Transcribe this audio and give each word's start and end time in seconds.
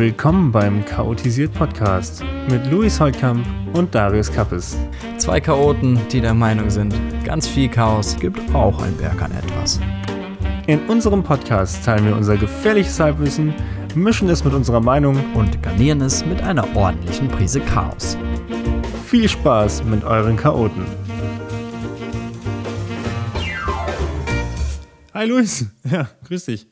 Willkommen 0.00 0.50
beim 0.50 0.82
Chaotisiert 0.86 1.52
Podcast 1.52 2.24
mit 2.48 2.64
Luis 2.70 2.98
Holtkamp 2.98 3.46
und 3.76 3.94
Darius 3.94 4.32
Kappes. 4.32 4.78
Zwei 5.18 5.42
Chaoten, 5.42 6.00
die 6.08 6.22
der 6.22 6.32
Meinung 6.32 6.70
sind, 6.70 6.94
ganz 7.22 7.46
viel 7.46 7.68
Chaos 7.68 8.16
gibt 8.18 8.40
auch 8.54 8.82
ein 8.82 8.96
Berg 8.96 9.20
an 9.20 9.30
etwas. 9.32 9.78
In 10.66 10.80
unserem 10.88 11.22
Podcast 11.22 11.84
teilen 11.84 12.06
wir 12.06 12.16
unser 12.16 12.38
gefährliches 12.38 12.98
Halbwissen, 12.98 13.52
mischen 13.94 14.30
es 14.30 14.42
mit 14.42 14.54
unserer 14.54 14.80
Meinung 14.80 15.18
Und 15.34 15.62
garnieren 15.62 16.00
es 16.00 16.24
mit 16.24 16.40
einer 16.40 16.74
ordentlichen 16.74 17.28
Prise 17.28 17.60
Chaos. 17.60 18.16
viel 19.04 19.28
Spaß 19.28 19.84
mit 19.84 20.02
euren 20.02 20.38
Chaoten. 20.38 20.86
Hi 25.12 25.26
Luis, 25.26 25.66
ja, 25.84 26.08
grüß 26.24 26.46
dich. 26.46 26.66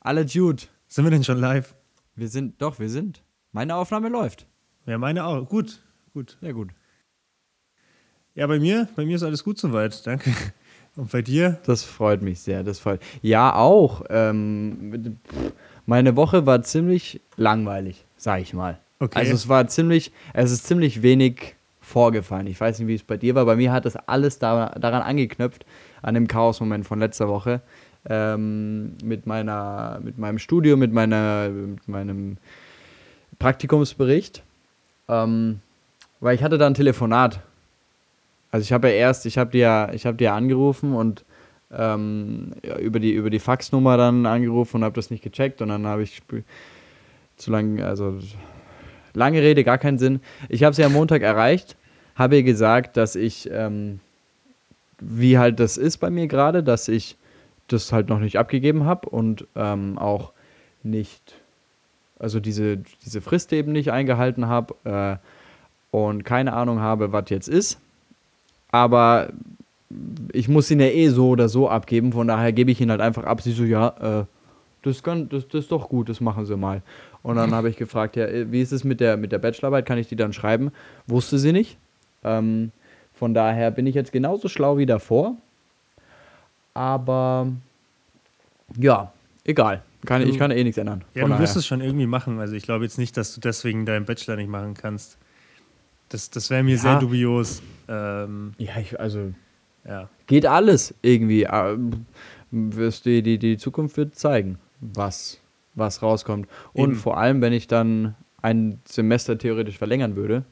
Alle 0.00 0.22
Jude. 0.22 0.64
Sind 0.88 1.04
wir 1.04 1.12
denn 1.12 1.22
schon 1.22 1.38
live? 1.38 1.75
Wir 2.16 2.28
sind, 2.28 2.60
doch, 2.62 2.78
wir 2.78 2.88
sind. 2.88 3.22
Meine 3.52 3.76
Aufnahme 3.76 4.08
läuft. 4.08 4.46
Ja, 4.86 4.96
meine 4.96 5.24
auch. 5.24 5.46
Gut, 5.46 5.82
gut. 6.14 6.38
Ja, 6.40 6.52
gut. 6.52 6.70
Ja, 8.34 8.46
bei 8.46 8.58
mir, 8.58 8.88
bei 8.96 9.04
mir 9.04 9.16
ist 9.16 9.22
alles 9.22 9.44
gut 9.44 9.58
soweit, 9.58 10.06
danke. 10.06 10.30
Und 10.96 11.12
bei 11.12 11.20
dir? 11.20 11.58
Das 11.66 11.84
freut 11.84 12.22
mich 12.22 12.40
sehr, 12.40 12.64
das 12.64 12.78
freut. 12.78 13.00
Ja, 13.20 13.54
auch. 13.54 14.02
Ähm, 14.08 15.18
meine 15.84 16.16
Woche 16.16 16.46
war 16.46 16.62
ziemlich 16.62 17.20
langweilig, 17.36 18.06
sag 18.16 18.40
ich 18.40 18.54
mal. 18.54 18.78
Okay. 18.98 19.18
Also 19.18 19.34
es 19.34 19.48
war 19.48 19.68
ziemlich, 19.68 20.10
es 20.32 20.50
ist 20.50 20.66
ziemlich 20.66 21.02
wenig 21.02 21.54
vorgefallen. 21.80 22.46
Ich 22.46 22.58
weiß 22.58 22.78
nicht, 22.78 22.88
wie 22.88 22.94
es 22.94 23.02
bei 23.02 23.18
dir 23.18 23.34
war. 23.34 23.44
Bei 23.44 23.56
mir 23.56 23.72
hat 23.72 23.84
das 23.84 23.96
alles 23.96 24.38
da, 24.38 24.70
daran 24.70 25.02
angeknüpft, 25.02 25.66
an 26.00 26.14
dem 26.14 26.28
Chaos-Moment 26.28 26.86
von 26.86 26.98
letzter 26.98 27.28
Woche. 27.28 27.60
Ähm, 28.08 28.92
mit, 29.02 29.26
meiner, 29.26 30.00
mit 30.02 30.16
meinem 30.18 30.38
Studium, 30.38 30.78
mit, 30.78 30.92
meiner, 30.92 31.48
mit 31.48 31.88
meinem 31.88 32.36
Praktikumsbericht. 33.38 34.42
Ähm, 35.08 35.60
weil 36.20 36.34
ich 36.34 36.42
hatte 36.42 36.58
da 36.58 36.66
ein 36.66 36.74
Telefonat. 36.74 37.40
Also 38.50 38.62
ich 38.62 38.72
habe 38.72 38.88
ja 38.88 38.94
erst, 38.94 39.26
ich 39.26 39.38
habe 39.38 39.50
dir, 39.50 39.90
ich 39.92 40.06
habe 40.06 40.16
dir 40.16 40.32
angerufen 40.32 40.94
und 40.94 41.24
ähm, 41.72 42.52
ja, 42.64 42.78
über 42.78 43.00
die 43.00 43.12
über 43.12 43.28
die 43.28 43.40
Faxnummer 43.40 43.96
dann 43.96 44.24
angerufen 44.24 44.76
und 44.76 44.84
habe 44.84 44.94
das 44.94 45.10
nicht 45.10 45.22
gecheckt 45.22 45.60
und 45.60 45.68
dann 45.68 45.86
habe 45.86 46.02
ich 46.02 46.22
zu 47.36 47.50
lange, 47.50 47.84
also 47.84 48.18
lange 49.14 49.42
Rede, 49.42 49.64
gar 49.64 49.78
keinen 49.78 49.98
Sinn. 49.98 50.20
Ich 50.48 50.62
habe 50.62 50.74
sie 50.74 50.84
am 50.84 50.92
Montag 50.92 51.22
erreicht, 51.22 51.76
habe 52.14 52.36
ihr 52.36 52.42
gesagt, 52.42 52.96
dass 52.96 53.16
ich, 53.16 53.50
ähm, 53.52 54.00
wie 55.00 55.38
halt 55.38 55.60
das 55.60 55.76
ist 55.76 55.98
bei 55.98 56.10
mir 56.10 56.28
gerade, 56.28 56.62
dass 56.62 56.88
ich 56.88 57.16
das 57.68 57.92
halt 57.92 58.08
noch 58.08 58.18
nicht 58.18 58.38
abgegeben 58.38 58.84
habe 58.84 59.08
und 59.08 59.46
ähm, 59.56 59.98
auch 59.98 60.32
nicht, 60.82 61.34
also 62.18 62.40
diese, 62.40 62.78
diese 63.04 63.20
Frist 63.20 63.52
eben 63.52 63.72
nicht 63.72 63.90
eingehalten 63.90 64.46
habe 64.46 64.74
äh, 64.84 65.96
und 65.96 66.24
keine 66.24 66.52
Ahnung 66.52 66.80
habe, 66.80 67.12
was 67.12 67.30
jetzt 67.30 67.48
ist. 67.48 67.78
Aber 68.70 69.28
ich 70.32 70.48
muss 70.48 70.70
ihn 70.70 70.80
ja 70.80 70.86
eh 70.86 71.08
so 71.08 71.28
oder 71.30 71.48
so 71.48 71.68
abgeben, 71.68 72.12
von 72.12 72.28
daher 72.28 72.52
gebe 72.52 72.70
ich 72.70 72.80
ihn 72.80 72.90
halt 72.90 73.00
einfach 73.00 73.24
ab. 73.24 73.40
Sie 73.40 73.52
so, 73.52 73.64
ja, 73.64 74.20
äh, 74.20 74.24
das, 74.82 75.02
kann, 75.02 75.28
das, 75.28 75.46
das 75.48 75.64
ist 75.64 75.72
doch 75.72 75.88
gut, 75.88 76.08
das 76.08 76.20
machen 76.20 76.46
sie 76.46 76.56
mal. 76.56 76.82
Und 77.22 77.36
dann 77.36 77.52
habe 77.52 77.68
ich 77.68 77.76
gefragt, 77.76 78.16
ja, 78.16 78.26
äh, 78.26 78.50
wie 78.52 78.60
ist 78.60 78.72
es 78.72 78.84
mit 78.84 79.00
der, 79.00 79.16
mit 79.16 79.32
der 79.32 79.38
Bachelorarbeit, 79.38 79.86
kann 79.86 79.98
ich 79.98 80.08
die 80.08 80.16
dann 80.16 80.32
schreiben? 80.32 80.70
Wusste 81.06 81.38
sie 81.38 81.52
nicht. 81.52 81.76
Ähm, 82.22 82.70
von 83.14 83.34
daher 83.34 83.70
bin 83.70 83.86
ich 83.86 83.94
jetzt 83.94 84.12
genauso 84.12 84.48
schlau 84.48 84.78
wie 84.78 84.86
davor. 84.86 85.36
Aber 86.76 87.48
ja, 88.78 89.12
egal. 89.44 89.82
Kann, 90.04 90.22
ich 90.22 90.32
Du- 90.32 90.38
kann 90.38 90.50
eh 90.50 90.62
nichts 90.62 90.76
ändern. 90.78 91.02
Ja, 91.14 91.26
du 91.26 91.38
wirst 91.38 91.56
es 91.56 91.66
schon 91.66 91.80
irgendwie 91.80 92.06
machen. 92.06 92.38
Also 92.38 92.54
ich 92.54 92.62
glaube 92.64 92.84
jetzt 92.84 92.98
nicht, 92.98 93.16
dass 93.16 93.34
du 93.34 93.40
deswegen 93.40 93.86
deinen 93.86 94.04
Bachelor 94.04 94.36
nicht 94.36 94.48
machen 94.50 94.74
kannst. 94.74 95.16
Das, 96.10 96.30
das 96.30 96.50
wäre 96.50 96.62
mir 96.62 96.76
Ja. 96.76 96.80
sehr 96.82 96.98
dubios. 96.98 97.62
Ähm, 97.88 98.52
Ja, 98.58 98.76
ich, 98.78 99.00
also 99.00 99.32
ja. 99.88 100.08
geht 100.26 100.44
alles 100.46 100.94
irgendwie. 101.02 101.44
Ähm, 101.50 102.04
wirst 102.50 103.06
die, 103.06 103.22
die, 103.22 103.38
die 103.38 103.56
Zukunft 103.56 103.96
wird 103.96 104.14
zeigen, 104.14 104.58
was, 104.80 105.40
was 105.74 106.02
rauskommt. 106.02 106.46
Und 106.74 106.90
Eben. 106.90 106.94
vor 106.98 107.16
allem, 107.16 107.40
wenn 107.40 107.52
ich 107.54 107.66
dann 107.66 108.14
ein 108.42 108.80
Semester 108.84 109.38
theoretisch 109.38 109.78
verlängern 109.78 110.14
würde, 110.14 110.44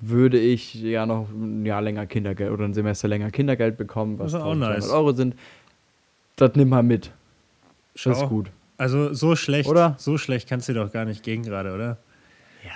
würde 0.00 0.38
ich 0.38 0.74
ja 0.74 1.04
noch 1.06 1.28
ein 1.30 1.64
Jahr 1.66 1.82
länger 1.82 2.06
Kindergeld 2.06 2.50
oder 2.52 2.64
ein 2.64 2.74
Semester 2.74 3.08
länger 3.08 3.30
Kindergeld 3.30 3.76
bekommen, 3.76 4.18
was 4.18 4.32
Das 4.32 4.42
auch 4.42 4.52
1200 4.52 4.78
nice. 4.78 4.90
Euro 4.90 5.12
sind. 5.12 5.34
Das 6.36 6.52
nimm 6.54 6.68
mal 6.70 6.82
mit. 6.82 7.10
Schau. 7.94 8.10
Das 8.10 8.22
ist 8.22 8.28
gut. 8.28 8.50
Also 8.78 9.12
so 9.12 9.36
schlecht, 9.36 9.68
Oder? 9.68 9.94
so 9.98 10.16
schlecht 10.16 10.48
kannst 10.48 10.68
du 10.68 10.72
dir 10.72 10.80
doch 10.84 10.92
gar 10.92 11.04
nicht 11.04 11.22
gehen 11.22 11.42
gerade, 11.42 11.74
oder? 11.74 11.98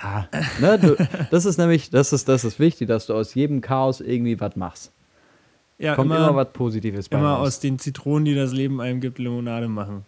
Ja, 0.01 0.27
ne, 0.59 0.77
du, 0.79 0.95
das 1.31 1.45
ist 1.45 1.57
nämlich, 1.57 1.89
das 1.89 2.13
ist, 2.13 2.27
das 2.27 2.43
ist 2.43 2.59
wichtig, 2.59 2.87
dass 2.87 3.07
du 3.07 3.13
aus 3.15 3.33
jedem 3.33 3.61
Chaos 3.61 4.01
irgendwie 4.01 4.39
was 4.39 4.55
machst. 4.55 4.91
Ja, 5.79 5.95
Kommt 5.95 6.07
immer, 6.11 6.17
immer, 6.29 6.35
was 6.35 6.53
Positives 6.53 7.09
bei 7.09 7.17
immer 7.17 7.33
raus. 7.33 7.47
aus 7.47 7.59
den 7.59 7.79
Zitronen, 7.79 8.25
die 8.25 8.35
das 8.35 8.51
Leben 8.51 8.81
einem 8.81 9.01
gibt, 9.01 9.17
Limonade 9.19 9.67
machen. 9.67 10.05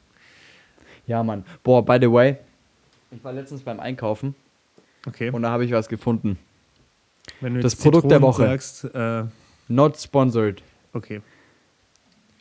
Ja, 1.07 1.23
Mann. 1.23 1.43
Boah, 1.63 1.83
by 1.83 1.97
the 1.99 2.11
way, 2.11 2.37
ich 3.11 3.23
war 3.23 3.33
letztens 3.33 3.61
beim 3.63 3.79
Einkaufen 3.79 4.35
Okay. 5.07 5.29
und 5.31 5.41
da 5.41 5.49
habe 5.51 5.65
ich 5.65 5.71
was 5.71 5.87
gefunden. 5.87 6.37
Wenn 7.41 7.53
du 7.55 7.61
das 7.61 7.75
Produkt 7.75 8.05
der 8.11 8.17
Zitronen 8.19 8.23
Woche. 8.23 8.43
sagst, 8.47 8.83
äh, 8.93 9.23
Not 9.67 9.97
sponsored. 9.99 10.61
okay. 10.93 11.21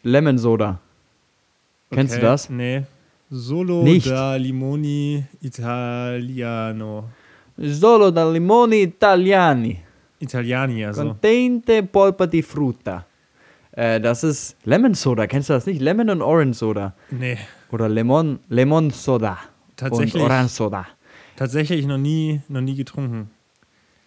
Lemon 0.02 0.38
Soda. 0.38 0.78
Kennst 1.90 2.14
du 2.14 2.18
Okay. 2.18 2.26
das? 2.26 2.50
Nee. 2.50 2.82
Solo 3.30 3.82
Nicht. 3.82 4.06
da 4.08 4.36
Limoni 4.36 5.24
Italiano. 5.40 7.10
Solo 7.58 8.10
da 8.10 8.24
limoni 8.30 8.82
italiani. 8.82 9.80
Italiani, 10.20 10.84
also. 10.84 11.02
Contente 11.02 11.82
polpa 11.82 12.26
di 12.26 12.42
frutta. 12.42 13.04
Äh, 13.72 14.00
das 14.00 14.24
ist 14.24 14.56
Lemon 14.64 14.94
Soda. 14.94 15.26
Kennst 15.26 15.48
du 15.48 15.54
das 15.54 15.66
nicht? 15.66 15.80
Lemon 15.80 16.08
und 16.10 16.22
Orange 16.22 16.54
Soda. 16.56 16.94
Nee. 17.10 17.36
Oder 17.72 17.88
Lemon, 17.88 18.38
Lemon 18.48 18.90
Soda. 18.90 19.38
Tatsächlich, 19.76 20.14
Und 20.22 20.30
Orange 20.30 20.48
Soda. 20.52 20.86
tatsächlich 21.36 21.84
noch 21.86 21.98
nie, 21.98 22.40
noch 22.48 22.60
nie 22.62 22.74
getrunken. 22.74 23.30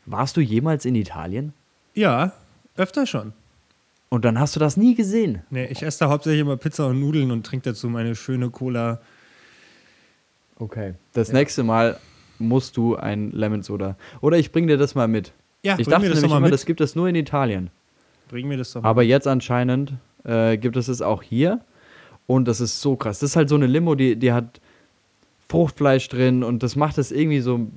Warst 0.09 0.37
du 0.37 0.41
jemals 0.41 0.85
in 0.85 0.95
Italien? 0.95 1.53
Ja, 1.93 2.33
öfter 2.75 3.05
schon. 3.05 3.33
Und 4.09 4.25
dann 4.25 4.39
hast 4.39 4.55
du 4.55 4.59
das 4.59 4.75
nie 4.75 4.95
gesehen. 4.95 5.43
Nee, 5.51 5.67
ich 5.67 5.83
esse 5.83 5.99
da 5.99 6.09
hauptsächlich 6.09 6.41
immer 6.41 6.57
Pizza 6.57 6.87
und 6.87 6.99
Nudeln 6.99 7.29
und 7.29 7.45
trinke 7.45 7.69
dazu 7.69 7.89
meine 7.89 8.15
schöne 8.15 8.49
Cola. 8.49 9.01
Okay. 10.57 10.95
Das 11.13 11.31
nächste 11.31 11.61
Mal 11.61 11.99
musst 12.39 12.75
du 12.75 12.95
ein 12.95 13.29
Lemon 13.31 13.61
Soda. 13.61 13.97
Oder 14.19 14.39
ich 14.39 14.51
bring 14.51 14.65
dir 14.65 14.77
das 14.77 14.95
mal 14.95 15.07
mit. 15.07 15.31
Ja, 15.61 15.73
ich 15.73 15.85
bring 15.85 15.91
dachte 15.91 16.05
mir 16.05 16.09
das 16.09 16.17
nämlich 16.17 16.31
mal 16.31 16.37
immer, 16.37 16.45
mit. 16.47 16.53
das 16.53 16.65
gibt 16.65 16.81
es 16.81 16.95
nur 16.95 17.07
in 17.07 17.13
Italien. 17.13 17.69
Bring 18.29 18.47
mir 18.47 18.57
das 18.57 18.71
doch 18.71 18.81
mal 18.81 18.89
Aber 18.89 19.03
jetzt 19.03 19.27
anscheinend 19.27 19.93
äh, 20.23 20.57
gibt 20.57 20.75
es 20.75 20.87
es 20.87 21.03
auch 21.03 21.21
hier. 21.21 21.61
Und 22.25 22.47
das 22.47 22.61
ist 22.61 22.81
so 22.81 22.95
krass. 22.95 23.19
Das 23.19 23.31
ist 23.31 23.35
halt 23.35 23.49
so 23.49 23.55
eine 23.55 23.67
Limo, 23.67 23.93
die, 23.93 24.15
die 24.15 24.31
hat 24.33 24.59
Fruchtfleisch 25.49 26.09
drin 26.09 26.43
und 26.43 26.63
das 26.63 26.75
macht 26.75 26.97
es 26.97 27.11
irgendwie 27.11 27.41
so, 27.41 27.67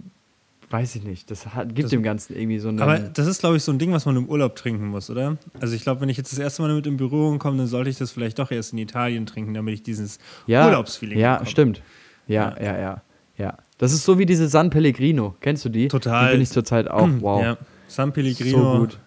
weiß 0.72 0.97
ich 0.97 1.05
nicht, 1.05 1.31
das 1.31 1.47
hat, 1.55 1.69
gibt 1.69 1.84
Das- 1.84 1.91
dem 1.91 2.03
Ganzen 2.03 2.34
irgendwie 2.34 2.59
so 2.59 2.69
eine. 2.71 2.83
Aber 2.83 2.99
das 2.99 3.27
ist, 3.27 3.41
glaube 3.41 3.56
ich, 3.56 3.62
so 3.62 3.71
ein 3.72 3.78
Ding, 3.78 3.93
was 3.93 4.06
man 4.06 4.16
im 4.16 4.27
Urlaub 4.28 4.56
trinken 4.56 4.87
muss, 4.88 5.10
oder? 5.10 5.37
Also 5.60 5.75
ich 5.75 5.83
glaube, 5.83 6.00
wenn 6.00 6.09
ich 6.09 6.16
jetzt 6.16 6.33
das 6.33 6.38
erste 6.38 6.62
Mal 6.62 6.69
damit 6.69 6.87
in 6.87 6.97
Berührung 6.97 7.38
komme, 7.38 7.59
dann 7.59 7.66
sollte 7.66 7.91
ich 7.91 7.99
das 7.99 8.10
vielleicht 8.10 8.38
doch 8.38 8.50
erst 8.50 8.72
in 8.72 8.78
Italien 8.78 9.27
trinken, 9.27 9.55
damit 9.55 9.75
ich 9.75 9.83
dieses 9.83 10.19
ja, 10.47 10.66
Urlaubsfeeling 10.66 11.19
Ja, 11.19 11.34
bekomme. 11.34 11.50
stimmt. 11.50 11.83
Ja, 12.27 12.55
ja, 12.60 12.78
ja, 12.78 13.03
ja. 13.38 13.56
Das 13.78 13.93
ist 13.93 14.05
so 14.05 14.19
wie 14.19 14.27
diese 14.27 14.49
San 14.49 14.71
Pellegrino. 14.71 15.34
Kennst 15.41 15.65
du 15.65 15.69
die? 15.69 15.88
Total. 15.88 16.27
Die 16.28 16.33
bin 16.33 16.43
ich 16.43 16.50
zurzeit 16.50 16.89
auch. 16.89 17.09
Wow. 17.21 17.43
Ja, 17.43 17.56
San 17.89 18.12
Pellegrino. 18.12 18.75
So 18.75 18.78
gut. 18.81 18.98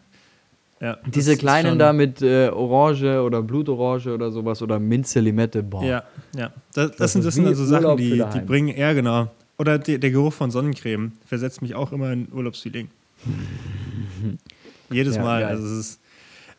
Ja, 0.81 0.97
Diese 1.07 1.37
kleinen 1.37 1.79
da 1.79 1.93
mit 1.93 2.21
äh, 2.21 2.49
Orange 2.49 3.21
oder 3.23 3.41
Blutorange 3.41 4.13
oder 4.13 4.29
sowas 4.29 4.61
oder 4.61 4.77
Minze, 4.77 5.21
Limette. 5.21 5.63
Boah. 5.63 5.83
Ja, 5.83 6.03
ja. 6.35 6.51
Das, 6.73 6.89
das, 6.91 6.97
Das 6.97 7.13
sind, 7.13 7.25
das 7.25 7.33
sind 7.35 7.47
also 7.47 7.65
Sachen, 7.65 7.95
die, 7.97 8.21
die 8.33 8.39
bringen, 8.41 8.75
ja 8.77 8.91
genau. 8.91 9.29
Oder 9.57 9.79
die, 9.79 9.99
der 9.99 10.11
Geruch 10.11 10.33
von 10.33 10.51
Sonnencreme 10.51 11.13
versetzt 11.25 11.61
mich 11.61 11.75
auch 11.75 11.91
immer 11.91 12.11
in 12.11 12.27
Urlaubsfeeling. 12.31 12.89
Jedes 14.89 15.15
Ja, 15.15 15.23
Mal. 15.23 15.41
geil. 15.41 15.49
Also 15.51 15.65
es 15.65 15.71
ist, 15.71 15.99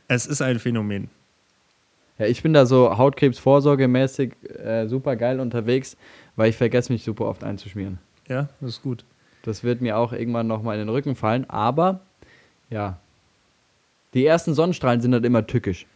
es 0.08 0.26
ist 0.26 0.42
ein 0.42 0.58
Phänomen. 0.58 1.08
Ja, 2.18 2.26
ich 2.26 2.42
bin 2.42 2.52
da 2.54 2.64
so 2.64 2.96
Hautkrebsvorsorgemäßig 2.96 4.32
äh, 4.48 4.86
super 4.86 5.16
geil 5.16 5.38
unterwegs, 5.40 5.96
weil 6.34 6.48
ich 6.50 6.56
vergesse 6.56 6.92
mich 6.92 7.04
super 7.04 7.26
oft 7.26 7.44
einzuschmieren. 7.44 7.98
Ja, 8.28 8.48
das 8.60 8.70
ist 8.70 8.82
gut. 8.82 9.04
Das 9.42 9.62
wird 9.62 9.80
mir 9.80 9.96
auch 9.98 10.12
irgendwann 10.12 10.46
nochmal 10.46 10.76
in 10.76 10.86
den 10.86 10.88
Rücken 10.88 11.14
fallen, 11.14 11.48
aber 11.48 12.00
ja. 12.70 12.98
Die 14.14 14.24
ersten 14.24 14.54
Sonnenstrahlen 14.54 15.00
sind 15.02 15.12
halt 15.12 15.24
immer 15.26 15.46
tückisch. 15.46 15.86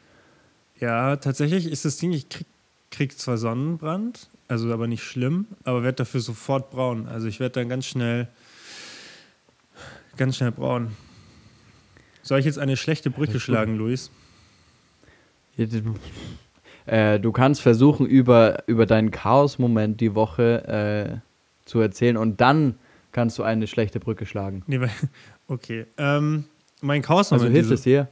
Ja, 0.78 1.16
tatsächlich 1.16 1.66
ist 1.70 1.84
das 1.84 1.96
Ding, 1.96 2.12
ich 2.12 2.28
krieg, 2.28 2.46
krieg 2.90 3.18
zwar 3.18 3.38
Sonnenbrand, 3.38 4.28
also 4.50 4.72
aber 4.72 4.86
nicht 4.86 5.02
schlimm, 5.04 5.46
aber 5.64 5.82
werde 5.82 5.96
dafür 5.96 6.20
sofort 6.20 6.70
braun. 6.70 7.06
Also 7.06 7.26
ich 7.28 7.40
werde 7.40 7.60
dann 7.60 7.68
ganz 7.68 7.86
schnell, 7.86 8.28
ganz 10.16 10.36
schnell 10.36 10.50
braun. 10.52 10.96
Soll 12.22 12.38
ich 12.40 12.44
jetzt 12.46 12.58
eine 12.58 12.76
schlechte 12.76 13.10
Brücke 13.10 13.40
schlagen, 13.40 13.76
Luis? 13.76 14.10
Äh, 16.86 17.20
du 17.20 17.32
kannst 17.32 17.60
versuchen, 17.60 18.06
über, 18.06 18.62
über 18.66 18.86
deinen 18.86 19.10
Chaos-Moment 19.10 20.00
die 20.00 20.14
Woche 20.14 21.20
äh, 21.22 21.68
zu 21.68 21.80
erzählen 21.80 22.16
und 22.16 22.40
dann 22.40 22.76
kannst 23.12 23.38
du 23.38 23.42
eine 23.42 23.66
schlechte 23.66 24.00
Brücke 24.00 24.26
schlagen. 24.26 24.62
Nee, 24.66 24.80
okay. 25.48 25.86
Ähm, 25.98 26.44
mein 26.80 27.00
Also 27.02 27.06
Chaos-Moment. 27.08 27.52
hilft 27.52 27.66
diese- 27.66 27.74
es 27.74 27.82
dir? 27.82 28.08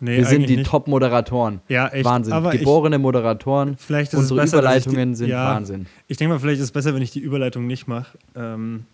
Nee, 0.00 0.16
Wir 0.18 0.24
sind 0.24 0.48
die. 0.48 0.62
Top-Moderatoren. 0.62 1.60
Ja, 1.68 1.88
echt. 1.88 2.04
Wahnsinn. 2.04 2.32
Aber 2.32 2.54
ich, 2.54 2.60
Geborene 2.60 2.98
Moderatoren. 2.98 3.76
vielleicht 3.76 4.12
ist 4.14 4.18
Unsere 4.20 4.40
es 4.40 4.50
besser, 4.50 4.56
ich 4.76 4.84
die- 4.84 4.88
Überleitungen 4.90 5.14
sind 5.14 5.28
ja, 5.28 5.44
Wahnsinn. 5.54 5.86
Ich 6.08 6.16
denke 6.16 6.34
mal, 6.34 6.40
vielleicht 6.40 6.58
ist 6.58 6.64
es 6.64 6.72
besser, 6.72 6.94
wenn 6.94 7.02
ich 7.02 7.10
die 7.10 7.20
Überleitung 7.20 7.66
nicht 7.66 7.86
mache. 7.86 8.16
Ähm, 8.34 8.84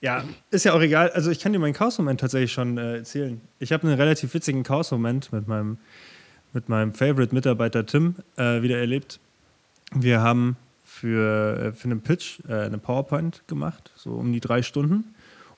ja, 0.00 0.22
ist 0.50 0.64
ja 0.64 0.72
auch 0.74 0.80
egal. 0.80 1.10
Also 1.10 1.30
ich 1.30 1.40
kann 1.40 1.52
dir 1.52 1.58
meinen 1.58 1.72
Chaos-Moment 1.72 2.20
tatsächlich 2.20 2.52
schon 2.52 2.78
äh, 2.78 2.98
erzählen. 2.98 3.40
Ich 3.58 3.72
habe 3.72 3.86
einen 3.88 3.96
relativ 3.98 4.32
witzigen 4.34 4.62
Chaos-Moment 4.62 5.32
mit 5.32 5.48
meinem, 5.48 5.78
mit 6.52 6.68
meinem 6.68 6.92
Favorite-Mitarbeiter 6.94 7.84
Tim 7.86 8.14
äh, 8.36 8.62
wieder 8.62 8.78
erlebt. 8.78 9.18
Wir 9.94 10.20
haben 10.20 10.56
für, 10.84 11.58
äh, 11.58 11.72
für 11.72 11.86
einen 11.88 12.02
Pitch 12.02 12.38
äh, 12.48 12.52
eine 12.54 12.78
PowerPoint 12.78 13.42
gemacht, 13.48 13.90
so 13.96 14.10
um 14.10 14.32
die 14.32 14.40
drei 14.40 14.62
Stunden. 14.62 15.04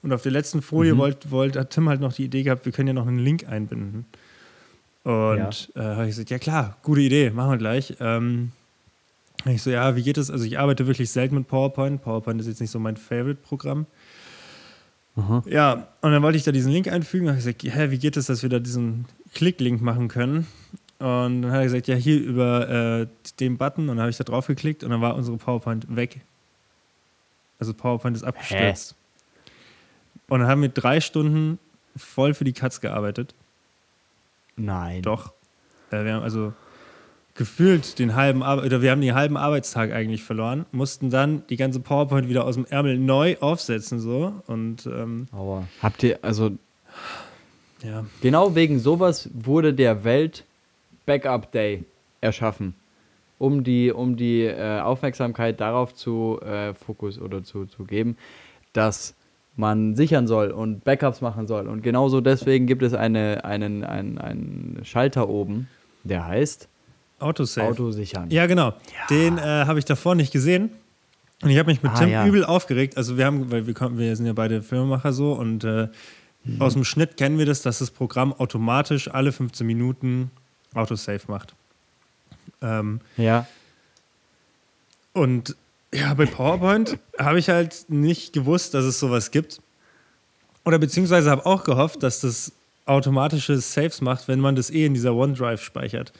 Und 0.02 0.12
auf 0.12 0.22
der 0.22 0.32
letzten 0.32 0.62
Folie 0.62 0.94
Mhm. 0.94 0.98
wollt, 0.98 1.30
wollt, 1.30 1.56
hat 1.56 1.70
Tim 1.70 1.88
halt 1.88 2.00
noch 2.00 2.12
die 2.12 2.24
Idee 2.24 2.44
gehabt, 2.44 2.64
wir 2.64 2.72
können 2.72 2.88
ja 2.88 2.94
noch 2.94 3.06
einen 3.08 3.18
Link 3.18 3.48
einbinden. 3.48 4.06
Und 5.08 5.72
äh, 5.74 5.80
habe 5.80 6.02
ich 6.02 6.10
gesagt, 6.10 6.28
ja 6.28 6.38
klar, 6.38 6.76
gute 6.82 7.00
Idee, 7.00 7.30
machen 7.30 7.52
wir 7.52 7.56
gleich. 7.56 7.96
Ähm, 7.98 8.52
ich 9.46 9.62
so, 9.62 9.70
ja, 9.70 9.96
wie 9.96 10.02
geht 10.02 10.18
es? 10.18 10.30
Also 10.30 10.44
ich 10.44 10.58
arbeite 10.58 10.86
wirklich 10.86 11.10
selten 11.10 11.34
mit 11.34 11.48
PowerPoint. 11.48 12.02
PowerPoint 12.02 12.38
ist 12.42 12.46
jetzt 12.46 12.60
nicht 12.60 12.70
so 12.70 12.78
mein 12.78 12.98
Favorite-Programm. 12.98 13.86
Ja, 15.46 15.88
und 16.02 16.12
dann 16.12 16.22
wollte 16.22 16.36
ich 16.36 16.44
da 16.44 16.52
diesen 16.52 16.72
Link 16.72 16.88
einfügen. 16.88 17.24
Da 17.24 17.32
habe 17.32 17.38
ich 17.38 17.44
gesagt, 17.46 17.74
hä, 17.74 17.90
wie 17.90 17.98
geht 17.98 18.18
es, 18.18 18.26
dass 18.26 18.42
wir 18.42 18.50
da 18.50 18.58
diesen 18.58 19.06
Klick-Link 19.32 19.80
machen 19.80 20.08
können? 20.08 20.46
Und 20.98 21.40
dann 21.40 21.52
hat 21.52 21.60
er 21.60 21.64
gesagt, 21.64 21.88
ja, 21.88 21.94
hier 21.94 22.20
über 22.20 22.68
äh, 22.68 23.06
den 23.40 23.56
Button. 23.56 23.88
Und 23.88 23.96
dann 23.96 24.00
habe 24.00 24.10
ich 24.10 24.18
da 24.18 24.24
drauf 24.24 24.46
geklickt 24.46 24.84
und 24.84 24.90
dann 24.90 25.00
war 25.00 25.14
unsere 25.14 25.38
PowerPoint 25.38 25.96
weg. 25.96 26.20
Also 27.58 27.72
PowerPoint 27.72 28.14
ist 28.14 28.24
abgestürzt. 28.24 28.94
Und 30.28 30.40
dann 30.40 30.48
haben 30.48 30.60
wir 30.60 30.68
drei 30.68 31.00
Stunden 31.00 31.58
voll 31.96 32.34
für 32.34 32.44
die 32.44 32.52
Katz 32.52 32.82
gearbeitet. 32.82 33.34
Nein. 34.58 35.02
Doch. 35.02 35.32
Äh, 35.90 36.04
wir 36.04 36.14
haben 36.14 36.22
also 36.22 36.52
gefühlt 37.34 37.98
den 38.00 38.16
halben 38.16 38.42
Ar 38.42 38.64
oder 38.64 38.82
wir 38.82 38.90
haben 38.90 39.00
den 39.00 39.14
halben 39.14 39.36
Arbeitstag 39.36 39.92
eigentlich 39.92 40.24
verloren, 40.24 40.66
mussten 40.72 41.08
dann 41.08 41.46
die 41.46 41.56
ganze 41.56 41.78
PowerPoint 41.78 42.28
wieder 42.28 42.44
aus 42.44 42.56
dem 42.56 42.66
Ärmel 42.66 42.98
neu 42.98 43.36
aufsetzen 43.38 44.00
so 44.00 44.34
und 44.48 44.86
ähm, 44.86 45.28
Aua. 45.32 45.68
Habt 45.80 46.02
ihr, 46.02 46.18
also 46.22 46.50
ja, 47.84 48.04
genau 48.20 48.56
wegen 48.56 48.80
sowas 48.80 49.30
wurde 49.32 49.72
der 49.72 50.02
Welt 50.02 50.44
Backup 51.06 51.52
Day 51.52 51.84
erschaffen. 52.20 52.74
Um 53.38 53.62
die, 53.62 53.92
um 53.92 54.16
die 54.16 54.42
äh, 54.42 54.80
Aufmerksamkeit 54.80 55.60
darauf 55.60 55.94
zu 55.94 56.40
äh, 56.42 56.74
Fokus 56.74 57.20
oder 57.20 57.44
zu, 57.44 57.66
zu 57.66 57.84
geben, 57.84 58.16
dass 58.72 59.14
man 59.58 59.96
sichern 59.96 60.26
soll 60.26 60.50
und 60.50 60.84
Backups 60.84 61.20
machen 61.20 61.46
soll. 61.46 61.66
Und 61.68 61.82
genauso 61.82 62.20
deswegen 62.20 62.66
gibt 62.66 62.82
es 62.82 62.94
eine, 62.94 63.44
einen, 63.44 63.84
einen, 63.84 64.16
einen 64.18 64.80
Schalter 64.84 65.28
oben, 65.28 65.68
der 66.04 66.26
heißt 66.26 66.68
Autosave. 67.18 67.68
Auto 67.68 67.90
sichern. 67.90 68.30
Ja, 68.30 68.46
genau. 68.46 68.72
Den 69.10 69.36
äh, 69.38 69.40
habe 69.42 69.78
ich 69.78 69.84
davor 69.84 70.14
nicht 70.14 70.32
gesehen. 70.32 70.70
Und 71.42 71.50
ich 71.50 71.58
habe 71.58 71.70
mich 71.70 71.82
mit 71.82 71.92
Ah, 71.92 71.98
Tim 71.98 72.08
ja. 72.08 72.26
übel 72.26 72.44
aufgeregt. 72.44 72.96
Also 72.96 73.16
wir 73.16 73.24
haben, 73.26 73.50
weil 73.50 73.66
wir, 73.66 73.74
wir 73.98 74.16
sind 74.16 74.26
ja 74.26 74.32
beide 74.32 74.62
Filmemacher 74.62 75.12
so 75.12 75.32
und 75.32 75.64
äh, 75.64 75.88
Mhm. 76.44 76.62
aus 76.62 76.74
dem 76.74 76.84
Schnitt 76.84 77.16
kennen 77.16 77.36
wir 77.36 77.46
das, 77.46 77.62
dass 77.62 77.80
das 77.80 77.90
Programm 77.90 78.32
automatisch 78.32 79.12
alle 79.12 79.32
15 79.32 79.66
Minuten 79.66 80.30
Autosave 80.72 81.20
macht. 81.26 81.54
Ähm, 82.62 83.00
Ja. 83.16 83.46
Und 85.12 85.56
ja, 85.94 86.12
bei 86.14 86.26
PowerPoint 86.26 86.98
habe 87.18 87.38
ich 87.38 87.48
halt 87.48 87.86
nicht 87.88 88.32
gewusst, 88.32 88.74
dass 88.74 88.84
es 88.84 88.98
sowas 89.00 89.30
gibt. 89.30 89.60
Oder 90.64 90.78
beziehungsweise 90.78 91.30
habe 91.30 91.46
auch 91.46 91.64
gehofft, 91.64 92.02
dass 92.02 92.20
das 92.20 92.52
automatische 92.84 93.58
Saves 93.58 94.00
macht, 94.00 94.28
wenn 94.28 94.40
man 94.40 94.54
das 94.56 94.70
eh 94.70 94.86
in 94.86 94.94
dieser 94.94 95.14
OneDrive 95.14 95.62
speichert. 95.62 96.12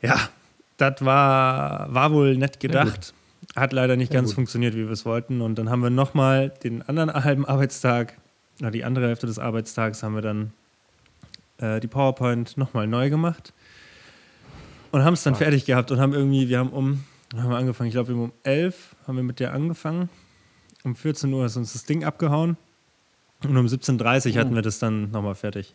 Ja, 0.00 0.28
das 0.76 1.04
war, 1.04 1.92
war 1.92 2.12
wohl 2.12 2.36
nett 2.36 2.60
gedacht. 2.60 3.12
Hat 3.56 3.72
leider 3.72 3.96
nicht 3.96 4.12
Ja, 4.12 4.20
ganz 4.20 4.30
gut. 4.30 4.36
funktioniert, 4.36 4.74
wie 4.74 4.84
wir 4.84 4.90
es 4.92 5.04
wollten. 5.04 5.40
Und 5.40 5.56
dann 5.56 5.68
haben 5.70 5.82
wir 5.82 5.90
nochmal 5.90 6.50
den 6.62 6.82
anderen 6.82 7.12
halben 7.12 7.44
Arbeitstag, 7.46 8.14
na, 8.60 8.70
die 8.70 8.84
andere 8.84 9.08
Hälfte 9.08 9.26
des 9.26 9.38
Arbeitstags, 9.38 10.02
haben 10.02 10.14
wir 10.14 10.22
dann 10.22 10.52
äh, 11.58 11.80
die 11.80 11.86
PowerPoint 11.88 12.56
nochmal 12.56 12.86
neu 12.86 13.10
gemacht. 13.10 13.52
Und 14.90 15.04
haben 15.04 15.14
es 15.14 15.22
dann 15.22 15.34
Wow. 15.34 15.38
fertig 15.38 15.64
gehabt 15.66 15.90
und 15.90 15.98
haben 16.00 16.14
irgendwie, 16.14 16.48
wir 16.48 16.58
haben 16.58 16.70
um, 16.70 17.04
wann 17.32 17.42
haben 17.42 17.50
wir 17.50 17.56
angefangen, 17.58 17.88
ich 17.88 17.94
glaube, 17.94 18.14
um 18.14 18.32
11 18.42 18.96
haben 19.06 19.16
wir 19.16 19.22
mit 19.22 19.40
der 19.40 19.52
angefangen. 19.52 20.08
Um 20.84 20.94
14 20.94 21.32
Uhr 21.32 21.44
ist 21.46 21.56
uns 21.56 21.72
das 21.72 21.84
Ding 21.84 22.04
abgehauen. 22.04 22.56
Und 23.44 23.56
um 23.56 23.66
17.30 23.66 24.30
Uhr 24.30 24.36
Oh. 24.36 24.38
hatten 24.40 24.54
wir 24.54 24.62
das 24.62 24.78
dann 24.78 25.10
nochmal 25.10 25.34
fertig. 25.34 25.74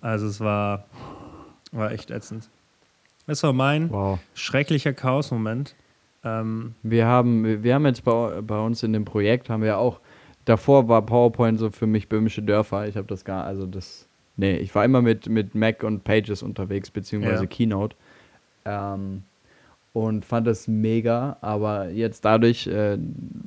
Also 0.00 0.26
es 0.26 0.40
war, 0.40 0.84
war 1.72 1.92
echt 1.92 2.10
ätzend. 2.10 2.48
Das 3.26 3.42
war 3.42 3.52
mein 3.52 3.90
Wow. 3.90 4.18
schrecklicher 4.34 4.92
Chaos-Moment. 4.92 5.74
Ähm, 6.24 6.74
Wir 6.82 7.06
haben, 7.06 7.62
wir 7.62 7.74
haben 7.74 7.86
jetzt 7.86 8.04
bei, 8.04 8.40
bei 8.42 8.58
uns 8.58 8.82
in 8.82 8.92
dem 8.92 9.04
Projekt, 9.04 9.48
haben 9.48 9.62
wir 9.62 9.78
auch, 9.78 10.00
davor 10.44 10.88
war 10.88 11.02
PowerPoint 11.02 11.58
so 11.58 11.70
für 11.70 11.86
mich 11.86 12.08
böhmische 12.08 12.42
Dörfer. 12.42 12.86
Ich 12.88 12.96
habe 12.96 13.06
das 13.06 13.24
gar, 13.24 13.44
also 13.44 13.66
das, 13.66 14.06
nee, 14.36 14.56
ich 14.56 14.74
war 14.74 14.84
immer 14.84 15.00
mit, 15.00 15.28
mit 15.28 15.54
Mac 15.54 15.82
und 15.82 16.04
Pages 16.04 16.42
unterwegs, 16.42 16.90
beziehungsweise 16.90 17.44
Ja. 17.44 17.48
Keynote. 17.48 17.96
Ähm, 18.66 19.22
und 19.92 20.24
fand 20.24 20.46
das 20.46 20.68
mega, 20.68 21.36
aber 21.40 21.90
jetzt 21.90 22.24
dadurch 22.24 22.66
äh, 22.66 22.96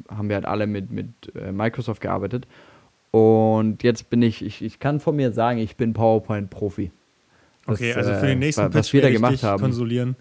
haben 0.09 0.27
wir 0.29 0.35
halt 0.35 0.45
alle 0.45 0.67
mit, 0.67 0.91
mit 0.91 1.07
äh, 1.35 1.51
Microsoft 1.51 2.01
gearbeitet. 2.01 2.47
Und 3.11 3.83
jetzt 3.83 4.09
bin 4.09 4.21
ich, 4.21 4.43
ich, 4.43 4.61
ich 4.63 4.79
kann 4.79 4.99
von 4.99 5.15
mir 5.15 5.31
sagen, 5.31 5.59
ich 5.59 5.75
bin 5.77 5.93
PowerPoint-Profi. 5.93 6.91
Okay, 7.67 7.93
also 7.93 8.11
für 8.15 8.25
äh, 8.25 8.27
den 8.29 8.39
nächsten 8.39 8.63
wa- 8.63 8.73
was 8.73 8.87
Pitch 8.87 8.93
wir 8.93 9.01
da 9.03 9.11
gemacht 9.11 9.43
haben. 9.43 9.61
konsolieren. 9.61 10.15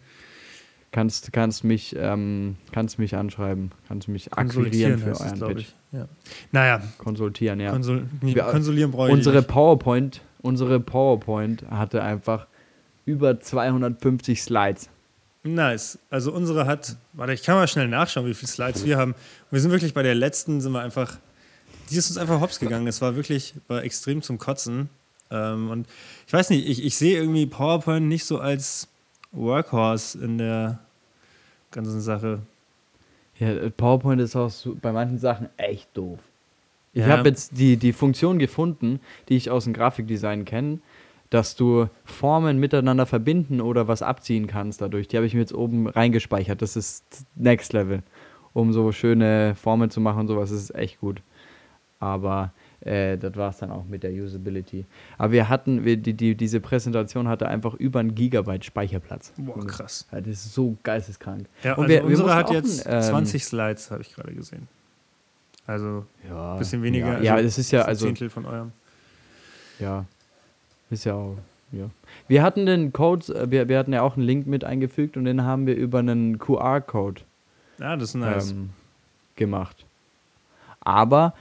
Kannst, 0.92 1.32
kannst, 1.32 1.64
mich, 1.64 1.96
ähm, 1.98 2.56
kannst 2.70 2.98
mich 2.98 3.16
anschreiben, 3.16 3.70
kannst 3.88 4.08
mich 4.08 4.34
akquirieren 4.34 4.98
für 4.98 5.10
es, 5.12 5.20
euren 5.22 5.34
glaube 5.38 5.54
Pitch. 5.54 5.62
ich. 5.62 5.74
Ja. 5.98 6.06
Naja, 6.52 6.82
Konsultieren, 6.98 7.60
ja. 7.60 7.70
Konsul 7.72 8.06
nee, 8.20 8.34
konsolieren 8.34 8.90
brauche 8.90 9.08
ich 9.08 9.14
unsere. 9.14 9.42
PowerPoint, 9.42 10.20
unsere 10.42 10.80
PowerPoint 10.80 11.64
hatte 11.70 12.02
einfach 12.02 12.46
über 13.06 13.40
250 13.40 14.42
Slides. 14.42 14.90
Nice. 15.44 15.98
Also 16.10 16.32
unsere 16.32 16.66
hat, 16.66 16.96
warte, 17.14 17.32
ich 17.32 17.42
kann 17.42 17.56
mal 17.56 17.66
schnell 17.66 17.88
nachschauen, 17.88 18.26
wie 18.26 18.34
viele 18.34 18.50
Slides 18.50 18.84
wir 18.84 18.96
haben. 18.96 19.14
Wir 19.50 19.60
sind 19.60 19.70
wirklich 19.72 19.92
bei 19.94 20.02
der 20.02 20.14
letzten, 20.14 20.60
sind 20.60 20.72
wir 20.72 20.80
einfach, 20.80 21.18
die 21.90 21.96
ist 21.96 22.08
uns 22.10 22.16
einfach 22.18 22.40
hops 22.40 22.60
gegangen. 22.60 22.86
Es 22.86 23.00
war 23.00 23.16
wirklich, 23.16 23.54
war 23.66 23.82
extrem 23.82 24.22
zum 24.22 24.38
Kotzen. 24.38 24.88
Ähm, 25.30 25.70
und 25.70 25.88
ich 26.26 26.32
weiß 26.32 26.50
nicht, 26.50 26.68
ich, 26.68 26.84
ich 26.84 26.96
sehe 26.96 27.16
irgendwie 27.18 27.46
PowerPoint 27.46 28.06
nicht 28.06 28.24
so 28.24 28.38
als 28.38 28.86
Workhorse 29.32 30.18
in 30.22 30.38
der 30.38 30.78
ganzen 31.72 32.00
Sache. 32.00 32.40
Ja, 33.38 33.68
PowerPoint 33.70 34.20
ist 34.20 34.36
auch 34.36 34.50
so, 34.50 34.76
bei 34.80 34.92
manchen 34.92 35.18
Sachen 35.18 35.48
echt 35.56 35.88
doof. 35.94 36.20
Ich 36.92 37.00
Ja. 37.00 37.08
habe 37.16 37.30
jetzt 37.30 37.52
die, 37.58 37.76
die 37.78 37.92
Funktion 37.94 38.38
gefunden, 38.38 39.00
die 39.28 39.36
ich 39.36 39.50
aus 39.50 39.64
dem 39.64 39.72
Grafikdesign 39.72 40.44
kenne, 40.44 40.78
dass 41.32 41.56
du 41.56 41.88
Formen 42.04 42.58
miteinander 42.58 43.06
verbinden 43.06 43.60
oder 43.62 43.88
was 43.88 44.02
abziehen 44.02 44.46
kannst 44.46 44.82
dadurch. 44.82 45.08
Die 45.08 45.16
habe 45.16 45.26
ich 45.26 45.32
mir 45.32 45.40
jetzt 45.40 45.54
oben 45.54 45.86
reingespeichert. 45.88 46.60
Das 46.60 46.76
ist 46.76 47.04
Next 47.36 47.72
Level. 47.72 48.02
Um 48.52 48.72
so 48.74 48.92
schöne 48.92 49.54
Formen 49.54 49.88
zu 49.88 50.00
machen 50.00 50.20
und 50.20 50.28
sowas, 50.28 50.50
das 50.50 50.60
ist 50.60 50.74
echt 50.74 51.00
gut. 51.00 51.22
Aber 52.00 52.52
äh, 52.80 53.16
das 53.16 53.34
war 53.36 53.48
es 53.48 53.56
dann 53.58 53.70
auch 53.70 53.84
mit 53.86 54.02
der 54.02 54.10
Usability. 54.12 54.84
Aber 55.16 55.32
wir 55.32 55.48
hatten, 55.48 55.84
wir, 55.86 55.96
die, 55.96 56.12
die, 56.12 56.34
diese 56.34 56.60
Präsentation 56.60 57.28
hatte 57.28 57.48
einfach 57.48 57.72
über 57.74 58.00
ein 58.00 58.14
Gigabyte 58.14 58.64
Speicherplatz. 58.66 59.32
Boah, 59.38 59.66
krass. 59.66 60.06
Ja, 60.12 60.20
Das 60.20 60.28
ist 60.44 60.52
so 60.52 60.76
geisteskrank. 60.82 61.46
Ja, 61.62 61.76
Und 61.76 61.84
also 61.84 61.88
wir- 61.94 62.00
wir 62.00 62.04
unsere 62.08 62.22
mussten 62.28 62.38
hat 62.38 62.50
jetzt 62.50 62.86
ein, 62.86 62.96
ähm, 62.96 63.02
20 63.02 63.44
Slides, 63.44 63.90
habe 63.90 64.02
ich 64.02 64.14
gerade 64.14 64.34
gesehen. 64.34 64.68
Also 65.66 66.04
Ja, 66.28 66.52
ein 66.54 66.58
bisschen 66.58 66.82
weniger. 66.82 67.06
Ja, 67.06 67.14
also 67.14 67.24
ja 67.24 67.38
es 67.38 67.56
ist 67.56 67.70
ja 67.70 67.82
ein 67.82 67.88
also 67.88 68.04
Zehntel 68.06 68.28
von 68.28 68.44
eurem. 68.44 68.72
ja, 69.78 70.04
ist 70.92 71.04
ja 71.04 71.14
auch 71.14 71.36
ja. 71.72 71.88
Wir 72.28 72.42
hatten 72.42 72.66
den 72.66 72.92
Code, 72.92 73.34
äh, 73.34 73.50
wir, 73.50 73.68
wir 73.68 73.78
hatten 73.78 73.92
ja 73.94 74.02
auch 74.02 74.16
einen 74.16 74.26
Link 74.26 74.46
mit 74.46 74.62
eingefügt 74.64 75.16
und 75.16 75.24
den 75.24 75.42
haben 75.44 75.66
wir 75.66 75.74
über 75.74 76.00
einen 76.00 76.38
QR-Code 76.38 77.22
Ja, 77.78 77.96
das 77.96 78.10
ist 78.10 78.14
nice. 78.16 78.50
ähm, 78.50 78.70
gemacht. 79.36 79.86
Aber 80.80 81.32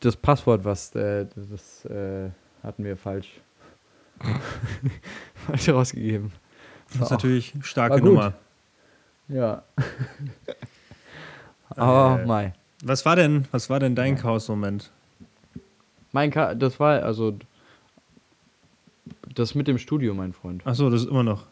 das 0.00 0.16
Passwort, 0.16 0.64
was 0.66 0.94
äh, 0.94 1.26
das 1.34 1.84
äh, 1.86 2.28
hatten 2.62 2.84
wir 2.84 2.96
falsch 2.98 3.40
falsch 5.46 5.68
rausgegeben. 5.70 6.32
das 6.88 6.96
ist 6.96 7.02
auch- 7.06 7.10
natürlich 7.12 7.54
eine 7.54 7.62
starke. 7.64 8.02
Nummer. 8.04 8.34
Ja. 9.28 9.62
Aber 11.76 12.20
Äh, 12.20 12.26
mei. 12.26 12.52
Was 12.84 13.06
war 13.06 13.16
denn, 13.16 13.46
was 13.50 13.70
war 13.70 13.80
denn 13.80 13.94
dein 13.94 14.16
Chaos-Moment? 14.16 14.90
Mein 16.12 16.30
Ka 16.30 16.54
das 16.54 16.78
war 16.78 17.02
also 17.02 17.36
das 19.34 19.54
mit 19.54 19.68
dem 19.68 19.78
Studio, 19.78 20.14
mein 20.14 20.32
Freund. 20.32 20.66
Achso, 20.66 20.90
das 20.90 21.02
ist 21.02 21.10
immer 21.10 21.22
noch. 21.22 21.46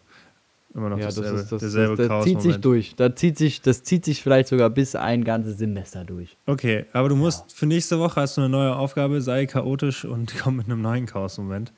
Immer 0.75 0.89
noch 0.89 0.99
ja, 0.99 1.07
das 1.07 1.17
dasselbe, 1.17 1.41
ist 1.41 1.53
das, 1.53 1.61
derselbe 1.61 1.97
das, 1.97 2.09
das 2.09 2.25
zieht 2.25 2.41
sich 2.41 2.57
durch. 2.57 2.95
Da 2.97 3.15
zieht 3.15 3.37
sich, 3.37 3.61
das 3.61 3.83
zieht 3.83 4.07
sich 4.07 4.23
vielleicht 4.23 4.49
sogar 4.49 4.71
bis 4.71 4.95
ein 4.97 5.23
ganzes 5.23 5.59
Semester 5.59 6.03
durch. 6.05 6.35
Okay, 6.47 6.87
aber 6.95 7.11
du 7.11 7.17
musst 7.17 7.53
für 7.53 7.67
nächste 7.67 7.99
Woche 7.99 8.23
hast 8.23 8.39
du 8.39 8.41
eine 8.41 8.49
neue 8.49 8.75
Aufgabe, 8.75 9.21
sei 9.21 9.45
chaotisch 9.45 10.07
und 10.07 10.33
komm 10.43 10.57
mit 10.57 10.67
einem 10.67 10.81
neuen 10.81 11.05
Chaos-Moment. 11.05 11.73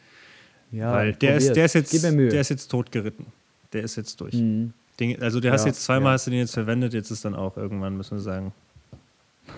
Ja, 0.70 0.92
Weil 0.92 1.12
der 1.14 1.36
ist, 1.36 1.48
probier's. 1.48 1.54
der, 1.54 1.64
ist 1.64 1.74
jetzt, 1.74 1.90
Gib 1.90 2.02
mir 2.02 2.12
Mühe. 2.12 2.28
der 2.28 2.40
ist 2.40 2.50
jetzt 2.50 2.68
totgeritten. 2.68 3.26
Der 3.72 3.82
ist 3.82 3.96
jetzt 3.96 4.20
durch. 4.20 4.34
Mhm. 4.34 4.72
Den, 5.00 5.20
also 5.20 5.40
der 5.40 5.52
hast 5.52 5.62
Ja, 5.62 5.68
jetzt 5.68 5.82
zweimal 5.82 6.10
ja. 6.10 6.12
hast 6.14 6.26
du 6.28 6.30
den 6.30 6.38
jetzt 6.40 6.54
verwendet, 6.54 6.94
jetzt 6.94 7.10
ist 7.10 7.24
dann 7.24 7.34
auch 7.34 7.56
irgendwann, 7.56 7.96
müssen 7.96 8.16
wir 8.16 8.22
sagen. 8.22 8.52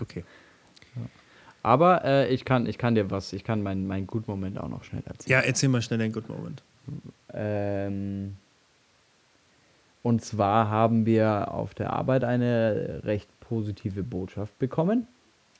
Okay. 0.00 0.24
Aber 1.66 2.04
äh, 2.04 2.32
ich, 2.32 2.44
kann, 2.44 2.66
ich 2.66 2.78
kann 2.78 2.94
dir 2.94 3.10
was, 3.10 3.32
ich 3.32 3.42
kann 3.42 3.60
meinen 3.60 3.88
mein 3.88 4.06
Gut-Moment 4.06 4.56
auch 4.56 4.68
noch 4.68 4.84
schnell 4.84 5.02
erzählen. 5.04 5.40
Ja, 5.40 5.44
erzähl 5.44 5.68
mal 5.68 5.82
schnell 5.82 5.98
den 5.98 6.12
Good 6.12 6.28
Moment. 6.28 6.62
Ähm, 7.34 8.36
und 10.04 10.24
zwar 10.24 10.70
haben 10.70 11.06
wir 11.06 11.52
auf 11.52 11.74
der 11.74 11.92
Arbeit 11.92 12.22
eine 12.22 13.00
recht 13.02 13.28
positive 13.40 14.04
Botschaft 14.04 14.56
bekommen. 14.60 15.08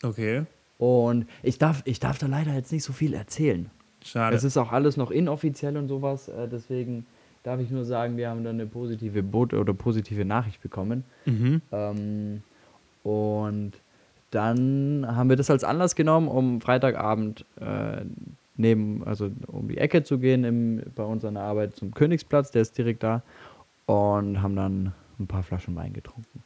Okay. 0.05 0.45
Und 0.79 1.27
ich 1.43 1.59
darf, 1.59 1.83
ich 1.85 1.99
darf 1.99 2.19
da 2.19 2.29
leider 2.29 2.55
jetzt 2.55 2.71
nicht 2.71 2.85
so 2.85 2.93
viel 2.93 3.13
erzählen. 3.13 3.69
Schade. 4.05 4.37
Es 4.37 4.45
ist 4.45 4.57
auch 4.57 4.71
alles 4.71 4.97
noch 4.97 5.11
inoffiziell 5.11 5.77
und 5.77 5.89
sowas. 5.89 6.29
Äh, 6.29 6.47
deswegen 6.47 7.05
darf 7.43 7.59
ich 7.59 7.71
nur 7.71 7.85
sagen, 7.85 8.17
wir 8.17 8.31
haben 8.31 8.45
da 8.45 8.51
eine 8.51 8.67
positive 8.67 9.25
Bot 9.25 9.53
oder 9.55 9.75
positive 9.75 10.25
Nachricht 10.25 10.63
bekommen. 10.63 11.03
mhm. 11.25 11.63
Ähm, 11.73 12.43
und 13.03 13.73
dann 14.37 15.07
haben 15.09 15.31
wir 15.31 15.37
das 15.37 15.51
als 15.51 15.65
Anlass 15.65 15.97
genommen, 15.97 16.29
um 16.29 16.61
Freitagabend 16.61 17.47
äh, 17.59 18.05
neben, 18.57 19.03
also 19.05 19.31
um 19.47 19.69
die 19.69 19.79
Ecke 19.79 20.05
zu 20.05 20.19
gehen 20.19 20.45
im, 20.45 20.83
bei 20.95 21.03
uns 21.03 21.25
an 21.25 21.35
der 21.35 21.43
Arbeit 21.43 21.75
zum 21.77 21.95
Königsplatz, 21.95 22.51
der 22.51 22.63
ist 22.63 22.77
direkt 22.77 23.03
da, 23.03 23.23
und 23.87 24.43
haben 24.43 24.55
dann 24.55 24.93
ein 25.19 25.27
paar 25.27 25.43
Flaschen 25.43 25.75
Wein 25.75 25.95
getrunken. 25.95 26.43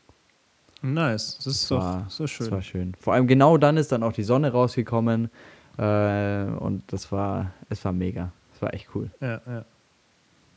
Nice. 0.83 1.37
Das 1.39 1.47
ist 1.47 1.71
doch 1.71 1.81
war, 1.81 2.07
so 2.09 2.27
schön. 2.27 2.47
Das 2.47 2.53
war 2.53 2.63
schön. 2.63 2.95
Vor 2.99 3.13
allem 3.13 3.27
genau 3.27 3.59
dann 3.59 3.77
ist 3.77 3.91
dann 3.91 4.03
auch 4.05 4.13
die 4.13 4.23
Sonne 4.23 4.53
rausgekommen 4.53 5.31
äh, 5.77 6.45
und 6.45 6.85
das 6.87 7.11
war, 7.11 7.53
es 7.69 7.85
war 7.85 7.93
mega. 7.93 8.33
Es 8.55 8.63
war 8.63 8.73
echt 8.73 8.89
cool. 8.95 9.11
Ja, 9.21 9.41
ja. 9.47 9.65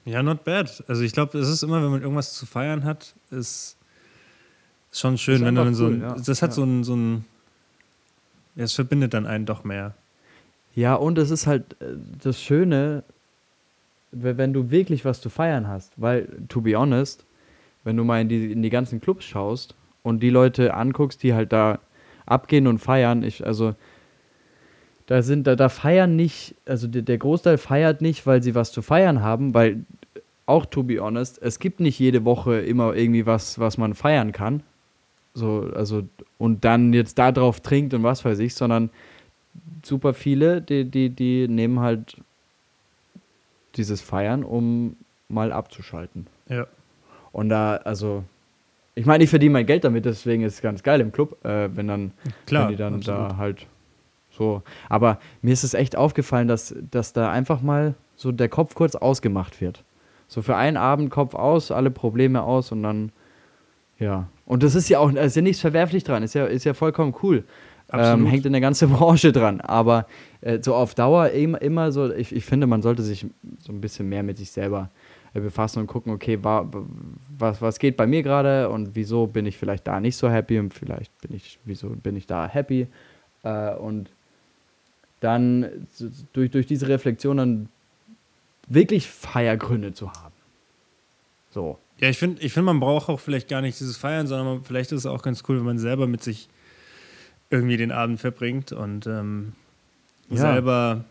Ja, 0.06 0.22
not 0.22 0.44
bad. 0.44 0.84
Also 0.88 1.02
ich 1.02 1.13
glaube, 1.13 1.38
es 1.40 1.48
ist 1.48 1.63
immer, 1.63 1.82
wenn 1.82 1.90
man 1.90 2.02
irgendwas 2.02 2.34
zu 2.34 2.46
feiern 2.46 2.84
hat, 2.84 3.16
ist 3.32 3.78
schon 5.00 5.18
schön, 5.18 5.36
Ist 5.36 5.46
wenn 5.46 5.56
du 5.56 5.64
dann 5.64 5.76
so 5.76 5.86
cool, 5.86 5.94
ein, 5.96 6.02
ja. 6.02 6.16
das 6.26 6.42
hat 6.42 6.52
Ja. 6.52 6.56
so 6.56 6.64
ein, 6.64 6.84
so 6.84 6.96
ein, 6.96 7.26
ja, 8.56 8.64
es 8.66 8.74
verbindet 8.74 9.14
dann 9.14 9.26
einen 9.26 9.46
doch 9.46 9.64
mehr. 9.64 9.94
Ja, 10.76 10.96
und 10.96 11.18
es 11.18 11.30
ist 11.32 11.48
halt 11.48 11.74
äh, 11.82 11.96
das 12.22 12.42
Schöne, 12.42 13.04
we- 14.12 14.38
wenn 14.38 14.54
du 14.54 14.72
wirklich 14.72 15.06
was 15.06 15.22
zu 15.22 15.30
feiern 15.30 15.68
hast. 15.68 15.94
Weil, 15.98 16.28
to 16.50 16.62
be 16.62 16.76
honest, 16.76 17.26
wenn 17.84 17.98
du 17.98 18.04
mal 18.04 18.22
in 18.22 18.30
die, 18.30 18.52
in 18.52 18.62
die 18.64 18.70
ganzen 18.70 19.02
Clubs 19.02 19.26
schaust 19.26 19.76
und 20.04 20.22
die 20.22 20.30
Leute 20.30 20.74
anguckst, 20.74 21.22
die 21.24 21.34
halt 21.34 21.52
da 21.54 21.80
abgehen 22.26 22.68
und 22.68 22.80
feiern, 22.80 23.24
ich, 23.24 23.46
also 23.46 23.76
da 25.08 25.22
sind, 25.22 25.46
da, 25.48 25.56
da 25.56 25.68
feiern 25.70 26.16
nicht, 26.16 26.56
also 26.66 26.88
der, 26.88 27.02
der 27.02 27.18
Großteil 27.18 27.58
feiert 27.58 28.02
nicht, 28.02 28.26
weil 28.26 28.42
sie 28.42 28.56
was 28.56 28.72
zu 28.72 28.82
feiern 28.82 29.22
haben, 29.22 29.54
weil 29.54 29.84
auch 30.46 30.66
to 30.66 30.84
be 30.84 31.00
honest, 31.00 31.42
es 31.42 31.60
gibt 31.60 31.80
nicht 31.80 32.00
jede 32.00 32.24
Woche 32.26 32.60
immer 32.62 32.94
irgendwie 32.96 33.26
was, 33.26 33.60
was 33.60 33.78
man 33.78 33.94
feiern 33.96 34.32
kann. 34.32 34.64
So, 35.34 35.72
also, 35.75 36.04
und 36.38 36.63
dann 36.63 36.94
jetzt 36.94 37.18
da 37.18 37.32
drauf 37.32 37.60
trinkt 37.60 37.94
und 37.94 38.04
was 38.04 38.24
weiß 38.24 38.40
ich, 38.40 38.54
sondern 38.54 38.90
super 39.84 40.13
viele, 40.13 40.62
die, 40.62 40.86
die, 40.86 41.10
die 41.10 41.48
nehmen 41.48 41.80
halt 41.80 42.18
dieses 43.75 44.02
Feiern, 44.02 44.44
um 44.44 44.96
mal 45.30 45.52
abzuschalten. 45.52 46.28
Ja. 46.48 46.68
Und 47.32 47.50
da, 47.50 47.78
also, 47.78 48.24
ich 48.96 49.06
meine, 49.06 49.24
ich 49.24 49.30
verdiene 49.30 49.54
mein 49.54 49.66
Geld 49.66 49.84
damit, 49.84 50.06
deswegen 50.06 50.44
ist 50.44 50.56
es 50.56 50.62
ganz 50.62 50.84
geil 50.84 51.02
im 51.02 51.12
Club, 51.12 51.44
äh, 51.44 51.75
wenn 51.75 51.88
dann, 51.88 52.12
Klar, 52.46 52.63
wenn 52.63 52.70
die 52.70 52.75
dann 52.78 52.96
absolut. 52.96 53.32
da 53.32 53.38
halt 53.38 53.66
so. 54.32 54.62
Aber 54.90 55.20
mir 55.42 55.54
ist 55.54 55.63
es 55.63 55.74
echt 55.74 55.96
aufgefallen, 55.96 56.48
dass, 56.48 56.75
dass 56.92 57.13
da 57.13 57.32
einfach 57.32 57.62
mal 57.62 57.96
so 58.16 58.32
der 58.32 58.50
Kopf 58.50 58.75
kurz 58.75 58.96
ausgemacht 58.96 59.62
wird. 59.62 59.84
So 60.28 60.42
für 60.42 60.56
einen 60.56 60.78
Abend 60.78 61.10
Kopf 61.10 61.36
aus, 61.36 61.72
alle 61.72 61.92
Probleme 61.92 62.44
aus 62.44 62.72
und 62.72 62.84
dann, 62.84 63.12
ja. 64.00 64.28
Und 64.46 64.64
das 64.64 64.76
ist 64.76 64.90
ja 64.90 65.00
auch, 65.00 65.12
ist 65.12 65.36
ja 65.36 65.42
nichts 65.42 65.62
verwerflich 65.62 66.04
dran, 66.04 66.24
ist 66.24 66.34
ja, 66.34 66.46
ist 66.46 66.66
ja 66.66 66.74
vollkommen 66.74 67.16
cool. 67.24 67.44
Ähm, 67.92 68.26
hängt 68.26 68.46
in 68.46 68.54
der 68.54 68.62
ganzen 68.62 68.90
Branche 68.94 69.32
dran. 69.32 69.62
Aber 69.62 70.08
äh, 70.42 70.60
so 70.62 70.74
auf 70.74 70.96
Dauer 70.96 71.30
immer, 71.30 71.62
immer 71.62 71.92
so, 71.92 72.12
ich, 72.12 72.36
ich 72.36 72.44
finde, 72.44 72.66
man 72.66 72.82
sollte 72.82 73.04
sich 73.04 73.26
so 73.60 73.72
ein 73.72 73.82
bisschen 73.82 74.10
mehr 74.10 74.24
mit 74.24 74.38
sich 74.38 74.52
selber 74.52 74.90
äh, 75.34 75.40
befassen 75.40 75.80
und 75.80 75.88
gucken, 75.88 76.12
okay, 76.12 76.40
wa, 76.42 76.68
was, 77.38 77.62
was 77.62 77.80
geht 77.80 77.96
bei 77.96 78.08
mir 78.08 78.24
gerade 78.24 78.70
und 78.70 78.96
wieso 78.96 79.28
bin 79.28 79.46
ich 79.46 79.58
vielleicht 79.58 79.88
da 79.88 80.00
nicht 80.00 80.18
so 80.18 80.30
happy 80.30 80.60
und 80.60 80.74
vielleicht 80.74 81.16
bin 81.22 81.36
ich, 81.36 81.60
wieso 81.66 81.90
bin 81.90 82.16
ich 82.16 82.26
da 82.26 82.48
happy. 82.48 82.88
Äh, 83.44 83.76
und 83.76 84.10
dann 85.20 85.88
durch, 86.34 86.52
durch 86.52 86.66
diese 86.66 86.88
Reflexion 86.88 87.38
dann 87.38 87.70
wirklich 88.68 89.08
Feiergründe 89.08 89.94
zu 89.94 90.12
haben. 90.12 90.34
So. 91.52 91.78
Ja, 92.03 92.10
ich 92.10 92.17
finde, 92.17 92.41
ich 92.41 92.51
find, 92.51 92.65
man 92.65 92.81
braucht 92.81 93.07
auch 93.07 93.22
vielleicht 93.22 93.48
gar 93.48 93.62
nicht 93.62 93.79
dieses 93.79 93.95
Feiern, 93.95 94.27
sondern 94.27 94.48
man, 94.48 94.63
vielleicht 94.65 94.91
ist 94.91 95.00
es 95.00 95.05
auch 95.05 95.22
ganz 95.22 95.41
cool, 95.48 95.55
wenn 95.60 95.65
man 95.65 95.79
selber 95.79 96.05
mit 96.05 96.22
sich 96.22 96.50
irgendwie 97.50 97.77
den 97.77 97.93
Abend 97.93 98.19
verbringt 98.19 98.74
und 98.74 99.07
ähm, 99.07 99.53
Ja. 100.29 100.36
selber 100.38 101.05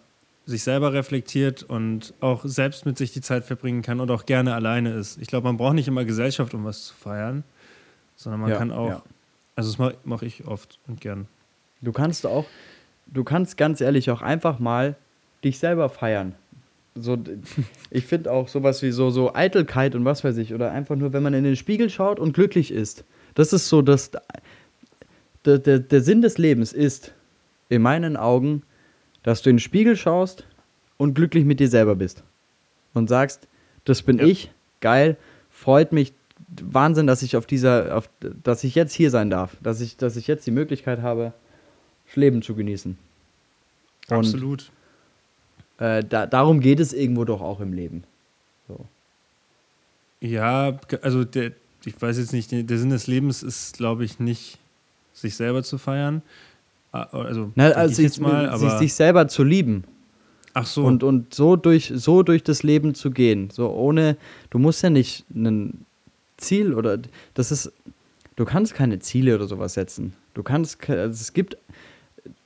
sich 0.44 0.62
selber 0.64 0.92
reflektiert 0.92 1.62
und 1.62 2.12
auch 2.20 2.42
selbst 2.44 2.84
mit 2.84 2.99
sich 2.99 3.11
die 3.12 3.22
Zeit 3.22 3.44
verbringen 3.46 3.80
kann 3.80 4.00
und 4.00 4.11
auch 4.11 4.26
gerne 4.26 4.54
alleine 4.54 4.92
ist. 4.92 5.16
Ich 5.16 5.28
glaube, 5.28 5.46
man 5.46 5.56
braucht 5.56 5.72
nicht 5.76 5.88
immer 5.88 6.04
Gesellschaft, 6.04 6.52
um 6.52 6.66
was 6.66 6.88
zu 6.88 6.94
feiern, 6.94 7.42
sondern 8.16 8.42
man 8.42 8.50
Ja, 8.50 8.58
kann 8.58 8.70
auch, 8.70 8.88
ja. 8.88 9.02
also 9.56 9.70
das 9.70 9.78
mache 9.78 9.96
mach 10.04 10.20
ich 10.20 10.46
oft 10.46 10.78
und 10.88 11.00
gern. 11.00 11.26
Du 11.80 11.92
kannst 11.92 12.26
auch, 12.26 12.44
du 13.06 13.25
kannst 13.25 13.56
ganz 13.56 13.80
ehrlich 13.80 14.11
auch 14.11 14.20
einfach 14.20 14.58
mal 14.58 14.94
dich 15.42 15.58
selber 15.58 15.88
feiern. 15.88 16.34
So, 16.94 17.16
ich 17.90 18.06
finde 18.06 18.30
auch 18.30 18.49
sowas 18.49 18.82
wie 18.82 18.90
so, 18.90 19.11
so 19.11 19.34
Eitelkeit 19.34 19.94
und 19.94 20.04
was 20.04 20.25
weiß 20.25 20.37
ich, 20.37 20.52
oder 20.52 20.72
einfach 20.72 20.96
nur, 20.96 21.12
wenn 21.12 21.22
man 21.22 21.34
in 21.34 21.44
den 21.44 21.56
Spiegel 21.56 21.88
schaut 21.88 22.20
und 22.20 22.34
glücklich 22.34 22.70
ist. 22.70 23.04
Das 23.34 23.52
ist 23.52 23.68
so, 23.68 23.80
das, 23.80 24.11
der, 25.44 25.58
der, 25.58 25.78
der 25.78 26.00
Sinn 26.02 26.20
des 26.20 26.37
Lebens 26.38 26.72
ist, 26.72 27.14
in 27.70 27.80
meinen 27.80 28.16
Augen, 28.16 28.62
dass 29.22 29.40
du 29.40 29.50
in 29.50 29.56
den 29.56 29.61
Spiegel 29.61 29.96
schaust 29.96 30.46
und 30.99 31.14
glücklich 31.14 31.44
mit 31.44 31.61
dir 31.61 31.68
selber 31.68 31.96
bist. 31.96 32.22
Und 32.92 33.08
sagst, 33.08 33.49
das 33.84 34.02
bin 34.02 34.18
Ja. 34.18 34.26
ich, 34.26 34.50
geil, 34.80 35.16
freut 35.50 35.92
mich, 35.92 36.12
Wahnsinn, 36.61 37.06
dass 37.06 37.22
ich 37.22 37.37
auf 37.37 37.46
dieser, 37.46 37.96
auf, 37.96 38.11
dass 38.42 38.62
ich 38.64 38.75
jetzt 38.75 38.92
hier 38.92 39.11
sein 39.11 39.30
darf, 39.30 39.56
dass 39.62 39.80
ich, 39.80 39.96
dass 39.96 40.16
ich 40.16 40.26
jetzt 40.26 40.46
die 40.46 40.50
Möglichkeit 40.50 41.00
habe, 41.00 41.32
das 42.06 42.16
Leben 42.16 42.42
zu 42.42 42.54
genießen. 42.54 42.99
Und 44.11 44.16
Absolut. 44.16 44.70
Äh, 45.83 46.05
da, 46.05 46.27
darum 46.27 46.61
geht 46.61 46.79
es 46.79 46.93
irgendwo 46.93 47.25
doch 47.25 47.41
auch 47.41 47.61
im 47.61 47.73
Leben. 47.73 48.05
So. 48.69 48.79
Ja, 50.21 50.79
also 51.03 51.25
der, 51.25 51.53
ich 51.85 52.01
weiß 52.01 52.19
jetzt 52.19 52.33
nicht, 52.33 52.53
der 52.53 52.79
Sinn 52.79 52.91
des 52.91 53.09
Lebens 53.09 53.43
ist, 53.43 53.77
glaube 53.77 54.05
ich, 54.05 54.21
nicht, 54.21 54.59
sich 55.12 55.35
selber 55.35 55.65
zu 55.65 55.79
feiern. 55.79 56.23
Also, 56.93 57.51
Na, 57.55 57.71
also 57.71 57.91
ich 57.91 57.97
sich, 57.97 58.05
jetzt 58.05 58.21
mal, 58.21 58.49
aber, 58.49 58.79
sich 58.79 58.95
selber 58.95 59.27
zu 59.27 59.43
lieben 59.43 59.85
ach 60.55 60.67
so, 60.67 60.85
und, 60.85 61.03
und 61.03 61.35
so, 61.35 61.57
durch, 61.57 61.93
so 61.95 62.23
durch 62.23 62.45
das 62.45 62.62
Leben 62.62 62.95
zu 62.95 63.11
gehen. 63.11 63.51
So 63.51 63.71
ohne, 63.71 64.17
du 64.51 64.59
musst 64.59 64.83
ja 64.83 64.91
nicht 64.91 65.25
ein 65.35 65.85
Ziel 66.37 66.75
oder 66.75 66.99
das 67.35 67.51
ist, 67.51 67.73
du 68.37 68.45
kannst 68.45 68.75
keine 68.75 68.99
Ziele 69.01 69.35
oder 69.35 69.47
sowas 69.47 69.75
setzen. 69.75 70.12
Du 70.35 70.43
kannst, 70.43 70.89
also 70.89 71.11
es 71.11 71.33
gibt, 71.33 71.57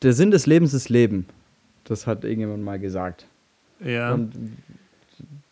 der 0.02 0.12
Sinn 0.12 0.30
des 0.30 0.46
Lebens 0.46 0.72
ist 0.72 0.88
Leben. 0.88 1.26
Das 1.90 2.06
hat 2.06 2.24
irgendjemand 2.24 2.62
mal 2.62 2.78
gesagt. 2.78 3.26
ja, 3.80 4.12
Und 4.12 4.32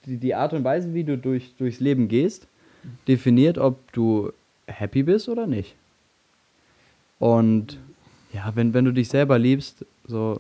die, 0.06 0.16
die 0.18 0.34
Art 0.34 0.52
und 0.52 0.64
Weise, 0.64 0.94
wie 0.94 1.04
du 1.04 1.16
durch, 1.16 1.54
durchs 1.56 1.80
Leben 1.80 2.08
gehst, 2.08 2.46
definiert, 3.08 3.58
ob 3.58 3.92
du 3.92 4.32
happy 4.66 5.02
bist 5.02 5.28
oder 5.28 5.46
nicht. 5.46 5.74
Und 7.18 7.78
ja, 8.32 8.52
wenn, 8.54 8.74
wenn 8.74 8.84
du 8.84 8.92
dich 8.92 9.08
selber 9.08 9.38
liebst, 9.38 9.86
so, 10.06 10.38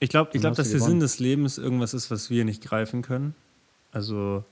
ich 0.00 0.08
glaube, 0.08 0.30
ich 0.32 0.40
glaub, 0.40 0.54
dass 0.54 0.70
der 0.70 0.80
Sinn 0.80 1.00
des 1.00 1.18
Lebens 1.18 1.58
irgendwas 1.58 1.94
ist, 1.94 2.10
was 2.10 2.30
wir 2.30 2.44
nicht 2.44 2.62
greifen 2.62 3.02
können. 3.02 3.34
Also, 3.92 4.44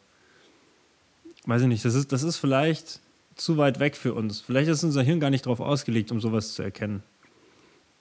weiß 1.47 1.63
ich 1.63 1.69
nicht, 1.69 1.85
das 1.85 1.95
ist, 1.95 2.13
das 2.13 2.23
ist 2.23 2.37
vielleicht 2.37 3.01
zu 3.37 3.57
weit 3.57 3.81
weg 3.81 3.97
für 3.97 4.15
uns. 4.15 4.41
Vielleicht 4.41 4.69
ist 4.69 4.85
unser 4.85 5.03
Hirn 5.03 5.21
gar 5.21 5.31
nicht 5.31 5.47
darauf 5.47 5.61
ausgelegt, 5.61 6.13
um 6.13 6.21
sowas 6.21 6.55
zu 6.55 6.63
erkennen. 6.63 7.03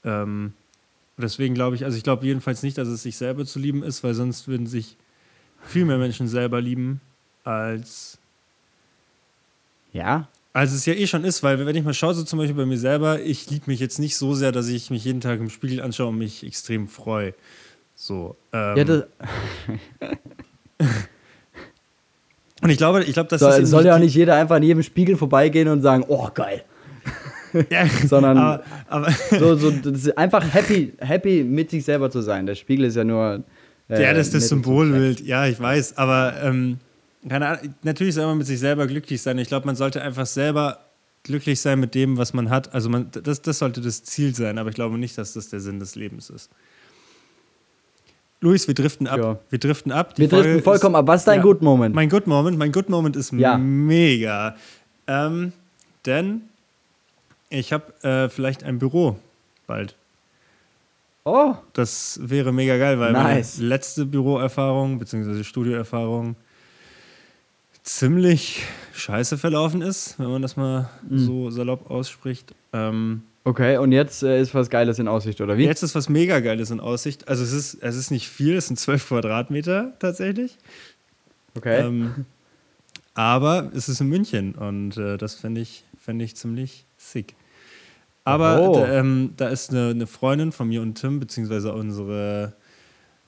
Ähm, 0.04 0.54
deswegen 1.22 1.56
glaube 1.56 1.76
ich, 1.76 1.86
also 1.86 1.98
ich 1.98 2.04
glaube 2.04 2.26
jedenfalls 2.26 2.64
nicht, 2.64 2.78
dass 2.78 2.88
es 2.88 3.04
sich 3.04 3.18
selber 3.18 3.46
zu 3.46 3.60
lieben 3.60 3.84
ist, 3.84 4.04
weil 4.04 4.14
sonst 4.14 4.48
würden 4.48 4.68
sich 4.68 4.98
viel 5.64 5.86
mehr 5.86 5.98
Menschen 5.98 6.28
selber 6.28 6.60
lieben, 6.60 7.02
als, 7.44 8.18
ja, 9.94 10.28
als 10.54 10.74
es 10.74 10.86
ja 10.86 10.94
eh 10.94 11.08
schon 11.08 11.24
ist. 11.24 11.44
Weil 11.44 11.66
wenn 11.66 11.76
ich 11.76 11.84
mal 11.84 11.94
schaue, 11.94 12.14
so 12.14 12.24
zum 12.24 12.40
Beispiel 12.40 12.56
bei 12.56 12.66
mir 12.66 12.78
selber, 12.78 13.22
ich 13.22 13.50
liebe 13.50 13.66
mich 13.68 13.80
jetzt 13.80 14.00
nicht 14.00 14.18
so 14.18 14.34
sehr, 14.34 14.52
dass 14.52 14.68
ich 14.68 14.90
mich 14.90 15.06
jeden 15.06 15.22
Tag 15.22 15.40
im 15.40 15.50
Spiegel 15.50 15.82
anschaue 15.82 16.08
und 16.08 16.18
mich 16.18 16.46
extrem 16.46 16.88
freue. 16.88 17.34
So. 17.96 18.36
Ähm, 18.52 18.78
ja, 18.78 18.84
das, 18.84 19.04
Und 22.62 22.70
ich 22.70 22.78
glaube, 22.78 23.04
ich 23.04 23.14
glaube, 23.14 23.30
das 23.30 23.42
So, 23.42 23.50
ist 23.50 23.58
eben 23.58 23.66
soll 23.66 23.86
ja 23.86 23.96
auch 23.96 24.00
nicht 24.00 24.14
jeder 24.14 24.36
einfach 24.36 24.56
an 24.56 24.64
jedem 24.64 24.84
Spiegel 24.84 25.18
vorbeigehen 25.18 25.68
und 25.68 25.82
sagen, 25.82 26.06
oh 26.08 26.30
geil. 26.34 26.64
Ja, 27.70 27.86
sondern- 28.08 28.38
aber, 28.38 28.64
aber 28.88 29.12
So, 29.40 29.56
so 29.56 29.70
ist 29.70 30.18
einfach 30.18 30.44
happy, 30.54 30.94
happy 31.00 31.44
mit 31.44 31.70
sich 31.70 31.84
selber 31.86 32.10
zu 32.10 32.22
sein. 32.22 32.46
Der 32.46 32.56
Spiegel 32.56 32.86
ist 32.86 32.96
ja 32.96 33.04
nur. 33.04 33.44
äh, 33.90 34.02
Ja, 34.02 34.14
das 34.14 34.28
ist 34.28 34.36
das 34.36 34.48
Symbolbild, 34.50 35.22
ja, 35.22 35.46
ich 35.48 35.60
weiß. 35.60 35.98
Aber 35.98 36.34
ähm, 36.44 36.78
Ahnung, 37.30 37.58
natürlich 37.84 38.16
soll 38.16 38.26
man 38.26 38.38
mit 38.38 38.48
sich 38.48 38.60
selber 38.60 38.88
glücklich 38.88 39.22
sein. 39.22 39.38
Ich 39.38 39.48
glaube, 39.48 39.66
man 39.66 39.76
sollte 39.76 40.02
einfach 40.02 40.26
selber 40.26 40.80
glücklich 41.24 41.60
sein 41.62 41.80
mit 41.80 41.94
dem, 41.94 42.18
was 42.18 42.34
man 42.34 42.50
hat. 42.50 42.74
Also 42.74 42.90
man, 42.90 43.10
das, 43.12 43.42
das 43.42 43.60
sollte 43.60 43.80
das 43.82 44.04
Ziel 44.04 44.34
sein, 44.34 44.58
aber 44.58 44.70
ich 44.70 44.76
glaube 44.76 44.98
nicht, 44.98 45.18
dass 45.18 45.34
das 45.34 45.50
der 45.50 45.60
Sinn 45.60 45.80
des 45.80 45.96
Lebens 45.96 46.30
ist. 46.32 46.50
Luis, 48.44 48.68
wir 48.68 48.74
driften 48.74 49.06
ab. 49.08 49.20
Ja. 49.20 49.40
Wir 49.52 49.60
driften 49.60 49.92
ab. 49.92 50.18
Wir 50.18 50.28
driften 50.28 50.64
vollkommen 50.64 50.96
ab. 50.96 51.06
Was 51.08 51.22
ist 51.22 51.28
dein 51.28 51.44
Good 51.44 51.62
Moment? 51.62 51.94
Mein 51.94 52.10
Good 52.10 52.26
Moment, 52.26 52.58
mein 52.58 52.72
Good 52.72 52.90
Moment 52.90 53.16
ist 53.16 53.32
Ja. 53.34 53.56
mega. 53.58 54.56
Ähm, 55.06 55.54
denn 56.08 56.42
ich 57.52 57.72
habe 57.74 57.94
äh, 58.04 58.30
vielleicht 58.30 58.64
ein 58.64 58.80
Büro 58.80 59.18
bald. 59.68 59.96
Oh, 61.24 61.54
Das 61.74 62.20
wäre 62.24 62.52
mega 62.52 62.78
geil, 62.78 63.00
weil 63.00 63.12
Nice. 63.12 63.58
meine 63.58 63.68
letzte 63.70 64.06
Büroerfahrung 64.08 64.98
bzw. 64.98 65.44
Studioerfahrung 65.44 66.36
ziemlich 67.84 68.64
scheiße 68.94 69.38
verlaufen 69.38 69.82
ist, 69.82 70.18
wenn 70.20 70.30
man 70.32 70.42
das 70.42 70.56
mal 70.56 70.90
Mhm. 71.08 71.20
so 71.20 71.50
salopp 71.52 71.90
ausspricht. 71.90 72.54
Ähm, 72.74 73.24
okay. 73.44 73.78
Und 73.78 73.92
jetzt 73.92 74.24
äh, 74.24 74.42
ist 74.42 74.54
was 74.54 74.70
Geiles 74.70 75.00
in 75.00 75.08
Aussicht, 75.08 75.42
oder 75.42 75.58
wie? 75.58 75.66
jetzt 75.66 75.84
ist 75.84 75.96
was 75.96 76.10
mega 76.10 76.40
Geiles 76.40 76.72
in 76.72 76.80
Aussicht. 76.80 77.28
Also 77.28 77.44
es 77.44 77.52
ist, 77.54 77.76
es 77.82 77.96
ist 77.96 78.12
nicht 78.12 78.28
viel, 78.28 78.56
es 78.56 78.68
sind 78.68 78.78
12 78.80 79.08
Quadratmeter 79.08 79.94
tatsächlich. 80.00 80.58
Okay. 81.56 81.82
Ähm, 81.86 82.26
aber 83.14 83.72
es 83.76 83.90
ist 83.90 84.00
in 84.00 84.08
München 84.08 84.56
und 84.56 84.98
äh, 84.98 85.18
das 85.18 85.36
fände 85.36 85.62
ich, 85.62 85.84
fänd 86.04 86.22
ich 86.22 86.36
ziemlich 86.36 86.86
sick. 86.98 87.34
Aber 88.24 88.62
Oh. 88.62 88.76
da, 88.76 88.92
ähm, 89.00 89.34
da 89.38 89.48
ist 89.50 89.72
eine, 89.72 89.90
eine 89.90 90.08
Freundin 90.08 90.52
von 90.52 90.68
mir 90.68 90.82
und 90.82 90.96
Tim, 90.96 91.20
beziehungsweise 91.20 91.74
unsere, 91.74 92.54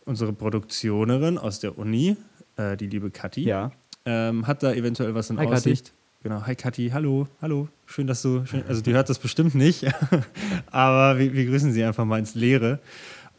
unsere 0.06 0.34
Produktionerin 0.34 1.38
aus 1.38 1.60
der 1.60 1.78
Uni, 1.78 2.16
äh, 2.58 2.78
die 2.78 2.88
liebe 2.88 3.10
Kathi, 3.10 3.42
ja. 3.44 3.72
ähm, 4.06 4.46
hat 4.46 4.62
da 4.64 4.72
eventuell 4.74 5.16
was 5.16 5.30
in 5.30 5.38
Hi, 5.40 5.46
Kathi. 5.46 5.56
Aussicht. 5.72 5.94
Genau, 6.22 6.42
hi 6.46 6.56
Kathi, 6.56 6.90
hallo, 6.94 7.28
hallo, 7.42 7.68
schön, 7.86 8.08
dass 8.08 8.22
du, 8.22 8.46
schön, 8.46 8.64
also 8.70 8.82
die 8.82 8.94
hört 8.94 9.10
das 9.10 9.20
bestimmt 9.20 9.56
nicht, 9.56 9.86
aber 10.72 11.20
wir, 11.20 11.34
wir 11.34 11.46
grüßen 11.48 11.74
sie 11.74 11.84
einfach 11.84 12.06
mal 12.06 12.18
ins 12.20 12.34
Leere. 12.36 12.80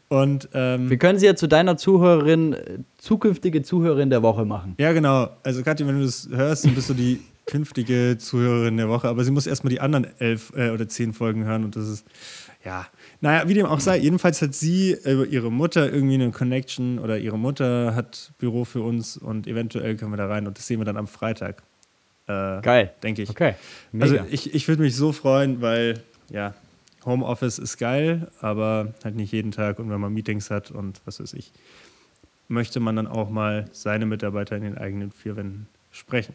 Und 0.07 0.49
ähm, 0.53 0.87
Wir 0.87 0.97
können 0.97 1.17
sie 1.17 1.25
ja 1.25 1.35
zu 1.35 1.47
deiner 1.47 1.77
Zuhörerin, 1.77 2.53
äh, 2.53 2.77
zukünftige 2.99 3.63
Zuhörerin 3.63 4.11
der 4.11 4.21
Woche 4.21 4.45
machen. 4.45 4.75
Ja, 4.77 4.93
genau. 4.93 5.29
Also, 5.41 5.63
Kathi, 5.63 5.87
wenn 5.87 5.97
du 5.97 6.05
das 6.05 6.29
hörst, 6.31 6.65
dann 6.65 6.75
bist 6.75 6.89
du 6.89 6.93
die 6.93 7.21
künftige 7.45 8.17
Zuhörerin 8.17 8.77
der 8.77 8.89
Woche. 8.89 9.07
Aber 9.07 9.23
sie 9.23 9.31
muss 9.31 9.47
erstmal 9.47 9.69
die 9.69 9.79
anderen 9.79 10.07
elf 10.19 10.51
äh, 10.55 10.69
oder 10.69 10.87
zehn 10.87 11.13
Folgen 11.13 11.45
hören 11.45 11.63
und 11.63 11.75
das 11.75 11.87
ist, 11.87 12.05
ja. 12.63 12.87
Naja, 13.21 13.47
wie 13.47 13.53
dem 13.53 13.65
auch 13.65 13.79
sei, 13.79 13.97
jedenfalls 13.97 14.41
hat 14.41 14.55
sie 14.55 14.97
über 15.03 15.25
ihre 15.25 15.51
Mutter 15.51 15.91
irgendwie 15.91 16.15
eine 16.15 16.31
Connection 16.31 16.99
oder 16.99 17.17
ihre 17.17 17.37
Mutter 17.37 17.95
hat 17.95 18.33
Büro 18.39 18.65
für 18.65 18.81
uns 18.81 19.17
und 19.17 19.47
eventuell 19.47 19.95
können 19.95 20.11
wir 20.11 20.17
da 20.17 20.27
rein 20.27 20.47
und 20.47 20.57
das 20.57 20.67
sehen 20.67 20.79
wir 20.79 20.85
dann 20.85 20.97
am 20.97 21.07
Freitag. 21.07 21.61
Äh, 22.27 22.61
Geil. 22.61 22.93
Denke 23.03 23.21
ich. 23.21 23.29
Okay. 23.29 23.53
Mega. 23.91 24.05
Also, 24.05 24.25
ich, 24.31 24.53
ich 24.53 24.67
würde 24.67 24.81
mich 24.81 24.95
so 24.95 25.11
freuen, 25.11 25.61
weil, 25.61 26.01
ja, 26.31 26.55
Homeoffice 27.05 27.59
ist 27.59 27.77
geil, 27.77 28.31
aber 28.41 28.93
halt 29.03 29.15
nicht 29.15 29.31
jeden 29.31 29.51
Tag 29.51 29.77
und 29.77 29.91
wenn 29.91 30.01
man 30.01 30.11
Meetings 30.11 30.49
hat 30.49 30.71
und 30.71 31.01
was 31.05 31.19
weiß 31.19 31.33
ich, 31.33 31.51
möchte 32.47 32.79
man 32.79 32.95
dann 32.95 33.07
auch 33.07 33.29
mal 33.29 33.65
seine 33.71 34.07
Mitarbeiter 34.07 34.55
in 34.55 34.63
den 34.63 34.77
eigenen 34.77 35.11
vier 35.11 35.35
Wänden 35.35 35.67
sprechen. 35.91 36.33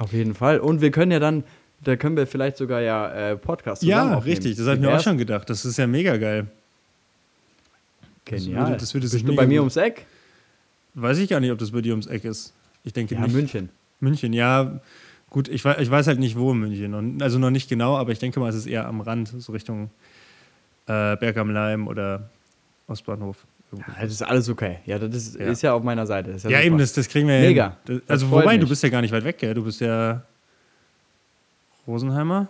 Auf 0.00 0.12
jeden 0.14 0.34
Fall. 0.34 0.60
Und 0.60 0.80
wir 0.80 0.90
können 0.90 1.12
ja 1.12 1.18
dann, 1.18 1.44
da 1.84 1.94
können 1.94 2.16
wir 2.16 2.26
vielleicht 2.26 2.56
sogar 2.56 2.80
ja 2.80 3.12
äh, 3.32 3.36
Podcast 3.36 3.82
zusammen 3.82 4.12
Ja, 4.12 4.18
richtig, 4.18 4.56
das 4.56 4.66
habe 4.66 4.76
ich 4.76 4.80
mir 4.80 4.96
auch 4.96 5.00
schon 5.02 5.18
gedacht. 5.18 5.48
Das 5.50 5.64
ist 5.66 5.76
ja 5.76 5.86
mega 5.86 6.16
geil. 6.16 6.46
Das 8.24 8.44
Genial. 8.44 8.66
würde- 8.68 8.76
das 8.78 8.94
würde 8.94 9.08
sich 9.08 9.22
Bist 9.22 9.32
du 9.32 9.36
bei 9.36 9.46
mir 9.46 9.60
ums 9.60 9.76
Eck? 9.76 10.06
Weiß 10.94 11.18
ich 11.18 11.28
gar 11.28 11.40
nicht, 11.40 11.50
ob 11.52 11.58
das 11.58 11.70
bei 11.70 11.82
dir 11.82 11.92
ums 11.92 12.06
Eck 12.06 12.24
ist. 12.24 12.52
Ich 12.82 12.92
denke 12.94 13.14
Ja, 13.14 13.20
nicht. 13.22 13.34
München. 13.34 13.68
München, 14.00 14.32
ja. 14.32 14.80
Gut, 15.28 15.48
ich 15.48 15.64
weiß, 15.64 15.76
ich 15.80 15.90
weiß 15.90 16.06
halt 16.06 16.18
nicht, 16.18 16.36
wo 16.38 16.50
in 16.52 16.58
München. 16.60 17.20
Also 17.22 17.38
noch 17.38 17.50
nicht 17.50 17.68
genau, 17.68 17.96
aber 17.96 18.10
ich 18.12 18.18
denke 18.18 18.40
mal, 18.40 18.48
es 18.48 18.56
ist 18.56 18.66
eher 18.66 18.86
am 18.86 19.00
Rand, 19.02 19.28
so 19.28 19.52
Richtung 19.52 19.90
äh, 20.86 21.16
Berg 21.16 21.36
am 21.36 21.50
Leim 21.50 21.86
oder 21.88 22.30
Ostbahnhof. 22.88 23.36
Ja, 23.72 23.84
das 24.02 24.10
ist 24.12 24.22
alles 24.22 24.48
okay. 24.48 24.78
Ja, 24.86 24.98
das 24.98 25.14
ist 25.14 25.34
Ja. 25.36 25.46
ja, 25.46 25.50
ist 25.52 25.62
ja 25.62 25.72
auf 25.74 25.82
meiner 25.82 26.06
Seite. 26.06 26.32
Ja, 26.32 26.38
super. 26.38 26.62
eben, 26.62 26.78
das, 26.78 26.92
das 26.92 27.08
kriegen 27.08 27.28
wir 27.28 27.36
ja 27.40 27.48
Mega. 27.48 27.76
hin. 27.86 28.02
Also, 28.08 28.30
wobei, 28.30 28.56
du 28.56 28.62
mich. 28.62 28.70
bist 28.70 28.82
ja 28.82 28.88
gar 28.88 29.00
nicht 29.00 29.12
weit 29.12 29.24
weg, 29.24 29.38
gell? 29.38 29.54
Du 29.54 29.62
bist 29.64 29.80
ja 29.80 30.22
Rosenheimer? 31.86 32.48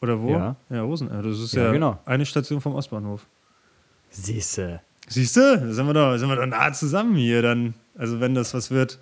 Oder 0.00 0.20
wo? 0.20 0.30
Ja. 0.30 0.56
Ja, 0.70 0.82
Rosenheimer. 0.82 1.22
Das 1.22 1.38
ist 1.38 1.52
Ja, 1.54 1.64
ja, 1.64 1.72
genau. 1.72 1.98
eine 2.04 2.26
Station 2.26 2.60
vom 2.60 2.74
Ostbahnhof. 2.74 3.26
Siehste. 4.10 4.80
Siehst 5.08 5.36
du? 5.36 5.40
Da 5.58 5.72
sind 5.72 5.86
wir 5.86 5.94
doch, 5.94 6.16
sind 6.16 6.28
wir 6.28 6.36
doch 6.36 6.46
nah 6.46 6.72
zusammen 6.72 7.14
hier 7.16 7.42
dann. 7.42 7.74
Also, 7.96 8.20
wenn 8.20 8.34
das 8.34 8.52
was 8.54 8.70
wird. 8.70 8.98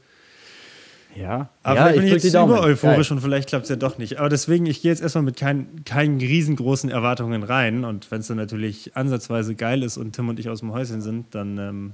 Ja. 1.16 1.48
Aber 1.62 1.76
ja, 1.76 1.82
vielleicht 1.86 1.98
bin 1.98 2.06
ich 2.16 2.22
jetzt 2.24 2.34
über 2.34 2.60
euphorisch 2.62 3.08
Geil. 3.08 3.16
und 3.16 3.22
vielleicht 3.22 3.48
klappt 3.48 3.64
es 3.64 3.70
ja 3.70 3.76
doch 3.76 3.98
nicht. 3.98 4.18
Aber 4.18 4.28
deswegen, 4.28 4.66
ich 4.66 4.80
gehe 4.82 4.90
jetzt 4.92 5.02
erstmal 5.02 5.24
mit 5.24 5.36
kein, 5.36 5.84
keinen 5.84 6.18
riesengroßen 6.18 6.88
Erwartungen 6.90 7.42
rein. 7.42 7.84
Und 7.84 8.10
wenn 8.10 8.20
es 8.20 8.28
dann 8.28 8.36
natürlich 8.36 8.96
ansatzweise 8.96 9.54
geil 9.54 9.82
ist 9.82 9.96
und 9.96 10.12
Tim 10.12 10.28
und 10.28 10.38
ich 10.38 10.48
aus 10.48 10.60
dem 10.60 10.72
Häuschen 10.72 11.00
sind, 11.02 11.34
dann 11.34 11.58
ähm, 11.58 11.92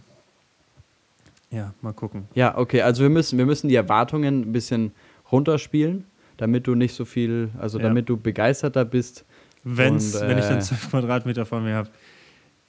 ja, 1.50 1.72
mal 1.80 1.92
gucken. 1.92 2.24
Ja, 2.34 2.58
okay. 2.58 2.82
Also 2.82 3.02
wir 3.02 3.10
müssen, 3.10 3.38
wir 3.38 3.46
müssen 3.46 3.68
die 3.68 3.74
Erwartungen 3.76 4.42
ein 4.42 4.52
bisschen 4.52 4.92
runterspielen, 5.32 6.04
damit 6.36 6.66
du 6.66 6.74
nicht 6.74 6.94
so 6.94 7.04
viel, 7.04 7.48
also 7.58 7.78
Ja. 7.78 7.84
damit 7.84 8.08
du 8.08 8.16
begeisterter 8.16 8.84
bist. 8.84 9.24
Wenn's, 9.64 10.14
Und, 10.14 10.28
wenn 10.28 10.38
ich 10.38 10.44
dann 10.44 10.58
äh, 10.58 10.62
12 10.62 10.90
Quadratmeter 10.90 11.46
vor 11.46 11.60
mir 11.60 11.74
habe. 11.74 11.88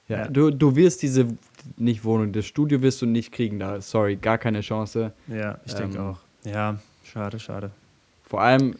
Ja, 0.08 0.20
Ja. 0.20 0.28
Du, 0.28 0.50
du 0.50 0.74
wirst 0.74 1.02
diese, 1.02 1.26
nicht 1.76 2.04
Wohnung, 2.04 2.32
das 2.32 2.46
Studio 2.46 2.80
wirst 2.80 3.02
du 3.02 3.06
nicht 3.06 3.30
kriegen 3.32 3.58
da. 3.58 3.80
Sorry, 3.80 4.16
gar 4.16 4.38
keine 4.38 4.62
Chance. 4.62 5.12
Ja, 5.28 5.58
ich 5.66 5.74
denke 5.74 5.98
Ähm, 5.98 6.04
auch. 6.04 6.18
Ja, 6.44 6.78
schade, 7.04 7.38
schade. 7.38 7.70
Vor 8.24 8.40
allem, 8.42 8.76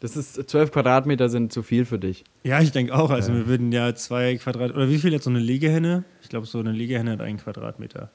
das 0.00 0.16
ist 0.16 0.34
12 0.48 0.70
Quadratmeter 0.72 1.28
sind 1.28 1.52
zu 1.52 1.62
viel 1.62 1.84
für 1.84 1.98
dich. 1.98 2.24
Ja, 2.44 2.60
ich 2.60 2.72
denke 2.72 2.94
auch. 2.94 3.10
Also, 3.10 3.32
Ja. 3.32 3.38
wir 3.38 3.46
würden 3.46 3.72
ja 3.72 3.94
zwei 3.94 4.36
Quadrat. 4.36 4.72
Oder 4.74 4.88
wie 4.88 4.98
viel 4.98 5.14
hat 5.14 5.22
so 5.22 5.30
eine 5.30 5.38
Legehenne? 5.40 6.04
Ich 6.22 6.28
glaube, 6.28 6.46
so 6.46 6.58
eine 6.60 6.72
Legehenne 6.72 7.12
hat 7.12 7.20
einen 7.20 7.38
Quadratmeter. 7.38 8.10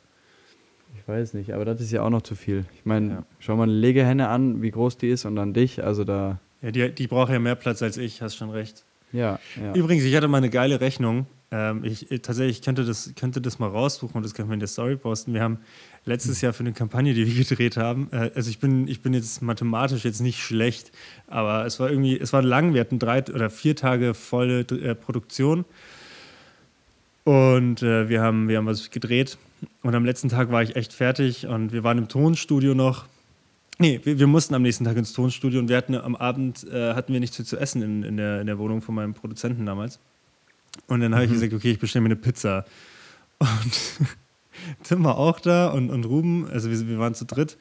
Ich 0.97 1.07
weiß 1.07 1.33
nicht, 1.33 1.51
aber 1.53 1.65
das 1.65 1.81
ist 1.81 1.91
ja 1.91 2.01
auch 2.03 2.09
noch 2.09 2.21
zu 2.21 2.35
viel. 2.35 2.65
Ich 2.75 2.85
meine, 2.85 3.09
Ja. 3.09 3.23
schau 3.39 3.55
mal 3.57 3.63
eine 3.63 3.73
Legehenne 3.73 4.29
an, 4.29 4.61
wie 4.61 4.71
groß 4.71 4.97
die 4.97 5.09
ist 5.09 5.25
und 5.25 5.35
dann 5.35 5.53
dich. 5.53 5.83
Also 5.83 6.03
da, 6.03 6.39
Ja, 6.61 6.71
die, 6.71 6.89
die 6.93 7.07
braucht 7.07 7.31
ja 7.31 7.39
mehr 7.39 7.55
Platz 7.55 7.81
als 7.81 7.97
ich, 7.97 8.21
hast 8.21 8.35
schon 8.35 8.49
recht. 8.51 8.85
ja, 9.11 9.39
ja. 9.61 9.73
Übrigens, 9.73 10.03
ich 10.05 10.15
hatte 10.15 10.27
mal 10.29 10.37
eine 10.37 10.49
geile 10.49 10.79
Rechnung. 10.79 11.25
Ähm, 11.51 11.83
ich, 11.83 12.09
ich- 12.11 12.21
tatsächlich 12.21 12.59
ich 12.59 12.63
könnte 12.63 12.85
das, 12.85 13.11
könnte 13.15 13.41
das 13.41 13.59
mal 13.59 13.67
raussuchen 13.69 14.15
und 14.15 14.23
das 14.23 14.33
können 14.33 14.49
wir 14.49 14.53
in 14.53 14.59
der 14.59 14.67
Story 14.69 14.95
posten. 14.95 15.33
Wir 15.33 15.41
haben 15.41 15.59
letztes 16.05 16.41
Jahr 16.41 16.53
für 16.53 16.61
eine 16.61 16.73
Kampagne, 16.73 17.13
die 17.13 17.25
wir 17.25 17.43
gedreht 17.43 17.77
haben, 17.77 18.09
äh, 18.11 18.31
also 18.35 18.49
ich 18.49 18.59
bin, 18.59 18.87
ich 18.87 19.01
bin 19.01 19.13
jetzt 19.13 19.41
mathematisch 19.41 20.03
jetzt 20.03 20.21
nicht 20.21 20.39
schlecht, 20.39 20.91
aber 21.27 21.65
es 21.65 21.79
war 21.79 21.89
irgendwie, 21.89 22.19
es 22.19 22.33
war 22.33 22.41
lang, 22.41 22.73
wir 22.73 22.81
hatten 22.81 22.99
drei 22.99 23.23
oder 23.23 23.49
vier 23.49 23.75
Tage 23.75 24.13
volle 24.13 24.61
äh, 24.61 24.95
Produktion 24.95 25.65
und 27.23 27.81
äh, 27.81 28.09
wir, 28.09 28.21
haben, 28.21 28.47
wir 28.47 28.57
haben 28.57 28.65
was 28.65 28.91
gedreht 28.91 29.37
und 29.81 29.95
am 29.95 30.05
letzten 30.05 30.29
Tag 30.29 30.51
war 30.51 30.61
ich 30.61 30.75
echt 30.75 30.93
fertig 30.93 31.47
und 31.47 31.71
wir 31.71 31.83
waren 31.83 31.97
im 31.97 32.07
Tonstudio 32.07 32.73
noch. 32.73 33.05
Nee, 33.79 34.01
wir, 34.03 34.19
wir 34.19 34.27
mussten 34.27 34.53
am 34.53 34.61
nächsten 34.61 34.83
Tag 34.83 34.97
ins 34.97 35.13
Tonstudio 35.13 35.59
und 35.59 35.69
wir 35.69 35.77
hatten 35.77 35.95
am 35.95 36.15
Abend 36.15 36.67
äh, 36.71 36.93
hatten 36.93 37.13
wir 37.13 37.19
nichts 37.19 37.43
zu 37.43 37.57
essen 37.57 37.81
in, 37.81 38.03
in, 38.03 38.17
der, 38.17 38.41
in 38.41 38.47
der 38.47 38.59
Wohnung 38.59 38.81
von 38.81 38.93
meinem 38.93 39.13
Produzenten 39.13 39.65
damals. 39.65 39.99
Und 40.87 41.01
dann 41.01 41.13
habe 41.13 41.25
ich 41.25 41.31
gesagt, 41.31 41.53
okay, 41.53 41.71
ich 41.71 41.79
bestelle 41.79 42.01
mir 42.01 42.07
eine 42.07 42.15
Pizza. 42.15 42.65
Und 43.39 44.09
Tim 44.83 45.03
war 45.03 45.17
auch 45.17 45.39
da 45.39 45.69
und, 45.69 45.89
und 45.89 46.05
Ruben, 46.05 46.47
also 46.51 46.69
wir, 46.69 46.87
wir 46.87 46.99
waren 46.99 47.15
zu 47.15 47.25
dritt. 47.25 47.57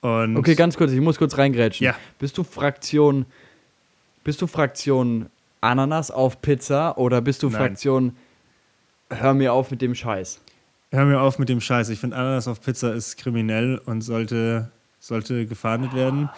Und 0.00 0.36
Okay, 0.36 0.54
ganz 0.54 0.76
kurz, 0.76 0.92
ich 0.92 1.00
muss 1.00 1.18
kurz 1.18 1.36
reingrätschen. 1.36 1.84
Ja. 1.84 1.94
Bist 2.18 2.38
du 2.38 2.44
Fraktion, 2.44 3.26
bist 4.24 4.40
du 4.40 4.46
Fraktion 4.46 5.26
Ananas 5.60 6.10
auf 6.10 6.40
Pizza 6.40 6.96
oder 6.96 7.20
bist 7.20 7.42
du 7.42 7.50
Nein. 7.50 7.58
Fraktion 7.58 8.16
Hör 9.12 9.34
mir 9.34 9.52
auf 9.52 9.70
mit 9.70 9.82
dem 9.82 9.94
Scheiß? 9.94 10.40
hör 10.92 11.04
mir 11.04 11.20
auf 11.20 11.38
mit 11.38 11.48
dem 11.48 11.60
Scheiß. 11.60 11.88
Ich 11.88 12.00
finde, 12.00 12.16
Ananas 12.16 12.48
auf 12.48 12.60
Pizza 12.60 12.92
ist 12.92 13.16
kriminell 13.16 13.80
und 13.84 14.02
sollte, 14.02 14.70
sollte 14.98 15.46
gefahndet 15.46 15.94
werden. 15.94 16.28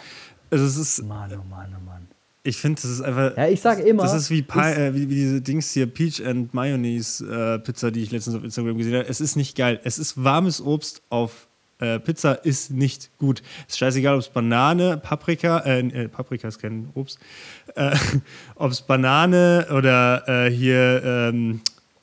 Also 0.50 0.64
es 0.66 0.76
ist, 0.76 1.02
Mann, 1.04 1.30
oh 1.32 1.44
Mann, 1.48 1.74
oh 1.78 1.84
Mann. 1.84 2.08
Ich 2.44 2.56
finde, 2.56 2.80
das 2.82 2.90
ist 2.90 3.00
einfach. 3.00 3.36
Ja, 3.36 3.46
ich 3.48 3.60
sag 3.60 3.78
immer. 3.80 4.02
Das 4.02 4.14
ist 4.14 4.30
wie, 4.30 4.42
Pi 4.42 4.58
ist- 4.58 4.76
äh, 4.78 4.94
wie, 4.94 5.08
wie 5.08 5.14
diese 5.14 5.40
Dings 5.40 5.70
hier, 5.72 5.86
Peach 5.86 6.24
and 6.24 6.52
Mayonnaise 6.54 7.24
äh, 7.24 7.58
Pizza, 7.60 7.90
die 7.90 8.02
ich 8.02 8.10
letztens 8.10 8.36
auf 8.36 8.42
Instagram 8.44 8.76
gesehen 8.78 8.94
habe. 8.96 9.08
Es 9.08 9.20
ist 9.20 9.36
nicht 9.36 9.56
geil. 9.56 9.80
Es 9.84 9.98
ist 9.98 10.22
warmes 10.22 10.60
Obst 10.60 11.02
auf 11.08 11.46
äh, 11.78 11.98
Pizza, 12.00 12.32
ist 12.44 12.70
nicht 12.72 13.10
gut. 13.18 13.42
Ist 13.68 13.78
scheißegal, 13.78 14.14
ob 14.14 14.20
es 14.20 14.28
Banane, 14.28 14.96
Paprika, 14.98 15.58
äh, 15.60 15.80
äh, 15.80 16.08
Paprika 16.08 16.48
ist 16.48 16.60
kein 16.60 16.88
Obst, 16.94 17.18
äh, 17.76 17.96
ob 18.56 18.70
es 18.72 18.82
Banane 18.82 19.66
oder 19.72 20.46
äh, 20.46 20.50
hier, 20.50 21.02
ähm, 21.04 21.60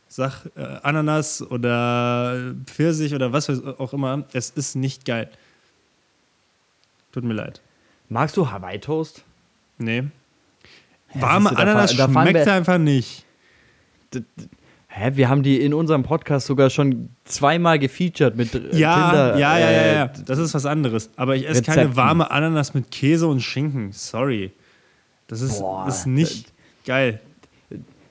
sag, 0.08 0.46
Ananas 0.84 1.42
oder 1.42 2.56
Pfirsich 2.66 3.14
oder 3.14 3.32
was 3.34 3.50
auch 3.50 3.94
immer. 3.94 4.26
Es 4.34 4.50
ist 4.50 4.76
nicht 4.76 5.06
geil. 5.06 5.30
Tut 7.12 7.24
mir 7.24 7.34
leid. 7.34 7.62
Magst 8.10 8.36
du 8.38 8.50
Hawaii 8.50 8.80
Toast? 8.80 9.24
Nee. 9.78 10.04
Ja, 11.16 11.22
Warme 11.22 11.50
siehst 11.50 11.52
du, 11.52 11.56
da 11.56 11.62
Ananas 11.72 11.96
da 11.96 12.08
fahren 12.08 12.28
schmeckt 12.28 12.46
wir- 12.46 12.54
einfach 12.54 12.78
nicht. 12.78 13.26
Hä, 14.92 15.12
wir 15.14 15.30
haben 15.30 15.44
die 15.44 15.62
in 15.62 15.74
unserem 15.74 16.02
Podcast 16.04 16.48
sogar 16.48 16.70
schon 16.72 17.10
zweimal 17.26 17.78
gefeatured 17.78 18.36
mit 18.36 18.54
äh, 18.56 18.76
Ja, 18.76 19.10
Tinder. 19.10 19.38
ja, 19.38 19.60
ja, 19.60 19.72
ja, 19.72 19.78
äh, 19.82 19.96
ja. 19.96 20.08
Das 20.26 20.40
ist 20.40 20.54
was 20.56 20.66
anderes. 20.66 21.12
Aber 21.16 21.36
ich 21.36 21.48
esse 21.48 21.62
keine 21.62 21.96
warme 21.96 22.32
Ananas 22.32 22.74
mit 22.74 22.90
Käse 22.90 23.28
und 23.28 23.42
Schinken. 23.42 23.92
Sorry. 23.92 24.52
Das 25.28 25.42
ist, 25.42 25.60
Boah, 25.60 25.88
ist 25.88 26.08
nicht 26.08 26.52
geil. 26.86 27.20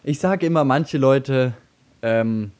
Ich 0.04 0.20
sage 0.20 0.46
immer, 0.46 0.62
manche 0.64 0.98
Leute 0.98 1.52
ähm, 2.00 2.52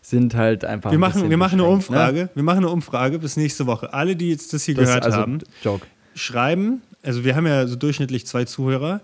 sind 0.00 0.34
halt 0.34 0.64
einfach. 0.64 0.90
Wir 0.90 0.98
ein 0.98 1.00
machen, 1.00 1.30
wir 1.30 1.36
machen 1.36 1.60
eine 1.60 1.62
ne? 1.68 1.68
Umfrage. 1.74 2.28
Wir 2.34 2.42
machen 2.42 2.58
eine 2.58 2.68
Umfrage 2.68 3.20
bis 3.20 3.36
nächste 3.36 3.66
Woche. 3.66 3.94
Alle, 3.94 4.16
die 4.16 4.30
jetzt 4.30 4.52
das 4.52 4.64
hier 4.64 4.74
Das, 4.74 4.86
gehört 4.86 5.04
also, 5.04 5.18
haben, 5.18 5.38
Joke. 5.62 5.86
schreiben. 6.16 6.82
Also 7.04 7.24
wir 7.24 7.36
haben 7.36 7.46
ja 7.46 7.66
so 7.68 7.76
durchschnittlich 7.76 8.26
zwei 8.26 8.44
Zuhörer. 8.44 9.00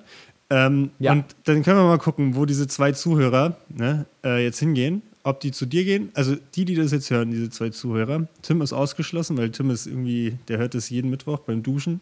Ähm, 0.50 0.90
Ja. 0.98 1.12
Und 1.12 1.24
dann 1.44 1.62
können 1.62 1.78
wir 1.78 1.84
mal 1.84 1.98
gucken, 1.98 2.36
wo 2.36 2.44
diese 2.46 2.66
zwei 2.66 2.92
Zuhörer 2.92 3.56
ne, 3.68 4.06
äh, 4.24 4.42
jetzt 4.44 4.58
hingehen. 4.58 5.02
Ob 5.24 5.40
die 5.40 5.50
zu 5.50 5.66
dir 5.66 5.84
gehen. 5.84 6.10
Also 6.14 6.36
die, 6.54 6.64
die 6.64 6.74
das 6.74 6.90
jetzt 6.92 7.10
hören, 7.10 7.30
diese 7.30 7.50
zwei 7.50 7.68
Zuhörer. 7.68 8.28
Tim 8.40 8.62
ist 8.62 8.72
ausgeschlossen, 8.72 9.36
weil 9.36 9.50
Tim 9.50 9.70
ist 9.70 9.86
irgendwie, 9.86 10.38
der 10.48 10.58
hört 10.58 10.74
das 10.74 10.88
jeden 10.88 11.10
Mittwoch 11.10 11.40
beim 11.40 11.62
Duschen. 11.62 12.00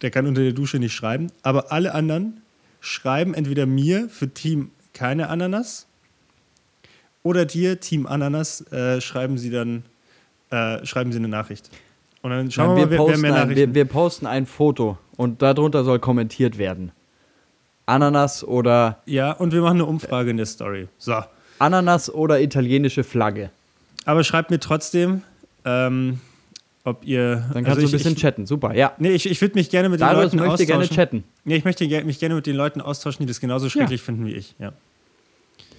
Der 0.00 0.10
kann 0.10 0.26
unter 0.26 0.42
der 0.42 0.52
Dusche 0.52 0.78
nicht 0.78 0.94
schreiben. 0.94 1.26
Aber 1.42 1.70
alle 1.70 1.92
anderen 1.94 2.40
schreiben 2.80 3.34
entweder 3.34 3.66
mir 3.66 4.08
für 4.08 4.28
Team 4.32 4.70
keine 4.94 5.28
Ananas 5.28 5.86
oder 7.22 7.44
dir, 7.44 7.78
Team 7.80 8.06
Ananas, 8.06 8.62
äh, 8.72 9.00
schreiben 9.00 9.38
sie 9.38 9.50
dann 9.50 9.84
äh, 10.50 10.84
schreiben 10.84 11.12
sie 11.12 11.18
eine 11.18 11.28
Nachricht. 11.28 11.70
Und 12.20 12.30
dann 12.30 12.50
schauen 12.50 12.74
Nein, 12.74 12.90
wir 12.90 12.98
mal, 12.98 13.06
wer, 13.06 13.14
wer 13.14 13.18
mehr 13.18 13.34
ein, 13.34 13.40
Nachrichten 13.48 13.74
wir, 13.74 13.74
wir 13.74 13.84
posten 13.86 14.26
ein 14.26 14.46
Foto 14.46 14.98
und 15.16 15.42
darunter 15.42 15.82
soll 15.82 15.98
kommentiert 15.98 16.58
werden. 16.58 16.92
Ananas 17.86 18.44
oder 18.44 18.98
Ja, 19.06 19.32
und 19.32 19.52
wir 19.52 19.60
machen 19.60 19.76
eine 19.76 19.86
Umfrage 19.86 20.30
in 20.30 20.36
der 20.36 20.46
Story. 20.46 20.88
So. 20.98 21.14
Ananas 21.58 22.12
oder 22.12 22.40
italienische 22.40 23.04
Flagge. 23.04 23.50
Aber 24.04 24.24
schreibt 24.24 24.50
mir 24.50 24.58
trotzdem, 24.58 25.22
ähm, 25.64 26.20
ob 26.84 27.04
ihr. 27.04 27.44
Dann 27.52 27.64
kannst 27.64 27.68
also 27.68 27.80
du 27.80 27.82
ein 27.82 27.86
ich, 27.86 27.92
bisschen 27.92 28.12
ich, 28.14 28.20
chatten. 28.20 28.46
Super, 28.46 28.74
ja. 28.74 28.92
Nee, 28.98 29.10
ich, 29.10 29.30
ich 29.30 29.40
würde 29.40 29.54
mich 29.54 29.70
gerne 29.70 29.88
mit 29.88 30.00
den 30.00 30.08
Leuten 30.08 30.36
möchte 30.36 30.52
austauschen. 30.52 30.66
gerne 30.66 30.88
chatten. 30.88 31.24
Nee, 31.44 31.56
ich 31.56 31.64
möchte 31.64 31.86
mich 32.04 32.18
gerne 32.18 32.34
mit 32.34 32.46
den 32.46 32.56
Leuten 32.56 32.80
austauschen, 32.80 33.24
die 33.24 33.30
das 33.30 33.40
genauso 33.40 33.68
schrecklich 33.68 34.02
finden 34.02 34.26
wie 34.26 34.32
ich. 34.32 34.54
Ja. 34.58 34.72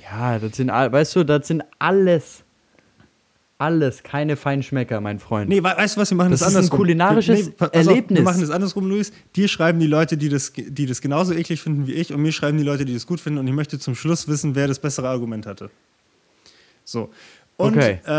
Ja, 0.03 0.37
das 0.39 0.57
sind, 0.57 0.69
weißt 0.69 1.15
du, 1.15 1.23
das 1.23 1.47
sind 1.47 1.63
alles, 1.79 2.42
alles 3.59 4.03
keine 4.03 4.35
Feinschmecker, 4.35 4.99
mein 4.99 5.19
Freund. 5.19 5.47
Nee, 5.49 5.59
we- 5.59 5.63
weißt 5.63 5.95
du 5.95 6.01
was, 6.01 6.09
wir 6.11 6.17
machen 6.17 6.31
das, 6.31 6.39
Das 6.41 6.49
ist 6.49 6.53
ein 6.55 6.57
andersrum. 6.59 6.77
kulinarisches 6.79 7.45
wir, 7.47 7.51
pass 7.53 7.69
auf, 7.69 7.75
Erlebnis. 7.75 8.17
wir 8.19 8.23
machen 8.23 8.41
das 8.41 8.49
andersrum, 8.49 8.89
Luis. 8.89 9.11
Dir 9.35 9.47
schreiben 9.47 9.79
die 9.79 9.87
Leute, 9.87 10.17
die 10.17 10.27
das, 10.29 10.51
die 10.55 10.85
das 10.85 10.99
genauso 11.01 11.33
eklig 11.33 11.61
finden 11.61 11.87
wie 11.87 11.93
ich, 11.93 12.11
und 12.13 12.21
mir 12.21 12.31
schreiben 12.31 12.57
die 12.57 12.63
Leute, 12.63 12.83
die 12.85 12.93
das 12.93 13.05
gut 13.07 13.21
finden, 13.21 13.39
und 13.39 13.47
ich 13.47 13.53
möchte 13.53 13.79
zum 13.79 13.95
Schluss 13.95 14.27
wissen, 14.27 14.55
wer 14.55 14.67
das 14.67 14.79
bessere 14.79 15.07
Argument 15.07 15.45
hatte. 15.45 15.69
So. 16.83 17.09
Und 17.55 17.77
Okay. 17.77 17.99
äh, 18.05 18.09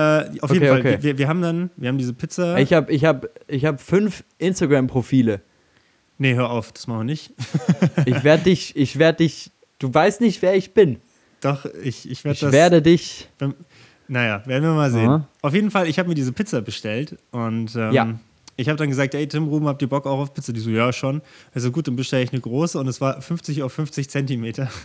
auf 0.40 0.50
Okay, 0.50 0.54
jeden 0.54 0.66
Fall, 0.68 0.80
okay. 0.80 0.98
wir, 1.00 1.18
wir 1.18 1.28
haben 1.28 1.42
dann, 1.42 1.70
wir 1.76 1.88
haben 1.88 1.98
diese 1.98 2.12
Pizza. 2.14 2.56
Ich 2.58 2.72
habe 2.72 2.90
ich 2.92 3.04
hab, 3.04 3.28
ich 3.48 3.64
hab 3.64 3.80
fünf 3.80 4.22
Instagram-Profile. 4.38 5.40
nee, 6.18 6.34
hör 6.34 6.48
auf, 6.50 6.72
das 6.72 6.86
machen 6.86 7.00
wir 7.00 7.04
nicht. 7.04 7.32
Ich 8.06 8.22
werde 8.24 8.44
dich, 8.44 8.76
ich 8.76 8.98
werde 8.98 9.18
dich, 9.18 9.50
du 9.80 9.92
weißt 9.92 10.20
nicht, 10.20 10.40
wer 10.42 10.54
ich 10.54 10.72
bin. 10.72 10.98
Doch, 11.40 11.66
ich, 11.82 12.08
ich 12.08 12.24
werde 12.24 12.34
Ich 12.34 12.40
das. 12.40 12.52
werde 12.52 12.80
dich, 12.80 13.28
Beim- 13.38 13.54
Naja, 14.08 14.42
werden 14.46 14.64
wir 14.64 14.72
mal 14.74 14.90
sehen. 14.90 15.08
Aha. 15.08 15.28
Auf 15.42 15.54
jeden 15.54 15.70
Fall, 15.70 15.88
ich 15.88 15.98
habe 15.98 16.08
mir 16.08 16.14
diese 16.14 16.32
Pizza 16.32 16.60
bestellt 16.60 17.16
und 17.30 17.74
ähm, 17.74 17.92
Ja. 17.92 18.18
ich 18.56 18.68
habe 18.68 18.76
dann 18.76 18.88
gesagt, 18.90 19.14
ey 19.14 19.26
Tim, 19.26 19.44
Ruben, 19.44 19.66
habt 19.66 19.80
ihr 19.82 19.88
Bock 19.88 20.06
auch 20.06 20.18
auf 20.18 20.34
Pizza? 20.34 20.52
Die 20.52 20.60
so, 20.60 20.70
ja, 20.70 20.92
schon. 20.92 21.22
Also 21.54 21.70
gut, 21.70 21.88
dann 21.88 21.96
bestelle 21.96 22.22
ich 22.22 22.32
eine 22.32 22.40
große 22.40 22.78
und 22.78 22.86
es 22.86 23.00
war 23.00 23.20
50 23.22 23.62
auf 23.62 23.72
50 23.72 24.08
Zentimeter. 24.10 24.68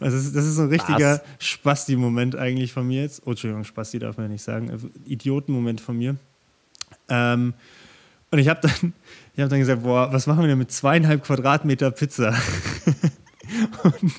Also 0.00 0.16
das 0.16 0.26
ist, 0.26 0.34
das 0.36 0.46
ist 0.46 0.58
ein 0.58 0.68
richtiger 0.68 1.22
Spasti-Moment 1.38 2.34
eigentlich 2.34 2.72
von 2.72 2.86
mir 2.86 3.02
jetzt. 3.02 3.22
Oh, 3.24 3.30
Entschuldigung, 3.30 3.62
Spasti 3.64 4.00
darf 4.00 4.16
man 4.16 4.26
ja 4.26 4.32
nicht 4.32 4.42
sagen. 4.42 4.68
Also, 4.70 4.88
Idioten-Moment 5.06 5.80
von 5.80 5.96
mir. 5.96 6.16
Ähm, 7.08 7.54
und 8.32 8.38
ich 8.38 8.48
habe 8.48 8.60
dann, 8.62 8.92
ich 9.36 9.42
hab 9.42 9.48
dann 9.50 9.60
gesagt, 9.60 9.82
boah, 9.84 10.12
was 10.12 10.26
machen 10.26 10.40
wir 10.40 10.48
denn 10.48 10.58
mit 10.58 10.72
zweieinhalb 10.72 11.22
Quadratmeter 11.22 11.90
Pizza? 11.92 12.34
und 13.84 14.12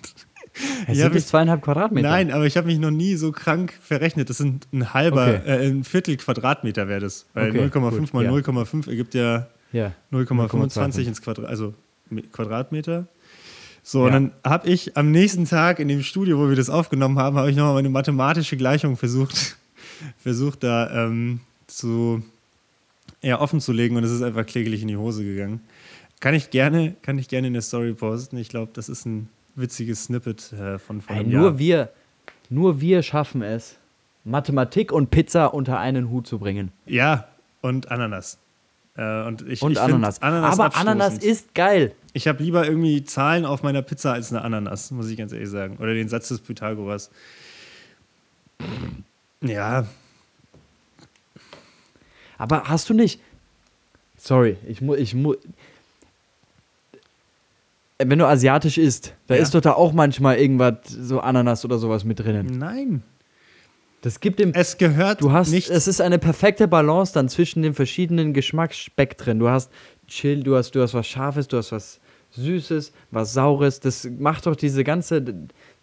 es 0.88 0.94
ich 0.98 1.04
sind 1.04 1.14
nicht 1.14 1.28
zweieinhalb 1.28 1.62
Quadratmeter. 1.62 2.08
Nein, 2.08 2.32
aber 2.32 2.46
ich 2.46 2.58
habe 2.58 2.68
mich 2.68 2.80
noch 2.80 2.92
nie 2.92 3.16
so 3.16 3.32
krank 3.32 3.74
verrechnet. 3.82 4.30
Das 4.30 4.38
sind 4.38 4.68
ein 4.72 4.94
halber, 4.94 5.40
Okay. 5.42 5.66
äh, 5.66 5.68
ein 5.70 5.84
Viertel 5.84 6.18
Quadratmeter 6.18 6.88
wäre 6.88 7.00
das. 7.02 7.26
Weil 7.34 7.50
Okay, 7.50 7.66
0,5 7.66 7.98
gut, 8.00 8.14
mal 8.14 8.24
ja. 8.24 8.32
0,5 8.32 8.88
ergibt 8.88 9.14
ja 9.16 9.48
Ja. 9.72 9.94
0,25 10.12 11.08
ins 11.08 11.22
Quadrat, 11.22 11.48
also 11.50 11.74
Quadratmeter. 12.32 13.08
So, 13.82 14.00
Ja. 14.02 14.06
und 14.06 14.12
dann 14.14 14.32
habe 14.44 14.70
ich 14.70 14.96
am 14.96 15.12
nächsten 15.12 15.46
Tag 15.46 15.80
in 15.80 15.88
dem 15.88 16.04
Studio, 16.04 16.38
wo 16.38 16.48
wir 16.50 16.56
das 16.56 16.70
aufgenommen 16.70 17.18
haben, 17.20 17.36
habe 17.38 17.50
ich 17.50 17.56
nochmal 17.58 17.74
meine 17.74 17.90
mathematische 17.90 18.56
Gleichung 18.56 18.96
versucht, 18.96 19.58
versucht 20.20 20.64
da 20.64 21.06
ähm, 21.08 21.40
zu 21.68 22.24
ja, 23.22 23.40
offen 23.42 23.60
zu 23.62 23.72
legen 23.72 23.96
und 23.96 24.04
es 24.04 24.12
ist 24.12 24.22
einfach 24.22 24.46
kläglich 24.46 24.82
in 24.82 24.88
die 24.90 24.98
Hose 24.98 25.24
gegangen. 25.24 25.62
Kann 26.20 26.34
ich 26.36 26.50
gerne, 26.52 26.96
kann 27.02 27.18
ich 27.18 27.28
gerne 27.28 27.48
in 27.48 27.54
der 27.54 27.62
Story 27.62 27.94
posten. 27.94 28.38
Ich 28.38 28.50
glaube, 28.50 28.72
das 28.74 28.88
ist 28.90 29.06
ein 29.06 29.28
witziges 29.56 30.06
Snippet 30.06 30.54
äh, 30.54 30.80
von, 30.80 31.02
von 31.02 31.16
Ey, 31.16 31.24
nur 31.24 31.60
wir, 31.60 31.90
nur 32.50 32.82
wir 32.82 33.04
schaffen 33.04 33.42
es, 33.42 33.78
Mathematik 34.24 34.92
und 34.92 35.10
Pizza 35.10 35.54
unter 35.54 35.80
einen 35.80 36.10
Hut 36.10 36.28
zu 36.28 36.40
bringen. 36.40 36.72
Ja, 36.86 37.28
und 37.62 37.92
Ananas. 37.92 38.38
Äh, 38.96 39.24
und 39.24 39.42
ich, 39.48 39.62
Und 39.62 39.74
ich 39.74 39.80
Ananas. 39.80 40.22
Ananas 40.22 40.60
Aber. 40.60 40.76
Ananas 40.76 41.18
ist 41.18 41.54
geil. 41.56 41.94
Ich 42.14 42.28
habe 42.28 42.44
lieber 42.44 42.66
irgendwie 42.66 43.04
Zahlen 43.04 43.46
auf 43.46 43.64
meiner 43.64 43.82
Pizza 43.82 44.14
als 44.14 44.32
eine 44.32 44.44
Ananas, 44.44 44.92
muss 44.92 45.10
ich 45.10 45.18
ganz 45.18 45.34
ehrlich 45.34 45.50
sagen. 45.50 45.78
Oder 45.78 45.94
den 45.94 46.10
Satz 46.10 46.28
des 46.30 46.40
Pythagoras. 46.40 47.10
Ja, 49.42 49.86
Aber 52.38 52.64
hast 52.66 52.90
du 52.90 52.94
nicht. 52.94 53.22
Sorry, 54.18 54.58
ich 54.68 54.82
muss. 54.82 54.98
Ich 54.98 55.16
mu 55.16 55.36
wenn 58.10 58.20
du 58.20 58.26
asiatisch 58.28 58.78
isst, 58.78 59.14
da 59.28 59.36
Ja. 59.36 59.42
ist 59.42 59.54
doch 59.56 59.62
da 59.62 59.74
auch 59.74 59.94
manchmal 59.94 60.38
irgendwas, 60.38 60.76
so 60.88 61.20
Ananas 61.20 61.64
oder 61.66 61.78
sowas 61.78 62.04
mit 62.04 62.20
drinnen. 62.20 62.58
nein. 62.58 63.04
Das 64.02 64.20
gibt 64.20 64.40
dem. 64.40 64.52
Es 64.54 64.78
gehört 64.78 65.22
Du 65.22 65.32
hast, 65.32 65.50
nicht. 65.52 65.70
es 65.70 65.88
ist 65.88 66.02
eine 66.02 66.20
perfekte 66.20 66.68
Balance 66.68 67.14
dann 67.14 67.30
zwischen 67.30 67.62
den 67.62 67.74
verschiedenen 67.74 68.34
Geschmacksspektren. 68.34 69.40
Du 69.40 69.48
hast 69.48 69.72
Chill, 70.08 70.44
du 70.44 70.58
hast, 70.58 70.72
du 70.76 70.82
hast 70.82 70.94
was 70.94 71.08
Scharfes, 71.08 71.48
du 71.48 71.56
hast 71.56 71.72
was 71.72 72.02
Süßes, 72.32 72.92
was 73.12 73.32
Saures. 73.32 73.80
Das 73.80 74.04
macht 74.20 74.46
doch 74.46 74.58
diese 74.58 74.84
ganze, 74.84 75.24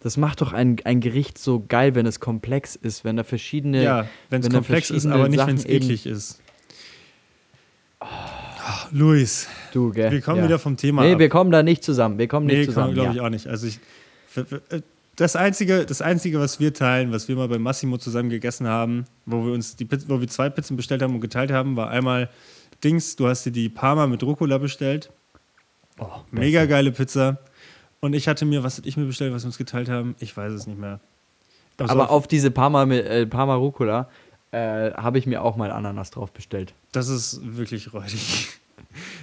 das 0.01 0.17
macht 0.17 0.41
doch 0.41 0.53
ein, 0.53 0.75
ein 0.83 0.99
Gericht 0.99 1.39
so 1.39 1.65
geil, 1.67 1.95
wenn 1.95 2.05
es 2.05 2.19
komplex 2.19 2.75
ist, 2.75 3.03
wenn 3.03 3.17
da 3.17 3.23
verschiedene. 3.23 3.81
ja, 3.83 4.05
wenn 4.29 4.41
es 4.43 4.49
komplex 4.51 4.91
ist, 4.91 5.07
aber 5.07 5.27
nicht, 5.27 5.47
wenn 5.47 5.55
es 5.55 5.65
eklig 5.65 6.05
ist. 6.05 6.39
Oh, 8.01 8.05
Luis, 8.91 9.47
Du, 9.73 9.91
gell? 9.91 10.11
wir 10.11 10.21
kommen 10.21 10.39
ja. 10.39 10.43
wieder 10.45 10.59
vom 10.59 10.77
Thema 10.77 11.03
Nee, 11.03 11.13
ab. 11.13 11.19
wir 11.19 11.29
kommen 11.29 11.51
da 11.51 11.63
nicht 11.63 11.83
zusammen. 11.83 12.17
Wir 12.17 12.27
kommen 12.27 12.45
nicht 12.45 12.57
Nee, 12.57 12.65
zusammen. 12.65 12.93
glaube 12.93 13.09
ja. 13.09 13.13
ich 13.15 13.21
auch 13.21 13.29
nicht. 13.29 13.47
Also 13.47 13.67
ich, 13.67 13.79
äh, 14.35 14.81
das 15.15 15.35
einzige, 15.35 15.85
das 15.85 16.01
einzige, 16.01 16.39
was 16.39 16.59
wir 16.59 16.73
teilen, 16.73 17.11
was 17.11 17.27
wir 17.27 17.35
mal 17.35 17.47
bei 17.47 17.57
Massimo 17.59 17.97
zusammen 17.97 18.29
gegessen 18.29 18.67
haben, 18.67 19.05
wo 19.25 19.45
wir 19.45 19.53
uns 19.53 19.75
die 19.75 19.85
Pizza, 19.85 20.09
wo 20.09 20.19
wir 20.19 20.27
zwei 20.27 20.49
Pizzen 20.49 20.77
bestellt 20.77 21.01
haben 21.01 21.13
und 21.13 21.21
geteilt 21.21 21.51
haben, 21.51 21.75
war 21.75 21.89
einmal 21.89 22.29
Dings. 22.83 23.15
Du 23.15 23.27
hast 23.27 23.45
dir 23.45 23.51
die 23.51 23.69
Parma 23.69 24.07
mit 24.07 24.23
Rucola 24.23 24.57
bestellt. 24.57 25.11
Oh, 25.99 26.07
Mega 26.31 26.65
geile 26.65 26.91
Pizza. 26.91 27.37
Und 27.99 28.13
ich 28.13 28.27
hatte 28.27 28.45
mir, 28.45 28.63
was 28.63 28.77
hatte 28.77 28.87
ich 28.89 28.97
mir 28.97 29.05
bestellt, 29.05 29.33
was 29.33 29.43
wir 29.43 29.47
uns 29.47 29.57
geteilt 29.57 29.89
haben? 29.89 30.15
Ich 30.19 30.35
weiß 30.35 30.51
es 30.53 30.65
nicht 30.65 30.79
mehr. 30.79 30.99
Also 31.77 31.93
Aber 31.93 32.09
auf 32.09 32.27
diese 32.27 32.49
Parma, 32.51 32.83
äh, 32.85 33.25
Parma 33.27 33.55
Rucola 33.55 34.09
äh, 34.51 34.91
habe 34.93 35.19
ich 35.19 35.27
mir 35.27 35.43
auch 35.43 35.55
mal 35.55 35.71
Ananas 35.71 36.09
drauf 36.11 36.31
bestellt. 36.31 36.73
Das 36.91 37.07
ist 37.09 37.39
wirklich 37.43 37.93
räudig. 37.93 38.47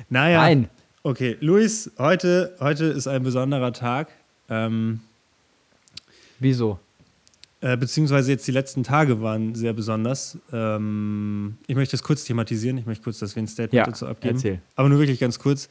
Naja. 0.09 0.39
Nein. 0.41 0.69
Okay, 1.03 1.37
Luis, 1.41 1.91
heute, 1.99 2.55
heute 2.61 2.85
ist 2.87 3.07
ein 3.07 3.23
besonderer 3.23 3.73
Tag. 3.73 4.09
Ähm, 4.49 5.01
Wieso? 6.39 6.79
Äh, 7.61 7.77
beziehungsweise 7.77 8.31
jetzt 8.31 8.47
die 8.47 8.53
letzten 8.53 8.85
Tage 8.85 9.21
waren 9.21 9.55
sehr 9.55 9.73
besonders. 9.73 10.39
Ähm, 10.53 11.57
ich 11.67 11.75
möchte 11.75 11.97
es 11.97 12.03
kurz 12.03 12.25
thematisieren. 12.25 12.79
Ich 12.79 12.87
möchte 12.87 13.03
kurz, 13.05 13.19
dass 13.19 13.35
wir 13.35 13.43
ein 13.43 13.49
Statement 13.49 13.73
Ja, 13.75 13.85
dazu 13.85 14.07
abgeben. 14.07 14.37
erzähl. 14.37 14.61
Aber 14.77 14.89
nur 14.89 14.99
wirklich 15.01 15.19
ganz 15.19 15.39
kurz. 15.39 15.69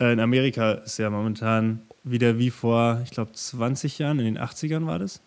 Äh, 0.00 0.12
in 0.12 0.20
Amerika 0.20 0.72
ist 0.72 0.98
ja 0.98 1.10
momentan 1.10 1.82
wieder 2.04 2.38
wie 2.38 2.50
vor, 2.50 3.00
ich 3.04 3.10
glaube, 3.10 3.32
20 3.32 3.98
Jahren, 3.98 4.18
in 4.20 4.24
den 4.24 4.38
80ern 4.38 4.86
war 4.86 4.98
das. 4.98 5.20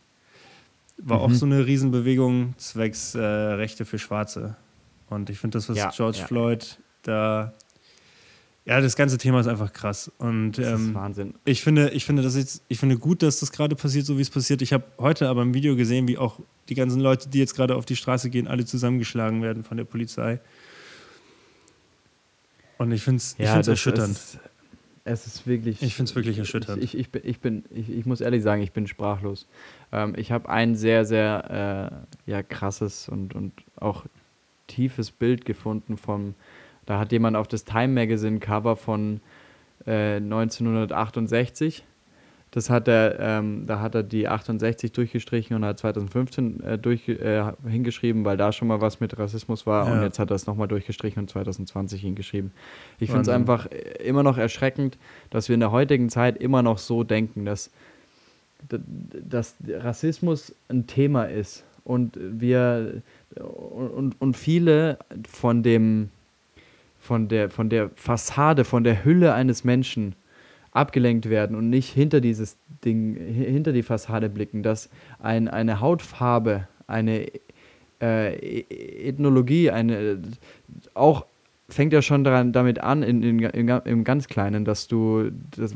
War 0.98 1.20
auch 1.22 1.30
Mhm. 1.30 1.36
so 1.36 1.46
eine 1.46 1.66
Riesenbewegung 1.68 2.56
zwecks 2.58 3.14
äh, 3.16 3.20
Rechte 3.22 3.86
für 3.86 4.00
Schwarze. 4.00 4.56
Und 5.10 5.30
ich 5.30 5.38
finde 5.40 5.58
das, 5.58 5.70
was 5.70 5.78
Ja, 5.78 5.92
George 5.96 6.20
ja. 6.20 6.26
Floyd 6.26 6.80
da. 7.04 7.54
Ja, 8.66 8.80
das 8.80 8.96
ganze 8.96 9.18
Thema 9.18 9.40
ist 9.40 9.48
einfach 9.48 9.74
krass. 9.74 10.12
Und 10.20 10.54
Das 10.54 10.68
ist 10.68 10.74
ähm, 10.74 10.94
Wahnsinn. 10.94 11.34
ich 11.46 11.62
finde, 11.62 11.90
ich 11.90 12.06
finde 12.06 12.22
das 12.22 12.36
jetzt, 12.36 12.64
ich 12.68 12.78
finde 12.78 12.98
gut, 12.98 13.24
dass 13.24 13.40
das 13.40 13.52
gerade 13.52 13.76
passiert, 13.76 14.06
so 14.06 14.18
wie 14.18 14.22
es 14.22 14.30
passiert. 14.30 14.62
Ich 14.62 14.72
habe 14.72 14.84
heute 15.00 15.30
aber 15.30 15.42
im 15.42 15.54
Video 15.54 15.76
gesehen, 15.76 16.08
wie 16.08 16.18
auch 16.18 16.40
die 16.70 16.76
ganzen 16.76 17.02
Leute, 17.02 17.28
die 17.30 17.40
jetzt 17.40 17.56
gerade 17.56 17.76
auf 17.76 17.86
die 17.86 17.96
Straße 17.96 18.30
gehen, 18.30 18.48
alle 18.48 18.66
zusammengeschlagen 18.66 19.42
werden 19.42 19.64
von 19.64 19.78
der 19.78 19.86
Polizei. 19.86 20.40
Und 22.78 22.92
ich 22.92 23.02
finde 23.02 23.18
es 23.18 23.36
Ja, 23.40 23.60
erschütternd. 23.60 24.12
Ist, 24.12 24.40
es 25.04 25.26
ist 25.26 25.48
wirklich. 25.48 25.82
Ich 25.82 25.96
find's 25.96 26.16
wirklich 26.16 26.38
erschütternd. 26.38 26.84
Ich, 26.84 26.96
ich, 26.96 27.10
ich, 27.24 27.40
bin 27.40 27.64
ich, 27.72 27.90
ich 27.90 28.06
muss 28.06 28.22
ehrlich 28.22 28.44
sagen, 28.44 28.62
ich 28.62 28.72
bin 28.72 28.86
sprachlos. 28.86 29.48
Ähm, 29.92 30.14
ich 30.16 30.32
habe 30.32 30.50
ein 30.50 30.76
sehr, 30.76 31.06
sehr 31.06 32.06
äh, 32.28 32.32
ja, 32.32 32.44
krasses 32.44 33.10
und, 33.10 33.34
und 33.34 33.54
auch 33.76 34.06
tiefes 34.68 35.10
Bild 35.10 35.46
gefunden 35.46 35.98
vom. 35.98 36.36
Da 36.92 37.00
hat 37.00 37.14
jemand 37.14 37.38
auf 37.38 37.48
das 37.48 37.64
Time 37.64 37.88
Magazine 37.88 38.40
Cover 38.40 38.76
von 38.76 39.22
äh, 39.88 40.18
1968 40.18 41.86
das 42.54 42.70
hat 42.70 42.90
er, 42.90 43.18
ähm, 43.18 43.64
da 43.66 43.80
hat 43.80 43.96
er 43.96 44.04
die 44.04 44.28
68 44.28 44.92
durchgestrichen 44.92 45.56
und 45.56 45.64
hat 45.64 45.80
2015 45.80 46.62
äh, 46.62 46.78
durch, 46.78 47.08
äh, 47.08 47.54
hingeschrieben, 47.66 48.26
weil 48.26 48.36
da 48.36 48.52
schon 48.52 48.68
mal 48.68 48.82
was 48.82 49.00
mit 49.00 49.18
Rassismus 49.18 49.66
war 49.66 49.88
Ja. 49.88 49.94
und 49.94 50.02
jetzt 50.02 50.20
hat 50.20 50.32
er 50.32 50.36
es 50.36 50.48
nochmal 50.48 50.68
durchgestrichen 50.68 51.22
und 51.22 51.30
2020 51.30 52.02
hingeschrieben. 52.02 52.52
Ich 53.00 53.10
finde 53.10 53.22
es 53.22 53.30
einfach 53.30 53.68
äh, 53.68 54.04
immer 54.04 54.22
noch 54.22 54.38
erschreckend, 54.38 54.98
dass 55.30 55.48
wir 55.48 55.54
in 55.54 55.62
der 55.62 55.72
heutigen 55.72 56.10
Zeit 56.10 56.36
immer 56.36 56.62
noch 56.62 56.78
so 56.78 57.06
denken, 57.06 57.46
dass, 57.46 57.72
dass 58.68 59.56
Rassismus 59.66 60.54
ein 60.68 60.88
Thema 60.88 61.24
ist 61.24 61.64
und 61.86 62.18
wir 62.20 63.02
und, 63.40 64.20
und 64.20 64.36
viele 64.36 64.98
von 65.26 65.64
dem 65.64 66.10
von 67.02 67.28
der 67.28 67.50
von 67.50 67.70
der 67.70 67.90
Fassade, 67.96 68.64
von 68.64 68.84
der 68.86 69.04
Hülle 69.04 69.34
eines 69.34 69.64
Menschen 69.66 70.16
abgelenkt 70.72 71.30
werden 71.30 71.58
und 71.58 71.70
nicht 71.70 71.90
hinter 71.90 72.22
dieses 72.22 72.56
Ding, 72.86 73.18
hi- 73.18 73.52
hinter 73.52 73.74
die 73.74 73.84
Fassade 73.84 74.30
blicken, 74.30 74.64
dass 74.64 74.90
ein, 75.20 75.50
eine 75.50 75.82
Hautfarbe, 75.82 76.68
eine 76.88 77.28
äh, 78.02 78.62
E- 78.62 79.10
Ethnologie, 79.10 79.70
eine 79.72 80.20
auch 80.94 81.26
fängt 81.68 81.92
ja 81.94 82.02
schon 82.02 82.24
daran, 82.24 82.52
damit 82.54 82.80
an, 82.80 83.02
in, 83.04 83.24
in, 83.24 83.40
in, 83.40 83.68
im 83.86 84.04
ganz 84.04 84.28
Kleinen, 84.28 84.64
dass 84.66 84.88
du 84.88 85.32
das 85.58 85.76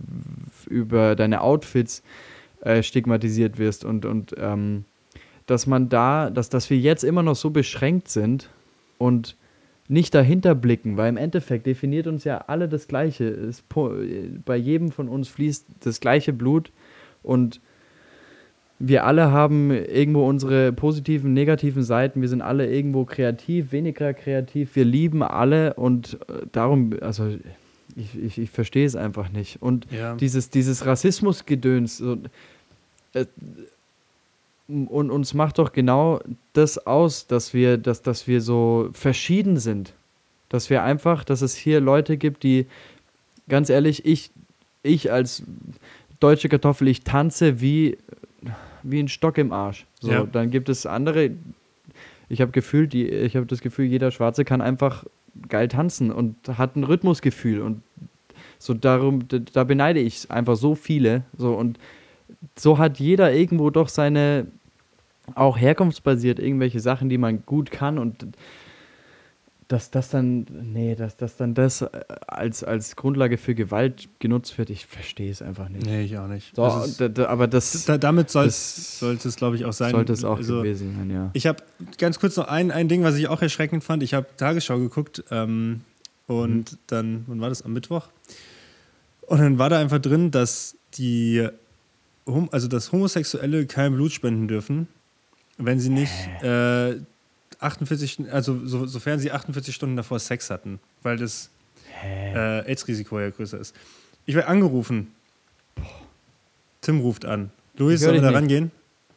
über 0.69 1.15
deine 1.15 1.41
Outfits 1.41 2.03
äh, 2.61 2.83
stigmatisiert 2.83 3.57
wirst 3.57 3.83
und, 3.85 4.05
und 4.05 4.33
ähm, 4.37 4.85
dass 5.45 5.67
man 5.67 5.89
da, 5.89 6.29
dass, 6.29 6.49
dass 6.49 6.69
wir 6.69 6.77
jetzt 6.77 7.03
immer 7.03 7.23
noch 7.23 7.35
so 7.35 7.49
beschränkt 7.49 8.09
sind 8.09 8.49
und 8.97 9.35
nicht 9.87 10.15
dahinter 10.15 10.55
blicken, 10.55 10.97
weil 10.97 11.09
im 11.09 11.17
Endeffekt 11.17 11.65
definiert 11.67 12.07
uns 12.07 12.23
ja 12.23 12.37
alle 12.47 12.67
das 12.67 12.87
Gleiche. 12.87 13.25
Es, 13.25 13.63
bei 14.45 14.55
jedem 14.57 14.91
von 14.91 15.07
uns 15.09 15.27
fließt 15.27 15.65
das 15.81 15.99
gleiche 15.99 16.33
Blut 16.33 16.71
und 17.23 17.59
wir 18.77 19.05
alle 19.05 19.31
haben 19.31 19.71
irgendwo 19.71 20.27
unsere 20.27 20.73
positiven, 20.73 21.33
negativen 21.33 21.83
Seiten. 21.83 22.19
Wir 22.21 22.27
sind 22.27 22.41
alle 22.41 22.69
irgendwo 22.69 23.05
kreativ, 23.05 23.71
weniger 23.71 24.13
kreativ. 24.13 24.75
Wir 24.75 24.83
lieben 24.83 25.23
alle 25.23 25.75
und 25.75 26.17
äh, 26.27 26.45
darum, 26.51 26.93
also 26.99 27.29
ich, 27.95 28.17
ich, 28.21 28.37
ich 28.37 28.49
verstehe 28.49 28.85
es 28.85 28.97
einfach 28.97 29.31
nicht. 29.31 29.61
Und 29.61 29.87
Ja. 29.91 30.15
dieses, 30.15 30.49
dieses 30.49 30.85
Rassismusgedöns, 30.85 31.99
so, 31.99 32.17
äh, 33.13 33.25
und 34.67 35.11
uns 35.11 35.33
macht 35.33 35.59
doch 35.59 35.73
genau 35.73 36.19
das 36.53 36.85
aus, 36.87 37.27
dass 37.27 37.53
wir, 37.53 37.77
dass, 37.77 38.01
dass 38.01 38.27
wir 38.27 38.41
so 38.41 38.89
verschieden 38.93 39.57
sind. 39.57 39.93
Dass 40.49 40.69
wir 40.69 40.83
einfach, 40.83 41.23
dass 41.23 41.41
es 41.41 41.55
hier 41.55 41.79
Leute 41.79 42.17
gibt, 42.17 42.43
die, 42.43 42.65
ganz 43.47 43.69
ehrlich, 43.69 44.05
ich, 44.05 44.31
ich 44.83 45.11
als 45.11 45.43
deutsche 46.19 46.49
Kartoffel, 46.49 46.87
ich 46.87 47.03
tanze 47.03 47.61
wie, 47.61 47.97
wie 48.83 48.99
ein 48.99 49.07
Stock 49.07 49.37
im 49.37 49.51
Arsch. 49.51 49.85
So, 49.99 50.11
Ja. 50.11 50.23
dann 50.23 50.49
gibt 50.49 50.69
es 50.69 50.85
andere, 50.85 51.31
ich 52.29 52.41
habe 52.41 52.51
gefühlt, 52.51 52.93
die, 52.93 53.07
ich 53.07 53.35
habe 53.35 53.45
das 53.45 53.61
Gefühl, 53.61 53.85
jeder 53.85 54.11
Schwarze 54.11 54.45
kann 54.45 54.61
einfach 54.61 55.03
geil 55.49 55.67
tanzen 55.67 56.11
und 56.11 56.35
hat 56.57 56.75
ein 56.75 56.83
Rhythmusgefühl 56.83 57.61
und 57.61 57.81
so 58.57 58.73
darum, 58.73 59.27
da, 59.27 59.39
da 59.39 59.63
beneide 59.63 59.99
ich 59.99 60.31
einfach 60.31 60.55
so 60.55 60.75
viele. 60.75 61.23
So 61.37 61.53
und 61.53 61.77
so 62.57 62.77
hat 62.77 62.99
jeder 62.99 63.33
irgendwo 63.33 63.69
doch 63.69 63.89
seine 63.89 64.47
auch 65.33 65.57
herkunftsbasiert 65.57 66.39
irgendwelche 66.39 66.79
Sachen, 66.79 67.09
die 67.09 67.17
man 67.17 67.43
gut 67.45 67.71
kann 67.71 67.97
und 67.97 68.25
dass 69.67 69.89
das 69.89 70.09
dann, 70.09 70.45
nee, 70.51 70.93
dass, 70.93 71.17
dass 71.17 71.37
dann 71.37 71.55
das 71.55 71.81
äh, 71.81 71.87
als, 72.27 72.63
als 72.63 72.95
Grundlage 72.95 73.39
für 73.39 73.55
Gewalt 73.55 74.07
genutzt 74.19 74.59
wird, 74.59 74.69
ich 74.69 74.85
verstehe 74.85 75.31
es 75.31 75.41
einfach 75.41 75.69
nicht. 75.69 75.87
Nee, 75.87 76.03
ich 76.03 76.15
auch 76.19 76.27
nicht. 76.27 76.55
So, 76.55 76.61
Das 76.63 76.99
ist- 76.99 77.19
aber 77.19 77.47
das 77.47 77.83
da, 77.85 77.97
damit 77.97 78.29
soll 78.29 78.45
das 78.45 78.99
sollte 78.99 79.27
es, 79.27 79.35
glaube 79.37 79.55
ich, 79.55 79.65
auch 79.65 79.73
sein. 79.73 79.89
sollte 79.89 80.13
es 80.13 80.23
auch 80.23 80.37
Also, 80.37 80.57
gewesen 80.57 80.93
sein, 80.95 81.09
ja. 81.09 81.31
Ich 81.33 81.47
habe 81.47 81.63
ganz 81.97 82.19
kurz 82.19 82.37
noch 82.37 82.47
ein, 82.47 82.69
ein 82.69 82.87
Ding, 82.87 83.01
was 83.01 83.15
ich 83.15 83.27
auch 83.27 83.41
erschreckend 83.41 83.83
fand. 83.83 84.03
Ich 84.03 84.13
habe 84.13 84.27
Tagesschau 84.37 84.77
geguckt 84.77 85.23
ähm, 85.31 85.81
und 86.27 86.71
Mhm. 86.73 86.77
dann, 86.85 87.23
wann 87.25 87.41
war 87.41 87.49
das? 87.49 87.63
Am 87.63 87.73
Mittwoch. 87.73 88.07
Und 89.21 89.39
dann 89.39 89.57
war 89.57 89.71
da 89.71 89.79
einfach 89.79 89.97
drin, 89.99 90.29
dass 90.29 90.75
die, 90.93 91.47
also 92.51 92.67
dass 92.67 92.91
Homosexuelle 92.91 93.65
kein 93.65 93.93
Blut 93.93 94.11
spenden 94.11 94.47
dürfen, 94.47 94.87
wenn 95.57 95.79
sie 95.79 95.89
nicht 95.89 96.11
äh, 96.43 96.95
48, 97.59 98.11
Stunden- 98.11 98.31
also 98.31 98.65
so, 98.65 98.85
sofern 98.85 99.19
sie 99.19 99.31
48 99.31 99.73
Stunden 99.73 99.95
davor 99.95 100.19
Sex 100.19 100.49
hatten, 100.49 100.79
weil 101.03 101.17
das 101.17 101.49
äh, 102.03 102.59
AIDS-Risiko 102.69 103.19
ja 103.19 103.29
größer 103.29 103.59
ist. 103.59 103.75
Ich 104.25 104.35
werde 104.35 104.47
angerufen. 104.47 105.11
Tim 106.81 106.99
ruft 106.99 107.25
an. 107.25 107.51
Luis, 107.77 107.95
Ich 107.95 108.01
sollen 108.05 108.15
wir 108.15 108.21
da 108.21 108.29
nicht. 108.29 108.37
rangehen? 108.37 108.71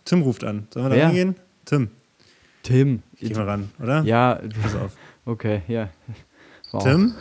Tim 0.05 0.23
ruft 0.23 0.45
an. 0.45 0.67
Sollen 0.73 0.87
wir 0.87 0.91
da 0.91 0.97
Wer? 0.97 1.07
rangehen? 1.07 1.35
Tim, 1.65 1.89
Tim. 2.63 3.03
geh 3.21 3.35
mal 3.35 3.45
ran, 3.45 3.71
oder? 3.83 4.03
Ja, 4.05 4.41
Pass 4.63 4.75
auf. 4.75 4.93
okay, 5.27 5.63
ja. 5.69 5.91
Wow. 6.73 6.83
Tim? 6.83 7.15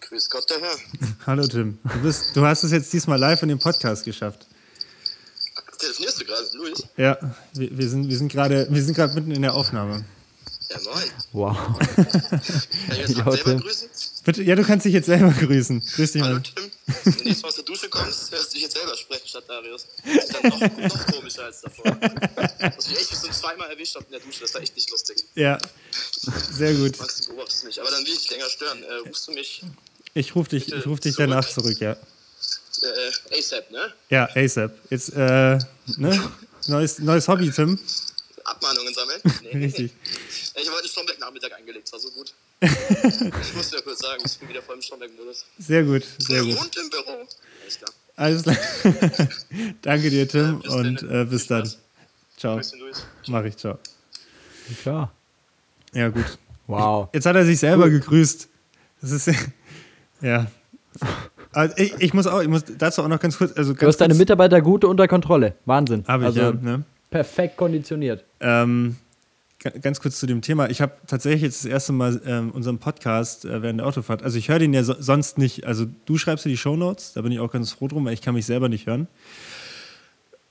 Grüß 0.00 0.30
Gott, 0.30 0.44
der 0.50 0.60
Herr. 0.60 0.76
Hallo 1.26 1.46
Tim. 1.46 1.78
Du, 1.82 2.02
bist, 2.02 2.36
du 2.36 2.44
hast 2.44 2.62
es 2.64 2.70
jetzt 2.72 2.92
diesmal 2.92 3.18
live 3.18 3.42
in 3.42 3.48
dem 3.48 3.58
Podcast 3.58 4.04
geschafft. 4.04 4.46
Du 6.24 6.32
gerade, 6.32 6.48
Luis? 6.56 6.82
Ja, 6.96 7.18
wir, 7.52 7.76
wir 7.76 7.88
sind, 7.88 8.08
wir 8.08 8.16
sind 8.16 8.32
gerade 8.32 8.66
wir 8.70 8.82
sind 8.82 8.94
gerade 8.94 9.14
mitten 9.14 9.30
in 9.32 9.42
der 9.42 9.54
Aufnahme. 9.54 10.04
Ja, 10.70 10.78
moin. 10.80 11.10
Wow. 11.32 11.56
Kann 11.96 12.40
ich 12.92 12.98
jetzt 12.98 13.14
selber 13.14 13.36
Tim. 13.36 13.60
grüßen? 13.60 13.88
Bitte, 14.24 14.42
ja, 14.42 14.54
du 14.54 14.64
kannst 14.64 14.86
dich 14.86 14.94
jetzt 14.94 15.06
selber 15.06 15.30
grüßen. 15.30 15.80
Grüß 15.80 16.12
dich 16.12 16.22
Hallo 16.22 16.36
mal. 16.36 16.42
Tim. 16.42 16.70
Wenn 16.86 17.12
du 17.12 17.24
nächstes 17.24 17.42
Mal 17.42 17.48
aus 17.48 17.54
der 17.56 17.64
Dusche 17.64 17.88
kommst, 17.90 18.32
hörst 18.32 18.50
du 18.50 18.54
dich 18.54 18.62
jetzt 18.62 18.74
selber 18.74 18.96
sprechen 18.96 19.28
statt 19.28 19.44
Darius. 19.46 19.86
Das 20.04 20.24
ist 20.24 20.34
dann 20.34 20.48
noch, 20.48 20.60
noch 20.60 21.06
komischer 21.08 21.44
als 21.44 21.60
davor. 21.60 21.84
Was 21.84 22.88
mich 22.88 22.98
echt 22.98 23.16
so 23.16 23.28
zweimal 23.28 23.70
erwischt 23.70 23.94
hat 23.96 24.04
in 24.04 24.12
der 24.12 24.20
Dusche, 24.20 24.40
das 24.40 24.54
war 24.54 24.62
echt 24.62 24.74
nicht 24.74 24.90
lustig. 24.90 25.24
Ja, 25.34 25.58
sehr 26.52 26.72
gut. 26.74 26.98
Max, 26.98 27.20
du 27.20 27.26
beobachtest 27.28 27.64
mich. 27.64 27.80
Aber 27.80 27.90
dann 27.90 28.02
will 28.04 28.12
ich 28.12 28.22
dich 28.22 28.30
länger 28.30 28.48
stören. 28.48 28.82
Äh, 28.82 29.08
rufst 29.08 29.28
du 29.28 29.32
mich 29.32 29.62
Ich 30.14 30.34
rufe 30.34 30.50
dich, 30.50 30.72
ich 30.72 30.86
ruf 30.86 31.00
dich 31.00 31.16
danach 31.16 31.46
zurück, 31.46 31.78
ja. 31.80 31.96
Äh, 32.82 33.38
ASAP, 33.38 33.70
ne? 33.70 33.92
Ja, 34.10 34.28
ASAP. 34.34 34.72
Jetzt, 34.90 35.10
äh, 35.14 35.58
ne? 35.96 36.32
Neues, 36.66 36.98
neues 36.98 37.28
Hobby, 37.28 37.50
Tim. 37.50 37.78
Abmahnungen 38.44 38.94
sammeln? 38.94 39.20
Nee. 39.42 39.64
Richtig. 39.64 39.92
Ja, 40.54 40.60
Ich 40.62 40.68
habe 40.68 40.78
heute 40.78 40.88
Stromberg-Nachmittag 40.88 41.52
eingelegt, 41.54 41.90
war 41.92 41.98
so 42.00 42.10
gut. 42.10 42.32
ich 42.60 43.54
muss 43.54 43.70
dir 43.70 43.82
kurz 43.82 44.00
sagen, 44.00 44.22
ich 44.24 44.38
bin 44.38 44.48
wieder 44.48 44.62
voll 44.62 44.76
im 44.76 44.82
Stromberg-Modus. 44.82 45.44
Sehr 45.58 45.82
gut, 45.82 46.04
sehr 46.18 46.42
gut. 46.42 46.58
Und 46.58 46.76
im 46.76 46.90
Büro. 46.90 47.26
Alles 47.62 47.78
klar. 47.78 47.90
Alles 48.16 48.42
klar. 48.42 48.56
Danke 49.82 50.10
dir, 50.10 50.28
Tim, 50.28 50.60
Bis 50.60 50.72
und 50.72 51.02
äh, 51.02 51.24
bis 51.24 51.46
dann. 51.46 51.70
Ciao. 52.36 52.60
Mach 53.28 53.44
ich, 53.44 53.56
ciao. 53.56 53.78
Klar. 54.82 55.12
Ja, 55.92 56.08
gut. 56.08 56.38
Wow. 56.66 57.08
Jetzt 57.12 57.26
hat 57.26 57.36
er 57.36 57.44
sich 57.44 57.58
selber 57.58 57.90
gegrüßt. 57.90 58.48
Das 59.00 59.10
ist 59.10 59.30
ja. 60.20 60.50
Also 61.54 61.74
ich, 61.78 61.94
ich 61.98 62.14
muss 62.14 62.26
auch, 62.26 62.40
ich 62.42 62.48
muss 62.48 62.64
dazu 62.78 63.02
auch 63.02 63.08
noch 63.08 63.20
ganz 63.20 63.38
kurz, 63.38 63.56
also 63.56 63.72
Du 63.72 63.78
ganz 63.78 63.94
hast 63.94 64.00
deine 64.00 64.14
Mitarbeiter 64.14 64.60
gut 64.60 64.84
unter 64.84 65.06
Kontrolle. 65.08 65.54
Wahnsinn. 65.66 66.04
Habe 66.06 66.24
ich 66.24 66.26
also 66.26 66.40
ja. 66.40 66.52
Ne? 66.52 66.84
perfekt 67.10 67.56
konditioniert. 67.56 68.24
Ähm, 68.40 68.96
ga- 69.62 69.70
ganz 69.80 70.00
kurz 70.00 70.18
zu 70.18 70.26
dem 70.26 70.42
Thema. 70.42 70.68
Ich 70.70 70.80
habe 70.80 70.92
tatsächlich 71.06 71.42
jetzt 71.42 71.64
das 71.64 71.70
erste 71.70 71.92
Mal 71.92 72.20
ähm, 72.26 72.50
unseren 72.50 72.78
Podcast 72.78 73.44
äh, 73.44 73.62
während 73.62 73.80
der 73.80 73.86
Autofahrt. 73.86 74.22
Also 74.22 74.36
ich 74.38 74.48
höre 74.48 74.58
den 74.58 74.74
ja 74.74 74.82
so, 74.82 74.94
sonst 74.98 75.38
nicht. 75.38 75.66
Also 75.66 75.86
du 76.06 76.18
schreibst 76.18 76.44
ja 76.44 76.48
die 76.50 76.56
Shownotes, 76.56 77.12
da 77.12 77.22
bin 77.22 77.30
ich 77.32 77.38
auch 77.40 77.52
ganz 77.52 77.72
froh 77.72 77.88
drum, 77.88 78.04
weil 78.04 78.14
ich 78.14 78.22
kann 78.22 78.34
mich 78.34 78.46
selber 78.46 78.68
nicht 78.68 78.86
hören. 78.86 79.06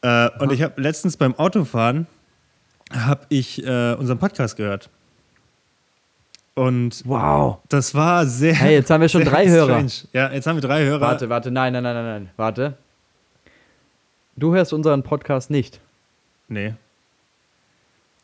Äh, 0.02 0.30
und 0.39 0.52
ich 0.52 0.62
habe 0.62 0.82
letztens 0.82 1.18
beim 1.18 1.36
Autofahren 1.36 2.08
habe 2.94 3.26
ich 3.30 3.66
äh, 3.66 3.94
unseren 3.94 4.20
Podcast 4.20 4.56
gehört. 4.56 4.89
Und 6.56 7.02
Wow. 7.06 7.58
das 7.70 7.96
war 7.96 8.26
sehr. 8.28 8.54
Hey, 8.54 8.74
jetzt 8.76 8.89
haben 8.92 9.02
wir 9.02 9.10
schon 9.10 9.24
drei 9.26 9.48
Hörer. 9.48 9.88
strange. 9.88 9.92
Ja, 10.13 10.32
jetzt 10.32 10.46
haben 10.46 10.58
wir 10.58 10.62
drei 10.62 10.84
Hörer. 10.86 11.02
Warte, 11.02 11.30
warte, 11.30 11.50
nein, 11.52 11.74
nein, 11.74 11.84
nein, 11.84 11.96
nein, 11.96 12.06
nein. 12.06 12.30
Warte. 12.38 12.78
Du 14.36 14.54
hörst 14.54 14.72
unseren 14.74 15.04
Podcast 15.04 15.50
nicht. 15.50 15.80
Nee. 16.48 16.74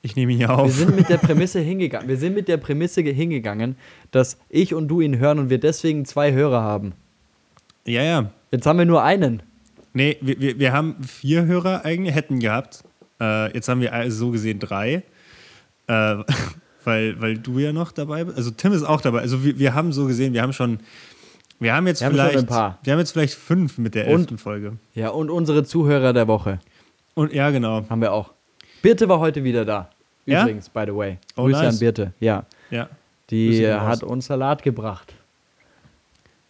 Ich 0.02 0.15
nehme 0.15 0.32
ihn 0.32 0.39
ja 0.39 0.50
Wir 0.50 0.60
auf. 0.60 0.72
sind 0.72 0.96
mit 0.96 1.10
der 1.10 1.18
Prämisse 1.28 1.60
hingegangen. 1.60 2.08
Wir 2.08 2.18
sind 2.18 2.34
mit 2.36 2.48
der 2.48 2.58
Prämisse 2.58 3.04
ge- 3.04 3.13
hingegangen, 3.13 3.76
dass 4.12 4.38
ich 4.50 4.74
und 4.74 4.88
du 4.88 5.02
ihn 5.02 5.18
hören 5.20 5.39
und 5.39 5.50
wir 5.50 5.60
deswegen 5.60 6.06
zwei 6.06 6.32
Hörer 6.32 6.62
haben. 6.62 6.94
Ja, 7.86 8.04
ja. 8.04 8.30
Jetzt 8.52 8.65
haben 8.65 8.78
wir 8.80 8.86
nur 8.86 9.04
einen. 9.04 9.42
Nee, 9.94 10.18
wir, 10.22 10.39
wir, 10.39 10.60
wir 10.60 10.72
haben 10.74 11.04
vier 11.04 11.46
Hörer 11.46 11.84
eigentlich, 11.84 12.15
hätten 12.15 12.39
gehabt. 12.39 12.84
Äh, 13.20 13.52
jetzt 13.54 13.68
haben 13.68 13.82
wir 13.82 13.92
also 13.92 14.26
so 14.28 14.32
gesehen 14.32 14.60
drei. 14.60 15.04
Äh, 15.88 16.15
weil 16.89 17.21
weil, 17.21 17.38
du 17.38 17.60
ja 17.60 17.71
noch 17.71 17.91
dabei 17.91 18.23
bist. 18.23 18.38
Also 18.38 18.52
Tim 18.52 18.73
ist 18.73 18.84
auch 18.84 19.02
dabei. 19.02 19.19
Also 19.21 19.43
wir, 19.43 19.58
wir 19.60 19.73
haben 19.73 19.93
so 19.93 20.06
gesehen, 20.08 20.34
wir 20.34 20.41
haben 20.41 20.54
schon, 20.54 20.80
wir 21.60 21.73
haben 21.73 21.88
jetzt 21.88 22.02
Wir 22.02 22.08
haben 22.08 22.13
vielleicht, 22.13 22.38
ein 22.38 22.45
paar. 22.45 22.80
wir 22.84 22.93
haben 22.93 22.99
jetzt 22.99 23.12
vielleicht 23.12 23.36
fünf 23.36 23.78
mit 23.78 23.95
der 23.95 24.08
elften 24.08 24.38
Folge. 24.38 24.73
Ja, 24.95 25.10
und 25.10 25.30
unsere 25.30 25.63
Zuhörer 25.63 26.13
der 26.13 26.28
Woche 26.28 26.60
Und 27.15 27.34
ja, 27.34 27.49
genau. 27.52 27.86
haben 27.89 28.02
wir 28.02 28.12
auch. 28.12 28.32
Birte 28.82 29.08
war 29.08 29.19
heute 29.19 29.43
wieder 29.43 29.65
da. 29.65 29.89
Ja? 30.25 30.43
Übrigens, 30.43 30.69
by 30.69 30.84
the 30.86 30.95
way. 30.95 31.17
Oh, 31.36 31.43
Grüße 31.43 31.63
nice. 31.63 31.73
an 31.75 31.80
Birte. 31.80 32.13
Ja. 32.19 32.45
Ja, 32.69 32.89
Die 33.30 33.67
hat 33.67 34.04
uns 34.04 34.25
Salat 34.28 34.62
gebracht. 34.63 35.13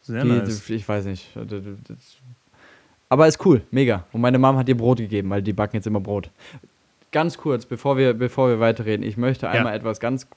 sehr 0.01 0.23
die, 0.23 0.29
nice. 0.29 0.69
Ich 0.69 0.87
weiß 0.87 1.05
nicht. 1.05 1.29
Aber 3.09 3.27
ist 3.27 3.43
cool, 3.45 3.61
mega. 3.71 4.05
Und 4.11 4.21
meine 4.21 4.37
Mom 4.37 4.55
hat 4.57 4.69
ihr 4.69 4.77
Brot 4.77 4.99
gegeben, 4.99 5.29
weil 5.31 5.41
die 5.41 5.53
backen 5.53 5.77
jetzt 5.77 5.87
immer 5.87 5.99
Brot. 5.99 6.29
Ganz 7.11 7.37
kurz, 7.37 7.65
bevor 7.65 7.97
wir, 7.97 8.13
bevor 8.13 8.49
wir 8.49 8.59
weiterreden, 8.59 9.03
ich 9.03 9.17
möchte 9.17 9.49
einmal 9.49 9.73
etwas 9.75 9.99
ganz 9.99 10.27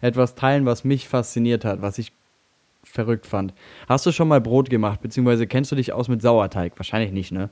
etwas 0.00 0.34
teilen, 0.34 0.66
was 0.66 0.82
mich 0.84 1.08
fasziniert 1.08 1.64
hat, 1.64 1.82
was 1.82 1.98
ich 1.98 2.12
verrückt 2.82 3.26
fand. 3.26 3.54
Hast 3.88 4.06
du 4.06 4.12
schon 4.12 4.26
mal 4.28 4.40
Brot 4.40 4.70
gemacht, 4.70 5.00
beziehungsweise 5.02 5.46
kennst 5.46 5.70
du 5.70 5.76
dich 5.76 5.92
aus 5.92 6.08
mit 6.08 6.22
Sauerteig? 6.22 6.72
Wahrscheinlich 6.76 7.12
nicht, 7.12 7.30
ne? 7.30 7.50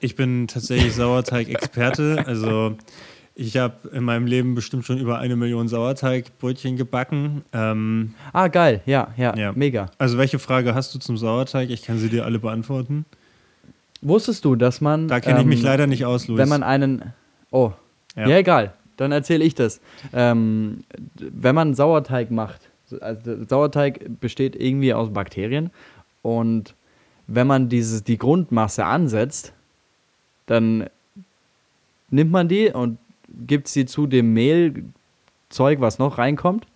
Ich 0.00 0.16
bin 0.16 0.48
tatsächlich 0.48 0.94
Sauerteig-Experte. 0.94 2.24
Also 2.26 2.76
ich 3.36 3.56
habe 3.56 3.88
in 3.92 4.04
meinem 4.04 4.26
Leben 4.26 4.54
bestimmt 4.54 4.84
schon 4.84 4.98
über 4.98 5.18
eine 5.18 5.34
Million 5.36 5.66
Sauerteigbrötchen 5.68 6.76
gebacken. 6.76 7.42
Ähm, 7.52 8.14
Ah, 8.32 8.48
geil, 8.48 8.80
ja, 8.86 9.08
ja, 9.16 9.34
Ja. 9.36 9.52
mega. 9.52 9.90
also 9.98 10.18
welche 10.18 10.38
Frage 10.38 10.74
hast 10.74 10.94
du 10.94 10.98
zum 10.98 11.16
Sauerteig? 11.16 11.70
Ich 11.70 11.82
kann 11.82 11.98
sie 11.98 12.08
dir 12.10 12.24
alle 12.24 12.38
beantworten. 12.38 13.06
Wusstest 14.02 14.44
du, 14.44 14.54
dass 14.56 14.80
man. 14.80 15.08
Da 15.08 15.20
kenne 15.20 15.40
ich 15.40 15.46
mich 15.46 15.60
ähm, 15.60 15.64
leider 15.64 15.86
nicht 15.86 16.04
aus, 16.04 16.28
Luis. 16.28 16.38
Wenn 16.38 16.48
man 16.50 16.62
einen. 16.62 17.12
Oh. 17.50 17.72
Ja. 18.16 18.28
Ja, 18.28 18.38
egal. 18.38 18.72
Dann 18.96 19.10
erzähle 19.12 19.44
ich 19.44 19.54
das. 19.54 19.80
Ähm, 20.12 20.84
wenn 21.18 21.54
man 21.54 21.74
Sauerteig 21.74 22.30
macht, 22.30 22.68
so- 22.86 23.00
also 23.00 23.44
Sauerteig 23.44 24.20
besteht 24.20 24.54
irgendwie 24.54 24.94
aus 24.94 25.12
Bakterien 25.12 25.70
und 26.22 26.74
wenn 27.26 27.46
man 27.46 27.68
dieses, 27.68 28.04
die 28.04 28.18
Grundmasse 28.18 28.84
ansetzt, 28.84 29.52
dann 30.46 30.86
nimmt 32.10 32.30
man 32.30 32.48
die 32.48 32.68
und 32.68 32.98
gibt 33.46 33.66
sie 33.68 33.86
zu 33.86 34.06
dem 34.06 34.32
Mehlzeug, 34.34 35.80
was 35.80 35.98
noch 35.98 36.18
reinkommt, 36.18 36.66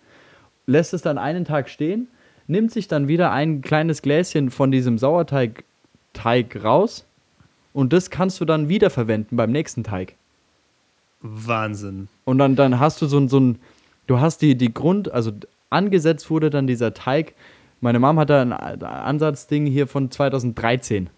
lässt 0.65 0.93
es 0.93 1.01
dann 1.01 1.17
einen 1.17 1.45
Tag 1.45 1.69
stehen, 1.69 2.07
nimmt 2.47 2.71
sich 2.71 2.87
dann 2.87 3.07
wieder 3.07 3.31
ein 3.31 3.61
kleines 3.61 4.01
Gläschen 4.01 4.49
von 4.51 4.71
diesem 4.71 4.97
Sauerteig 4.97 5.63
Teig 6.13 6.61
raus 6.63 7.05
und 7.71 7.93
das 7.93 8.09
kannst 8.09 8.41
du 8.41 8.45
dann 8.45 8.67
wiederverwenden 8.67 9.37
beim 9.37 9.51
nächsten 9.51 9.83
Teig. 9.83 10.15
Wahnsinn. 11.21 12.07
Und 12.25 12.37
dann, 12.37 12.55
dann 12.55 12.79
hast 12.79 13.01
du 13.01 13.07
so 13.07 13.17
ein, 13.17 13.27
so 13.29 13.39
ein, 13.39 13.59
du 14.07 14.19
hast 14.19 14.41
die, 14.41 14.55
die 14.57 14.73
Grund, 14.73 15.11
also 15.11 15.31
angesetzt 15.69 16.29
wurde 16.29 16.49
dann 16.49 16.67
dieser 16.67 16.93
Teig. 16.93 17.33
Meine 17.81 17.99
Mom 17.99 18.19
hat 18.19 18.29
da 18.29 18.41
ein 18.41 18.53
Ansatzding 18.53 19.65
hier 19.65 19.87
von 19.87 20.11
2013. 20.11 21.09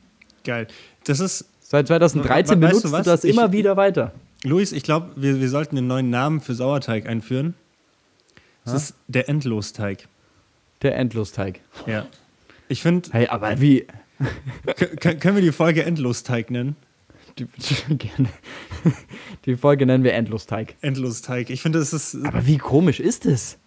Geil. 0.44 0.68
Das 1.06 1.20
ist, 1.20 1.46
Seit 1.62 1.88
2013 1.88 2.58
We- 2.58 2.62
we- 2.62 2.68
weißt 2.68 2.82
benutzt 2.84 2.86
du 2.86 2.98
du, 2.98 3.04
das 3.04 3.24
Ich- 3.24 3.32
immer 3.36 3.52
wieder 3.52 3.78
weiter. 3.78 4.12
Luis, 4.44 4.72
ich 4.72 4.84
glaube, 4.84 5.12
wir, 5.16 5.40
wir 5.40 5.50
sollten 5.50 5.78
einen 5.78 5.88
neuen 5.88 6.10
Namen 6.10 6.42
für 6.42 6.56
Sauerteig 6.56 7.08
einführen. 7.08 7.54
Das 8.66 8.74
ist 8.74 8.96
der 9.08 9.30
Endlosteig. 9.30 10.08
Der 10.82 10.96
Endlosteig. 10.98 11.60
Ja. 11.86 12.08
Ich 12.68 12.82
finde, 12.82 13.10
Hey, 13.12 13.28
aber 13.28 13.60
wie? 13.62 13.86
können 15.00 15.36
wir 15.36 15.42
die 15.42 15.52
Folge 15.52 15.84
Endlosteig 15.84 16.50
nennen? 16.52 16.76
Die, 17.38 17.46
gerne. 17.98 18.30
die 19.46 19.56
Folge 19.56 19.86
nennen 19.86 20.04
wir 20.04 20.14
Endlosteig. 20.14 20.76
Endlosteig. 20.82 21.50
Ich 21.50 21.62
finde, 21.62 21.80
das 21.80 21.94
ist. 21.94 22.16
Aber 22.24 22.46
wie 22.46 22.58
komisch 22.58 23.00
ist 23.00 23.26
es? 23.26 23.58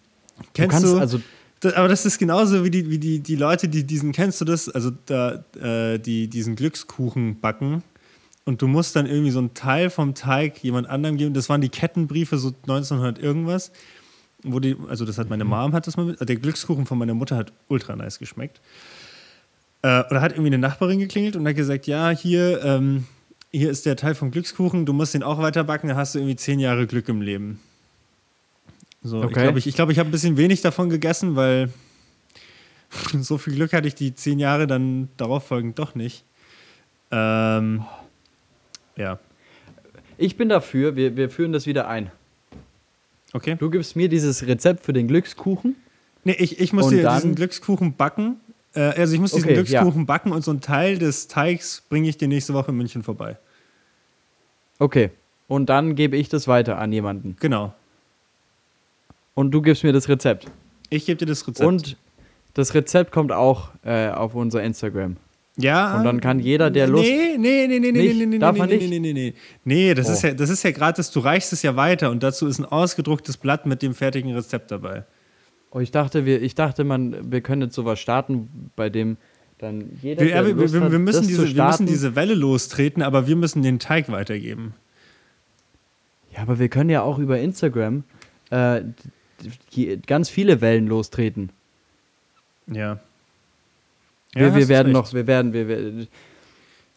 Kennst 0.53 0.71
kannst 0.71 0.87
du? 0.93 0.97
also- 0.99 1.21
das, 1.61 1.73
aber 1.73 1.87
das 1.87 2.05
ist 2.05 2.19
genauso 2.19 2.63
wie 2.65 2.69
die, 2.69 2.89
wie 2.89 2.99
die, 2.99 3.19
die 3.21 3.35
Leute, 3.35 3.69
die 3.69 3.85
diesen, 3.85 4.11
kennst 4.11 4.41
du 4.41 4.45
das? 4.45 4.67
Also 4.69 4.91
da, 5.05 5.43
äh, 5.59 5.97
die 5.97 6.27
diesen 6.27 6.55
Glückskuchen 6.55 7.39
backen 7.39 7.81
und 8.43 8.61
du 8.61 8.67
musst 8.67 8.95
dann 8.95 9.05
irgendwie 9.05 9.31
so 9.31 9.39
einen 9.39 9.53
Teil 9.53 9.89
vom 9.89 10.13
Teig 10.13 10.63
jemand 10.63 10.87
anderem 10.87 11.17
geben. 11.17 11.33
Das 11.33 11.49
waren 11.49 11.61
die 11.61 11.69
Kettenbriefe 11.69 12.37
so 12.37 12.49
1900 12.63 13.19
irgendwas. 13.19 13.71
Wo 14.43 14.59
die, 14.59 14.75
also 14.87 15.05
das 15.05 15.17
hat 15.17 15.29
meine 15.29 15.45
Mom 15.45 15.73
hat 15.73 15.87
das 15.87 15.97
mal 15.97 16.05
mit, 16.05 16.19
der 16.29 16.35
Glückskuchen 16.35 16.85
von 16.85 16.99
meiner 16.99 17.15
Mutter 17.15 17.35
hat 17.37 17.51
ultra 17.67 17.95
nice 17.95 18.19
geschmeckt. 18.19 18.61
Äh, 19.81 20.03
oder 20.11 20.21
hat 20.21 20.33
irgendwie 20.33 20.47
eine 20.49 20.59
Nachbarin 20.59 20.99
geklingelt 20.99 21.35
und 21.35 21.47
hat 21.47 21.55
gesagt, 21.55 21.87
ja, 21.87 22.11
hier, 22.11 22.63
ähm, 22.63 23.05
hier 23.57 23.69
ist 23.69 23.85
der 23.85 23.95
Teil 23.95 24.15
vom 24.15 24.31
Glückskuchen, 24.31 24.85
du 24.85 24.93
musst 24.93 25.13
den 25.13 25.23
auch 25.23 25.39
weiter 25.39 25.63
backen, 25.63 25.87
dann 25.87 25.97
hast 25.97 26.15
du 26.15 26.19
irgendwie 26.19 26.35
zehn 26.35 26.59
Jahre 26.59 26.87
Glück 26.87 27.07
im 27.09 27.21
Leben. 27.21 27.59
So, 29.03 29.19
ich 29.19 29.25
Okay. 29.25 29.43
glaube, 29.43 29.59
ich, 29.59 29.67
ich, 29.67 29.75
glaub, 29.75 29.89
ich 29.89 29.99
habe 29.99 30.09
ein 30.09 30.11
bisschen 30.11 30.37
wenig 30.37 30.61
davon 30.61 30.89
gegessen, 30.89 31.35
weil 31.35 31.69
so 33.19 33.37
viel 33.37 33.53
Glück 33.55 33.73
hatte 33.73 33.87
ich 33.87 33.95
die 33.95 34.15
zehn 34.15 34.39
Jahre 34.39 34.67
dann 34.67 35.09
darauf 35.17 35.47
folgend 35.47 35.77
doch 35.79 35.95
nicht. 35.95 36.23
Ähm, 37.11 37.85
ja, 38.97 39.19
Ich 40.17 40.37
bin 40.37 40.49
dafür, 40.49 40.95
wir, 40.95 41.15
wir 41.15 41.29
führen 41.29 41.51
das 41.53 41.65
wieder 41.67 41.87
ein. 41.87 42.11
okay. 43.33 43.55
Du 43.59 43.69
gibst 43.69 43.95
mir 43.95 44.09
dieses 44.09 44.47
Rezept 44.47 44.85
für 44.85 44.93
den 44.93 45.07
Glückskuchen. 45.07 45.75
Nee, 46.23 46.35
ich, 46.39 46.59
ich 46.59 46.73
muss 46.73 46.89
dir 46.89 47.07
diesen 47.07 47.35
Glückskuchen 47.35 47.95
backen. 47.95 48.37
Äh, 48.73 48.79
also 48.81 49.13
ich 49.13 49.19
muss 49.19 49.33
diesen 49.33 49.45
Okay, 49.45 49.53
Glückskuchen 49.63 50.07
backen 50.07 50.31
und 50.31 50.43
so 50.43 50.49
einen 50.51 50.61
Teil 50.61 50.97
des 50.97 51.27
Teigs 51.27 51.83
bringe 51.87 52.09
ich 52.09 52.17
dir 52.17 52.27
nächste 52.27 52.53
Woche 52.55 52.71
in 52.71 52.77
München 52.77 53.03
vorbei. 53.03 53.37
Okay. 54.79 55.11
Und 55.47 55.67
dann 55.69 55.95
gebe 55.95 56.17
ich 56.17 56.29
das 56.29 56.47
weiter 56.47 56.77
an 56.79 56.91
jemanden. 56.91 57.35
Genau. 57.39 57.73
Und 59.33 59.51
du 59.51 59.61
gibst 59.61 59.83
mir 59.83 59.93
das 59.93 60.09
Rezept. 60.09 60.47
Ich 60.89 61.05
gebe 61.05 61.17
dir 61.17 61.25
das 61.25 61.47
Rezept. 61.47 61.67
Und 61.67 61.97
das 62.53 62.73
Rezept 62.73 63.11
kommt 63.11 63.31
auch 63.31 63.69
äh, 63.83 64.09
auf 64.09 64.33
unser 64.33 64.63
Instagram. 64.63 65.17
ja, 65.57 65.97
Und 65.97 66.03
dann 66.05 66.21
kann 66.21 66.39
jeder, 66.39 66.71
der 66.71 66.87
Lust. 66.87 67.03
Nee, 67.03 67.37
nee, 67.37 67.67
nee, 67.67 67.79
nee, 67.79 67.91
nee, 67.91 68.13
nee, 68.13 68.25
nee, 68.25 68.37
Darf 68.39 68.55
nee, 68.57 68.65
nee, 68.65 68.77
nicht? 68.77 68.89
nee, 68.89 68.99
nee, 68.99 69.13
nee. 69.13 69.33
Nee, 69.65 69.93
das 69.93 70.09
Oh. 70.09 70.13
ist 70.13 70.21
ja, 70.23 70.33
das 70.33 70.49
ist 70.49 70.63
ja 70.63 70.71
gratis, 70.71 71.11
du 71.11 71.19
reichst 71.19 71.51
es 71.53 71.61
ja 71.63 71.75
weiter 71.75 72.11
und 72.11 72.23
dazu 72.23 72.47
ist 72.47 72.59
ein 72.59 72.65
ausgedrucktes 72.65 73.37
Blatt 73.37 73.65
mit 73.65 73.81
dem 73.81 73.93
fertigen 73.93 74.33
Rezept 74.33 74.71
dabei. 74.71 75.03
Oh, 75.71 75.79
ich 75.79 75.91
dachte, 75.91 76.25
wir, 76.25 76.41
ich 76.41 76.55
dachte, 76.55 76.83
man, 76.85 77.31
wir 77.31 77.41
können 77.41 77.63
jetzt 77.63 77.75
sowas 77.75 77.99
starten, 77.99 78.71
bei 78.77 78.89
dem 78.89 79.17
dann 79.57 79.89
jeder. 80.01 80.21
Wir, 80.21 80.27
der 80.27 80.35
ja, 80.35 80.45
wir, 80.47 80.53
Lust 80.55 80.73
wir, 80.73 80.81
hat, 80.81 80.91
wir, 80.91 80.99
müssen 80.99 81.19
das 81.19 81.27
diese, 81.27 81.39
zu 81.41 81.47
wir 81.47 81.53
starten, 81.53 81.83
müssen 81.83 81.93
diese 81.93 82.15
Welle 82.15 82.33
lostreten, 82.35 83.01
aber 83.01 83.27
wir 83.27 83.35
müssen 83.35 83.61
den 83.63 83.79
Teig 83.79 84.09
weitergeben. 84.09 84.73
Ja, 86.33 86.41
aber 86.41 86.59
wir 86.59 86.69
können 86.69 86.89
ja 86.89 87.01
auch 87.01 87.17
über 87.19 87.39
Instagram 87.39 88.03
äh, 88.49 88.81
ganz 90.07 90.29
viele 90.29 90.61
Wellen 90.61 90.87
lostreten. 90.87 91.49
Ja. 92.67 92.99
Wir, 94.33 94.47
hast 94.47 94.55
wir 94.55 94.63
du 94.63 94.67
werden 94.69 94.95
recht. 94.95 95.05
noch, 95.05 95.13
wir 95.13 95.27
werden, 95.27 95.53
wir, 95.53 95.67
wir 95.67 96.07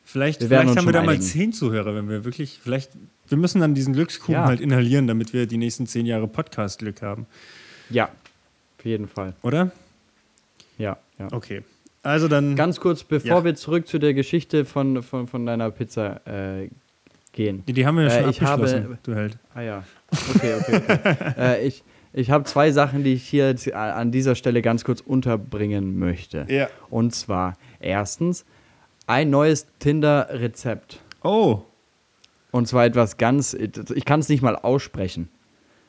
Vielleicht, 0.04 0.40
Wir 0.40 0.48
werden 0.48 0.68
vielleicht 0.68 0.78
haben 0.78 0.86
wir 0.86 0.92
da 0.94 1.02
mal 1.02 1.08
einigen. 1.12 1.22
zehn 1.22 1.52
Zuhörer, 1.52 1.94
wenn 1.94 2.08
wir 2.08 2.24
wirklich, 2.24 2.60
vielleicht, 2.62 2.92
wir 3.28 3.36
müssen 3.36 3.60
dann 3.60 3.74
diesen 3.74 3.92
Glückskuchen 3.92 4.32
Ja. 4.36 4.46
halt 4.46 4.58
inhalieren, 4.60 5.06
damit 5.06 5.34
wir 5.34 5.46
die 5.46 5.58
nächsten 5.58 5.86
zehn 5.86 6.06
Jahre 6.06 6.26
Podcast-Glück 6.26 7.02
haben. 7.02 7.26
ja, 7.90 8.08
auf 8.78 8.84
jeden 8.86 9.06
Fall. 9.06 9.34
Oder? 9.42 9.70
Ja, 10.78 10.96
ja. 11.18 11.28
Okay. 11.30 11.62
Also 12.08 12.28
dann. 12.28 12.56
Ganz 12.56 12.80
kurz, 12.80 13.04
bevor 13.04 13.28
Ja. 13.38 13.44
wir 13.44 13.54
zurück 13.54 13.86
zu 13.86 13.98
der 13.98 14.14
Geschichte 14.14 14.64
von, 14.64 15.02
von, 15.02 15.26
von 15.26 15.46
deiner 15.46 15.70
Pizza 15.70 16.20
äh, 16.26 16.68
gehen. 17.32 17.64
die, 17.66 17.72
die 17.72 17.86
haben 17.86 17.96
wir 17.96 18.04
ja 18.04 18.10
Äh, 18.10 18.20
schon 18.22 18.30
ich 18.30 18.42
abgeschlossen, 18.42 18.84
habe- 18.84 18.98
du 19.02 19.14
Held. 19.14 19.38
Ah 19.54 19.60
ja, 19.60 19.84
okay, 20.34 20.54
okay. 20.60 20.76
okay. 20.88 21.16
äh, 21.38 21.66
ich 21.66 21.84
ich 22.14 22.30
habe 22.30 22.44
zwei 22.44 22.72
Sachen, 22.72 23.04
die 23.04 23.12
ich 23.12 23.28
hier 23.28 23.54
a- 23.74 23.92
an 23.92 24.10
dieser 24.10 24.34
Stelle 24.34 24.62
ganz 24.62 24.82
kurz 24.84 25.00
unterbringen 25.02 25.98
möchte. 25.98 26.46
Ja. 26.48 26.68
Und 26.88 27.14
zwar 27.14 27.56
erstens 27.80 28.44
ein 29.06 29.28
neues 29.30 29.66
Tinder-Rezept. 29.78 31.00
Oh. 31.22 31.60
Und 32.50 32.66
zwar 32.66 32.86
etwas 32.86 33.18
ganz, 33.18 33.52
ich 33.54 34.04
kann 34.06 34.20
es 34.20 34.28
nicht 34.30 34.40
mal 34.42 34.56
aussprechen. 34.56 35.28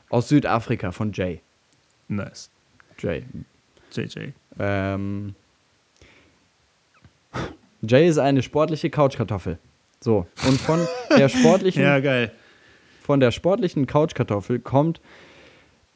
Aus 0.10 0.28
Südafrika 0.28 0.92
von 0.92 1.14
Jay. 1.14 1.40
Nice. 2.10 2.50
Jay. 3.00 3.24
JJ. 3.94 4.32
Ähm, 4.60 5.36
Jay 7.82 8.08
ist 8.08 8.18
eine 8.18 8.42
sportliche 8.44 8.90
Couchkartoffel. 8.90 9.58
So. 10.02 10.26
Und 10.48 10.60
von 10.60 10.80
der 11.18 11.30
sportlichen 11.30 11.82
Ja, 11.84 12.00
geil. 12.00 12.32
von 13.02 13.20
der 13.20 13.32
sportlichen 13.32 13.86
Couchkartoffel 13.88 14.60
kommt 14.60 15.00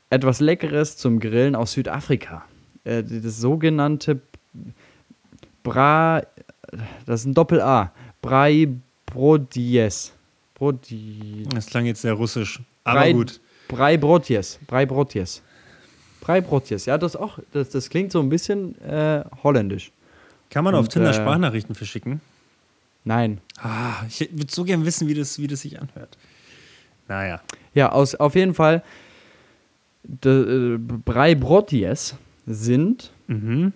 etwas 0.10 0.40
Leckeres 0.40 0.98
zum 0.98 1.20
Grillen 1.20 1.56
aus 1.56 1.74
Südafrika. 1.74 2.46
Äh, 2.84 3.04
das 3.04 3.40
sogenannte 3.40 4.22
Bra, 5.64 6.22
das 7.06 7.22
ist 7.22 7.26
ein 7.26 7.34
Doppel-A. 7.34 7.92
Brai 8.22 8.70
Brodies. 9.06 10.14
Brodi, 10.56 11.46
Das 11.54 11.66
klang 11.68 11.86
jetzt 11.86 12.02
sehr 12.02 12.14
russisch. 12.14 12.62
Aber 12.84 13.00
Brei, 13.00 13.14
gut. 13.14 13.42
Brei 13.68 13.98
Brotjes. 13.98 14.60
Brei 14.68 14.86
Brotjes. 14.86 15.42
Brei 16.22 16.42
Brotjes. 16.42 16.86
Ja, 16.86 16.98
das 16.98 17.16
auch. 17.16 17.40
Das, 17.52 17.70
das 17.70 17.90
klingt 17.90 18.12
so 18.12 18.20
ein 18.20 18.30
bisschen 18.30 18.80
äh, 18.82 19.24
holländisch. 19.44 19.92
Kann 20.54 20.64
man 20.64 20.76
auf 20.76 20.86
Und, 20.86 20.90
Tinder 20.92 21.10
äh, 21.10 21.14
Sprachnachrichten 21.14 21.74
verschicken? 21.76 22.22
Nein. 23.06 23.42
Ah, 23.58 24.04
ich 24.08 24.20
würde 24.32 24.52
so 24.54 24.64
gern 24.64 24.86
wissen, 24.86 25.08
wie 25.08 25.14
das, 25.16 25.40
wie 25.40 25.48
das 25.48 25.62
sich 25.62 25.82
anhört. 25.82 26.18
Naja. 27.08 27.42
Ja, 27.74 27.92
aus, 27.92 28.14
auf 28.16 28.36
jeden 28.36 28.54
Fall 28.54 28.84
De, 30.04 30.76
äh, 30.76 30.78
Brei 30.78 31.34
Brotjes 31.34 32.16
sind, 32.46 33.12
Mhm. 33.28 33.74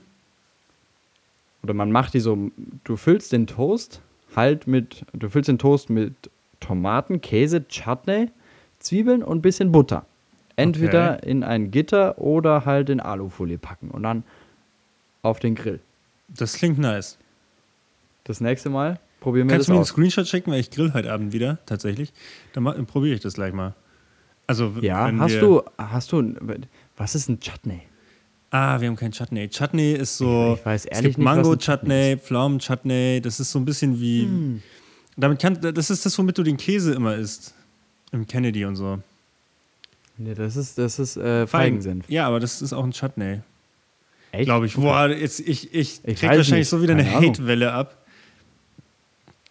oder 1.63 1.73
man 1.73 1.91
macht 1.91 2.13
die 2.13 2.19
so, 2.19 2.51
du 2.83 2.95
füllst 2.97 3.31
den 3.31 3.47
Toast 3.47 4.01
halt 4.35 4.67
mit, 4.67 5.03
du 5.13 5.29
füllst 5.29 5.47
den 5.47 5.57
Toast 5.57 5.89
mit 5.89 6.13
Tomaten, 6.59 7.21
Käse, 7.21 7.67
Chutney, 7.67 8.29
Zwiebeln 8.79 9.23
und 9.23 9.39
ein 9.39 9.41
bisschen 9.41 9.71
Butter. 9.71 10.05
Entweder 10.57 11.23
in 11.23 11.43
ein 11.43 11.71
Gitter 11.71 12.17
oder 12.17 12.65
halt 12.65 12.89
in 12.89 12.99
Alufolie 12.99 13.57
packen 13.57 13.89
und 13.91 14.03
dann 14.03 14.23
auf 15.21 15.39
den 15.39 15.55
Grill. 15.55 15.79
Das 16.27 16.53
klingt 16.53 16.77
nice. 16.77 17.17
Das 18.23 18.41
nächste 18.41 18.69
Mal 18.69 18.99
probieren 19.19 19.47
wir 19.47 19.55
Kannst 19.55 19.67
du 19.67 19.71
mir 19.71 19.77
einen 19.77 19.81
das 19.81 19.89
aus. 19.89 19.93
Screenshot 19.93 20.27
schicken, 20.27 20.51
weil 20.51 20.59
ich 20.59 20.69
grill 20.69 20.93
heute 20.93 21.11
Abend 21.11 21.33
wieder, 21.33 21.59
tatsächlich. 21.65 22.11
Dann, 22.53 22.85
probiere 22.85 23.15
ich 23.15 23.21
das 23.21 23.35
gleich 23.35 23.53
mal. 23.53 23.73
Also, 24.45 24.73
Ja, 24.81 25.11
hast 25.17 25.41
du, 25.41 25.63
hast 25.77 26.11
du, 26.11 26.33
was 26.95 27.15
ist 27.15 27.29
ein 27.29 27.39
Chutney? 27.39 27.81
Ah, 28.49 28.79
wir 28.79 28.87
haben 28.87 28.95
kein 28.95 29.11
Chutney. 29.11 29.49
Chutney 29.49 29.93
ist 29.93 30.17
so. 30.17 30.55
Ich 30.57 30.65
weiß 30.65 30.85
es 30.85 30.91
ehrlich 30.91 31.15
gibt 31.15 31.17
nicht, 31.17 31.25
was 31.25 31.37
ein 31.37 31.43
Mango-Chutney, 31.43 32.17
Pflaumen-Chutney. 32.17 33.21
Das 33.21 33.39
ist 33.41 33.51
so 33.51 33.59
ein 33.59 33.65
bisschen 33.65 33.99
wie. 33.99 34.21
Hm. 34.23 34.61
Damit 35.17 35.41
kann, 35.41 35.59
das 35.59 35.89
ist 35.89 36.05
das, 36.05 36.17
womit 36.17 36.37
du 36.37 36.43
den 36.43 36.55
Käse 36.57 36.93
immer 36.93 37.15
isst. 37.15 37.53
Im 38.11 38.25
Kennedy 38.25 38.63
und 38.63 38.77
so. 38.77 38.99
Nee, 40.17 40.33
das 40.33 40.55
ist, 40.55 40.77
das 40.77 40.97
ist 40.97 41.17
äh, 41.17 41.45
Feigensenf. 41.45 42.09
Ja, 42.09 42.25
aber 42.27 42.39
das 42.39 42.61
ist 42.61 42.71
auch 42.71 42.83
ein 42.83 42.91
Chutney. 42.91 43.41
Echt? 44.37 44.45
Glaube 44.45 44.65
ich. 44.67 44.75
Boah, 44.75 45.09
jetzt, 45.09 45.39
ich, 45.39 45.73
ich, 45.73 45.99
Ich 46.03 46.19
krieg 46.19 46.29
wahrscheinlich 46.29 46.51
nicht. 46.51 46.69
so 46.69 46.81
wieder 46.81 46.93
eine 46.93 47.03
Keine 47.03 47.17
Ahnung. 47.17 47.29
Hate-Welle 47.31 47.73
ab. 47.73 47.97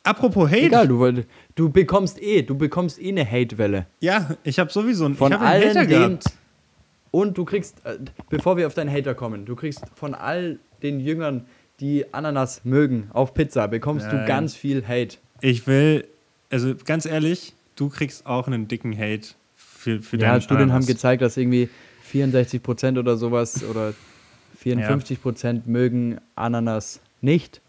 Apropos 0.03 0.49
Hate. 0.51 0.62
Egal, 0.66 0.87
du, 0.89 1.24
du 1.57 1.68
bekommst 1.70 2.22
eh, 2.22 2.43
du 2.43 2.57
bekommst 2.57 3.01
eh 3.03 3.09
eine 3.09 3.28
Hate-Welle. 3.28 3.87
Ja, 4.01 4.37
ich 4.45 4.59
habe 4.59 4.70
sowieso 4.70 5.05
einen, 5.05 5.16
Von 5.16 5.32
ich 5.32 5.39
hab 5.39 5.45
allen 5.47 5.68
Hater 5.70 5.80
den, 5.80 5.89
gehabt. 5.89 6.24
Und 7.11 7.37
du 7.39 7.45
kriegst, 7.45 7.84
äh, 7.84 7.99
bevor 8.28 8.57
wir 8.57 8.66
auf 8.66 8.74
deinen 8.74 8.93
Hater 8.93 9.14
kommen, 9.14 9.47
du 9.47 9.57
kriegst 9.57 9.82
von 9.95 10.14
all 10.14 10.59
den 10.82 11.01
Jüngern, 11.01 11.47
die 11.80 12.05
Ananas 12.14 12.64
mögen, 12.64 13.09
auf 13.12 13.34
Pizza, 13.34 13.66
bekommst 13.66 14.07
du 14.12 14.16
Nein. 14.16 14.26
ganz 14.26 14.55
viel 14.55 14.87
Hate. 14.87 15.16
Ich 15.41 15.66
will, 15.66 16.07
also 16.51 16.74
ganz 16.84 17.05
ehrlich, 17.07 17.55
du 17.74 17.89
kriegst 17.89 18.26
auch 18.26 18.47
einen 18.47 18.68
dicken 18.68 18.97
Hate 18.97 19.28
für, 19.57 20.01
für 20.01 20.16
Ja, 20.18 20.30
deinen 20.32 20.41
Studien 20.43 20.62
haben 20.64 20.70
Ananas. 20.70 20.87
gezeigt, 20.87 21.22
dass 21.22 21.37
irgendwie 21.37 21.68
64% 22.12 22.99
oder 22.99 23.16
sowas 23.16 23.64
oder 23.64 23.93
54% 24.67 25.62
mögen 25.67 26.19
Ananas 26.35 27.01
nicht. 27.21 27.61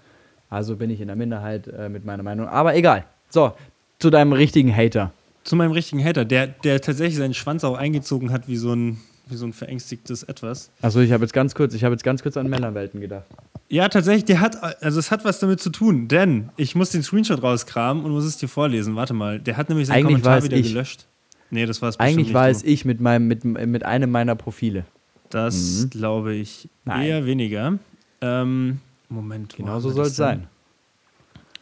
Also 0.49 0.75
bin 0.77 0.89
ich 0.89 1.01
in 1.01 1.07
der 1.07 1.15
Minderheit 1.15 1.67
äh, 1.67 1.89
mit 1.89 2.05
meiner 2.05 2.23
Meinung. 2.23 2.47
Aber 2.47 2.75
egal. 2.75 3.05
So, 3.29 3.53
zu 3.99 4.09
deinem 4.09 4.33
richtigen 4.33 4.73
Hater. 4.75 5.11
Zu 5.43 5.55
meinem 5.55 5.71
richtigen 5.71 6.03
Hater, 6.03 6.25
der, 6.25 6.47
der 6.47 6.81
tatsächlich 6.81 7.17
seinen 7.17 7.33
Schwanz 7.33 7.63
auch 7.63 7.77
eingezogen 7.77 8.31
hat 8.31 8.47
wie 8.47 8.57
so 8.57 8.73
ein, 8.73 8.97
wie 9.27 9.35
so 9.35 9.45
ein 9.45 9.53
verängstigtes 9.53 10.23
Etwas. 10.23 10.71
Also 10.81 10.99
ich 10.99 11.11
habe 11.11 11.23
jetzt 11.23 11.33
ganz 11.33 11.55
kurz, 11.55 11.73
ich 11.73 11.83
habe 11.83 11.93
jetzt 11.93 12.03
ganz 12.03 12.23
kurz 12.23 12.37
an 12.37 12.49
Männerwelten 12.49 13.01
gedacht. 13.01 13.25
Ja, 13.69 13.89
tatsächlich, 13.89 14.25
der 14.25 14.39
hat, 14.39 14.81
also 14.81 14.99
es 14.99 15.11
hat 15.11 15.25
was 15.25 15.39
damit 15.39 15.59
zu 15.59 15.69
tun, 15.69 16.07
denn 16.07 16.49
ich 16.55 16.75
muss 16.75 16.91
den 16.91 17.03
Screenshot 17.03 17.43
rauskramen 17.43 18.05
und 18.05 18.11
muss 18.11 18.23
es 18.23 18.37
dir 18.37 18.47
vorlesen. 18.47 18.95
Warte 18.95 19.13
mal, 19.13 19.39
der 19.39 19.57
hat 19.57 19.67
nämlich 19.67 19.87
seinen 19.87 19.97
Eigentlich 19.97 20.07
Kommentar 20.23 20.31
war 20.31 20.37
es 20.39 20.45
wieder 20.45 20.57
ich. 20.57 20.69
gelöscht. 20.69 21.05
Nee, 21.49 21.65
das 21.65 21.81
war 21.81 21.89
es 21.89 21.99
Eigentlich 21.99 22.33
war 22.33 22.49
es 22.49 22.63
ich 22.63 22.85
mit, 22.85 22.99
meinem, 22.99 23.27
mit, 23.27 23.43
mit 23.43 23.85
einem 23.85 24.11
meiner 24.11 24.35
Profile. 24.35 24.85
Das 25.29 25.87
glaube 25.89 26.33
ich 26.33 26.69
Nein. 26.85 27.07
eher 27.07 27.25
weniger. 27.25 27.77
Ähm, 28.21 28.79
Moment. 29.09 29.55
Genauso 29.55 29.89
soll 29.89 30.07
es 30.07 30.15
sein. 30.15 30.47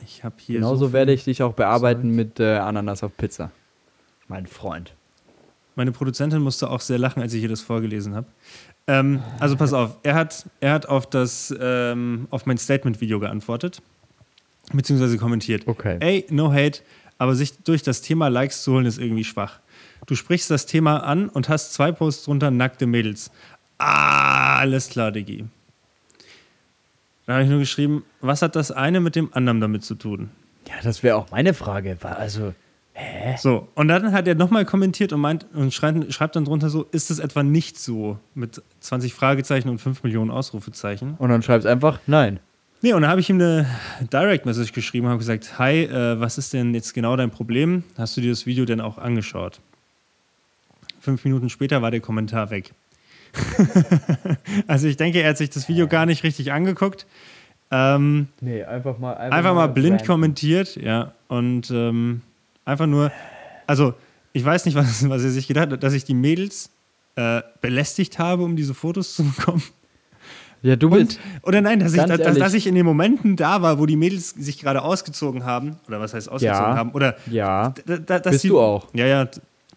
Ich 0.04 0.24
habe 0.24 0.36
hier. 0.40 0.60
Genauso 0.60 0.88
so 0.88 0.94
werde 0.94 1.14
ich 1.14 1.24
dich 1.24 1.42
auch 1.44 1.54
bearbeiten 1.54 2.10
mit 2.12 2.40
äh, 2.40 2.58
Ananas 2.58 3.04
auf 3.04 3.16
Pizza. 3.18 3.52
Mein 4.28 4.48
Freund. 4.48 4.94
Meine 5.76 5.92
Produzentin 5.92 6.42
musste 6.42 6.70
auch 6.70 6.80
sehr 6.80 6.98
lachen, 6.98 7.22
als 7.22 7.34
ich 7.34 7.44
ihr 7.44 7.50
das 7.50 7.62
vorgelesen 7.62 8.16
habe. 8.16 8.28
Ähm, 8.88 9.22
also 9.40 9.58
pass 9.58 9.74
auf, 9.74 9.98
er 10.04 10.16
hat, 10.16 10.46
er 10.60 10.74
hat 10.74 10.86
auf, 10.86 11.10
das, 11.10 11.54
ähm, 11.60 12.28
auf 12.30 12.46
mein 12.46 12.58
Statement-Video 12.58 13.20
geantwortet, 13.20 13.82
beziehungsweise 14.74 15.18
kommentiert. 15.18 15.68
Okay. 15.68 15.98
Ey, 16.00 16.26
no 16.30 16.54
hate, 16.54 16.82
aber 17.18 17.36
sich 17.36 17.58
durch 17.64 17.84
das 17.84 18.02
Thema 18.02 18.28
Likes 18.30 18.64
zu 18.64 18.74
holen 18.74 18.86
ist 18.86 19.00
irgendwie 19.00 19.24
schwach. 19.24 19.60
Du 20.06 20.16
sprichst 20.16 20.52
das 20.52 20.66
Thema 20.68 20.98
an 21.00 21.30
und 21.30 21.50
hast 21.50 21.74
zwei 21.74 21.92
Posts 21.92 22.26
drunter 22.26 22.52
nackte 22.52 22.86
Mädels. 22.86 23.32
Ah, 23.78 24.58
alles 24.60 24.90
klar, 24.90 25.12
Diggi. 25.12 25.46
Da 27.26 27.34
habe 27.34 27.44
ich 27.44 27.50
nur 27.50 27.60
geschrieben, 27.60 28.04
was 28.22 28.42
hat 28.42 28.56
das 28.56 28.72
eine 28.72 29.00
mit 29.00 29.16
dem 29.16 29.34
anderen 29.34 29.60
damit 29.60 29.84
zu 29.84 29.96
tun? 29.96 30.30
Ja, 30.68 30.76
das 30.84 31.04
wäre 31.04 31.16
auch 31.18 31.32
meine 31.32 31.54
Frage. 31.54 31.98
Also, 32.02 32.54
So, 33.38 33.68
und 33.76 33.88
dann 33.88 34.12
hat 34.14 34.28
er 34.28 34.36
nochmal 34.36 34.64
kommentiert 34.66 35.12
und 35.12 35.20
meint 35.20 35.46
und 35.54 35.74
schreibt, 35.74 36.14
schreibt 36.14 36.36
dann 36.36 36.46
drunter 36.46 36.70
so, 36.70 36.84
ist 36.92 37.12
es 37.12 37.20
etwa 37.20 37.44
nicht 37.44 37.78
so 37.78 38.18
mit 38.36 38.62
20 38.80 39.14
Fragezeichen 39.14 39.70
und 39.70 39.80
5 39.80 40.04
Millionen 40.04 40.32
Ausrufezeichen? 40.32 41.16
und 41.18 41.30
dann 41.30 41.42
schreibst 41.44 41.68
einfach 41.68 42.00
nein. 42.08 42.40
Nee, 42.82 42.94
und 42.94 43.02
dann 43.02 43.10
habe 43.10 43.20
ich 43.20 43.30
ihm 43.30 43.38
eine 43.38 43.66
Direct 44.14 44.46
Message 44.46 44.72
geschrieben 44.72 45.08
und 45.08 45.12
habe 45.12 45.20
gesagt, 45.20 45.58
hi, 45.58 45.84
äh, 45.86 46.20
was 46.20 46.38
ist 46.38 46.54
denn 46.54 46.74
jetzt 46.76 46.94
genau 46.94 47.16
dein 47.16 47.32
Problem? 47.32 47.84
Hast 47.98 48.16
du 48.16 48.22
dir 48.22 48.30
das 48.30 48.46
Video 48.46 48.64
denn 48.66 48.80
auch 48.80 48.98
angeschaut? 49.00 49.60
Fünf 51.02 51.26
Minuten 51.26 51.50
später 51.50 51.82
war 51.82 51.90
der 51.90 52.00
Kommentar 52.02 52.50
weg. 52.52 52.74
also 54.68 54.88
ich 54.88 54.98
denke, 54.98 55.22
er 55.22 55.30
hat 55.30 55.38
sich 55.38 55.50
das 55.50 55.68
Video 55.70 55.88
gar 55.88 56.06
nicht 56.06 56.24
richtig 56.24 56.52
angeguckt. 56.52 57.06
Ähm, 57.72 58.28
Nee, 58.42 58.64
einfach 58.64 58.98
mal. 59.00 59.14
Einfach, 59.16 59.38
einfach 59.38 59.56
mal 59.56 59.68
blind 59.68 59.94
random. 60.02 60.08
kommentiert, 60.08 60.76
ja. 60.76 61.14
Und 61.28 61.72
ähm, 61.72 62.22
einfach 62.64 62.86
nur, 62.86 63.12
also 63.68 63.94
ich 64.34 64.44
weiß 64.46 64.66
nicht, 64.66 64.76
was, 64.76 65.08
was 65.10 65.24
er 65.24 65.32
sich 65.32 65.48
gedacht 65.48 65.72
hat, 65.72 65.84
dass 65.84 65.94
ich 65.94 66.04
die 66.04 66.14
Mädels 66.14 66.70
äh, 67.16 67.42
belästigt 67.62 68.20
habe, 68.20 68.44
um 68.44 68.56
diese 68.56 68.74
Fotos 68.74 69.16
zu 69.16 69.24
bekommen. 69.24 69.64
Ja, 70.62 70.76
du 70.76 70.90
bist. 70.90 71.20
oder 71.44 71.62
nein, 71.62 71.80
dass 71.80 71.94
ich, 71.94 72.02
dass, 72.04 72.38
dass 72.40 72.54
ich 72.56 72.66
in 72.66 72.74
den 72.74 72.86
Momenten 72.86 73.36
da 73.36 73.62
war, 73.62 73.78
wo 73.78 73.86
die 73.86 73.96
Mädels 73.96 74.32
sich 74.32 74.58
gerade 74.60 74.82
ausgezogen 74.82 75.44
haben, 75.46 75.78
oder 75.88 76.00
was 76.00 76.14
heißt 76.16 76.28
ausgezogen 76.28 76.60
Ja. 76.72 76.76
haben, 76.76 76.92
oder 76.92 77.16
Ja. 77.30 77.74
da, 77.86 77.98
da, 77.98 78.20
dass 78.20 78.32
Bist 78.32 78.44
die, 78.46 78.48
du 78.48 78.60
auch. 78.60 78.88
Ja, 78.94 79.06
ja, 79.06 79.28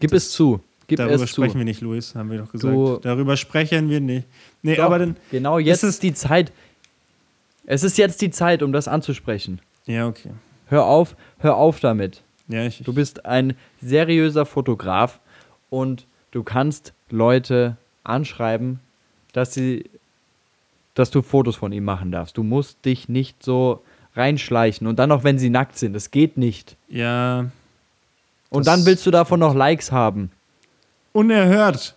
Gib 0.00 0.12
es 0.14 0.30
zu. 0.30 0.60
Gib 0.88 0.96
darüber 0.98 1.14
es 1.14 1.20
zu. 1.32 1.42
sprechen 1.42 1.58
wir 1.58 1.64
nicht, 1.64 1.80
Luis, 1.80 2.14
haben 2.16 2.30
wir 2.30 2.38
doch 2.38 2.50
gesagt. 2.50 2.74
Du- 2.74 2.98
darüber 3.00 3.36
sprechen 3.36 3.88
wir 3.90 4.00
nicht. 4.00 4.26
Nee, 4.62 4.74
Doch, 4.76 4.84
aber 4.84 4.98
dann, 4.98 5.16
genau 5.30 5.58
jetzt 5.58 5.84
ist 5.84 6.02
die 6.02 6.14
Zeit. 6.14 6.50
Es 7.66 7.84
ist 7.84 7.96
jetzt 7.98 8.20
die 8.22 8.30
Zeit, 8.30 8.62
um 8.62 8.72
das 8.72 8.88
anzusprechen. 8.88 9.60
ja, 9.86 10.06
okay. 10.08 10.30
Hör 10.70 10.84
auf, 10.84 11.16
hör 11.38 11.56
auf 11.56 11.80
damit. 11.80 12.22
Ja, 12.48 12.64
ich, 12.66 12.82
Du 12.82 12.92
bist 12.92 13.24
ein 13.24 13.54
seriöser 13.80 14.44
Fotograf 14.44 15.18
und 15.70 16.06
du 16.30 16.42
kannst 16.42 16.92
Leute 17.10 17.76
anschreiben, 18.04 18.80
dass 19.32 19.54
sie, 19.54 19.84
dass 20.94 21.10
du 21.10 21.22
Fotos 21.22 21.56
von 21.56 21.72
ihm 21.72 21.84
machen 21.84 22.10
darfst. 22.12 22.36
Du 22.36 22.42
musst 22.42 22.84
dich 22.84 23.08
nicht 23.08 23.42
so 23.42 23.82
reinschleichen 24.14 24.86
und 24.86 24.98
dann 24.98 25.08
noch, 25.10 25.24
wenn 25.24 25.38
sie 25.38 25.48
nackt 25.50 25.78
sind. 25.78 25.92
Das 25.94 26.10
geht 26.10 26.36
nicht. 26.36 26.76
ja, 26.88 27.46
Und 28.50 28.66
dann 28.66 28.84
willst 28.86 29.06
du 29.06 29.10
davon 29.10 29.40
noch 29.40 29.54
Likes 29.54 29.90
haben. 29.92 30.30
Unerhört. 31.12 31.96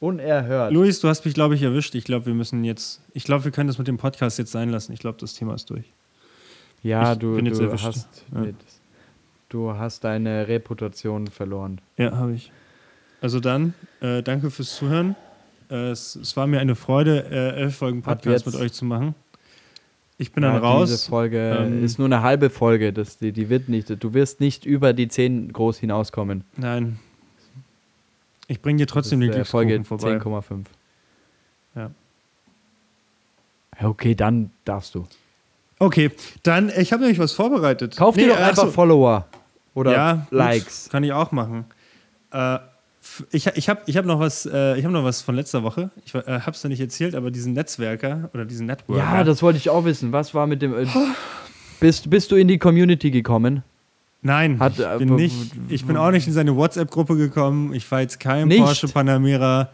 Unerhört. 0.00 0.72
Luis, 0.72 1.00
du 1.00 1.08
hast 1.08 1.24
mich, 1.26 1.34
glaube 1.34 1.54
ich, 1.54 1.62
erwischt. 1.62 1.94
Ich 1.94 2.04
glaube, 2.04 2.26
wir 2.26 2.34
müssen 2.34 2.64
jetzt, 2.64 3.02
ich 3.12 3.24
glaube, 3.24 3.44
wir 3.44 3.52
können 3.52 3.66
das 3.68 3.76
mit 3.78 3.86
dem 3.86 3.98
Podcast 3.98 4.38
jetzt 4.38 4.50
sein 4.52 4.70
lassen. 4.70 4.92
Ich 4.92 5.00
glaube, 5.00 5.18
das 5.20 5.34
Thema 5.34 5.54
ist 5.54 5.68
durch. 5.68 5.84
Ja, 6.82 7.12
Ich 7.12 7.18
du, 7.18 7.38
du 7.38 7.62
erwischt. 7.62 7.84
hast 7.84 8.24
Ja. 8.34 8.40
mit, 8.40 8.56
du 9.50 9.72
hast 9.74 10.04
deine 10.04 10.48
Reputation 10.48 11.26
verloren. 11.26 11.80
Ja, 11.98 12.16
habe 12.16 12.32
ich. 12.32 12.50
Also 13.20 13.40
dann, 13.40 13.74
äh, 14.00 14.22
danke 14.22 14.50
fürs 14.50 14.74
Zuhören. 14.76 15.16
Äh, 15.70 15.90
es, 15.90 16.16
es 16.16 16.34
war 16.38 16.46
mir 16.46 16.60
eine 16.60 16.74
Freude, 16.76 17.26
äh, 17.30 17.60
elf 17.60 17.76
Folgen 17.76 18.00
Podcast 18.00 18.46
mit 18.46 18.54
euch 18.56 18.72
zu 18.72 18.86
machen. 18.86 19.14
Ich 20.16 20.32
bin 20.32 20.42
dann 20.42 20.54
Ja, 20.54 20.58
raus. 20.60 20.88
Diese 20.88 21.10
Folge 21.10 21.58
Ähm, 21.60 21.84
ist 21.84 21.98
nur 21.98 22.06
eine 22.08 22.22
halbe 22.22 22.48
Folge. 22.48 22.94
Das, 22.94 23.18
die, 23.18 23.32
die 23.32 23.50
wird 23.50 23.68
nicht. 23.68 23.90
Du 24.02 24.14
wirst 24.14 24.40
nicht 24.40 24.64
über 24.64 24.94
die 24.94 25.08
10 25.08 25.52
groß 25.52 25.76
hinauskommen. 25.78 26.44
Nein. 26.56 26.98
Ich 28.50 28.60
bringe 28.60 28.78
dir 28.78 28.86
Das 28.86 28.92
trotzdem 28.92 29.20
den 29.20 29.30
ist, 29.30 29.36
äh, 29.36 29.44
Folge 29.44 29.74
Glückskuchen 29.74 30.00
vorbei. 30.00 30.40
10,5. 30.56 30.64
Ja. 31.76 31.90
Okay, 33.88 34.14
dann 34.16 34.50
darfst 34.64 34.94
du. 34.96 35.06
Okay, 35.78 36.10
dann, 36.42 36.70
ich 36.76 36.92
habe 36.92 37.02
nämlich 37.02 37.20
was 37.20 37.32
vorbereitet. 37.32 37.96
Kauf 37.96 38.16
dir 38.16 38.22
Nee, 38.26 38.28
doch 38.32 38.40
ach 38.40 38.48
einfach 38.48 38.64
so. 38.64 38.70
Follower. 38.72 39.26
Oder 39.74 39.92
ja, 39.92 40.12
gut, 40.14 40.32
Likes. 40.32 40.88
Kann 40.90 41.04
ich 41.04 41.12
auch 41.12 41.30
machen. 41.30 41.64
Äh, 42.32 42.58
ich 43.30 43.46
ich 43.46 43.68
habe 43.68 43.80
ich 43.86 43.96
hab 43.96 44.04
noch, 44.04 44.18
was, 44.18 44.46
äh, 44.46 44.76
ich 44.76 44.84
hab 44.84 44.90
noch 44.90 45.04
was 45.04 45.22
von 45.22 45.36
letzter 45.36 45.62
Woche. 45.62 45.90
Ich 46.04 46.14
äh, 46.14 46.20
habe 46.40 46.50
es 46.50 46.62
ja 46.62 46.68
nicht 46.68 46.80
erzählt, 46.80 47.14
aber 47.14 47.30
diesen 47.30 47.52
Netzwerker 47.52 48.30
oder 48.34 48.44
diesen 48.44 48.66
Networker. 48.66 49.00
Ja, 49.00 49.24
das 49.24 49.42
wollte 49.42 49.58
ich 49.58 49.70
auch 49.70 49.84
wissen. 49.84 50.10
Was 50.10 50.34
war 50.34 50.48
mit 50.48 50.60
dem. 50.60 50.76
Äh, 50.76 50.86
bist, 51.78 52.10
bist 52.10 52.32
du 52.32 52.36
in 52.36 52.48
die 52.48 52.58
Community 52.58 53.10
gekommen? 53.12 53.62
Nein, 54.22 54.58
Hat, 54.60 54.74
ich, 54.78 54.80
äh, 54.84 54.98
bin 54.98 55.10
w- 55.10 55.14
nicht, 55.22 55.52
ich 55.68 55.84
bin 55.86 55.96
auch 55.96 56.10
nicht 56.10 56.26
in 56.26 56.32
seine 56.34 56.54
WhatsApp-Gruppe 56.56 57.16
gekommen. 57.16 57.72
Ich 57.72 57.86
fahre 57.86 58.02
jetzt 58.02 58.20
kein 58.20 58.48
Nicht? 58.48 58.58
Porsche 58.62 58.88
Panamera. 58.88 59.70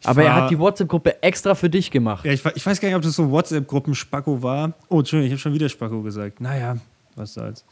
Ich 0.00 0.06
Aber 0.08 0.22
er 0.22 0.30
fahr- 0.32 0.42
hat 0.44 0.50
die 0.50 0.58
WhatsApp-Gruppe 0.58 1.22
extra 1.22 1.54
für 1.56 1.68
dich 1.68 1.90
gemacht. 1.90 2.24
Ja, 2.24 2.32
ich, 2.32 2.44
ich 2.54 2.64
weiß 2.64 2.80
gar 2.80 2.88
nicht, 2.88 2.96
ob 2.96 3.02
das 3.02 3.14
so 3.16 3.30
WhatsApp-Gruppen-Spacko 3.30 4.42
war. 4.42 4.74
Oh, 4.88 5.00
Entschuldigung, 5.00 5.26
ich 5.26 5.32
habe 5.32 5.40
schon 5.40 5.54
wieder 5.54 5.68
Spacko 5.68 6.02
gesagt. 6.02 6.40
Naja, 6.40 6.76
was 7.16 7.34
soll's. 7.34 7.64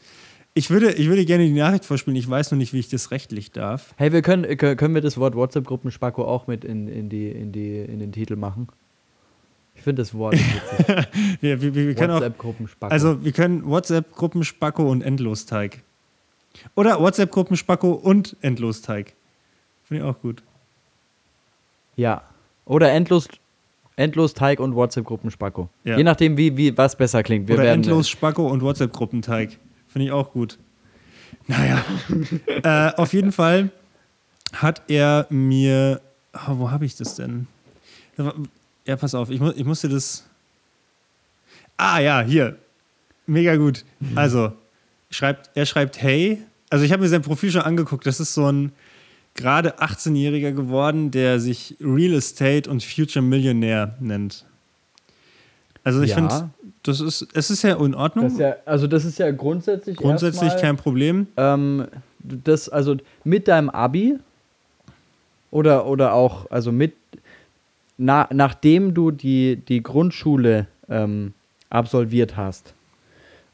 Ich 0.55 0.69
würde, 0.69 0.91
ich 0.91 1.07
würde 1.07 1.23
gerne 1.25 1.45
die 1.45 1.53
Nachricht 1.53 1.85
vorspielen, 1.85 2.17
ich 2.17 2.29
weiß 2.29 2.51
nur 2.51 2.57
nicht, 2.57 2.73
wie 2.73 2.79
ich 2.79 2.89
das 2.89 3.11
rechtlich 3.11 3.51
darf. 3.51 3.93
Hey, 3.97 4.11
wir 4.11 4.21
können, 4.21 4.57
können 4.57 4.93
wir 4.95 5.01
das 5.01 5.17
Wort 5.17 5.35
WhatsApp-Gruppen-Spacko 5.35 6.25
auch 6.25 6.47
mit 6.47 6.65
in, 6.65 6.87
in, 6.89 7.07
die, 7.07 7.29
in, 7.29 7.51
die, 7.53 7.77
in 7.79 7.99
den 7.99 8.11
Titel 8.11 8.35
machen? 8.35 8.67
Ich 9.75 9.83
finde 9.83 10.01
das 10.01 10.13
Wort 10.13 10.33
witzig. 10.33 11.07
Wir, 11.41 11.61
wir, 11.61 11.73
wir 11.73 11.95
können 11.95 12.11
auch, 12.11 12.15
WhatsApp-Gruppen-Spacko. 12.17 12.91
also 12.91 13.23
wir 13.23 13.31
können 13.31 13.65
WhatsApp-Gruppen 13.65 14.43
Spacko 14.43 14.89
und 14.91 15.01
Endlosteig. 15.01 15.81
Oder 16.75 16.99
WhatsApp-Gruppen 16.99 17.57
Spacko 17.57 17.91
und 17.91 18.35
Endlosteig. 18.41 19.13
Finde 19.83 20.03
ich 20.03 20.09
auch 20.09 20.19
gut. 20.21 20.43
ja. 21.95 22.21
Oder 22.65 22.91
endlos, 22.91 23.27
endlos 23.95 24.35
Teig 24.35 24.59
und 24.59 24.75
WhatsApp-Gruppen 24.75 25.31
Spacko. 25.31 25.69
Ja. 25.83 25.97
Je 25.97 26.03
nachdem, 26.03 26.37
wie, 26.37 26.55
wie 26.55 26.77
was 26.77 26.95
besser 26.95 27.23
klingt. 27.23 27.47
Wir 27.47 27.55
Oder 27.55 27.63
werden, 27.63 27.81
Endlos 27.81 28.07
Spacko 28.07 28.47
und 28.47 28.61
WhatsApp-Gruppenteig. 28.61 29.57
Finde 29.87 30.05
ich 30.05 30.11
auch 30.11 30.31
gut. 30.31 30.59
Naja, 31.47 31.83
äh, 32.63 32.93
auf 32.95 33.11
jeden 33.13 33.31
Fall 33.31 33.71
hat 34.53 34.83
er 34.87 35.25
mir. 35.31 35.99
Oh, 36.47 36.59
wo 36.59 36.69
habe 36.69 36.85
ich 36.85 36.95
das 36.95 37.15
denn? 37.15 37.47
Ja, 38.85 38.95
pass 38.97 39.15
auf, 39.15 39.31
ich, 39.31 39.39
mu 39.39 39.49
ich 39.55 39.65
musste 39.65 39.89
das. 39.89 40.27
Ah 41.75 41.97
ja, 41.99 42.21
hier. 42.21 42.55
Mega 43.25 43.55
gut. 43.55 43.83
Also, 44.13 44.51
schreibt, 45.09 45.49
er 45.55 45.65
schreibt 45.65 46.01
Hey. 46.01 46.39
Also, 46.69 46.85
ich 46.85 46.91
habe 46.91 47.01
mir 47.01 47.09
sein 47.09 47.21
Profil 47.21 47.51
schon 47.51 47.61
angeguckt. 47.61 48.05
Das 48.05 48.19
ist 48.19 48.33
so 48.33 48.51
ein 48.51 48.71
gerade 49.35 49.79
18-Jähriger 49.79 50.51
geworden, 50.51 51.11
der 51.11 51.39
sich 51.39 51.75
Real 51.81 52.13
Estate 52.13 52.69
und 52.69 52.83
Future 52.83 53.23
Millionaire 53.23 53.95
nennt. 53.99 54.45
Also, 55.83 56.01
ich 56.01 56.09
Ja. 56.11 56.15
finde, 56.15 56.49
das 56.83 56.99
ist, 57.01 57.27
es 57.33 57.49
ist 57.49 57.61
ja 57.63 57.75
in 57.83 57.95
Ordnung. 57.95 58.25
Das 58.29 58.37
ja, 58.37 58.55
also 58.65 58.87
das 58.87 59.05
ist 59.05 59.17
ja 59.19 59.31
grundsätzlich 59.31 59.97
Grundsätzlich 59.97 60.43
erstmal, 60.43 60.61
kein 60.61 60.77
Problem. 60.77 61.27
ähm, 61.37 61.87
das 62.19 62.67
also 62.69 62.97
mit 63.23 63.47
deinem 63.47 63.69
Abi 63.69 64.17
oder 65.51 65.85
oder 65.87 66.13
auch 66.13 66.49
also 66.51 66.71
mit 66.71 66.93
na, 67.97 68.27
nachdem 68.31 68.93
du 68.93 69.11
die 69.11 69.55
die 69.67 69.81
Grundschule 69.81 70.67
ähm, 70.89 71.33
absolviert 71.69 72.35
hast 72.37 72.73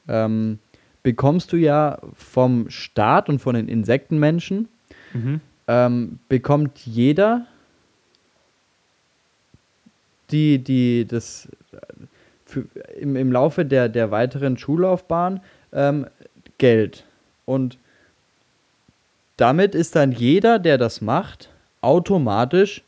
ähm, 0.07 0.59
bekommst 1.05 1.53
du 1.53 1.57
ja 1.57 1.99
vom 2.15 2.67
Staat 2.71 3.29
und 3.29 3.37
von 3.37 3.53
den 3.53 3.67
Insektenmenschen 3.67 4.67
Mhm. 5.13 5.39
ähm, 5.67 6.19
bekommt 6.27 6.79
jeder 6.79 7.45
die 10.31 10.57
die 10.57 11.05
das 11.07 11.47
für, 12.45 12.65
im, 12.99 13.15
im 13.15 13.31
Laufe 13.31 13.65
der, 13.65 13.87
der 13.87 14.09
weiteren 14.09 14.57
Schullaufbahn 14.57 15.41
ähm, 15.71 16.07
Geld. 16.57 17.05
Und 17.45 17.77
damit 19.37 19.75
ist 19.75 19.95
dann 19.95 20.11
jeder, 20.11 20.57
der 20.57 20.79
das 20.79 21.01
macht, 21.01 21.49
automatisch 21.81 22.81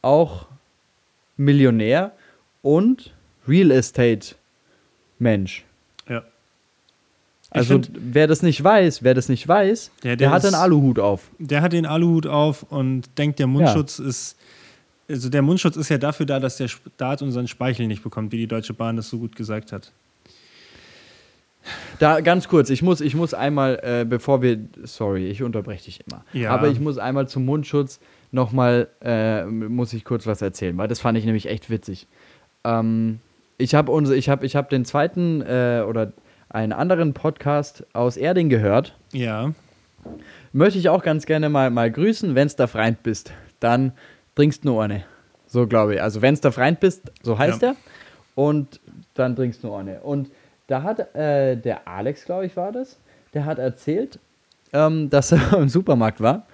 auch 0.00 0.46
Millionär 1.36 2.12
und 2.62 3.12
Real 3.48 3.72
Estate 3.72 4.36
Mensch. 5.18 5.64
Ja. 7.54 7.60
Also 7.60 7.74
find- 7.74 7.90
wer 7.94 8.26
das 8.26 8.42
nicht 8.42 8.62
weiß, 8.62 9.02
wer 9.02 9.14
das 9.14 9.28
nicht 9.28 9.46
weiß, 9.48 9.90
Der- 10.02 10.10
der, 10.10 10.16
der 10.16 10.30
hat 10.30 10.44
ist- 10.44 10.52
einen 10.52 10.62
Aluhut 10.62 10.98
auf. 10.98 11.30
Der 11.38 11.62
hat 11.62 11.72
den 11.72 11.86
Aluhut 11.86 12.26
auf 12.26 12.62
und 12.64 13.16
denkt, 13.18 13.38
der 13.38 13.46
Mundschutz 13.46 13.98
ist. 13.98 14.36
Also 15.08 15.30
der 15.30 15.40
Mundschutz 15.40 15.76
ist 15.76 15.88
ja 15.88 15.96
dafür 15.96 16.26
da, 16.26 16.38
dass 16.40 16.58
der 16.58 16.68
Staat 16.68 17.22
unseren 17.22 17.48
Speichel 17.48 17.86
nicht 17.86 18.02
bekommt, 18.02 18.30
wie 18.32 18.36
die 18.36 18.46
Deutsche 18.46 18.74
Bahn 18.74 18.96
das 18.96 19.08
so 19.08 19.18
gut 19.18 19.34
gesagt 19.34 19.72
hat. 19.72 19.90
Da 21.98 22.20
ganz 22.20 22.48
kurz, 22.48 22.70
ich 22.70 22.82
muss, 22.82 23.00
ich 23.00 23.14
muss 23.14 23.34
einmal, 23.34 23.78
äh, 23.82 24.04
bevor 24.08 24.40
wir, 24.42 24.58
sorry, 24.84 25.26
ich 25.28 25.42
unterbreche 25.42 25.84
dich 25.86 26.00
immer, 26.06 26.24
Ja. 26.32 26.50
aber 26.52 26.68
ich 26.68 26.80
muss 26.80 26.96
einmal 26.98 27.28
zum 27.28 27.44
Mundschutz 27.44 27.98
nochmal, 28.30 28.88
äh, 29.02 29.44
muss 29.44 29.92
ich 29.92 30.04
kurz 30.04 30.26
was 30.26 30.40
erzählen, 30.40 30.76
weil 30.78 30.88
das 30.88 31.00
fand 31.00 31.18
ich 31.18 31.24
nämlich 31.24 31.46
echt 31.46 31.68
witzig. 31.68 32.06
Ähm, 32.64 33.20
ich 33.58 33.74
habe 33.74 33.90
unser, 33.92 34.14
ich 34.14 34.28
habe 34.28 34.68
den 34.70 34.84
zweiten 34.84 35.42
äh, 35.42 35.82
oder 35.86 36.12
einen 36.50 36.72
anderen 36.72 37.14
Podcast 37.14 37.84
aus 37.92 38.16
Erding 38.16 38.48
gehört. 38.48 38.94
Ja. 39.12 39.52
Möchte 40.52 40.78
ich 40.78 40.88
auch 40.88 41.02
ganz 41.02 41.26
gerne 41.26 41.48
mal, 41.48 41.70
mal 41.70 41.90
grüßen, 41.90 42.34
wenn's 42.34 42.56
da 42.56 42.66
Freund 42.66 43.02
bist, 43.02 43.32
dann 43.60 43.92
trinkst 44.34 44.64
nur 44.64 44.82
eine. 44.82 45.04
So 45.46 45.66
glaube 45.66 45.94
ich. 45.96 46.02
Also 46.02 46.22
wenn's 46.22 46.40
da 46.40 46.50
Freund 46.50 46.80
bist, 46.80 47.10
so 47.22 47.38
heißt 47.38 47.62
Ja. 47.62 47.68
er. 47.70 47.76
Und 48.34 48.80
dann 49.14 49.34
trinkst 49.36 49.62
nur 49.64 49.78
eine. 49.78 50.00
Und 50.00 50.30
da 50.68 50.82
hat 50.82 51.14
äh, 51.14 51.56
der 51.56 51.88
Alex, 51.88 52.24
glaube 52.24 52.46
ich, 52.46 52.56
war 52.56 52.72
das, 52.72 52.98
der 53.34 53.44
hat 53.44 53.58
erzählt, 53.58 54.18
ähm, 54.72 55.10
dass 55.10 55.32
er 55.32 55.54
im 55.58 55.68
Supermarkt 55.68 56.20
war. 56.20 56.46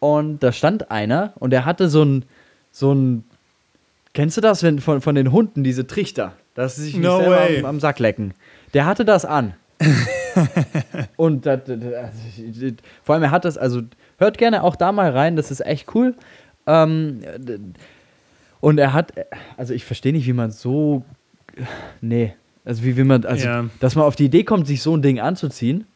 Und 0.00 0.42
da 0.42 0.50
stand 0.52 0.90
einer 0.90 1.32
und 1.38 1.50
der 1.50 1.64
hatte 1.66 1.88
so 1.88 2.02
ein, 2.02 2.24
so 2.72 2.92
ein, 2.92 3.24
kennst 4.14 4.36
du 4.36 4.40
das, 4.40 4.62
wenn 4.62 4.78
von, 4.80 5.00
von 5.00 5.14
den 5.14 5.30
Hunden, 5.30 5.62
diese 5.62 5.86
Trichter, 5.86 6.32
dass 6.54 6.76
sie 6.76 6.84
sich 6.84 6.94
nicht 6.94 7.04
No 7.04 7.18
selber 7.18 7.36
way. 7.36 7.58
am, 7.60 7.66
am 7.66 7.80
Sack 7.80 7.98
lecken. 7.98 8.32
Der 8.74 8.86
hatte 8.86 9.04
das 9.04 9.24
an. 9.24 9.54
und 11.16 11.46
das, 11.46 11.60
das, 11.64 11.78
vor 13.02 13.14
allem, 13.14 13.24
er 13.24 13.30
hat 13.30 13.44
das, 13.44 13.56
also 13.56 13.82
hört 14.18 14.38
gerne 14.38 14.62
auch 14.62 14.76
da 14.76 14.92
mal 14.92 15.10
rein, 15.10 15.36
das 15.36 15.50
ist 15.50 15.60
echt 15.64 15.94
cool. 15.94 16.14
Ähm, 16.66 17.20
und 18.60 18.78
er 18.78 18.92
hat, 18.92 19.12
also 19.56 19.72
ich 19.72 19.84
verstehe 19.84 20.12
nicht, 20.12 20.26
wie 20.26 20.32
man 20.34 20.50
so, 20.50 21.04
nee, 22.02 22.34
also 22.64 22.84
wie, 22.84 22.96
wie 22.96 23.04
man, 23.04 23.24
also, 23.24 23.46
Ja. 23.46 23.64
dass 23.80 23.96
man 23.96 24.04
auf 24.04 24.16
die 24.16 24.26
Idee 24.26 24.44
kommt, 24.44 24.66
sich 24.66 24.82
so 24.82 24.94
ein 24.96 25.00
Ding 25.02 25.18
anzuziehen 25.18 25.86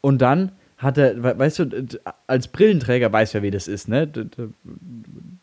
und 0.00 0.22
dann 0.22 0.52
hat 0.78 0.96
er, 0.98 1.22
we- 1.22 1.38
weißt 1.38 1.58
du, 1.58 1.86
als 2.28 2.48
Brillenträger 2.48 3.12
weiß 3.12 3.32
ja, 3.32 3.42
wie 3.42 3.50
das 3.50 3.66
ist, 3.66 3.88
ne? 3.88 4.06
D- 4.06 4.24
d- 4.24 4.48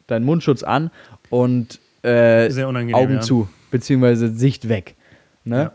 Dein 0.08 0.24
Mundschutz 0.24 0.64
an 0.64 0.92
und 1.30 1.80
äh. 2.04 2.50
Augen 2.94 3.14
ja. 3.16 3.20
zu, 3.22 3.50
beziehungsweise 3.72 4.30
Sicht 4.30 4.70
weg. 4.70 4.96
Ne? 5.44 5.56
Ja. 5.58 5.72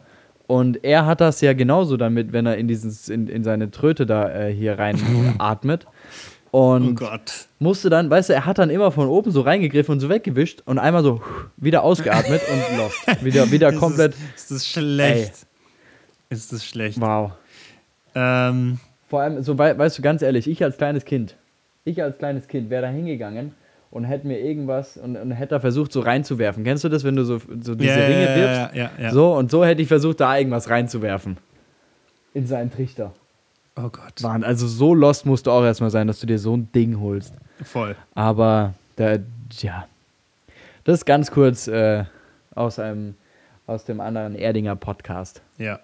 Und 0.49 0.83
er 0.83 1.07
hat 1.07 1.21
das 1.21 1.41
ja 1.43 1.53
genauso 1.53 1.97
damit, 1.97 2.33
wenn 2.33 2.47
er 2.47 2.57
in, 2.57 2.67
dieses, 2.69 3.09
in, 3.09 3.29
in 3.29 3.45
seine 3.45 3.71
Tröte 3.71 4.07
da 4.07 4.29
äh, 4.35 4.53
hier 4.53 4.79
rein 4.79 4.99
atmet. 5.39 5.87
Oh 6.51 6.73
Und 6.73 6.95
Gott. 6.97 7.47
musste 7.59 7.91
dann, 7.91 8.09
weißt 8.09 8.31
du, 8.31 8.33
er 8.33 8.47
hat 8.47 8.57
dann 8.59 8.71
immer 8.71 8.91
von 8.91 9.07
oben 9.09 9.31
so 9.31 9.43
reingegriffen 9.43 9.93
und 9.93 10.01
so 10.01 10.09
weggewischt 10.09 10.63
und 10.65 10.79
einmal 10.79 11.03
so 11.03 11.21
wieder 11.59 11.83
ausgeatmet 11.83 12.41
und 12.51 12.79
lost. 12.79 13.07
Wieder, 13.25 13.51
wieder 13.53 13.69
Ist 13.69 13.79
komplett. 13.79 14.15
Das, 14.15 14.43
ist 14.43 14.51
das 14.51 14.67
schlecht? 14.69 15.47
Ist 16.31 16.51
das 16.53 16.65
schlecht? 16.65 16.99
Wow. 16.99 17.33
Ähm, 18.15 18.79
Vor 19.09 19.21
allem, 19.21 19.43
so 19.43 19.59
wei- 19.59 19.77
weißt 19.77 19.99
du, 19.99 20.03
ganz 20.03 20.23
ehrlich, 20.23 20.49
ich 20.49 20.65
als 20.65 20.79
kleines 20.79 21.05
Kind, 21.05 21.37
ich 21.85 22.03
als 22.03 22.17
kleines 22.17 22.49
Kind 22.49 22.71
wäre 22.71 22.83
da 22.83 22.89
hingegangen 22.89 23.53
und 23.91 24.05
hätte 24.05 24.27
mir 24.27 24.39
irgendwas 24.39 24.97
und, 24.97 25.17
und 25.17 25.31
hätte 25.31 25.55
da 25.55 25.61
versucht, 25.61 25.93
so 25.93 26.01
reinzuwerfen. 26.01 26.65
Kennst 26.65 26.85
du 26.85 26.89
das, 26.89 27.05
wenn 27.05 27.17
du 27.17 27.25
so, 27.25 27.39
so 27.61 27.75
diese 27.75 27.99
ja, 27.99 28.07
Ringe 28.07 28.25
ja, 28.25 28.37
wirfst? 28.37 28.75
Ja, 28.75 28.83
ja, 28.83 28.91
ja. 28.99 29.11
So, 29.13 29.35
und 29.35 29.51
so 29.51 29.65
hätte 29.65 29.83
ich 29.83 29.89
versucht, 29.89 30.21
da 30.21 30.37
irgendwas 30.37 30.69
reinzuwerfen. 30.69 31.39
In 32.35 32.47
seinen 32.47 32.71
Trichter. 32.71 33.13
Oh 33.77 33.89
Gott. 33.91 34.21
Mann, 34.23 34.45
also 34.45 34.67
so 34.67 34.95
lost 34.95 35.25
musst 35.25 35.47
du 35.47 35.51
auch 35.51 35.65
erstmal 35.65 35.91
sein, 35.91 36.07
dass 36.07 36.21
du 36.21 36.27
dir 36.27 36.39
so 36.39 36.57
ein 36.57 36.71
Ding 36.73 37.01
holst. 37.01 37.33
Voll. 37.63 37.97
Aber, 38.15 38.75
da, 38.97 39.19
ja. 39.61 39.87
Das 40.85 40.99
ist 40.99 41.05
ganz 41.05 41.31
kurz 41.31 41.69
äh, 41.69 42.05
aus, 42.55 42.79
einem, 42.79 43.15
aus 43.67 43.85
dem 43.85 44.01
anderen 44.01 44.35
Erdinger 44.35 44.77
Podcast. 44.77 45.43
Ja. 45.59 45.81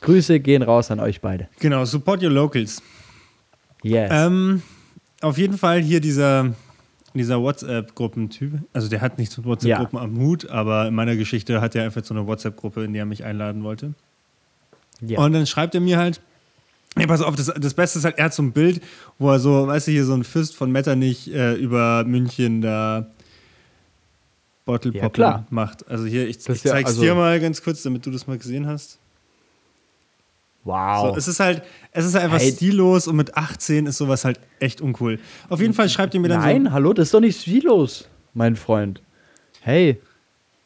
Grüße 0.00 0.40
gehen 0.40 0.62
raus 0.62 0.90
an 0.90 1.00
euch 1.00 1.20
beide. 1.20 1.48
Genau, 1.58 1.84
support 1.84 2.22
your 2.22 2.30
locals. 2.30 2.82
Yes. 3.82 4.10
Ähm, 4.12 4.62
auf 5.20 5.38
jeden 5.38 5.58
Fall 5.58 5.80
hier 5.80 6.00
dieser, 6.00 6.54
dieser 7.18 7.40
WhatsApp-Gruppentyp. 7.40 8.60
Also 8.72 8.88
der 8.88 9.00
hat 9.00 9.18
nichts 9.18 9.36
mit 9.36 9.46
WhatsApp-Gruppen 9.46 9.98
am 9.98 10.18
Hut, 10.18 10.48
aber 10.50 10.88
in 10.88 10.94
meiner 10.94 11.16
Geschichte 11.16 11.60
hat 11.60 11.74
er 11.74 11.84
einfach 11.84 12.04
so 12.04 12.14
eine 12.14 12.26
WhatsApp-Gruppe, 12.26 12.84
in 12.84 12.92
die 12.92 12.98
er 12.98 13.06
mich 13.06 13.24
einladen 13.24 13.62
wollte. 13.64 13.94
ja. 15.00 15.18
Und 15.20 15.32
dann 15.32 15.46
schreibt 15.46 15.74
er 15.74 15.80
mir 15.80 15.98
halt, 15.98 16.20
ja, 16.98 17.06
pass 17.06 17.20
auf, 17.20 17.36
das, 17.36 17.52
das 17.58 17.74
Beste 17.74 17.98
ist 17.98 18.04
halt, 18.06 18.18
er 18.18 18.24
hat 18.26 18.34
so 18.34 18.42
ein 18.42 18.52
Bild, 18.52 18.80
wo 19.18 19.30
er 19.30 19.38
so, 19.38 19.66
weißt 19.66 19.86
du, 19.88 19.92
hier 19.92 20.04
so 20.04 20.14
ein 20.14 20.24
Fist 20.24 20.56
von 20.56 20.70
Metternich 20.72 21.32
äh, 21.32 21.54
über 21.54 22.04
München 22.04 22.62
da 22.62 23.06
Bottle 24.64 24.92
Ja, 24.94 25.02
Pop 25.02 25.12
klar. 25.14 25.46
macht. 25.50 25.88
Also 25.88 26.06
hier, 26.06 26.26
ich, 26.28 26.38
ich 26.38 26.46
ja, 26.64 26.72
zeig's 26.72 26.90
also- 26.90 27.02
dir 27.02 27.14
mal 27.14 27.38
ganz 27.40 27.62
kurz, 27.62 27.82
damit 27.82 28.04
du 28.06 28.10
das 28.10 28.26
mal 28.26 28.38
gesehen 28.38 28.66
hast. 28.66 28.98
Wow. 30.66 31.08
So, 31.12 31.16
es 31.16 31.28
ist 31.28 31.40
halt, 31.40 31.62
es 31.92 32.04
ist 32.04 32.14
einfach 32.16 32.38
Hey. 32.38 32.52
stillos 32.52 33.08
und 33.08 33.16
mit 33.16 33.36
18 33.36 33.86
ist 33.86 33.96
sowas 33.96 34.24
halt 34.24 34.38
echt 34.60 34.80
uncool. 34.80 35.18
Auf 35.48 35.60
jeden 35.60 35.72
Fall 35.74 35.88
schreibt 35.88 36.12
ihr 36.14 36.20
mir 36.20 36.28
dann 36.28 36.40
Nein, 36.40 36.72
hallo, 36.72 36.92
das 36.92 37.08
ist 37.08 37.14
doch 37.14 37.20
nicht 37.20 37.40
stilos, 37.40 38.08
mein 38.34 38.56
Freund. 38.56 39.00
Hey, 39.62 40.00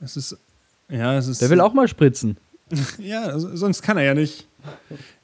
so, 0.01 0.05
es 0.05 0.17
ist, 0.17 0.37
ja, 0.89 1.17
es 1.17 1.29
ist, 1.29 1.41
der 1.41 1.51
will 1.51 1.61
auch 1.61 1.73
mal 1.73 1.87
spritzen. 1.89 2.37
ja, 2.99 3.23
also, 3.23 3.55
sonst 3.57 3.83
kann 3.83 3.97
er 3.97 4.05
ja 4.05 4.15
nicht. 4.15 4.47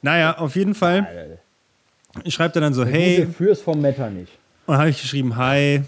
Naja, 0.01 0.37
auf 0.37 0.55
jeden 0.55 0.73
Fall 0.75 1.37
schreibt 2.27 2.55
er 2.55 2.61
dann 2.61 2.73
so, 2.73 2.85
hey, 2.85 3.27
fürs 3.27 3.61
vom 3.61 3.81
Metter 3.81 4.09
nicht. 4.09 4.31
Und 4.65 4.73
dann 4.73 4.79
habe 4.79 4.89
ich 4.89 5.01
geschrieben, 5.01 5.37
hi, 5.37 5.75
äh, 5.75 5.81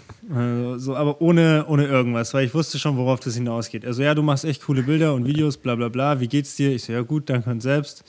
so, 0.78 0.96
aber 0.96 1.20
ohne, 1.20 1.66
ohne 1.68 1.84
irgendwas, 1.84 2.32
weil 2.32 2.46
ich 2.46 2.54
wusste 2.54 2.78
schon, 2.78 2.96
worauf 2.96 3.20
das 3.20 3.34
hinausgeht. 3.34 3.84
Also, 3.84 4.02
ja, 4.02 4.14
du 4.14 4.22
machst 4.22 4.46
echt 4.46 4.64
coole 4.64 4.82
Bilder 4.82 5.12
und 5.12 5.26
Videos, 5.26 5.58
bla 5.58 5.74
bla 5.74 5.90
bla. 5.90 6.18
Wie 6.20 6.28
geht's 6.28 6.56
dir? 6.56 6.70
Ich 6.74 6.84
so, 6.84 6.94
ja, 6.94 7.02
gut, 7.02 7.28
danke 7.28 7.50
und 7.50 7.60
selbst. 7.60 8.04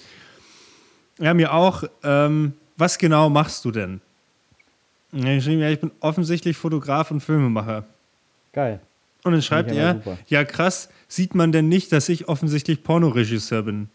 Ja, 1.21 1.33
mir 1.33 1.53
auch. 1.53 1.83
Ähm, 2.03 2.53
was 2.77 2.97
genau 2.97 3.29
machst 3.29 3.63
du 3.63 3.71
denn? 3.71 4.01
Und 5.11 5.23
er 5.23 5.29
hat 5.29 5.37
geschrieben, 5.37 5.61
ja, 5.61 5.69
ich 5.69 5.79
bin 5.79 5.91
offensichtlich 5.99 6.57
Fotograf 6.57 7.11
und 7.11 7.21
Filmemacher. 7.21 7.85
Geil. 8.53 8.79
Und 9.23 9.33
dann 9.33 9.41
schreibt 9.41 9.71
er, 9.71 10.01
ja 10.27 10.43
krass, 10.43 10.89
sieht 11.07 11.35
man 11.35 11.51
denn 11.51 11.69
nicht, 11.69 11.91
dass 11.91 12.09
ich 12.09 12.27
offensichtlich 12.27 12.83
Pornoregisseur 12.83 13.61
bin? 13.61 13.89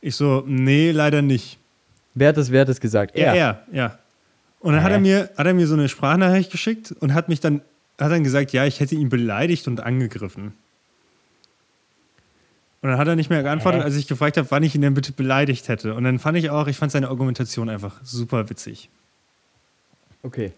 Ich 0.00 0.16
so, 0.16 0.42
nee, 0.46 0.90
leider 0.90 1.22
nicht. 1.22 1.58
Wer 2.14 2.30
hat 2.30 2.36
das, 2.36 2.50
wer 2.50 2.62
hat 2.62 2.68
das 2.68 2.80
gesagt? 2.80 3.16
Ja, 3.16 3.34
er, 3.34 3.62
ja. 3.70 3.98
Und 4.58 4.72
dann 4.72 4.82
hat 4.82 4.90
er, 4.90 4.98
mir, 4.98 5.30
hat 5.36 5.46
er 5.46 5.54
mir 5.54 5.68
so 5.68 5.74
eine 5.74 5.88
Sprachnachricht 5.88 6.50
geschickt 6.50 6.92
und 6.98 7.14
hat 7.14 7.28
mich 7.28 7.38
dann, 7.38 7.60
hat 8.00 8.10
dann 8.10 8.24
gesagt, 8.24 8.52
ja, 8.52 8.64
ich 8.66 8.80
hätte 8.80 8.96
ihn 8.96 9.10
beleidigt 9.10 9.68
und 9.68 9.80
angegriffen. 9.80 10.54
Und 12.82 12.90
dann 12.90 12.98
hat 12.98 13.08
er 13.08 13.16
nicht 13.16 13.30
mehr 13.30 13.42
geantwortet, 13.42 13.82
als 13.82 13.96
ich 13.96 14.06
gefragt 14.06 14.36
habe, 14.36 14.50
wann 14.50 14.62
ich 14.62 14.74
ihn 14.74 14.82
denn 14.82 14.94
bitte 14.94 15.12
beleidigt 15.12 15.68
hätte. 15.68 15.94
Und 15.94 16.04
dann 16.04 16.18
fand 16.18 16.36
ich 16.38 16.50
auch, 16.50 16.66
ich 16.68 16.76
fand 16.76 16.92
seine 16.92 17.08
Argumentation 17.08 17.68
einfach 17.68 17.94
super 18.04 18.48
witzig. 18.50 18.90
Okay. 20.22 20.52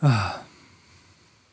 Ah. 0.00 0.34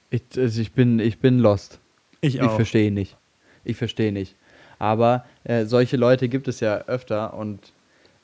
Ich, 0.09 0.21
also 0.37 0.61
ich, 0.61 0.71
bin, 0.71 0.99
ich 0.99 1.19
bin 1.19 1.39
lost. 1.39 1.79
Ich 2.21 2.35
Ich 2.35 2.41
auch. 2.41 2.55
verstehe 2.55 2.91
nicht. 2.91 3.17
Ich 3.65 3.77
verstehe 3.77 4.11
nicht. 4.11 4.35
Aber 4.79 5.25
äh, 5.43 5.65
solche 5.65 5.97
Leute 5.97 6.29
gibt 6.29 6.47
es 6.47 6.59
ja 6.61 6.77
öfter 6.87 7.33
und 7.33 7.73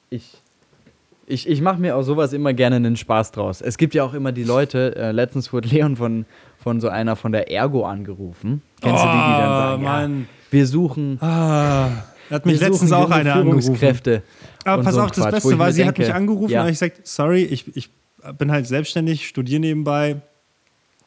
ich, 0.09 0.37
ich, 1.25 1.47
ich 1.47 1.61
mache 1.61 1.79
mir 1.79 1.95
aus 1.95 2.05
sowas 2.05 2.33
immer 2.33 2.53
gerne 2.53 2.77
einen 2.77 2.97
Spaß 2.97 3.31
draus. 3.31 3.61
Es 3.61 3.77
gibt 3.77 3.93
ja 3.93 4.03
auch 4.03 4.13
immer 4.13 4.31
die 4.31 4.43
Leute, 4.43 4.95
äh, 4.95 5.11
letztens 5.11 5.53
wurde 5.53 5.69
Leon 5.69 5.95
von, 5.95 6.25
von 6.61 6.81
so 6.81 6.89
einer 6.89 7.15
von 7.15 7.31
der 7.31 7.51
Ergo 7.51 7.85
angerufen. 7.85 8.61
Kennst 8.81 9.03
du 9.03 9.07
die, 9.07 9.13
die 9.13 9.17
dann 9.17 9.49
sagen, 9.49 9.81
Oh, 9.81 9.85
Mann. 9.85 10.19
ja, 10.21 10.27
wir 10.51 10.67
suchen, 10.67 11.17
Ah, 11.21 11.89
er 12.29 12.35
hat 12.35 12.45
mich 12.45 12.59
letztens 12.59 12.91
auch 12.91 13.03
junge 13.03 13.15
eine 13.15 13.33
angerufen. 13.33 14.21
Aber 14.65 14.83
pass 14.83 14.95
so 14.95 15.01
auf, 15.01 15.11
das 15.11 15.23
Quatsch, 15.23 15.31
Beste 15.33 15.59
war, 15.59 15.71
sie 15.71 15.85
hat 15.85 15.97
denke, 15.97 16.09
mich 16.09 16.15
angerufen 16.15 16.51
ja. 16.53 16.61
und 16.61 16.67
ich 16.67 16.79
gesagt, 16.79 17.07
sorry, 17.07 17.43
ich, 17.43 17.75
ich 17.75 17.89
bin 18.37 18.51
halt 18.51 18.67
selbstständig, 18.67 19.27
studiere 19.27 19.59
nebenbei. 19.59 20.21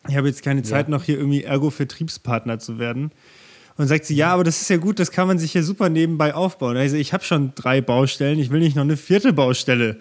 Ich 0.08 0.16
habe 0.16 0.28
jetzt 0.28 0.42
keine 0.42 0.62
Zeit, 0.62 0.88
noch 0.88 1.02
hier 1.02 1.18
irgendwie 1.18 1.42
Ergo-Vertriebspartner 1.42 2.58
zu 2.58 2.78
werden. 2.78 3.10
Und 3.77 3.89
sagt 3.89 4.07
sie, 4.07 4.16
ja, 4.16 4.33
aber 4.33 4.45
das 4.45 4.62
ist 4.62 4.70
ja 4.70 4.79
gut, 4.79 4.99
das 4.99 5.11
kann 5.11 5.29
man 5.29 5.39
sich 5.39 5.53
ja 5.53 5.62
super 5.62 5.89
nebenbei 5.89 6.35
aufbauen. 6.35 6.77
Also 6.77 6.97
ich 6.97 7.12
habe 7.12 7.24
schon 7.24 7.53
drei 7.55 7.81
Baustellen, 7.81 8.39
ich 8.39 8.51
will 8.51 8.61
nicht 8.61 8.74
noch 8.74 8.85
eine 8.85 8.97
vierte 8.97 9.33
Baustelle. 9.33 9.99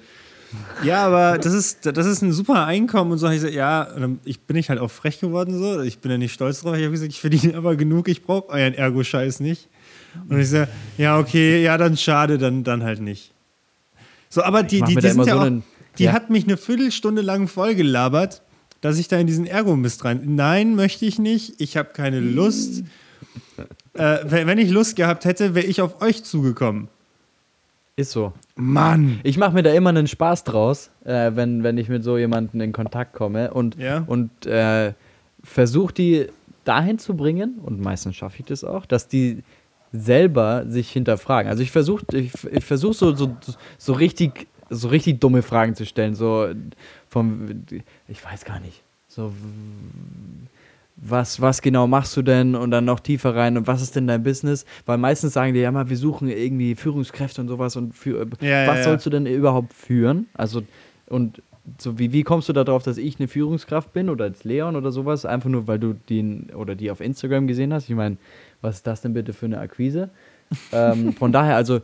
Ja, 0.83 1.05
aber 1.05 1.37
das 1.37 1.53
ist, 1.53 1.85
das 1.85 2.05
ist 2.05 2.21
ein 2.21 2.31
super 2.31 2.65
Einkommen 2.65 3.11
und 3.11 3.17
so. 3.17 3.27
Ich 3.29 3.41
so, 3.41 3.47
ja, 3.47 3.83
und 3.83 4.01
dann 4.01 4.19
ich 4.23 4.41
bin 4.41 4.55
ich 4.55 4.69
halt 4.69 4.79
auch 4.79 4.91
frech 4.91 5.19
geworden 5.19 5.57
so. 5.57 5.81
Ich 5.81 5.99
bin 5.99 6.11
ja 6.11 6.17
nicht 6.17 6.33
stolz 6.33 6.61
drauf. 6.61 6.75
Ich 6.75 6.83
habe 6.83 6.91
gesagt, 6.91 7.11
ich 7.11 7.19
verdiene 7.19 7.55
aber 7.55 7.75
genug, 7.75 8.07
ich 8.07 8.23
brauche 8.23 8.49
euren 8.49 8.73
Ergo-Scheiß 8.73 9.41
nicht. 9.41 9.67
Und 10.29 10.39
ich 10.39 10.49
so, 10.49 10.65
ja, 10.97 11.19
okay, 11.19 11.61
ja, 11.61 11.77
dann 11.77 11.97
schade, 11.97 12.37
dann, 12.37 12.63
dann 12.63 12.83
halt 12.83 13.01
nicht. 13.01 13.33
So, 14.29 14.43
aber 14.43 14.63
die, 14.63 14.81
die, 14.81 14.95
die 14.95 15.01
sind 15.01 15.25
ja 15.25 15.35
so 15.35 15.41
auch, 15.41 15.51
die 15.97 16.03
ja. 16.05 16.13
hat 16.13 16.29
mich 16.29 16.45
eine 16.45 16.57
Viertelstunde 16.57 17.21
lang 17.21 17.47
vollgelabert, 17.47 18.41
dass 18.81 18.97
ich 18.97 19.07
da 19.07 19.17
in 19.17 19.27
diesen 19.27 19.45
Ergo-Mist 19.45 20.05
rein. 20.05 20.21
Nein, 20.35 20.75
möchte 20.75 21.05
ich 21.05 21.19
nicht. 21.19 21.59
Ich 21.59 21.75
habe 21.77 21.89
keine 21.93 22.19
Lust. 22.19 22.83
Äh, 23.93 24.19
wenn 24.25 24.57
ich 24.57 24.69
Lust 24.71 24.95
gehabt 24.95 25.25
hätte, 25.25 25.55
wäre 25.55 25.65
ich 25.65 25.81
auf 25.81 26.01
euch 26.01 26.23
zugekommen. 26.23 26.87
Ist 27.97 28.11
so. 28.11 28.33
Mann. 28.55 29.21
Ich 29.23 29.37
mache 29.37 29.53
mir 29.53 29.63
da 29.63 29.71
immer 29.71 29.89
einen 29.89 30.07
Spaß 30.07 30.43
draus, 30.43 30.89
äh, 31.05 31.31
wenn, 31.35 31.63
wenn 31.63 31.77
ich 31.77 31.87
mit 31.87 32.03
so 32.03 32.17
jemandem 32.17 32.59
in 32.61 32.73
Kontakt 32.73 33.13
komme 33.13 33.53
und, 33.53 33.77
Ja. 33.77 34.03
und 34.07 34.45
äh, 34.45 34.93
versuche 35.43 35.93
die 35.93 36.27
dahin 36.65 36.99
zu 36.99 37.15
bringen, 37.15 37.59
und 37.63 37.79
meistens 37.79 38.15
schaffe 38.15 38.37
ich 38.39 38.45
das 38.45 38.63
auch, 38.63 38.85
dass 38.85 39.07
die 39.07 39.43
selber 39.93 40.65
sich 40.67 40.91
hinterfragen. 40.91 41.49
Also 41.49 41.63
ich 41.63 41.71
versuche 41.71 42.05
ich, 42.13 42.33
ich 42.51 42.65
versuch 42.65 42.93
so, 42.93 43.15
so, 43.15 43.35
so, 43.77 43.93
richtig, 43.93 44.47
so 44.69 44.89
richtig 44.89 45.21
dumme 45.21 45.41
Fragen 45.41 45.75
zu 45.75 45.85
stellen, 45.85 46.15
so 46.15 46.49
vom, 47.07 47.63
ich 48.09 48.25
weiß 48.25 48.43
gar 48.43 48.59
nicht, 48.59 48.81
so 49.07 49.31
was, 50.97 51.41
was 51.41 51.61
genau 51.61 51.87
machst 51.87 52.15
du 52.15 52.21
denn 52.21 52.55
und 52.55 52.71
dann 52.71 52.85
noch 52.85 52.99
tiefer 52.99 53.35
rein 53.35 53.57
und 53.57 53.67
was 53.67 53.81
ist 53.81 53.95
denn 53.95 54.07
dein 54.07 54.23
Business? 54.23 54.65
Weil 54.85 54.97
meistens 54.97 55.33
sagen 55.33 55.53
die 55.53 55.59
ja 55.59 55.71
mal, 55.71 55.89
wir 55.89 55.97
suchen 55.97 56.29
irgendwie 56.29 56.75
Führungskräfte 56.75 57.41
und 57.41 57.47
sowas 57.47 57.75
und 57.75 57.93
für, 57.93 58.25
Ja, 58.39 58.47
ja, 58.47 58.67
was 58.67 58.77
ja. 58.77 58.83
sollst 58.83 59.05
du 59.05 59.09
denn 59.09 59.25
überhaupt 59.25 59.73
führen? 59.73 60.27
Also 60.33 60.63
und 61.07 61.41
so 61.79 61.97
wie, 61.99 62.13
wie 62.13 62.23
kommst 62.23 62.47
du 62.47 62.53
darauf, 62.53 62.83
dass 62.83 62.97
ich 62.97 63.19
eine 63.19 63.27
Führungskraft 63.27 63.91
bin 63.91 64.09
oder 64.09 64.25
als 64.25 64.43
Leon 64.43 64.75
oder 64.75 64.91
sowas? 64.91 65.25
Einfach 65.25 65.49
nur, 65.49 65.67
weil 65.67 65.79
du 65.79 65.93
den 65.93 66.51
oder 66.55 66.75
die 66.75 66.91
auf 66.91 67.01
Instagram 67.01 67.47
gesehen 67.47 67.73
hast. 67.73 67.89
Ich 67.89 67.95
meine, 67.95 68.17
was 68.61 68.77
ist 68.77 68.87
das 68.87 69.01
denn 69.01 69.13
bitte 69.13 69.33
für 69.33 69.47
eine 69.47 69.59
Akquise? 69.59 70.09
ähm, 70.71 71.13
von 71.13 71.31
daher, 71.31 71.55
also 71.55 71.81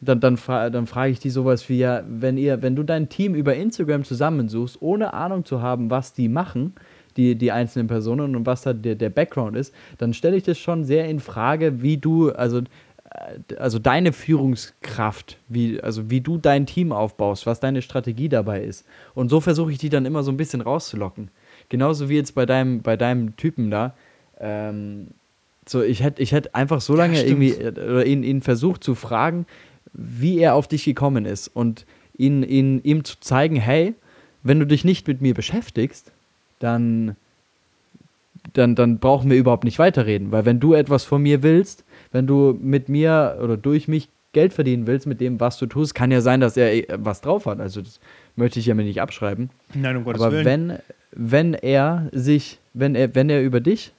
dann, 0.00 0.20
dann, 0.20 0.36
fra 0.36 0.70
dann 0.70 0.86
frage 0.86 1.12
ich 1.12 1.18
die 1.18 1.30
sowas 1.30 1.68
wie, 1.68 1.78
ja, 1.78 2.02
wenn 2.08 2.36
ihr, 2.36 2.62
wenn 2.62 2.76
du 2.76 2.82
dein 2.82 3.08
Team 3.08 3.34
über 3.34 3.54
Instagram 3.54 4.04
zusammensuchst, 4.04 4.80
ohne 4.80 5.14
Ahnung 5.14 5.44
zu 5.44 5.62
haben, 5.62 5.90
was 5.90 6.12
die 6.12 6.28
machen, 6.28 6.74
die, 7.16 7.34
die 7.36 7.52
einzelnen 7.52 7.86
Personen 7.86 8.36
und 8.36 8.46
was 8.46 8.62
da 8.62 8.72
der, 8.72 8.94
der 8.94 9.10
Background 9.10 9.56
ist, 9.56 9.74
dann 9.98 10.14
stelle 10.14 10.36
ich 10.36 10.42
das 10.42 10.58
schon 10.58 10.84
sehr 10.84 11.08
in 11.08 11.20
Frage, 11.20 11.82
wie 11.82 11.96
du, 11.96 12.30
also, 12.30 12.58
äh, 12.58 13.54
also 13.56 13.78
deine 13.78 14.12
Führungskraft, 14.12 15.38
wie, 15.48 15.80
also 15.80 16.10
wie 16.10 16.20
du 16.20 16.38
dein 16.38 16.66
Team 16.66 16.92
aufbaust, 16.92 17.46
was 17.46 17.60
deine 17.60 17.82
Strategie 17.82 18.28
dabei 18.28 18.62
ist. 18.62 18.86
Und 19.14 19.28
so 19.28 19.40
versuche 19.40 19.72
ich 19.72 19.78
die 19.78 19.90
dann 19.90 20.06
immer 20.06 20.22
so 20.22 20.30
ein 20.30 20.36
bisschen 20.36 20.60
rauszulocken. 20.60 21.30
Genauso 21.68 22.08
wie 22.08 22.16
jetzt 22.16 22.34
bei 22.34 22.46
deinem, 22.46 22.82
bei 22.82 22.96
deinem 22.96 23.36
Typen 23.36 23.70
da. 23.70 23.94
Ähm, 24.38 25.08
so, 25.66 25.82
ich 25.82 26.02
hätte 26.02 26.22
ich 26.22 26.32
hätt 26.32 26.54
einfach 26.54 26.80
so 26.80 26.94
lange 26.94 27.16
stimmt. 27.16 27.42
irgendwie 27.42 27.62
äh, 27.62 27.90
oder 27.90 28.04
ihn, 28.04 28.22
ihn 28.22 28.42
versucht 28.42 28.84
zu 28.84 28.94
fragen, 28.94 29.46
wie 29.92 30.38
er 30.38 30.54
auf 30.54 30.68
dich 30.68 30.84
gekommen 30.84 31.24
ist 31.24 31.48
und 31.48 31.86
ihn, 32.16 32.42
ihn, 32.42 32.80
ihm 32.82 33.04
zu 33.04 33.18
zeigen, 33.20 33.56
hey, 33.56 33.94
wenn 34.42 34.60
du 34.60 34.66
dich 34.66 34.84
nicht 34.84 35.08
mit 35.08 35.22
mir 35.22 35.34
beschäftigst, 35.34 36.12
dann, 36.64 37.16
dann, 38.54 38.74
dann 38.74 38.98
brauchen 38.98 39.30
wir 39.30 39.36
überhaupt 39.36 39.64
nicht 39.64 39.78
weiterreden. 39.78 40.32
Weil 40.32 40.44
wenn 40.46 40.60
du 40.60 40.72
etwas 40.72 41.04
von 41.04 41.22
mir 41.22 41.42
willst, 41.42 41.84
wenn 42.10 42.26
du 42.26 42.58
mit 42.60 42.88
mir 42.88 43.38
oder 43.42 43.56
durch 43.56 43.86
mich 43.86 44.08
Geld 44.32 44.52
verdienen 44.52 44.86
willst 44.86 45.06
mit 45.06 45.20
dem, 45.20 45.38
was 45.38 45.58
du 45.58 45.66
tust, 45.66 45.94
kann 45.94 46.10
ja 46.10 46.20
sein, 46.20 46.40
dass 46.40 46.56
er 46.56 46.74
eh 46.74 46.86
was 46.96 47.20
drauf 47.20 47.46
hat. 47.46 47.60
Also 47.60 47.82
das 47.82 48.00
möchte 48.34 48.58
ich 48.58 48.66
ja 48.66 48.74
mir 48.74 48.82
nicht 48.82 49.00
abschreiben. 49.00 49.50
Nein, 49.74 49.96
um 49.96 50.04
Gottes 50.04 50.22
Aber 50.22 50.32
Willen. 50.32 50.44
wenn, 50.44 50.78
wenn 51.12 51.54
er 51.54 52.08
sich, 52.12 52.58
wenn 52.72 52.94
er, 52.94 53.14
wenn 53.14 53.30
er 53.30 53.42
über 53.42 53.60
dich, 53.60 53.92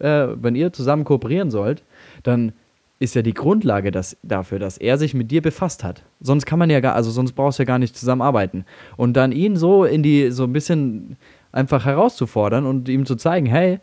äh, 0.00 0.28
wenn 0.34 0.56
ihr 0.56 0.72
zusammen 0.72 1.04
kooperieren 1.04 1.50
sollt, 1.50 1.82
dann 2.22 2.52
ist 2.98 3.14
ja 3.14 3.22
die 3.22 3.32
Grundlage 3.34 3.90
dass, 3.90 4.16
dafür, 4.22 4.58
dass 4.58 4.76
er 4.76 4.98
sich 4.98 5.14
mit 5.14 5.30
dir 5.30 5.40
befasst 5.40 5.84
hat. 5.84 6.02
Sonst 6.20 6.46
kann 6.46 6.58
man 6.58 6.68
ja 6.68 6.80
gar, 6.80 6.94
also 6.94 7.10
sonst 7.10 7.32
brauchst 7.32 7.58
du 7.58 7.62
ja 7.62 7.66
gar 7.66 7.78
nicht 7.78 7.96
zusammenarbeiten. 7.96 8.64
Und 8.96 9.14
dann 9.14 9.32
ihn 9.32 9.56
so 9.56 9.84
in 9.84 10.02
die, 10.02 10.30
so 10.30 10.44
ein 10.44 10.52
bisschen 10.52 11.16
einfach 11.52 11.84
herauszufordern 11.84 12.66
und 12.66 12.88
ihm 12.88 13.06
zu 13.06 13.16
zeigen, 13.16 13.46
hey, 13.46 13.80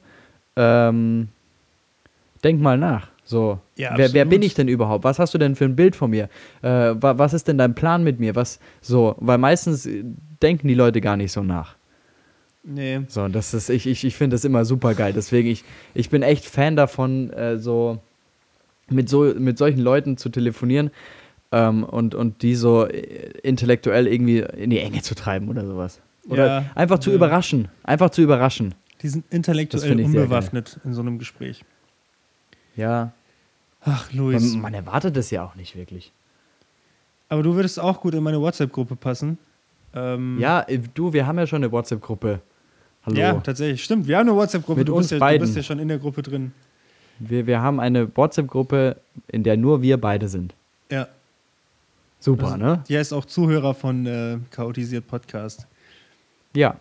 ähm, 0.55 1.29
denk 2.43 2.61
mal 2.61 2.77
nach. 2.77 3.09
So, 3.23 3.59
Ja, 3.75 3.91
wer, 3.97 4.13
wer 4.13 4.23
bin 4.23 4.41
ich 4.41 4.53
denn 4.53 4.69
überhaupt? 4.69 5.03
Was 5.03 5.19
hast 5.19 5.33
du 5.33 5.37
denn 5.37 5.55
für 5.55 5.65
ein 5.65 5.75
Bild 5.75 5.97
von 5.97 6.09
mir? 6.11 6.29
Äh, 6.61 6.95
wa, 6.95 7.17
was 7.17 7.33
ist 7.33 7.47
denn 7.49 7.57
dein 7.57 7.75
Plan 7.75 8.03
mit 8.03 8.19
mir? 8.21 8.35
Was 8.35 8.59
so, 8.81 9.15
weil 9.19 9.37
meistens 9.37 9.85
äh, 9.85 10.03
denken 10.41 10.69
die 10.69 10.73
Leute 10.73 11.01
gar 11.01 11.17
nicht 11.17 11.33
so 11.33 11.43
nach. 11.43 11.75
nee. 12.63 13.01
So, 13.09 13.23
und 13.23 13.35
das 13.35 13.53
ist, 13.53 13.69
ich, 13.69 13.85
ich, 13.85 14.05
ich 14.05 14.15
finde 14.15 14.35
das 14.35 14.45
immer 14.45 14.63
super 14.63 14.93
geil. 14.93 15.11
Deswegen, 15.13 15.49
ich, 15.49 15.65
ich 15.93 16.09
bin 16.09 16.21
echt 16.21 16.45
Fan 16.45 16.77
davon, 16.77 17.29
äh, 17.31 17.57
so 17.57 17.99
mit, 18.89 19.09
so 19.09 19.33
mit 19.37 19.57
solchen 19.57 19.81
Leuten 19.81 20.15
zu 20.15 20.29
telefonieren 20.29 20.91
ähm, 21.51 21.83
und, 21.83 22.15
und 22.15 22.41
die 22.43 22.55
so 22.55 22.85
äh, 22.87 23.31
intellektuell 23.43 24.07
irgendwie 24.07 24.39
in 24.39 24.69
die 24.69 24.79
Enge 24.79 25.01
zu 25.01 25.15
treiben 25.15 25.49
oder 25.49 25.65
sowas. 25.65 25.99
Oder 26.27 26.45
Ja, 26.61 26.65
einfach 26.75 26.99
zu 26.99 27.09
ja. 27.11 27.15
überraschen. 27.15 27.67
Einfach 27.83 28.09
zu 28.09 28.21
überraschen. 28.21 28.73
Die 29.01 29.09
sind 29.09 29.25
intellektuell 29.31 29.99
unbewaffnet 30.03 30.79
in 30.83 30.93
so 30.93 31.01
einem 31.01 31.19
Gespräch. 31.19 31.63
Ja. 32.75 33.11
Ach, 33.81 34.11
Man, 34.11 34.17
Luis. 34.17 34.55
man 34.55 34.73
erwartet 34.73 35.15
das 35.15 35.29
ja 35.31 35.43
auch 35.45 35.55
nicht 35.55 35.75
wirklich. 35.75 36.11
Aber 37.29 37.43
du 37.43 37.55
würdest 37.55 37.79
auch 37.79 38.01
gut 38.01 38.13
in 38.15 38.23
meine 38.23 38.39
WhatsApp-Gruppe 38.41 38.95
passen. 38.95 39.37
Ähm, 39.93 40.37
Ja, 40.39 40.61
äh, 40.61 40.79
du, 40.93 41.13
wir 41.13 41.25
haben 41.27 41.37
ja 41.37 41.47
schon 41.47 41.57
eine 41.63 41.71
WhatsApp-Gruppe. 41.71 42.39
Hallo. 43.05 43.15
Ja, 43.17 43.33
tatsächlich. 43.35 43.83
Stimmt, 43.83 44.07
wir 44.07 44.17
haben 44.17 44.27
eine 44.27 44.37
WhatsApp-Gruppe. 44.37 44.79
Mit 44.79 44.87
du, 44.89 44.95
uns 44.95 45.09
ja, 45.11 45.17
du 45.19 45.39
bist 45.39 45.55
ja 45.55 45.63
schon 45.63 45.79
in 45.79 45.87
der 45.87 45.97
Gruppe 45.99 46.21
drin. 46.23 46.51
Wir, 47.19 47.47
wir 47.47 47.61
haben 47.61 47.79
eine 47.79 48.15
WhatsApp-Gruppe, 48.15 48.97
in 49.27 49.43
der 49.43 49.57
nur 49.57 49.81
wir 49.81 49.99
beide 49.99 50.27
sind. 50.27 50.53
Ja. 50.91 51.07
Super, 52.19 52.45
Also, 52.45 52.57
ne? 52.57 52.83
Die 52.89 52.97
heißt 52.97 53.13
auch 53.13 53.25
Zuhörer 53.25 53.73
von 53.73 54.05
äh, 54.05 54.37
Chaotisiert 54.51 55.07
Podcast. 55.07 55.67
Ja. 56.55 56.79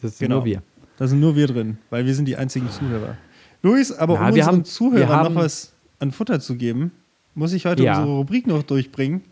Das 0.00 0.18
sind 0.18 0.28
Genau. 0.28 0.36
nur 0.40 0.44
wir. 0.44 0.62
Da 0.96 1.06
sind 1.06 1.20
nur 1.20 1.34
wir 1.34 1.46
drin, 1.46 1.78
weil 1.90 2.04
wir 2.06 2.14
sind 2.14 2.26
die 2.26 2.36
einzigen 2.36 2.70
Zuhörer. 2.70 3.16
Luis, 3.62 3.90
aber 3.92 4.14
Ja, 4.14 4.20
um 4.20 4.26
unseren 4.26 4.46
haben- 4.46 4.64
Zuhörern 4.64 5.08
haben- 5.08 5.34
noch 5.34 5.42
was 5.42 5.72
an 5.98 6.12
Futter 6.12 6.38
zu 6.40 6.56
geben, 6.56 6.92
muss 7.34 7.52
ich 7.52 7.66
heute 7.66 7.82
Ja. 7.82 7.98
unsere 7.98 8.16
Rubrik 8.18 8.46
noch 8.46 8.62
durchbringen. 8.62 9.22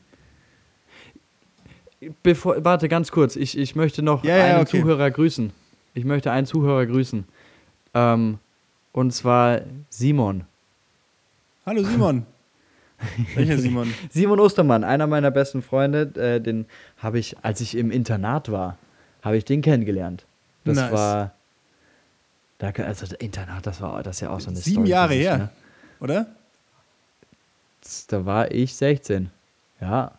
Bevor, 2.24 2.64
warte, 2.64 2.88
ganz 2.88 3.12
kurz. 3.12 3.36
Ich, 3.36 3.56
ich 3.56 3.76
möchte 3.76 4.02
noch 4.02 4.24
Ja, 4.24 4.36
ja, 4.36 4.44
einen 4.56 4.62
okay. 4.62 4.80
Zuhörer 4.80 5.10
grüßen. 5.10 5.52
Ich 5.94 6.04
möchte 6.04 6.32
einen 6.32 6.46
Zuhörer 6.46 6.84
grüßen. 6.86 7.24
Ähm, 7.94 8.38
und 8.92 9.12
zwar 9.12 9.60
Simon. 9.88 10.44
Hallo 11.64 11.84
Simon. 11.84 12.26
Welcher 13.36 13.58
Simon? 13.58 13.92
Simon 14.10 14.40
Ostermann, 14.40 14.82
einer 14.82 15.06
meiner 15.06 15.30
besten 15.30 15.62
Freunde, 15.62 16.12
äh, 16.16 16.40
den 16.40 16.66
habe 16.98 17.18
ich, 17.20 17.36
als 17.42 17.60
ich 17.60 17.76
im 17.76 17.90
Internat 17.92 18.50
war, 18.50 18.78
habe 19.22 19.36
ich 19.36 19.44
den 19.44 19.62
kennengelernt. 19.62 20.26
Das 20.64 20.76
Nice. 20.76 20.92
war, 20.92 21.32
da, 22.58 22.68
also 22.70 23.06
das 23.06 23.12
Internat, 23.18 23.66
das 23.66 23.80
war 23.80 24.02
das 24.02 24.16
ist 24.16 24.20
ja 24.20 24.30
auch 24.30 24.40
so 24.40 24.50
eine 24.50 24.58
Sieben 24.58 24.76
Story 24.86 24.88
Jahre 24.90 25.12
sich, 25.14 25.22
her, 25.22 25.38
Ne? 25.38 25.48
oder? 26.00 26.26
Da 28.08 28.24
war 28.24 28.50
ich 28.52 28.74
16. 28.74 29.30
Ja. 29.80 30.12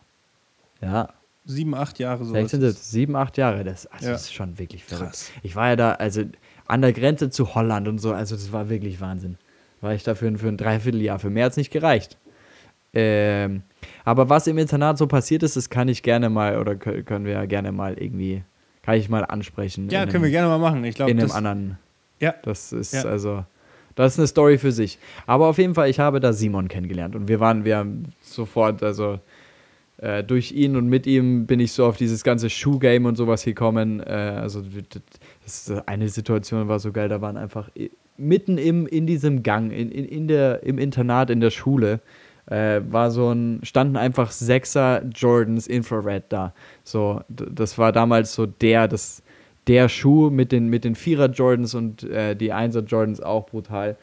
Ja. 0.80 1.08
Sieben, 1.46 1.74
acht 1.74 1.98
Jahre 1.98 2.24
so. 2.24 2.32
16, 2.32 2.60
17, 2.60 2.82
7, 2.82 3.16
8 3.16 3.36
Jahre. 3.38 3.64
Das, 3.64 3.86
also 3.86 4.06
Ja. 4.06 4.12
das 4.12 4.22
ist 4.24 4.34
schon 4.34 4.58
wirklich 4.58 4.84
verrückt. 4.84 5.10
Krass. 5.10 5.30
Ich 5.42 5.56
war 5.56 5.68
ja 5.68 5.76
da, 5.76 5.92
also 5.92 6.24
an 6.66 6.82
der 6.82 6.92
Grenze 6.92 7.30
zu 7.30 7.54
Holland 7.54 7.88
und 7.88 7.98
so, 7.98 8.12
also 8.12 8.34
das 8.34 8.52
war 8.52 8.68
wirklich 8.68 9.00
Wahnsinn. 9.00 9.36
War 9.80 9.92
ich 9.94 10.02
da 10.02 10.14
für, 10.14 10.26
ein- 10.26 10.38
für 10.38 10.48
ein 10.48 10.56
Dreivierteljahr. 10.56 11.18
Für 11.18 11.28
mehr 11.30 11.44
hat 11.46 11.52
es 11.52 11.56
nicht 11.58 11.70
gereicht. 11.70 12.16
Ähm, 12.94 13.62
aber 14.04 14.28
was 14.28 14.46
im 14.46 14.56
Internat 14.56 14.96
so 14.98 15.06
passiert 15.06 15.42
ist, 15.42 15.56
das 15.56 15.68
kann 15.68 15.88
ich 15.88 16.02
gerne 16.02 16.30
mal, 16.30 16.58
oder 16.58 16.72
kö- 16.72 17.02
können 17.02 17.24
wir 17.26 17.32
ja 17.32 17.44
gerne 17.46 17.72
mal 17.72 17.94
irgendwie, 17.98 18.42
kann 18.84 18.96
ich 18.96 19.08
mal 19.08 19.24
ansprechen. 19.24 19.88
Ja, 19.88 20.04
können 20.06 20.22
wir 20.22 20.26
einem, 20.26 20.32
gerne 20.32 20.48
mal 20.48 20.58
machen. 20.58 20.84
Ich 20.84 20.94
glaube, 20.94 21.10
in 21.10 21.18
einem 21.18 21.28
das. 21.28 21.36
anderen. 21.36 21.78
Ja. 22.20 22.34
Das 22.42 22.72
ist 22.72 22.92
Ja. 22.92 23.04
also, 23.04 23.44
das 23.94 24.14
ist 24.14 24.18
eine 24.18 24.26
Story 24.26 24.58
für 24.58 24.72
sich. 24.72 24.98
Aber 25.26 25.46
auf 25.46 25.58
jeden 25.58 25.74
Fall, 25.74 25.88
ich 25.88 26.00
habe 26.00 26.20
da 26.20 26.32
Simon 26.32 26.68
kennengelernt 26.68 27.14
und 27.16 27.28
wir 27.28 27.40
waren, 27.40 27.64
wir 27.64 27.78
haben 27.78 28.12
sofort, 28.22 28.82
also 28.82 29.20
äh, 29.98 30.22
durch 30.24 30.52
ihn 30.52 30.76
und 30.76 30.88
mit 30.88 31.06
ihm 31.06 31.46
bin 31.46 31.60
ich 31.60 31.72
so 31.72 31.86
auf 31.86 31.96
dieses 31.96 32.24
ganze 32.24 32.50
Shoe-Game 32.50 33.06
und 33.06 33.16
sowas 33.16 33.44
gekommen. 33.44 34.00
Äh, 34.00 34.10
also 34.10 34.62
das 35.44 35.72
eine 35.86 36.08
Situation 36.08 36.68
war 36.68 36.78
so 36.78 36.92
geil, 36.92 37.08
da 37.08 37.20
waren 37.20 37.36
einfach 37.36 37.70
mitten 38.16 38.58
im, 38.58 38.86
in 38.86 39.06
diesem 39.06 39.42
Gang, 39.42 39.70
in, 39.70 39.90
in, 39.90 40.04
in 40.04 40.28
der, 40.28 40.62
im 40.62 40.78
Internat, 40.78 41.30
in 41.30 41.40
der 41.40 41.50
Schule, 41.50 42.00
äh, 42.46 42.80
war 42.88 43.10
so 43.10 43.30
ein, 43.30 43.60
standen 43.62 43.96
einfach 43.96 44.30
Sechser 44.30 45.02
Jordans 45.04 45.66
Infrared 45.66 46.24
da. 46.28 46.52
So, 46.82 47.22
das 47.28 47.78
war 47.78 47.92
damals 47.92 48.34
so 48.34 48.46
der, 48.46 48.88
das, 48.88 49.22
der 49.66 49.88
Schuh 49.88 50.30
mit 50.30 50.52
den, 50.52 50.68
mit 50.68 50.84
den 50.84 50.94
Vierer 50.94 51.30
Jordans 51.30 51.74
und 51.74 52.02
äh, 52.04 52.34
die 52.34 52.52
Einser 52.52 52.80
Jordans 52.80 53.20
auch 53.20 53.46
brutal. 53.46 53.96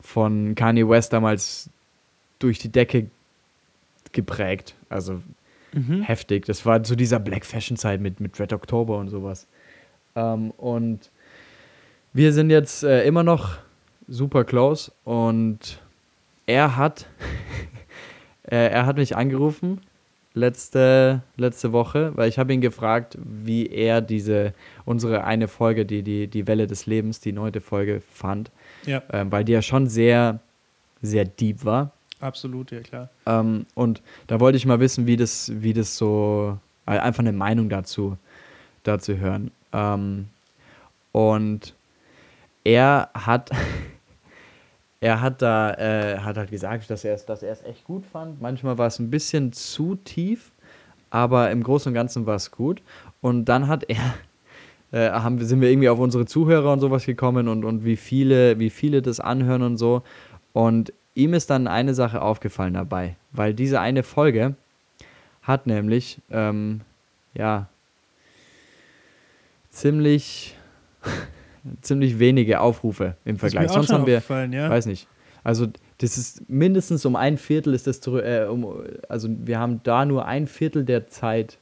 Von 0.00 0.54
Kanye 0.54 0.88
West 0.88 1.12
damals 1.12 1.70
durch 2.38 2.58
die 2.58 2.70
Decke 2.70 3.06
geprägt. 4.12 4.74
Also 4.90 5.22
Mhm. 5.74 6.02
heftig. 6.02 6.46
Das 6.46 6.64
war 6.64 6.82
zu 6.82 6.94
dieser 6.94 7.18
Black 7.18 7.44
Fashion 7.44 7.76
Zeit 7.76 8.00
mit, 8.00 8.20
mit 8.20 8.38
Red 8.38 8.52
October 8.52 8.98
und 8.98 9.08
sowas. 9.08 9.46
Ähm, 10.14 10.52
und 10.52 11.10
wir 12.12 12.32
sind 12.32 12.50
jetzt 12.50 12.84
äh, 12.84 13.04
immer 13.04 13.24
noch 13.24 13.58
super 14.06 14.44
close 14.44 14.92
und 15.04 15.80
er 16.46 16.76
hat, 16.76 17.06
äh, 18.44 18.68
er 18.68 18.86
hat 18.86 18.96
mich 18.96 19.16
angerufen 19.16 19.80
letzte, 20.34 21.22
letzte 21.36 21.72
Woche, 21.72 22.12
weil 22.16 22.28
ich 22.28 22.38
habe 22.38 22.52
ihn 22.52 22.60
gefragt, 22.60 23.16
wie 23.22 23.68
er 23.68 24.00
diese, 24.00 24.52
unsere 24.84 25.24
eine 25.24 25.46
Folge, 25.48 25.86
die, 25.86 26.02
die, 26.02 26.26
die 26.26 26.46
Welle 26.46 26.66
des 26.66 26.86
Lebens, 26.86 27.20
die 27.20 27.32
neunte 27.32 27.60
Folge 27.60 28.02
fand, 28.12 28.50
Ja, 28.84 29.02
ähm, 29.12 29.30
weil 29.30 29.44
die 29.44 29.52
ja 29.52 29.62
schon 29.62 29.86
sehr, 29.86 30.40
sehr 31.02 31.24
deep 31.24 31.64
war. 31.64 31.92
absolut, 32.20 32.72
ja 32.72 32.80
klar. 32.80 33.10
Ähm, 33.26 33.66
und 33.74 34.02
da 34.26 34.40
wollte 34.40 34.56
ich 34.56 34.66
mal 34.66 34.80
wissen, 34.80 35.06
wie 35.06 35.16
das, 35.16 35.52
wie 35.54 35.72
das 35.72 35.96
so, 35.96 36.58
äh, 36.86 36.98
einfach 36.98 37.20
eine 37.20 37.32
Meinung 37.32 37.68
dazu, 37.68 38.18
dazu 38.82 39.16
hören. 39.18 39.52
Ähm, 39.72 40.26
und 41.12 41.74
er 42.64 43.08
hat, 43.14 43.50
er 45.04 45.20
hat 45.20 45.42
da, 45.42 45.74
äh, 45.74 46.16
hat 46.20 46.38
halt 46.38 46.50
gesagt, 46.50 46.88
dass 46.88 47.04
er 47.04 47.12
es, 47.12 47.26
dass 47.26 47.42
er 47.42 47.52
es 47.52 47.62
echt 47.62 47.84
gut 47.84 48.06
fand. 48.06 48.40
Manchmal 48.40 48.78
war 48.78 48.86
es 48.86 48.98
ein 48.98 49.10
bisschen 49.10 49.52
zu 49.52 49.96
tief, 49.96 50.50
aber 51.10 51.50
im 51.50 51.62
Großen 51.62 51.90
und 51.90 51.94
Ganzen 51.94 52.24
war 52.24 52.36
es 52.36 52.50
gut. 52.50 52.80
Und 53.20 53.44
dann 53.44 53.68
hat 53.68 53.84
er, 53.90 54.14
äh, 54.92 55.10
haben, 55.10 55.44
sind 55.44 55.60
wir 55.60 55.68
irgendwie 55.68 55.90
auf 55.90 55.98
unsere 55.98 56.24
Zuhörer 56.24 56.72
und 56.72 56.80
sowas 56.80 57.04
gekommen 57.04 57.48
und, 57.48 57.66
und 57.66 57.84
wie 57.84 57.96
viele, 57.96 58.58
wie 58.58 58.70
viele 58.70 59.02
das 59.02 59.20
anhören 59.20 59.60
und 59.60 59.76
so. 59.76 60.02
Und 60.54 60.94
ihm 61.14 61.34
ist 61.34 61.50
dann 61.50 61.66
eine 61.66 61.92
Sache 61.92 62.22
aufgefallen 62.22 62.72
dabei, 62.72 63.16
weil 63.30 63.52
diese 63.52 63.80
eine 63.80 64.04
Folge 64.04 64.54
hat 65.42 65.66
nämlich, 65.66 66.18
ähm, 66.30 66.80
ja, 67.34 67.68
ziemlich, 69.68 70.56
ziemlich 71.80 72.18
wenige 72.18 72.60
Aufrufe 72.60 73.16
im 73.24 73.38
Vergleich. 73.38 73.70
Sonst 73.70 73.92
haben 73.92 74.06
wir, 74.06 74.22
ja. 74.50 74.70
weiß 74.70 74.86
nicht. 74.86 75.08
Also 75.42 75.66
das 75.98 76.16
ist 76.16 76.48
mindestens 76.48 77.04
um 77.04 77.16
ein 77.16 77.36
Viertel 77.36 77.74
ist 77.74 77.86
das 77.86 78.00
zurück, 78.00 78.24
äh, 78.24 78.44
um, 78.44 78.66
also 79.08 79.28
wir 79.30 79.58
haben 79.58 79.80
da 79.84 80.04
nur 80.04 80.24
ein 80.24 80.46
Viertel 80.46 80.84
der 80.84 81.06
Zeit, 81.06 81.58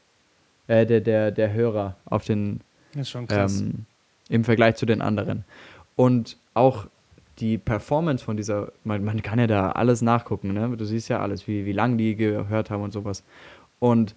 äh, 0.68 0.86
der, 0.86 1.00
der, 1.00 1.32
der 1.32 1.52
Hörer 1.52 1.96
auf 2.04 2.24
den, 2.24 2.60
Das 2.92 3.02
ist 3.02 3.10
schon 3.10 3.26
krass. 3.26 3.60
ähm, 3.60 3.86
im 4.28 4.44
Vergleich 4.44 4.76
zu 4.76 4.86
den 4.86 5.02
anderen. 5.02 5.44
Und 5.96 6.36
auch 6.54 6.86
die 7.38 7.58
Performance 7.58 8.24
von 8.24 8.36
dieser, 8.36 8.72
man, 8.84 9.04
man 9.04 9.20
kann 9.22 9.38
ja 9.38 9.46
da 9.46 9.72
alles 9.72 10.00
nachgucken, 10.00 10.52
ne? 10.52 10.76
Du 10.76 10.84
siehst 10.84 11.08
ja 11.08 11.20
alles, 11.20 11.48
wie, 11.48 11.66
wie 11.66 11.72
lange 11.72 11.96
die 11.96 12.14
gehört 12.14 12.70
haben 12.70 12.82
und 12.82 12.92
sowas. 12.92 13.24
Und 13.80 14.14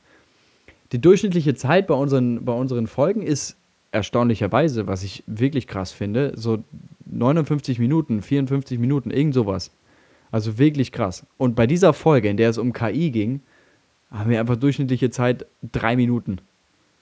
die 0.91 1.01
durchschnittliche 1.01 1.55
Zeit 1.55 1.87
bei 1.87 1.95
unseren, 1.95 2.45
bei 2.45 2.53
unseren 2.53 2.87
Folgen 2.87 3.23
ist 3.23 3.57
erstaunlicherweise, 3.95 4.85
was 4.87 5.01
ich 5.03 5.23
wirklich 5.25 5.65
krass 5.67 5.91
finde, 5.91 6.33
so 6.35 6.63
59 7.05 7.79
Minuten, 7.79 8.21
54 8.21 8.77
Minuten, 8.77 9.09
irgend 9.09 9.33
sowas. 9.33 9.71
Also 10.31 10.57
wirklich 10.57 10.91
krass. 10.91 11.25
Und 11.37 11.55
bei 11.55 11.65
dieser 11.65 11.93
Folge, 11.93 12.29
in 12.29 12.37
der 12.37 12.49
es 12.49 12.57
um 12.57 12.73
KI 12.73 13.09
ging, 13.11 13.39
haben 14.11 14.29
wir 14.29 14.39
einfach 14.39 14.57
durchschnittliche 14.57 15.09
Zeit 15.09 15.45
drei 15.71 15.95
Minuten. 15.95 16.39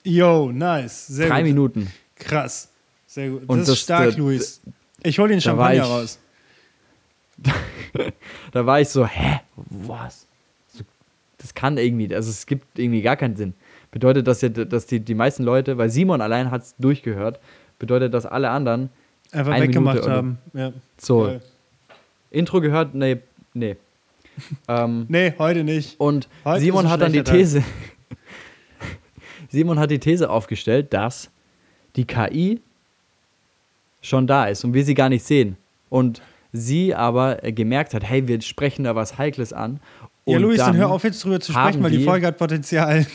Yo, 0.04 0.52
nice. 0.52 1.06
Sehr 1.08 1.28
drei 1.28 1.40
gut. 1.42 1.48
Minuten. 1.48 1.92
Krass. 2.16 2.70
Sehr 3.06 3.30
gut. 3.30 3.42
Und 3.48 3.58
das, 3.58 3.66
das- 3.66 3.76
ist 3.76 3.82
stark, 3.82 4.06
das- 4.06 4.16
Luis. 4.16 4.60
Ich 5.02 5.18
hol 5.18 5.28
den 5.28 5.38
da 5.38 5.42
Champagner 5.42 5.82
ich- 5.82 5.88
raus. 5.88 6.18
Da 8.52 8.66
war 8.66 8.80
ich 8.80 8.88
so, 8.88 9.06
hä? 9.06 9.40
Was? 9.68 10.26
Das 11.38 11.54
kann 11.54 11.76
irgendwie, 11.76 12.12
also 12.14 12.30
es 12.30 12.46
gibt 12.46 12.78
irgendwie 12.78 13.02
gar 13.02 13.16
keinen 13.16 13.36
Sinn. 13.36 13.54
Bedeutet 13.94 14.26
das 14.26 14.40
ja, 14.40 14.48
dass 14.48 14.86
die, 14.86 14.98
die 14.98 15.14
meisten 15.14 15.44
Leute, 15.44 15.78
weil 15.78 15.88
Simon 15.88 16.20
allein 16.20 16.50
hat 16.50 16.62
es 16.62 16.74
durchgehört, 16.80 17.38
bedeutet, 17.78 18.12
dass 18.12 18.26
alle 18.26 18.50
anderen 18.50 18.90
Einfach 19.30 19.52
Eine 19.52 19.68
weggemacht 19.68 19.94
Minute 19.98 20.12
haben. 20.12 20.38
Ja. 20.52 20.72
so 20.98 21.20
Geil. 21.22 21.40
Intro 22.32 22.60
gehört, 22.60 22.92
nee, 22.96 23.18
nee. 23.52 23.76
ähm, 24.68 25.06
Nee, 25.08 25.32
heute 25.38 25.62
nicht. 25.62 26.00
und 26.00 26.28
Heute 26.44 26.60
Simon 26.60 26.90
hat 26.90 27.02
dann 27.02 27.12
die. 27.12 27.22
These, 27.22 27.62
Simon 29.48 29.78
hat 29.78 29.92
die 29.92 30.00
These 30.00 30.28
aufgestellt, 30.28 30.92
dass 30.92 31.30
die 31.94 32.04
KI 32.04 32.60
schon 34.02 34.26
da 34.26 34.46
ist 34.46 34.64
und 34.64 34.74
wir 34.74 34.84
sie 34.84 34.94
gar 34.94 35.08
nicht 35.08 35.24
sehen. 35.24 35.56
Und 35.88 36.20
sie 36.52 36.96
aber 36.96 37.44
äh, 37.44 37.52
gemerkt 37.52 37.94
hat, 37.94 38.02
hey, 38.02 38.26
wir 38.26 38.40
sprechen 38.42 38.84
da 38.84 38.96
was 38.96 39.18
Heikles 39.18 39.52
an. 39.52 39.78
Ja, 40.26 40.38
Luis, 40.38 40.58
dann, 40.58 40.72
dann 40.72 40.76
hör 40.78 40.90
auf 40.90 41.04
jetzt 41.04 41.22
drüber 41.22 41.38
zu 41.38 41.52
sprechen, 41.52 41.80
weil 41.82 41.92
die, 41.92 41.98
die- 41.98 42.04
Folge 42.04 42.26
hat 42.26 42.38
Potenzial. 42.38 43.06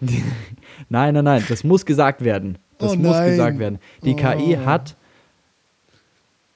Nein, 0.88 1.14
nein, 1.14 1.24
nein, 1.24 1.44
das 1.48 1.64
muss 1.64 1.86
gesagt 1.86 2.22
werden. 2.22 2.58
Das 2.78 2.92
Oh 2.92 2.96
muss 2.96 3.18
gesagt 3.18 3.58
werden. 3.58 3.78
Die 4.02 4.14
KI 4.14 4.56
Oh. 4.60 4.66
hat, 4.66 4.94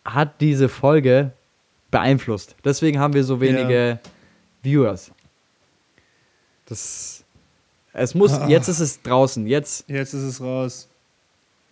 hat 0.05 0.41
diese 0.41 0.68
Folge 0.68 1.32
beeinflusst. 1.91 2.55
Deswegen 2.64 2.99
haben 2.99 3.14
wir 3.14 3.24
so 3.24 3.41
wenige 3.41 3.99
Viewers. 4.62 5.11
Das. 6.66 7.24
Es 7.93 8.14
muss, 8.14 8.32
Ah. 8.32 8.47
jetzt 8.49 8.68
ist 8.68 8.78
es 8.80 9.03
draußen, 9.03 9.47
jetzt, 9.47 9.88
Jetzt 9.88 10.14
ist 10.14 10.22
es 10.22 10.41
raus. 10.41 10.88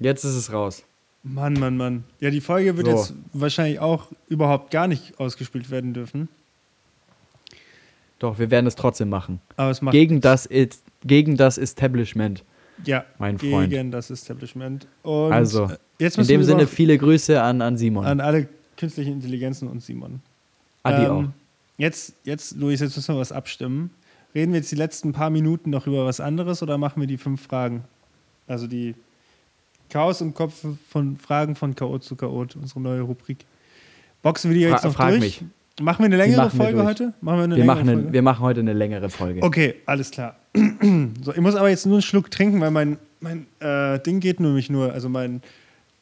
jetzt 0.00 0.24
ist 0.24 0.34
es 0.34 0.52
raus. 0.52 0.82
Mann, 1.22 1.52
Mann, 1.54 1.76
Mann. 1.76 2.04
Ja, 2.20 2.30
die 2.30 2.40
Folge 2.40 2.76
wird 2.76 2.86
So. 2.86 2.92
jetzt 2.96 3.14
wahrscheinlich 3.32 3.78
auch 3.78 4.08
überhaupt 4.28 4.70
gar 4.70 4.88
nicht 4.88 5.20
ausgespielt 5.20 5.70
werden 5.70 5.92
dürfen. 5.94 6.28
Doch, 8.18 8.38
wir 8.38 8.50
werden 8.50 8.66
es 8.66 8.74
trotzdem 8.74 9.10
machen. 9.10 9.40
Aber 9.56 9.70
es 9.70 9.80
macht 9.80 9.92
Gegen 9.92 10.20
das, 10.20 10.46
ist, 10.46 10.82
gegen 11.04 11.36
das 11.36 11.58
Establishment. 11.58 12.44
ja, 12.84 13.04
mein 13.18 13.36
gegen 13.38 13.52
Freund. 13.70 13.94
das 13.94 14.10
Establishment. 14.10 14.86
Und 15.02 15.32
Also, 15.32 15.64
äh, 16.00 16.04
In 16.04 16.26
dem 16.26 16.44
Sinne 16.44 16.66
viele 16.66 16.96
Grüße 16.98 17.40
an, 17.42 17.60
an 17.62 17.76
Simon. 17.76 18.04
an 18.06 18.20
alle 18.20 18.48
künstlichen 18.76 19.14
Intelligenzen 19.14 19.68
und 19.68 19.82
Simon. 19.82 20.20
Adi 20.84 21.04
Ähm, 21.04 21.10
auch. 21.10 21.24
Jetzt, 21.76 22.14
jetzt, 22.24 22.56
Luis, 22.56 22.80
jetzt 22.80 22.96
müssen 22.96 23.14
wir 23.14 23.20
was 23.20 23.32
abstimmen. 23.32 23.90
Reden 24.34 24.52
wir 24.52 24.58
jetzt 24.60 24.70
die 24.70 24.76
letzten 24.76 25.12
paar 25.12 25.30
Minuten 25.30 25.70
noch 25.70 25.86
über 25.86 26.04
was 26.04 26.20
anderes 26.20 26.62
oder 26.62 26.78
machen 26.78 27.00
wir 27.00 27.06
die 27.06 27.18
fünf 27.18 27.42
Fragen? 27.42 27.84
Also 28.46 28.66
die 28.66 28.94
Chaos 29.90 30.20
im 30.20 30.34
Kopf 30.34 30.64
von 30.88 31.16
Fragen 31.16 31.54
von 31.56 31.74
Chaot 31.74 32.04
zu 32.04 32.14
Chaot, 32.14 32.56
unsere 32.56 32.80
neue 32.80 33.00
Rubrik. 33.00 33.38
Boxen 34.22 34.50
wir 34.50 34.58
die 34.58 34.64
Fra- 34.66 34.72
jetzt 34.72 34.84
noch 34.84 34.92
frag 34.94 35.10
durch? 35.10 35.20
mich. 35.20 35.44
Machen 35.80 36.00
wir 36.00 36.06
eine 36.06 36.16
längere 36.16 36.42
machen 36.46 36.56
Folge 36.60 36.84
heute? 36.84 37.14
Machen 37.20 37.38
wir 37.38 37.44
eine 37.44 37.54
Wir 37.56 37.58
längere 37.62 37.76
machen, 37.76 37.88
eine, 37.88 37.98
Folge? 37.98 38.12
wir 38.12 38.22
machen 38.22 38.40
heute 38.40 38.60
eine 38.60 38.72
längere 38.72 39.08
Folge. 39.10 39.42
Okay, 39.42 39.74
alles 39.86 40.10
klar. 40.10 40.36
so, 41.22 41.32
ich 41.32 41.40
muss 41.40 41.54
aber 41.54 41.68
jetzt 41.68 41.86
nur 41.86 41.96
einen 41.96 42.02
Schluck 42.02 42.30
trinken, 42.30 42.60
weil 42.60 42.70
mein, 42.70 42.98
mein 43.20 43.46
äh, 43.60 43.98
Ding 44.00 44.20
geht 44.20 44.40
nämlich 44.40 44.70
nur, 44.70 44.92
also 44.92 45.08
mein 45.08 45.42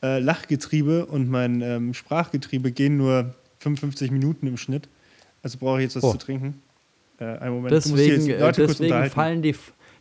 äh, 0.03 0.19
Lachgetriebe 0.19 1.07
und 1.07 1.29
mein 1.31 1.61
ähm, 1.63 1.95
Sprachgetriebe 1.95 2.73
gehen 2.73 2.97
nur 2.97 3.35
55 3.61 4.11
Minuten 4.11 4.47
im 4.47 4.57
Schnitt. 4.57 4.89
Also 5.43 5.59
brauche 5.59 5.79
ich 5.79 5.85
jetzt 5.85 5.97
was 5.97 6.05
Oh. 6.05 6.13
zu 6.13 6.19
trinken. 6.19 6.61
Äh, 7.19 7.25
einen 7.25 7.55
Moment. 7.55 7.73
Deswegen, 7.73 8.27
deswegen 8.57 9.11
fallen 9.11 9.43
die, 9.43 9.55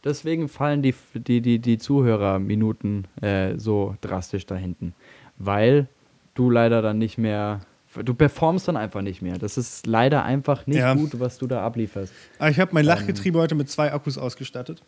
deswegen 0.03 0.49
fallen 0.49 0.81
die, 0.81 0.93
die, 1.13 1.41
die, 1.41 1.59
die 1.59 1.77
Zuhörerminuten 1.77 3.07
äh, 3.21 3.57
so 3.57 3.95
drastisch 4.01 4.45
da 4.45 4.55
hinten. 4.55 4.93
Weil 5.37 5.87
du 6.33 6.49
leider 6.49 6.81
dann 6.81 6.97
nicht 6.97 7.17
mehr, 7.17 7.61
du 8.03 8.13
performst 8.13 8.67
dann 8.67 8.77
einfach 8.77 9.01
nicht 9.01 9.21
mehr. 9.21 9.37
Das 9.37 9.57
ist 9.57 9.85
leider 9.87 10.23
einfach 10.23 10.67
nicht 10.67 10.77
Ja. 10.77 10.93
gut, 10.93 11.19
was 11.19 11.37
du 11.37 11.47
da 11.47 11.63
ablieferst. 11.65 12.11
Aber 12.39 12.49
ich 12.49 12.59
habe 12.59 12.71
mein 12.73 12.85
Lachgetriebe 12.85 13.39
heute 13.39 13.55
mit 13.55 13.69
zwei 13.69 13.93
Akkus 13.93 14.17
ausgestattet. 14.17 14.81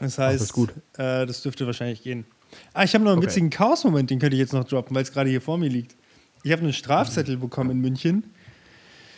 Das 0.00 0.18
heißt, 0.18 0.40
das 0.40 0.52
gut. 0.52 0.70
Äh, 0.96 1.26
das 1.26 1.42
dürfte 1.42 1.66
wahrscheinlich 1.66 2.02
gehen. 2.02 2.24
Ah, 2.72 2.84
ich 2.84 2.94
habe 2.94 3.04
noch 3.04 3.10
einen 3.12 3.18
Okay. 3.18 3.28
witzigen 3.28 3.50
Chaos-Moment, 3.50 4.10
den 4.10 4.18
könnte 4.18 4.36
ich 4.36 4.40
jetzt 4.40 4.52
noch 4.52 4.64
droppen, 4.64 4.94
weil 4.94 5.02
es 5.02 5.12
gerade 5.12 5.28
hier 5.28 5.40
vor 5.40 5.58
mir 5.58 5.68
liegt. 5.68 5.96
Ich 6.44 6.52
habe 6.52 6.62
einen 6.62 6.72
Strafzettel 6.72 7.36
bekommen 7.36 7.70
in 7.72 7.78
München. 7.80 8.24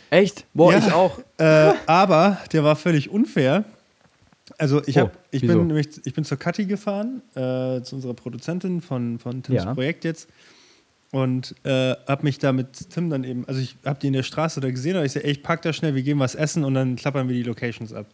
Echt? 0.09 0.45
Boah, 0.53 0.73
Ja. 0.73 0.79
ich 0.79 0.91
auch. 0.91 1.19
Äh, 1.37 1.73
aber 1.85 2.39
der 2.51 2.63
war 2.63 2.75
völlig 2.75 3.09
unfair. 3.09 3.63
Also 4.57 4.81
ich, 4.85 4.97
Oh, 4.97 5.01
hab, 5.01 5.17
ich, 5.31 5.43
wieso? 5.43 5.57
bin, 5.59 5.67
nämlich, 5.67 5.87
ich 6.03 6.13
bin 6.13 6.25
zur 6.25 6.37
Kathi 6.37 6.65
gefahren, 6.65 7.21
äh, 7.35 7.81
zu 7.83 7.95
unserer 7.95 8.13
Produzentin 8.13 8.81
von, 8.81 9.17
von 9.19 9.43
Tims 9.43 9.63
Ja. 9.63 9.73
Projekt 9.73 10.03
jetzt. 10.03 10.27
Und 11.11 11.55
äh, 11.63 11.95
habe 12.07 12.23
mich 12.23 12.39
da 12.39 12.53
mit 12.53 12.89
Tim 12.89 13.09
dann 13.09 13.25
eben, 13.25 13.45
also 13.47 13.59
ich 13.59 13.75
habe 13.85 13.99
die 13.99 14.07
in 14.07 14.13
der 14.13 14.23
Straße 14.23 14.61
da 14.61 14.71
gesehen, 14.71 14.95
und 14.95 15.03
ich 15.03 15.11
sage, 15.11 15.25
ey, 15.25 15.31
ich 15.31 15.43
pack 15.43 15.61
da 15.61 15.73
schnell, 15.73 15.93
wir 15.93 16.03
gehen 16.03 16.19
was 16.19 16.35
essen 16.35 16.63
und 16.63 16.73
dann 16.73 16.95
klappern 16.95 17.27
wir 17.27 17.35
die 17.35 17.43
Locations 17.43 17.91
ab. 17.91 18.07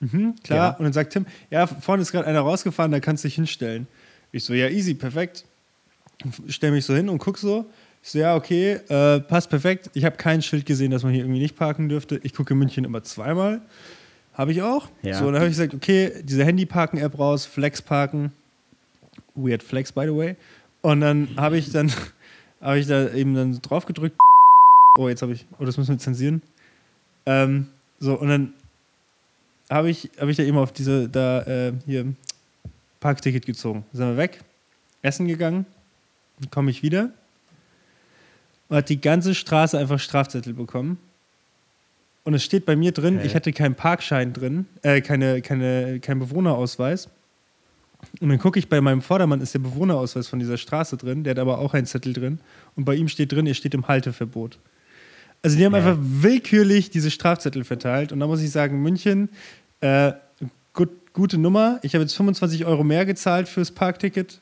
Mhm, 0.00 0.34
klar. 0.42 0.72
Ja. 0.72 0.78
Und 0.78 0.84
dann 0.84 0.92
sagt 0.92 1.12
Tim, 1.12 1.26
ja, 1.50 1.66
vorne 1.66 2.02
ist 2.02 2.12
gerade 2.12 2.26
einer 2.26 2.40
rausgefahren, 2.40 2.92
da 2.92 3.00
kannst 3.00 3.24
du 3.24 3.28
dich 3.28 3.34
hinstellen. 3.34 3.88
Ich 4.30 4.44
so, 4.44 4.54
ja, 4.54 4.68
easy, 4.68 4.94
perfekt. 4.94 5.44
Stell 6.48 6.70
mich 6.70 6.84
so 6.84 6.94
hin 6.94 7.08
und 7.08 7.18
guck 7.18 7.38
so. 7.38 7.66
Ich 8.02 8.10
so, 8.10 8.18
ja, 8.18 8.36
okay, 8.36 8.74
äh, 8.88 9.20
passt 9.20 9.50
perfekt. 9.50 9.90
Ich 9.94 10.04
habe 10.04 10.16
kein 10.16 10.42
Schild 10.42 10.66
gesehen, 10.66 10.90
dass 10.90 11.02
man 11.02 11.12
hier 11.12 11.22
irgendwie 11.22 11.40
nicht 11.40 11.56
parken 11.56 11.88
dürfte. 11.88 12.20
Ich 12.22 12.34
gucke 12.34 12.52
in 12.52 12.58
München 12.58 12.84
immer 12.84 13.02
zweimal. 13.02 13.62
Habe 14.34 14.52
ich 14.52 14.62
auch. 14.62 14.88
Ja. 15.02 15.14
So, 15.18 15.26
dann 15.26 15.36
habe 15.36 15.46
ich 15.46 15.52
gesagt, 15.52 15.74
okay, 15.74 16.12
diese 16.22 16.44
Handy-Parken-App 16.44 17.18
raus, 17.18 17.46
Flex 17.46 17.80
parken. 17.80 18.32
Weird 19.34 19.62
Flex, 19.62 19.90
by 19.90 20.02
the 20.02 20.14
way. 20.14 20.36
Und 20.82 21.00
dann 21.00 21.28
habe 21.36 21.56
ich 21.56 21.70
dann, 21.72 21.90
habe 22.64 22.78
ich 22.78 22.86
da 22.86 23.10
eben 23.10 23.34
dann 23.34 23.60
drauf 23.60 23.86
gedrückt. 23.86 24.16
Oh, 24.98 25.08
jetzt 25.08 25.22
habe 25.22 25.32
ich, 25.32 25.46
oh, 25.58 25.64
das 25.64 25.76
müssen 25.76 25.94
wir 25.94 25.98
zensieren. 25.98 26.42
Ähm, 27.26 27.68
so, 28.00 28.18
und 28.18 28.28
dann 28.28 28.54
habe 29.70 29.90
ich, 29.90 30.10
habe 30.18 30.30
ich 30.30 30.36
da 30.36 30.42
eben 30.42 30.58
auf 30.58 30.72
diese, 30.72 31.08
da, 31.08 31.42
äh, 31.42 31.72
hier, 31.86 32.14
Parkticket 33.00 33.44
gezogen. 33.44 33.84
Sind 33.92 34.06
wir 34.06 34.16
weg, 34.16 34.40
essen 35.02 35.28
gegangen, 35.28 35.66
dann 36.40 36.50
komme 36.50 36.70
ich 36.70 36.82
wieder 36.82 37.10
und 38.68 38.76
hat 38.76 38.88
die 38.88 39.00
ganze 39.00 39.34
Straße 39.34 39.78
einfach 39.78 39.98
Strafzettel 39.98 40.54
bekommen. 40.54 40.98
Und 42.24 42.32
es 42.32 42.42
steht 42.42 42.64
bei 42.64 42.76
mir 42.76 42.92
drin, 42.92 43.18
Hä? 43.18 43.26
ich 43.26 43.34
hatte 43.34 43.52
keinen 43.52 43.74
Parkschein 43.74 44.32
drin, 44.32 44.66
äh, 44.80 45.02
keine, 45.02 45.42
keine, 45.42 46.00
keinen 46.00 46.20
Bewohnerausweis. 46.20 47.10
Und 48.20 48.28
dann 48.28 48.38
gucke 48.38 48.58
ich 48.58 48.68
bei 48.68 48.80
meinem 48.80 49.02
Vordermann, 49.02 49.40
ist 49.40 49.54
der 49.54 49.60
Bewohnerausweis 49.60 50.28
von 50.28 50.38
dieser 50.38 50.56
Straße 50.56 50.96
drin, 50.96 51.24
der 51.24 51.32
hat 51.32 51.38
aber 51.38 51.58
auch 51.58 51.74
einen 51.74 51.86
Zettel 51.86 52.12
drin. 52.12 52.40
Und 52.76 52.84
bei 52.84 52.94
ihm 52.94 53.08
steht 53.08 53.32
drin, 53.32 53.46
er 53.46 53.54
steht 53.54 53.74
im 53.74 53.88
Halteverbot. 53.88 54.58
Also 55.42 55.58
die 55.58 55.64
haben 55.64 55.74
Hä? 55.74 55.80
einfach 55.80 55.98
willkürlich 56.00 56.90
diese 56.90 57.10
Strafzettel 57.10 57.64
verteilt. 57.64 58.12
Und 58.12 58.20
da 58.20 58.26
muss 58.26 58.40
ich 58.40 58.50
sagen, 58.50 58.82
München, 58.82 59.28
äh, 59.80 60.12
gut, 60.72 60.90
gute 61.12 61.38
Nummer. 61.38 61.78
Ich 61.82 61.94
habe 61.94 62.02
jetzt 62.02 62.14
25 62.16 62.64
Euro 62.64 62.82
mehr 62.82 63.04
gezahlt 63.04 63.48
fürs 63.48 63.70
Parkticket. 63.70 64.40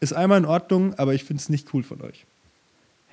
Ist 0.00 0.12
einmal 0.12 0.38
in 0.38 0.44
Ordnung, 0.44 0.94
aber 0.94 1.14
ich 1.14 1.24
finde 1.24 1.40
es 1.40 1.48
nicht 1.48 1.72
cool 1.72 1.82
von 1.82 2.02
euch. 2.02 2.26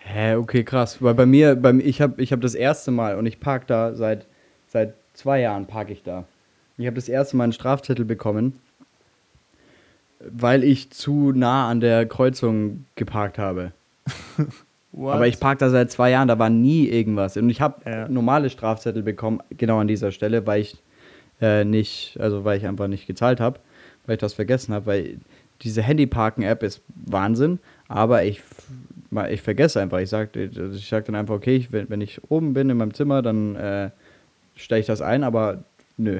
Hä, 0.03 0.35
okay, 0.35 0.63
krass. 0.63 1.01
Weil 1.01 1.13
bei 1.13 1.25
mir, 1.25 1.55
bei, 1.55 1.73
ich 1.75 2.01
habe 2.01 2.21
ich 2.21 2.31
hab 2.31 2.41
das 2.41 2.55
erste 2.55 2.91
Mal 2.91 3.17
und 3.17 3.27
ich 3.27 3.39
park 3.39 3.67
da 3.67 3.93
seit, 3.93 4.25
seit 4.67 4.95
zwei 5.13 5.41
Jahren 5.41 5.67
parke 5.67 5.93
ich 5.93 6.01
da. 6.03 6.25
Ich 6.77 6.87
habe 6.87 6.95
das 6.95 7.07
erste 7.07 7.37
Mal 7.37 7.45
einen 7.45 7.53
Strafzettel 7.53 8.05
bekommen, 8.05 8.59
weil 10.29 10.63
ich 10.63 10.89
zu 10.91 11.31
nah 11.33 11.69
an 11.69 11.79
der 11.79 12.05
Kreuzung 12.05 12.85
geparkt 12.95 13.37
habe. 13.37 13.71
Aber 14.93 15.25
ich 15.27 15.39
park 15.39 15.59
da 15.59 15.69
seit 15.69 15.89
zwei 15.89 16.11
Jahren, 16.11 16.27
da 16.27 16.37
war 16.37 16.49
nie 16.49 16.85
irgendwas. 16.87 17.37
Und 17.37 17.49
ich 17.49 17.61
habe 17.61 17.89
Ja. 17.89 18.07
normale 18.09 18.49
Strafzettel 18.49 19.03
bekommen, 19.03 19.39
genau 19.57 19.79
an 19.79 19.87
dieser 19.87 20.11
Stelle, 20.11 20.45
weil 20.45 20.61
ich 20.61 20.75
äh, 21.41 21.63
nicht, 21.63 22.17
also 22.19 22.43
weil 22.43 22.57
ich 22.57 22.67
einfach 22.67 22.87
nicht 22.87 23.07
gezahlt 23.07 23.39
habe, 23.39 23.59
weil 24.05 24.15
ich 24.15 24.19
das 24.19 24.33
vergessen 24.33 24.73
habe, 24.73 24.85
weil 24.87 25.17
diese 25.61 25.81
Handyparken-App 25.81 26.61
ist 26.63 26.81
Wahnsinn, 27.05 27.59
aber 27.87 28.23
ich, 28.25 28.41
ich 29.29 29.41
vergesse 29.41 29.79
einfach. 29.81 29.99
Ich 29.99 30.09
sage 30.09 30.49
ich 30.75 30.89
sag 30.89 31.05
dann 31.05 31.15
einfach, 31.15 31.35
okay, 31.35 31.55
ich, 31.55 31.71
wenn, 31.71 31.89
wenn 31.89 32.01
ich 32.01 32.19
oben 32.29 32.53
bin 32.53 32.69
in 32.69 32.77
meinem 32.77 32.93
Zimmer, 32.93 33.21
dann 33.21 33.55
äh, 33.55 33.89
stelle 34.57 34.81
ich 34.81 34.87
das 34.87 35.01
ein, 35.01 35.23
aber 35.23 35.63
nö. 35.97 36.19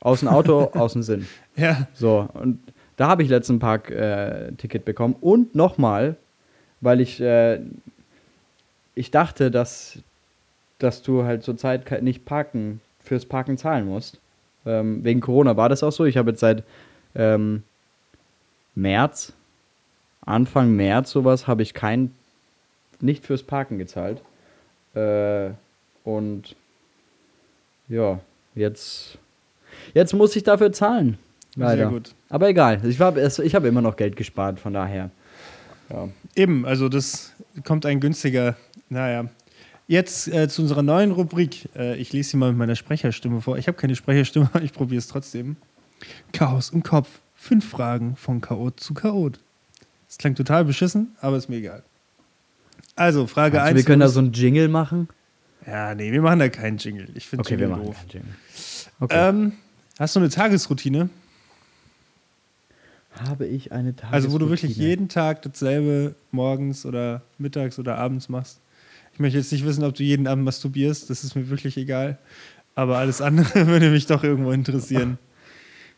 Aus 0.00 0.20
dem 0.20 0.28
Auto, 0.28 0.70
aus 0.74 0.94
dem 0.94 1.02
Sinn. 1.02 1.26
ja, 1.56 1.86
So, 1.94 2.28
und 2.32 2.60
da 2.98 3.06
habe 3.06 3.22
ich 3.22 3.28
letzten 3.28 3.60
Park-Ticket 3.60 4.82
äh, 4.82 4.84
bekommen. 4.84 5.14
Und 5.20 5.54
nochmal, 5.54 6.16
weil 6.80 7.00
ich, 7.00 7.20
äh, 7.20 7.60
ich 8.96 9.12
dachte, 9.12 9.52
dass, 9.52 10.00
dass 10.80 11.02
du 11.02 11.22
halt 11.22 11.44
zurzeit 11.44 12.02
nicht 12.02 12.24
parken, 12.24 12.80
fürs 13.00 13.24
Parken 13.24 13.56
zahlen 13.56 13.86
musst. 13.86 14.18
Ähm, 14.66 15.04
wegen 15.04 15.20
Corona 15.20 15.56
war 15.56 15.68
das 15.68 15.84
auch 15.84 15.92
so. 15.92 16.06
Ich 16.06 16.16
habe 16.16 16.30
jetzt 16.30 16.40
seit 16.40 16.64
ähm, 17.14 17.62
März, 18.74 19.32
Anfang 20.26 20.72
März 20.72 21.12
sowas, 21.12 21.46
habe 21.46 21.62
ich 21.62 21.74
kein, 21.74 22.12
nicht 23.00 23.24
fürs 23.24 23.44
Parken 23.44 23.78
gezahlt. 23.78 24.20
Äh, 24.94 25.50
und 26.02 26.56
ja, 27.88 28.18
jetzt, 28.56 29.18
jetzt 29.94 30.14
muss 30.14 30.34
ich 30.34 30.42
dafür 30.42 30.72
zahlen. 30.72 31.16
Leider. 31.64 31.76
sehr 31.82 31.88
gut. 31.88 32.14
Aber 32.28 32.48
egal, 32.48 32.80
ich, 32.84 32.98
war- 33.00 33.16
es- 33.16 33.38
ich 33.38 33.54
habe 33.54 33.68
immer 33.68 33.80
noch 33.82 33.96
Geld 33.96 34.16
gespart, 34.16 34.60
von 34.60 34.72
daher. 34.72 35.10
Ja. 35.90 36.08
Eben, 36.36 36.66
also 36.66 36.88
das 36.88 37.32
kommt 37.64 37.86
ein 37.86 38.00
günstiger, 38.00 38.56
naja. 38.88 39.26
Jetzt 39.86 40.28
äh, 40.28 40.48
zu 40.48 40.60
unserer 40.62 40.82
neuen 40.82 41.12
Rubrik. 41.12 41.68
Äh, 41.74 41.96
ich 41.96 42.12
lese 42.12 42.30
sie 42.30 42.36
mal 42.36 42.50
mit 42.50 42.58
meiner 42.58 42.76
Sprecherstimme 42.76 43.40
vor. 43.40 43.56
Ich 43.56 43.68
habe 43.68 43.78
keine 43.78 43.96
Sprecherstimme, 43.96 44.50
ich 44.62 44.72
probiere 44.72 44.98
es 44.98 45.08
trotzdem. 45.08 45.56
Chaos 46.32 46.70
im 46.70 46.82
Kopf. 46.82 47.08
Fünf 47.34 47.68
Fragen 47.68 48.16
von 48.16 48.40
Chaot 48.40 48.80
zu 48.80 48.92
Chaot. 48.94 49.40
Das 50.08 50.18
klingt 50.18 50.36
total 50.36 50.64
beschissen, 50.64 51.16
aber 51.20 51.36
ist 51.36 51.48
mir 51.48 51.56
egal. 51.56 51.82
Also, 52.96 53.26
Frage 53.26 53.60
Also, 53.60 53.70
1. 53.70 53.76
wir 53.78 53.84
können 53.84 54.00
da 54.00 54.08
so 54.08 54.18
einen 54.20 54.32
Jingle 54.32 54.68
machen. 54.68 55.08
Ja, 55.66 55.94
nee, 55.94 56.10
wir 56.12 56.20
machen 56.22 56.38
da 56.40 56.48
keinen 56.48 56.78
Jingle. 56.78 57.08
Ich 57.14 57.26
finde 57.28 57.42
Okay, 57.42 57.58
wir 57.58 57.66
Jingle 57.66 57.76
machen 57.76 57.86
doof. 57.86 57.96
keinen 58.00 58.10
Jingle. 58.10 58.34
Okay. 59.00 59.28
Ähm, 59.28 59.52
hast 59.98 60.16
du 60.16 60.20
eine 60.20 60.28
Tagesroutine? 60.30 61.08
Habe 63.26 63.46
ich 63.46 63.72
eine 63.72 63.94
Tagesroutine? 63.96 64.12
Also, 64.12 64.32
wo 64.32 64.38
du 64.38 64.48
wirklich 64.50 64.76
jeden 64.76 65.08
Tag 65.08 65.42
dasselbe 65.42 66.14
morgens 66.30 66.86
oder 66.86 67.22
mittags 67.38 67.78
oder 67.78 67.96
abends 67.98 68.28
machst. 68.28 68.60
Ich 69.12 69.18
möchte 69.20 69.38
jetzt 69.38 69.50
nicht 69.50 69.64
wissen, 69.64 69.82
ob 69.84 69.94
du 69.94 70.02
jeden 70.04 70.26
Abend 70.28 70.44
masturbierst, 70.44 71.10
das 71.10 71.24
ist 71.24 71.34
mir 71.34 71.48
wirklich 71.50 71.76
egal. 71.76 72.18
Aber 72.74 72.98
alles 72.98 73.20
andere 73.20 73.66
würde 73.66 73.90
mich 73.90 74.06
doch 74.06 74.22
irgendwo 74.22 74.52
interessieren. 74.52 75.18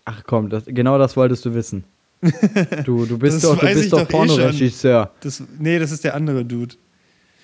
Ach 0.06 0.22
komm, 0.24 0.48
das, 0.48 0.64
genau 0.64 0.96
das 0.98 1.16
wolltest 1.16 1.44
du 1.44 1.54
wissen. 1.54 1.84
Du, 2.84 3.06
du 3.06 3.18
bist 3.18 3.42
doch, 3.44 3.58
du 3.58 3.66
bist 3.66 3.92
doch 3.92 4.00
eh. 4.00 4.04
Pornoregisseur. 4.04 5.10
Das, 5.20 5.42
nee, 5.58 5.78
das 5.78 5.90
ist 5.90 6.04
der 6.04 6.14
andere 6.14 6.44
Dude. 6.44 6.74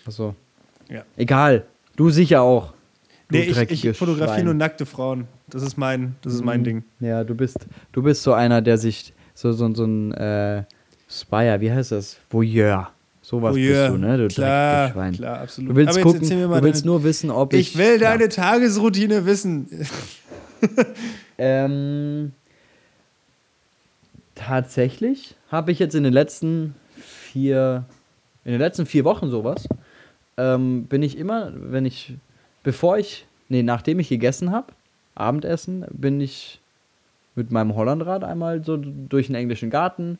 Achso. 0.07 0.35
Ja. 0.91 1.03
Egal. 1.17 1.65
Du 1.97 2.11
sicher 2.11 2.43
auch. 2.43 2.73
Du 3.29 3.37
Nee, 3.39 3.45
ich, 3.45 3.85
ich 3.85 3.97
fotografiere 3.97 4.45
nur 4.45 4.55
nackte 4.55 4.87
Frauen. 4.87 5.27
Das 5.49 5.63
ist 5.63 5.77
mein, 5.79 6.17
das 6.23 6.35
ist 6.35 6.45
mein 6.45 6.61
Mhm. 6.61 6.65
Ding. 6.65 6.85
Ja, 7.01 7.25
du 7.25 7.35
bist, 7.35 7.59
du 7.93 8.03
bist 8.03 8.23
so 8.23 8.33
einer, 8.35 8.61
der 8.63 8.79
sich 8.79 9.13
so, 9.37 9.53
so, 9.53 9.73
so 9.75 9.85
ein 9.85 10.13
äh, 10.15 10.65
Spire, 11.09 11.61
wie 11.61 11.71
heißt 11.71 11.93
das? 11.93 12.17
Voyeur. 12.31 12.91
Sowas 13.21 13.53
Voyeur. 13.55 13.91
bist 13.91 14.03
du, 14.03 14.07
ne? 14.07 14.17
Du 14.19 14.29
klar, 14.29 14.91
Schwein. 14.91 15.13
klar, 15.13 15.41
absolut. 15.41 15.71
Du 15.71 15.77
willst 15.77 15.95
Aber 15.99 16.03
gucken, 16.03 16.29
du 16.29 16.63
willst 16.63 16.83
deine, 16.83 16.93
nur 16.93 17.05
wissen, 17.05 17.31
ob 17.31 17.53
ich. 17.53 17.73
Ich 17.73 17.79
will 17.79 17.99
deine 17.99 18.25
Ja. 18.25 18.29
Tagesroutine 18.29 19.27
wissen. 19.27 19.69
Ähm, 21.39 22.33
tatsächlich 24.35 25.35
habe 25.51 25.71
ich 25.71 25.79
jetzt 25.79 25.95
in 25.95 26.03
den 26.03 26.15
letzten 26.15 26.75
vier, 26.99 27.85
in 28.45 28.53
den 28.53 28.61
letzten 28.61 28.87
vier 28.87 29.05
Wochen 29.05 29.31
sowas, 29.31 29.69
ähm, 30.39 30.85
bin 30.85 31.03
ich 31.03 31.19
immer, 31.19 31.53
wenn 31.55 31.85
ich, 31.85 32.15
bevor 32.63 32.97
ich, 32.97 33.27
nee, 33.51 33.63
nachdem 33.63 34.01
ich 34.01 34.09
gegessen 34.09 34.51
habe, 34.51 34.73
Abendessen, 35.15 35.85
bin 35.91 36.23
ich 36.23 36.61
mit 37.37 37.51
meinem 37.51 37.75
Hollandrad 37.77 38.25
einmal 38.25 38.65
so 38.65 38.77
durch 38.77 39.27
den 39.29 39.37
englischen 39.37 39.71
Garten, 39.71 40.19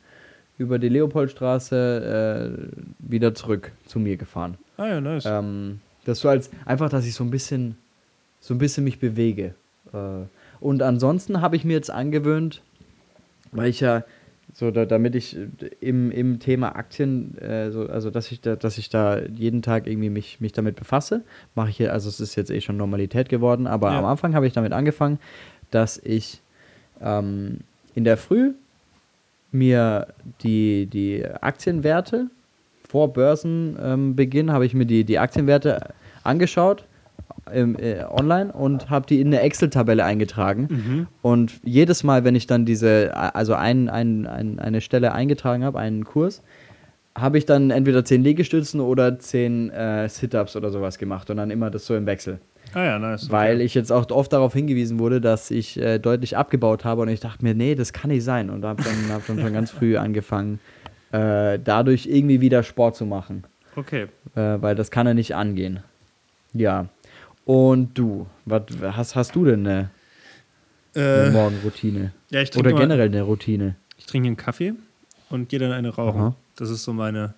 über 0.57 0.79
die 0.79 0.89
Leopoldstraße 0.89 2.57
äh, 2.69 2.77
wieder 2.99 3.35
zurück 3.35 3.71
zu 3.85 3.99
mir 3.99 4.17
gefahren. 4.17 4.57
Ah 4.77 4.87
ja, 4.87 5.01
nice. 5.01 5.25
Ähm, 5.27 5.81
das 6.05 6.19
so 6.19 6.29
als 6.29 6.49
einfach, 6.65 6.89
dass 6.89 7.05
ich 7.05 7.13
so 7.13 7.23
ein 7.23 7.29
bisschen, 7.31 7.77
so 8.39 8.53
ein 8.53 8.57
bisschen 8.57 8.83
mich 8.83 8.99
bewege. 8.99 9.53
Äh, 9.93 9.97
und 10.59 10.81
ansonsten 10.81 11.41
habe 11.41 11.55
ich 11.55 11.63
mir 11.65 11.73
jetzt 11.73 11.91
angewöhnt, 11.91 12.61
weil 13.51 13.67
ich 13.69 13.79
ja 13.81 14.03
So, 14.53 14.71
da, 14.71 14.85
damit 14.85 15.13
ich 15.13 15.35
äh, 15.37 15.47
im, 15.81 16.09
im 16.09 16.39
Thema 16.39 16.75
Aktien, 16.75 17.37
äh, 17.37 17.69
so, 17.69 17.85
also 17.87 18.09
dass 18.09 18.31
ich 18.31 18.41
da, 18.41 18.55
dass 18.55 18.77
ich 18.79 18.89
da 18.89 19.19
jeden 19.19 19.61
Tag 19.61 19.85
irgendwie 19.85 20.09
mich, 20.09 20.39
mich 20.39 20.53
damit 20.53 20.75
befasse, 20.77 21.21
mache 21.53 21.69
ich 21.69 21.77
hier, 21.77 21.91
also 21.93 22.09
es 22.09 22.19
ist 22.19 22.35
jetzt 22.35 22.49
eh 22.49 22.61
schon 22.61 22.77
Normalität 22.77 23.29
geworden, 23.29 23.67
aber 23.67 23.91
Ja. 23.91 23.99
am 23.99 24.05
Anfang 24.05 24.33
habe 24.33 24.47
ich 24.47 24.53
damit 24.53 24.71
angefangen, 24.73 25.19
dass 25.69 25.97
ich 26.03 26.41
ähm, 27.01 27.59
in 27.95 28.03
der 28.03 28.17
Früh 28.17 28.53
mir 29.51 30.07
die, 30.41 30.87
die 30.87 31.25
Aktienwerte 31.25 32.27
vor 32.87 33.11
Börsenbeginn 33.13 34.51
habe 34.51 34.65
ich 34.65 34.73
mir 34.73 34.85
die, 34.85 35.03
die 35.03 35.19
Aktienwerte 35.19 35.93
angeschaut 36.23 36.85
im, 37.51 37.77
äh, 37.77 38.03
online 38.09 38.51
und 38.51 38.89
habe 38.89 39.05
die 39.07 39.19
in 39.19 39.27
eine 39.27 39.41
Excel-Tabelle 39.41 40.03
eingetragen. 40.03 40.67
Und 41.21 41.59
jedes 41.63 42.03
Mal, 42.03 42.23
wenn 42.23 42.35
ich 42.35 42.47
dann 42.47 42.65
diese, 42.65 43.15
also 43.15 43.53
ein, 43.55 43.89
ein, 43.89 44.25
ein, 44.25 44.59
eine 44.59 44.81
Stelle 44.81 45.11
eingetragen 45.13 45.63
habe, 45.63 45.79
einen 45.79 46.05
Kurs, 46.05 46.41
habe 47.15 47.37
ich 47.37 47.45
dann 47.45 47.71
entweder 47.71 48.05
10 48.05 48.23
Liegestützen 48.23 48.79
oder 48.79 49.17
10 49.19 49.71
äh, 49.71 50.07
Sit-Ups 50.07 50.55
oder 50.55 50.69
sowas 50.69 50.97
gemacht 50.97 51.29
und 51.29 51.37
dann 51.37 51.51
immer 51.51 51.69
das 51.69 51.85
so 51.85 51.95
im 51.95 52.05
Wechsel. 52.05 52.39
Ah 52.73 52.83
ja, 52.83 52.99
nice. 52.99 53.29
Weil 53.31 53.61
ich 53.61 53.73
jetzt 53.73 53.91
auch 53.91 54.09
oft 54.11 54.33
darauf 54.33 54.53
hingewiesen 54.53 54.99
wurde, 54.99 55.21
dass 55.21 55.51
ich 55.51 55.77
äh, 55.79 55.99
deutlich 55.99 56.35
abgebaut 56.37 56.85
habe 56.85 57.01
und 57.01 57.09
ich 57.09 57.19
dachte 57.19 57.43
mir, 57.43 57.53
nee, 57.53 57.75
das 57.75 57.93
kann 57.93 58.09
nicht 58.09 58.23
sein. 58.23 58.49
Und 58.49 58.65
habe 58.65 58.83
dann, 58.83 59.13
hab 59.13 59.25
dann 59.27 59.39
schon 59.39 59.53
ganz 59.53 59.71
früh 59.71 59.97
angefangen, 59.97 60.59
äh, 61.11 61.57
dadurch 61.63 62.05
irgendwie 62.07 62.41
wieder 62.41 62.63
Sport 62.63 62.95
zu 62.95 63.05
machen. 63.05 63.43
Okay. 63.75 64.07
Äh, 64.35 64.61
weil 64.61 64.75
das 64.75 64.91
kann 64.91 65.07
er 65.07 65.13
nicht 65.13 65.35
angehen. 65.35 65.79
Ja. 66.53 66.87
Und 67.45 67.97
du, 67.97 68.27
was 68.45 68.63
hast, 68.81 69.15
hast 69.15 69.35
du 69.35 69.45
denn 69.45 69.65
eine, 69.65 69.89
eine 70.95 71.27
Äh, 71.27 71.31
Morgenroutine? 71.31 72.11
ja, 72.29 72.41
ich 72.41 72.49
trinke 72.49 72.69
Oder 72.69 72.77
generell 72.77 73.07
eine 73.07 73.21
Routine? 73.21 73.75
Ich 73.97 74.05
trinke 74.05 74.27
einen 74.27 74.37
Kaffee 74.37 74.73
und 75.29 75.47
gehe 75.49 75.59
dann 75.59 75.71
eine 75.71 75.89
rauchen. 75.89 76.19
Aha. 76.19 76.35
Das 76.57 76.69
ist 76.69 76.83
so 76.83 76.91
meine, 76.93 77.33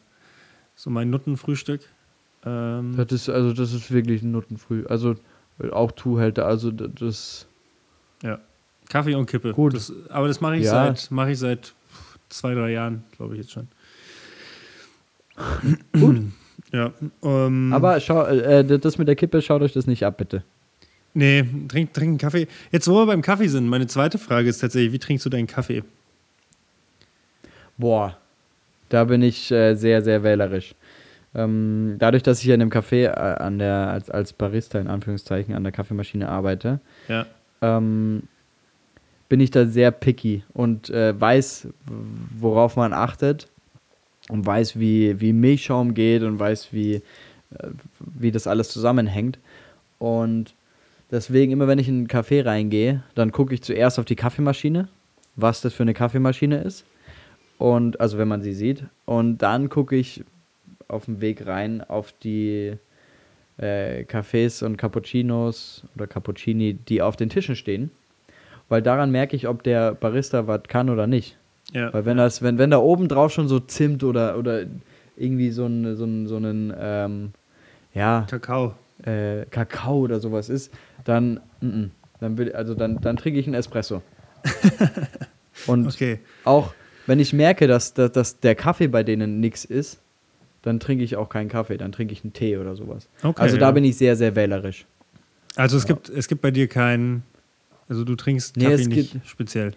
so 0.75 0.89
mein 0.89 1.09
Nuttenfrühstück. 1.09 1.81
Ähm, 2.45 2.95
Das 2.97 3.11
ist, 3.11 3.29
also 3.29 3.53
das 3.53 3.73
ist 3.73 3.91
wirklich 3.91 4.21
ein 4.21 4.31
Nuttenfrüh. 4.31 4.85
Also 4.87 5.15
auch 5.71 5.91
Tuhälter, 5.91 6.45
also 6.45 6.71
das. 6.71 7.45
ja. 8.23 8.39
Kaffee 8.87 9.13
und 9.15 9.25
Kippe. 9.29 9.53
Gut. 9.53 9.73
Das, 9.75 9.93
aber 10.09 10.27
das 10.27 10.41
mache 10.41 10.55
ich 10.57 10.63
Ja. 10.65 10.71
seit 10.93 11.11
mache 11.11 11.31
ich 11.31 11.39
seit 11.39 11.73
zwei, 12.29 12.53
drei 12.55 12.71
Jahren, 12.71 13.03
glaube 13.17 13.35
ich 13.35 13.41
jetzt 13.41 13.51
schon. 13.51 13.67
Gut. 15.99 16.21
Ja. 16.71 16.93
Ähm, 17.23 17.73
Aber 17.73 17.99
schau, 17.99 18.25
äh, 18.27 18.63
das 18.79 18.99
mit 18.99 19.07
der 19.07 19.15
Kippe, 19.15 19.41
schaut 19.41 19.63
euch 19.63 19.73
das 19.73 19.87
nicht 19.87 20.05
ab, 20.05 20.17
bitte. 20.17 20.43
nee, 21.15 21.41
trink, 21.67 21.93
trink 21.93 22.09
einen 22.09 22.17
Kaffee. 22.19 22.47
Jetzt, 22.71 22.87
wo 22.87 22.93
wir 22.95 23.07
beim 23.07 23.23
Kaffee 23.23 23.47
sind, 23.47 23.67
meine 23.67 23.87
zweite 23.87 24.19
Frage 24.19 24.49
ist 24.49 24.59
tatsächlich, 24.59 24.91
wie 24.91 24.99
trinkst 24.99 25.25
du 25.25 25.31
deinen 25.31 25.47
Kaffee? 25.47 25.83
Boah, 27.77 28.17
da 28.89 29.03
bin 29.05 29.23
ich 29.23 29.49
äh, 29.51 29.73
sehr, 29.73 30.03
sehr 30.03 30.21
wählerisch. 30.21 30.75
Ähm, 31.35 31.95
dadurch, 31.99 32.23
dass 32.23 32.39
ich 32.39 32.45
ja 32.45 32.55
in 32.55 32.61
einem 32.61 32.71
Café 32.71 33.05
äh, 33.05 33.09
an 33.09 33.59
der, 33.59 33.89
als, 33.89 34.09
als 34.09 34.33
Barista 34.33 34.79
in 34.79 34.87
Anführungszeichen 34.87 35.53
an 35.53 35.63
der 35.63 35.71
Kaffeemaschine 35.71 36.27
arbeite, 36.27 36.79
Ja. 37.07 37.25
ähm, 37.61 38.23
bin 39.29 39.39
ich 39.39 39.51
da 39.51 39.67
sehr 39.67 39.91
picky 39.91 40.43
und 40.53 40.89
äh, 40.89 41.19
weiß, 41.19 41.67
worauf 42.39 42.75
man 42.77 42.93
achtet 42.93 43.47
und 44.29 44.43
weiß, 44.45 44.79
wie, 44.79 45.19
wie 45.21 45.33
Milchschaum 45.33 45.93
geht 45.93 46.23
und 46.23 46.39
weiß, 46.39 46.69
wie, 46.73 46.95
äh, 46.95 47.01
wie 47.99 48.31
das 48.31 48.47
alles 48.47 48.69
zusammenhängt. 48.69 49.37
Und 49.99 50.55
deswegen, 51.11 51.51
immer 51.51 51.67
wenn 51.67 51.77
ich 51.77 51.87
in 51.87 51.97
einen 51.97 52.07
Café 52.07 52.43
reingehe, 52.43 53.03
dann 53.13 53.31
gucke 53.31 53.53
ich 53.53 53.61
zuerst 53.61 53.99
auf 53.99 54.05
die 54.05 54.15
Kaffeemaschine, 54.15 54.87
was 55.35 55.61
das 55.61 55.75
für 55.75 55.83
eine 55.83 55.93
Kaffeemaschine 55.93 56.61
ist. 56.63 56.85
Und 57.59 57.99
also 57.99 58.17
wenn 58.17 58.27
man 58.29 58.41
sie 58.41 58.53
sieht. 58.53 58.83
Und 59.05 59.39
dann 59.39 59.69
gucke 59.69 59.95
ich 59.95 60.23
auf 60.89 61.05
dem 61.05 61.21
Weg 61.21 61.45
rein 61.45 61.81
auf 61.81 62.11
die 62.11 62.73
äh, 63.57 64.03
Cafés 64.03 64.63
und 64.63 64.77
Cappuccinos 64.77 65.83
oder 65.95 66.07
Cappuccini, 66.07 66.73
die 66.73 67.01
auf 67.01 67.15
den 67.15 67.29
Tischen 67.29 67.55
stehen. 67.55 67.91
Weil 68.67 68.81
daran 68.81 69.11
merke 69.11 69.35
ich, 69.35 69.47
ob 69.47 69.63
der 69.63 69.93
Barista 69.95 70.47
was 70.47 70.63
kann 70.67 70.89
oder 70.89 71.07
nicht. 71.07 71.37
Ja. 71.73 71.93
Weil 71.93 72.05
wenn 72.05 72.17
das, 72.17 72.41
wenn, 72.41 72.57
wenn 72.57 72.71
da 72.71 72.79
oben 72.79 73.07
drauf 73.07 73.31
schon 73.31 73.47
so 73.47 73.59
Zimt 73.59 74.03
oder, 74.03 74.37
oder 74.37 74.65
irgendwie 75.17 75.51
so 75.51 75.65
ein, 75.65 75.95
so 75.95 76.05
ein, 76.05 76.27
so 76.27 76.37
ein 76.37 76.73
ähm, 76.79 77.31
ja, 77.93 78.25
Kakao. 78.29 78.75
äh, 79.03 79.45
Kakao 79.49 79.99
oder 79.99 80.19
sowas 80.19 80.49
ist, 80.49 80.73
dann, 81.03 81.39
mm, 81.61 81.67
mm, 81.67 81.91
dann 82.19 82.37
will, 82.37 82.53
also 82.53 82.75
dann, 82.75 82.99
dann 83.01 83.17
trinke 83.17 83.39
ich 83.39 83.45
einen 83.47 83.55
Espresso. 83.55 84.01
Und 85.67 85.87
Okay. 85.87 86.19
auch 86.45 86.73
wenn 87.07 87.19
ich 87.19 87.33
merke, 87.33 87.67
dass, 87.67 87.93
dass, 87.93 88.11
dass 88.11 88.39
der 88.39 88.55
Kaffee 88.55 88.87
bei 88.87 89.03
denen 89.03 89.39
nichts 89.39 89.65
ist, 89.65 89.99
dann 90.61 90.79
trinke 90.79 91.03
ich 91.03 91.15
auch 91.15 91.29
keinen 91.29 91.49
Kaffee, 91.49 91.77
dann 91.77 91.91
trinke 91.91 92.13
ich 92.13 92.23
einen 92.23 92.33
Tee 92.33 92.57
oder 92.57 92.75
sowas. 92.75 93.07
Okay, 93.23 93.41
also 93.41 93.57
da 93.57 93.67
ja. 93.67 93.71
bin 93.71 93.83
ich 93.83 93.97
sehr, 93.97 94.15
sehr 94.15 94.35
wählerisch. 94.35 94.85
Also 95.55 95.77
es 95.77 95.85
gibt, 95.85 96.09
es 96.09 96.27
gibt 96.27 96.41
bei 96.41 96.51
dir 96.51 96.67
keinen, 96.67 97.23
also 97.87 98.03
du 98.03 98.15
trinkst 98.15 98.57
Nee, 98.57 98.65
Kaffee 98.65 98.75
es 98.81 98.87
nicht 98.87 99.11
gibt- 99.13 99.27
speziell. 99.27 99.71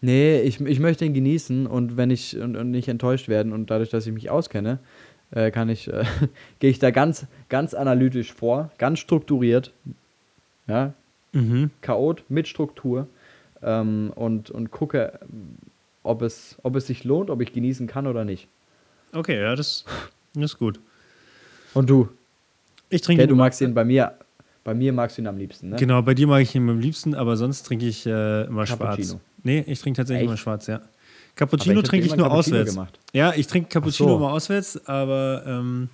Nee, 0.00 0.40
ich, 0.42 0.60
ich 0.60 0.80
möchte 0.80 1.04
ihn 1.06 1.14
genießen 1.14 1.66
und 1.66 1.96
wenn 1.96 2.10
ich 2.10 2.36
und, 2.38 2.56
und 2.56 2.70
nicht 2.70 2.88
enttäuscht 2.88 3.28
werden 3.28 3.52
und 3.52 3.70
dadurch, 3.70 3.88
dass 3.88 4.06
ich 4.06 4.12
mich 4.12 4.28
auskenne, 4.28 4.78
äh, 5.30 5.50
kann 5.50 5.68
ich, 5.70 5.88
äh, 5.90 6.04
gehe 6.58 6.68
ich 6.70 6.78
da 6.78 6.90
ganz, 6.90 7.26
ganz 7.48 7.72
analytisch 7.72 8.32
vor, 8.32 8.70
ganz 8.78 8.98
strukturiert. 8.98 9.72
Ja, 10.66 10.92
Mhm. 11.32 11.70
Chaot 11.80 12.22
mit 12.28 12.46
Struktur 12.46 13.08
ähm, 13.60 14.12
und, 14.14 14.50
und 14.52 14.70
gucke, 14.70 15.18
ob 16.04 16.22
es, 16.22 16.56
ob 16.62 16.76
es 16.76 16.86
sich 16.86 17.02
lohnt, 17.02 17.28
ob 17.28 17.40
ich 17.40 17.52
genießen 17.52 17.88
kann 17.88 18.06
oder 18.06 18.24
nicht. 18.24 18.46
Okay, 19.14 19.40
ja, 19.40 19.54
das, 19.54 19.84
das 20.34 20.44
ist 20.52 20.58
gut. 20.58 20.80
Und 21.72 21.88
du? 21.88 22.08
Ich 22.90 23.00
trinke 23.00 23.22
Okay, 23.22 23.28
du 23.28 23.36
magst 23.36 23.60
ihn 23.60 23.74
bei 23.74 23.84
mir, 23.84 24.12
bei 24.64 24.74
mir 24.74 24.92
magst 24.92 25.16
du 25.18 25.22
ihn 25.22 25.26
am 25.28 25.36
liebsten, 25.38 25.70
ne? 25.70 25.76
Genau, 25.76 26.02
bei 26.02 26.14
dir 26.14 26.26
mag 26.26 26.42
ich 26.42 26.54
ihn 26.54 26.68
am 26.68 26.78
liebsten, 26.80 27.14
aber 27.14 27.36
sonst 27.36 27.62
trinke 27.64 27.86
ich 27.86 28.06
äh, 28.06 28.44
immer 28.44 28.66
schwarz. 28.66 28.80
Cappuccino. 28.80 29.20
Nee, 29.42 29.64
ich 29.66 29.80
trinke 29.80 29.98
tatsächlich 29.98 30.22
Echt? 30.22 30.28
immer 30.28 30.36
schwarz, 30.36 30.66
ja. 30.66 30.80
Cappuccino 31.36 31.80
ich 31.80 31.86
trinke 31.88 32.06
ich 32.06 32.16
nur 32.16 32.28
Cappuccino 32.28 32.56
auswärts. 32.58 32.74
gemacht. 32.74 32.98
Ja, 33.12 33.32
ich 33.34 33.46
trinke 33.46 33.68
Cappuccino 33.68 34.08
so. 34.10 34.16
immer 34.16 34.32
auswärts, 34.32 34.86
aber 34.86 35.42
ähm, 35.46 35.88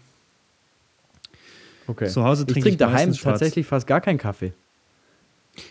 Okay. 1.86 2.06
Zu 2.08 2.22
Hause 2.22 2.42
ich 2.42 2.52
trinke 2.52 2.68
trinke 2.68 2.68
ich 2.70 2.76
daheim 2.76 3.12
schwarz. 3.14 3.40
tatsächlich 3.40 3.66
fast 3.66 3.86
gar 3.86 4.00
keinen 4.00 4.18
Kaffee. 4.18 4.52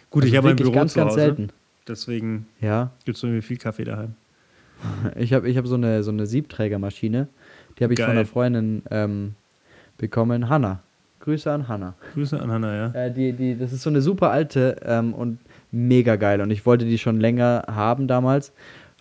gut, 0.10 0.26
ich 0.26 0.32
Also 0.32 0.38
habe 0.38 0.50
ein 0.50 0.56
Büro 0.58 0.72
ganz, 0.72 0.92
zu 0.94 1.00
ganz 1.00 1.12
Hause, 1.12 1.20
selten. 1.22 1.50
deswegen 1.88 2.46
Ja. 2.60 2.92
gibt 3.06 3.18
es 3.18 3.24
irgendwie 3.24 3.42
viel 3.42 3.58
Kaffee 3.58 3.86
daheim. 3.86 4.16
Ich 5.18 5.32
habe 5.34 5.50
ich 5.50 5.56
hab 5.58 5.66
so 5.68 5.76
eine, 5.76 6.04
so 6.04 6.12
eine 6.12 6.26
Siebträgermaschine. 6.26 7.28
Die 7.80 7.84
habe 7.84 7.94
ich 7.94 8.00
von 8.00 8.08
Geil. 8.08 8.18
einer 8.18 8.26
Freundin 8.26 8.84
ähm, 8.92 9.36
bekommen. 9.98 10.50
Hanna. 10.50 10.82
Grüße 11.22 11.52
an 11.52 11.68
Hanna. 11.68 11.96
Grüße 12.14 12.40
an 12.40 12.52
Hannah, 12.52 12.76
ja. 12.76 13.06
Äh, 13.06 13.12
die, 13.12 13.34
die, 13.34 13.58
das 13.58 13.74
ist 13.74 13.84
so 13.84 13.90
eine 13.90 14.02
super 14.02 14.32
alte 14.32 14.78
ähm, 14.84 15.14
und 15.14 15.40
mega 15.72 16.16
geil. 16.16 16.42
Und 16.42 16.52
ich 16.52 16.66
wollte 16.66 16.86
die 16.86 16.98
schon 16.98 17.20
länger 17.20 17.64
haben 17.68 18.08
damals. 18.08 18.52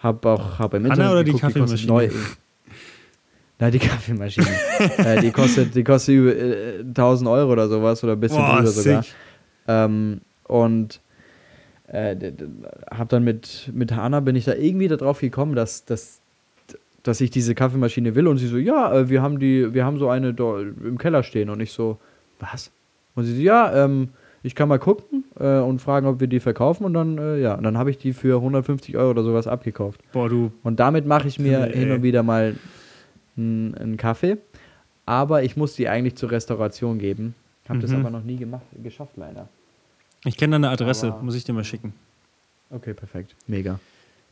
Hab 0.01 0.25
auch 0.27 0.59
hab 0.59 0.75
im 0.75 0.85
Hanna 0.85 0.95
Internet 0.95 1.13
oder 1.13 1.25
die 1.25 1.33
geguckt, 1.33 1.55
kostet 1.55 1.89
Kaffeemaschine? 1.89 2.37
Nein, 3.59 3.73
die 3.73 3.79
Kaffeemaschine. 3.81 4.47
äh, 4.99 5.21
die, 5.21 5.31
kostet, 5.33 5.75
die 5.75 5.85
kostet 5.85 6.15
über 6.15 6.37
äh, 6.37 6.81
1000 6.81 7.29
Euro 7.29 7.53
oder 7.53 7.69
sowas 7.69 8.03
oder 8.05 8.13
ein 8.13 8.21
bisschen 8.21 8.39
Boah, 8.39 8.57
drüber 8.57 8.71
sogar. 8.71 9.03
sick. 9.03 9.13
Ähm, 9.67 10.21
und 10.45 11.01
äh, 11.89 12.17
hab 12.91 13.09
dann 13.09 13.25
mit, 13.25 13.71
mit 13.73 13.95
Hanna 13.95 14.21
bin 14.21 14.37
ich 14.37 14.45
da 14.45 14.55
irgendwie 14.55 14.89
darauf 14.89 15.21
gekommen, 15.21 15.55
dass, 15.55 15.85
dass, 15.85 16.18
dass 17.03 17.21
ich 17.21 17.31
diese 17.31 17.55
Kaffeemaschine 17.55 18.15
will. 18.15 18.27
Und 18.27 18.39
sie 18.39 18.47
so, 18.49 18.57
ja, 18.59 18.93
äh, 18.93 19.09
wir 19.09 19.23
haben 19.23 19.39
die, 19.39 19.73
wir 19.75 19.85
haben 19.85 19.99
so 19.99 20.09
eine 20.09 20.31
im 20.31 20.99
Keller 20.99 21.23
stehen. 21.23 21.51
Und 21.51 21.61
ich 21.61 21.73
so, 21.73 21.99
was? 22.41 22.71
Und 23.15 23.25
sie 23.25 23.35
so, 23.37 23.41
ja, 23.43 23.85
ähm, 23.85 24.09
ich 24.43 24.55
kann 24.55 24.69
mal 24.69 24.79
gucken 24.79 25.25
äh, 25.39 25.59
und 25.59 25.81
fragen, 25.81 26.07
ob 26.07 26.21
wir 26.21 26.27
die 26.29 26.41
verkaufen. 26.41 26.85
Und 26.85 26.95
dann, 26.95 27.19
äh, 27.19 27.39
ja, 27.41 27.55
und 27.55 27.65
dann 27.65 27.77
habe 27.79 27.91
ich 27.91 27.99
die 27.99 28.13
für 28.13 28.37
150 28.37 28.97
Euro 28.97 29.11
oder 29.11 29.23
sowas 29.25 29.47
abgekauft. 29.47 30.01
Boah, 30.13 30.29
du, 30.29 30.53
Und 30.63 30.79
damit 30.81 31.07
mache 31.07 31.29
ich 31.29 31.39
mir 31.39 31.67
Nee, 31.67 31.73
hin 31.75 31.91
und 31.91 32.03
wieder 32.03 32.23
mal 32.23 32.57
einen 33.37 33.97
Kaffee. 33.97 34.39
Aber 35.07 35.43
ich 35.43 35.57
muss 35.57 35.75
die 35.75 35.89
eigentlich 35.89 36.17
zur 36.17 36.31
Restauration 36.31 36.99
geben. 36.99 37.35
Habe 37.69 37.81
das 37.81 37.91
Mhm. 37.91 38.01
aber 38.01 38.11
noch 38.11 38.25
nie 38.25 38.37
gemacht, 38.37 38.65
geschafft, 38.83 39.13
leider. 39.17 39.49
ich 40.25 40.37
kenne 40.37 40.53
deine 40.53 40.71
Adresse, 40.71 41.09
Aber- 41.09 41.23
muss 41.23 41.35
ich 41.35 41.45
dir 41.45 41.53
mal 41.53 41.65
schicken. 41.65 41.93
Okay, 42.71 42.93
perfekt. 42.95 43.35
Mega. 43.47 43.79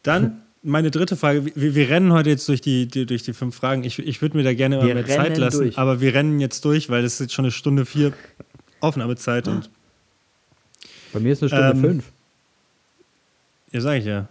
Dann 0.02 0.42
meine 0.62 0.90
dritte 0.90 1.16
Frage. 1.16 1.44
Wir, 1.54 1.74
wir 1.74 1.88
rennen 1.88 2.12
heute 2.12 2.30
jetzt 2.30 2.48
durch 2.48 2.60
die, 2.60 2.86
die, 2.86 3.06
durch 3.06 3.22
die 3.22 3.32
fünf 3.32 3.54
Fragen. 3.56 3.84
Ich, 3.84 3.98
ich 3.98 4.20
würde 4.22 4.36
mir 4.36 4.42
da 4.42 4.54
gerne 4.54 4.78
mal 4.78 4.86
Wir 4.86 4.94
mehr 4.94 5.06
Zeit 5.06 5.36
lassen, 5.38 5.58
durch. 5.64 5.78
aber 5.78 6.00
wir 6.00 6.14
rennen 6.14 6.40
jetzt 6.40 6.64
durch, 6.64 6.90
weil 6.90 7.04
es 7.04 7.14
ist 7.14 7.20
jetzt 7.20 7.34
schon 7.34 7.44
eine 7.44 7.52
Stunde 7.52 7.86
vier 7.86 8.12
Aufnahmezeit 8.80 9.48
und 9.48 9.70
Bei 11.12 11.20
mir 11.20 11.32
ist 11.32 11.42
eine 11.42 11.48
Stunde 11.48 11.70
Ähm, 11.70 11.80
fünf. 11.80 12.04
ja, 13.72 13.80
sage 13.80 13.98
ich 14.00 14.04
ja. 14.04 14.28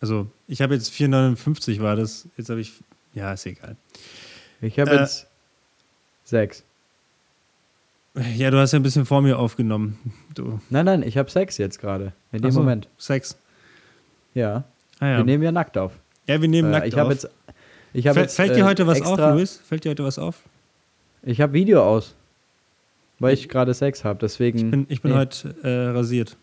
Also, 0.00 0.28
ich 0.48 0.60
habe 0.60 0.74
jetzt 0.74 0.92
4,59 0.92 1.80
war 1.80 1.94
das. 1.96 2.26
Jetzt 2.36 2.50
habe 2.50 2.60
ich, 2.60 2.72
ja, 3.14 3.32
ist 3.32 3.46
egal. 3.46 3.76
Ich 4.60 4.78
habe 4.78 4.90
äh, 4.90 5.00
jetzt 5.00 5.26
sechs. 6.24 6.64
Ja, 8.36 8.50
du 8.50 8.58
hast 8.58 8.72
ja 8.72 8.78
ein 8.78 8.82
bisschen 8.82 9.06
vor 9.06 9.22
mir 9.22 9.38
aufgenommen. 9.38 9.98
Du. 10.34 10.60
Nein, 10.70 10.84
nein, 10.86 11.02
ich 11.02 11.16
habe 11.18 11.30
sechs 11.30 11.56
jetzt 11.58 11.78
gerade. 11.78 12.12
In 12.32 12.42
dem 12.42 12.50
so, 12.50 12.60
Moment. 12.60 12.88
Sex. 12.98 13.36
Ja. 14.34 14.64
Ah, 15.02 15.08
ja. 15.08 15.16
Wir 15.18 15.24
nehmen 15.24 15.42
ja 15.42 15.50
nackt 15.50 15.76
auf. 15.76 15.92
Ja, 16.28 16.40
wir 16.40 16.48
nehmen 16.48 16.68
Äh, 16.68 16.72
nackt 16.72 16.86
ich 16.86 17.00
auf. 17.00 17.10
jetzt. 17.10 17.28
Ich 17.92 18.06
hab 18.06 18.14
Fällt, 18.14 18.26
jetzt, 18.26 18.36
fällt 18.36 18.54
dir 18.54 18.60
äh, 18.60 18.62
heute 18.62 18.86
was 18.86 18.98
extra, 18.98 19.30
auf, 19.30 19.34
Luis? 19.34 19.60
Fällt 19.66 19.84
dir 19.84 19.90
heute 19.90 20.04
was 20.04 20.16
auf? 20.16 20.42
Ich 21.24 21.40
habe 21.40 21.52
Video 21.52 21.82
aus. 21.82 22.14
Weil 23.18 23.34
ich 23.34 23.48
gerade 23.48 23.74
Sex 23.74 24.04
habe, 24.04 24.20
deswegen. 24.22 24.58
Ich 24.58 24.70
bin, 24.70 24.86
ich 24.88 25.02
bin 25.02 25.10
nee. 25.10 25.18
heute 25.18 25.56
äh, 25.64 25.88
rasiert. 25.88 26.36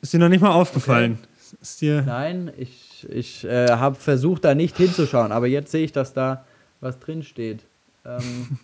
Ist- 0.00 0.12
dir 0.12 0.18
noch 0.20 0.28
nicht 0.28 0.40
mal 0.40 0.52
aufgefallen? 0.52 1.18
Ist 1.60 1.80
dir. 1.80 2.02
Nein, 2.02 2.52
ich, 2.58 3.06
ich 3.10 3.44
äh, 3.44 3.70
habe 3.70 3.96
versucht, 3.96 4.44
da 4.44 4.54
nicht 4.54 4.76
hinzuschauen, 4.76 5.32
aber 5.32 5.48
jetzt 5.48 5.72
sehe 5.72 5.84
ich, 5.84 5.92
dass 5.92 6.12
da 6.12 6.44
was 6.80 7.00
drin 7.00 7.24
steht. 7.24 7.64
Ähm, 8.04 8.58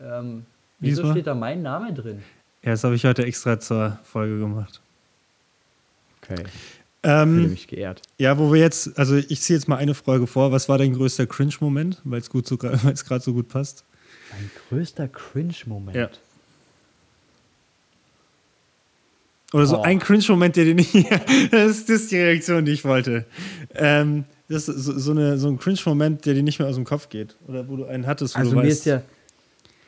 ähm, 0.00 0.46
wieso 0.80 1.02
Diesmal? 1.02 1.12
steht 1.12 1.26
da 1.26 1.34
mein 1.34 1.60
Name 1.62 1.92
drin? 1.92 2.22
Ja, 2.62 2.70
das 2.72 2.84
habe 2.84 2.94
ich 2.94 3.04
heute 3.04 3.24
extra 3.24 3.60
zur 3.60 3.98
Folge 4.02 4.38
gemacht. 4.38 4.81
Okay, 6.22 6.36
fühle 6.36 7.22
Ähm, 7.22 7.50
mich 7.50 7.66
geehrt. 7.66 8.02
ja, 8.18 8.38
wo 8.38 8.52
wir 8.52 8.60
jetzt, 8.60 8.98
also 8.98 9.16
ich 9.16 9.40
ziehe 9.40 9.58
jetzt 9.58 9.66
mal 9.68 9.76
eine 9.76 9.94
Frage 9.94 10.26
vor. 10.26 10.52
Was 10.52 10.68
war 10.68 10.78
dein 10.78 10.92
größter 10.94 11.26
Cringe-Moment, 11.26 12.00
weil 12.04 12.20
es 12.20 12.30
gut 12.30 12.46
so, 12.46 12.56
weil 12.62 12.92
es 12.92 13.04
gerade 13.04 13.22
so 13.24 13.32
gut 13.32 13.48
passt? 13.48 13.84
Mein 14.30 14.50
größter 14.68 15.08
Cringe-Moment. 15.08 15.96
Ja. 15.96 16.08
Oder 19.52 19.66
so 19.66 19.78
Oh. 19.78 19.82
ein 19.82 19.98
Cringe-Moment, 19.98 20.56
der 20.56 20.64
dir 20.64 20.74
nicht. 20.74 20.94
das, 21.50 21.70
ist, 21.70 21.88
das 21.88 22.02
ist 22.02 22.10
die 22.12 22.16
Reaktion, 22.18 22.64
die 22.64 22.72
ich 22.72 22.84
wollte. 22.84 23.26
Ähm, 23.74 24.24
das 24.48 24.68
ist 24.68 24.84
so, 24.84 24.98
so, 24.98 25.10
eine, 25.10 25.38
so 25.38 25.48
ein 25.48 25.58
Cringe-Moment, 25.58 26.24
der 26.24 26.34
dir 26.34 26.42
nicht 26.42 26.58
mehr 26.58 26.68
aus 26.68 26.76
dem 26.76 26.84
Kopf 26.84 27.08
geht. 27.08 27.36
Oder 27.48 27.68
wo 27.68 27.76
du 27.76 27.84
einen 27.84 28.06
hattest, 28.06 28.34
wo 28.34 28.38
Also 28.38 28.50
du 28.52 28.56
mir 28.58 28.62
weißt. 28.64 28.78
ist 28.78 28.84
ja, 28.86 29.02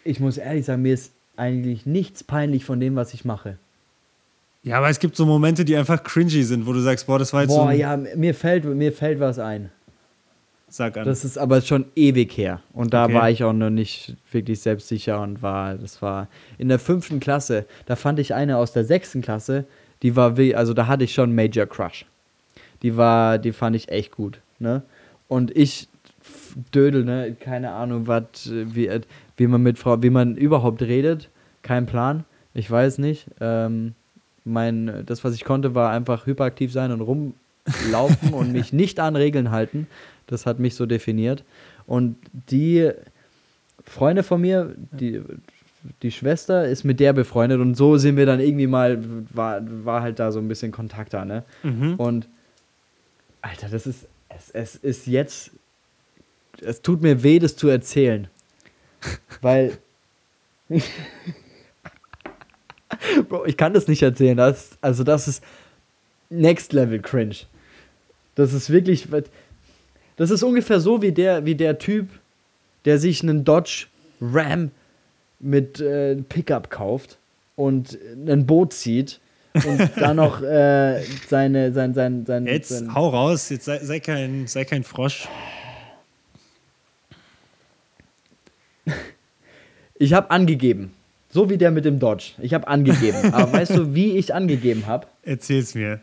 ich 0.04 0.20
muss 0.20 0.36
ehrlich 0.36 0.66
sagen, 0.66 0.82
mir 0.82 0.92
ist 0.94 1.12
eigentlich 1.36 1.86
nichts 1.86 2.22
peinlich 2.24 2.64
von 2.64 2.78
dem, 2.78 2.94
was 2.96 3.14
ich 3.14 3.24
mache. 3.24 3.56
Ja, 4.64 4.78
aber 4.78 4.88
es 4.88 4.98
gibt 4.98 5.14
so 5.14 5.24
Momente, 5.26 5.64
die 5.64 5.76
einfach 5.76 6.02
cringy 6.02 6.42
sind, 6.42 6.66
wo 6.66 6.72
du 6.72 6.80
sagst, 6.80 7.06
boah, 7.06 7.18
das 7.18 7.32
war 7.32 7.42
jetzt 7.42 7.52
so 7.52 7.58
Boah, 7.62 7.72
ja, 7.72 7.96
mir 7.96 8.34
fällt, 8.34 8.64
mir 8.64 8.92
fällt 8.92 9.20
was 9.20 9.38
ein. 9.38 9.70
Sag 10.68 10.96
an. 10.96 11.04
Das 11.04 11.24
ist 11.24 11.38
aber 11.38 11.60
schon 11.60 11.84
ewig 11.94 12.36
her. 12.36 12.60
Und 12.72 12.92
da 12.94 13.04
Okay. 13.04 13.14
war 13.14 13.30
ich 13.30 13.44
auch 13.44 13.52
noch 13.52 13.70
nicht 13.70 14.16
wirklich 14.32 14.58
selbstsicher 14.60 15.20
und 15.20 15.40
war, 15.40 15.76
das 15.76 16.02
war 16.02 16.26
in 16.58 16.68
der 16.68 16.80
fünften 16.80 17.20
Klasse. 17.20 17.64
Da 17.86 17.94
fand 17.94 18.18
ich 18.18 18.34
eine 18.34 18.56
aus 18.56 18.72
der 18.72 18.84
sechsten 18.84 19.22
Klasse, 19.22 19.66
die 20.02 20.16
war, 20.16 20.36
wie- 20.36 20.56
also 20.56 20.74
da 20.74 20.88
hatte 20.88 21.04
ich 21.04 21.14
schon 21.14 21.32
Major 21.34 21.66
Crush. 21.66 22.06
Die 22.82 22.96
war, 22.96 23.38
die 23.38 23.52
fand 23.52 23.76
ich 23.76 23.88
echt 23.90 24.10
gut, 24.12 24.40
ne? 24.58 24.82
Und 25.28 25.56
ich 25.56 25.88
Dödel, 26.74 27.04
ne? 27.04 27.36
Keine 27.38 27.70
Ahnung, 27.72 28.06
was, 28.06 28.50
wie, 28.50 28.86
äh, 28.88 29.00
wie 29.36 29.46
man 29.46 29.62
mit 29.62 29.78
Frau, 29.78 30.02
wie 30.02 30.10
man 30.10 30.36
überhaupt 30.36 30.82
redet. 30.82 31.28
Kein 31.62 31.86
Plan. 31.86 32.24
Ich 32.52 32.70
weiß 32.70 32.98
nicht. 32.98 33.26
Ähm, 33.40 33.94
mein, 34.44 35.04
das, 35.06 35.24
was 35.24 35.34
ich 35.34 35.44
konnte, 35.44 35.74
war 35.74 35.90
einfach 35.90 36.26
hyperaktiv 36.26 36.72
sein 36.72 36.92
und 36.92 37.00
rumlaufen 37.00 38.34
und 38.34 38.52
mich 38.52 38.72
nicht 38.74 39.00
an 39.00 39.16
Regeln 39.16 39.50
halten. 39.50 39.86
Das 40.26 40.46
hat 40.46 40.58
mich 40.58 40.74
so 40.74 40.86
definiert. 40.86 41.44
Und 41.86 42.16
die 42.50 42.90
Freunde 43.84 44.22
von 44.22 44.40
mir, 44.40 44.74
die, 44.92 45.22
die 46.02 46.10
Schwester 46.10 46.66
ist 46.66 46.84
mit 46.84 47.00
der 47.00 47.12
befreundet 47.12 47.60
und 47.60 47.74
so 47.74 47.98
sind 47.98 48.16
wir 48.16 48.26
dann 48.26 48.40
irgendwie 48.40 48.66
mal, 48.66 49.02
war, 49.30 49.60
war 49.84 50.02
halt 50.02 50.18
da 50.18 50.32
so 50.32 50.38
ein 50.38 50.48
bisschen 50.48 50.72
Kontakt 50.72 51.12
da, 51.12 51.24
ne? 51.24 51.44
Mhm. 51.62 51.94
Und 51.96 52.28
Alter, 53.42 53.68
das 53.68 53.86
ist, 53.86 54.06
es, 54.30 54.50
es 54.50 54.76
ist 54.76 55.06
jetzt, 55.06 55.50
es 56.62 56.80
tut 56.80 57.02
mir 57.02 57.22
weh, 57.22 57.38
das 57.38 57.56
zu 57.56 57.68
erzählen. 57.68 58.28
Weil, 59.42 59.76
Bro, 63.28 63.46
ich 63.46 63.56
kann 63.56 63.74
das 63.74 63.88
nicht 63.88 64.02
erzählen. 64.02 64.36
Das, 64.36 64.78
also 64.80 65.04
das 65.04 65.28
ist 65.28 65.42
Next 66.30 66.72
Level 66.72 67.00
Cringe. 67.00 67.36
Das 68.34 68.52
ist 68.52 68.70
wirklich, 68.70 69.08
das 70.16 70.30
ist 70.30 70.42
ungefähr 70.42 70.80
so 70.80 71.02
wie 71.02 71.12
der, 71.12 71.44
wie 71.44 71.54
der 71.54 71.78
Typ, 71.78 72.08
der 72.84 72.98
sich 72.98 73.22
einen 73.22 73.44
Dodge 73.44 73.86
Ram 74.20 74.70
mit 75.40 75.80
äh, 75.80 76.16
Pickup 76.16 76.70
kauft 76.70 77.18
und 77.56 77.98
ein 78.26 78.46
Boot 78.46 78.72
zieht 78.72 79.20
und 79.52 79.90
dann 79.96 80.16
noch 80.16 80.42
äh, 80.42 81.02
seine, 81.28 81.72
sein, 81.72 81.94
sein, 81.94 82.24
sein, 82.26 82.46
Jetzt 82.46 82.70
sein 82.70 82.94
hau 82.94 83.08
raus, 83.08 83.50
jetzt 83.50 83.66
sei, 83.66 83.78
sei, 83.78 84.00
kein, 84.00 84.46
sei 84.46 84.64
kein 84.64 84.82
Frosch. 84.82 85.28
Ich 89.96 90.12
habe 90.12 90.30
angegeben. 90.30 90.92
So 91.34 91.50
wie 91.50 91.58
der 91.58 91.72
mit 91.72 91.84
dem 91.84 91.98
Dodge. 91.98 92.34
Ich 92.40 92.54
habe 92.54 92.68
angegeben. 92.68 93.18
Aber 93.34 93.52
weißt 93.52 93.72
du, 93.72 93.92
wie 93.92 94.16
ich 94.16 94.32
angegeben 94.32 94.86
habe? 94.86 95.08
Erzähl's 95.24 95.74
mir. 95.74 96.00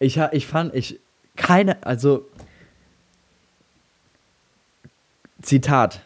Ich, 0.00 0.18
ich 0.32 0.46
fand, 0.48 0.74
ich, 0.74 0.98
keine, 1.36 1.80
also, 1.86 2.26
Zitat. 5.40 6.00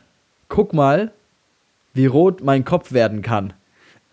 Guck 0.50 0.74
mal, 0.74 1.10
wie 1.94 2.04
rot 2.04 2.42
mein 2.42 2.66
Kopf 2.66 2.92
werden 2.92 3.22
kann. 3.22 3.54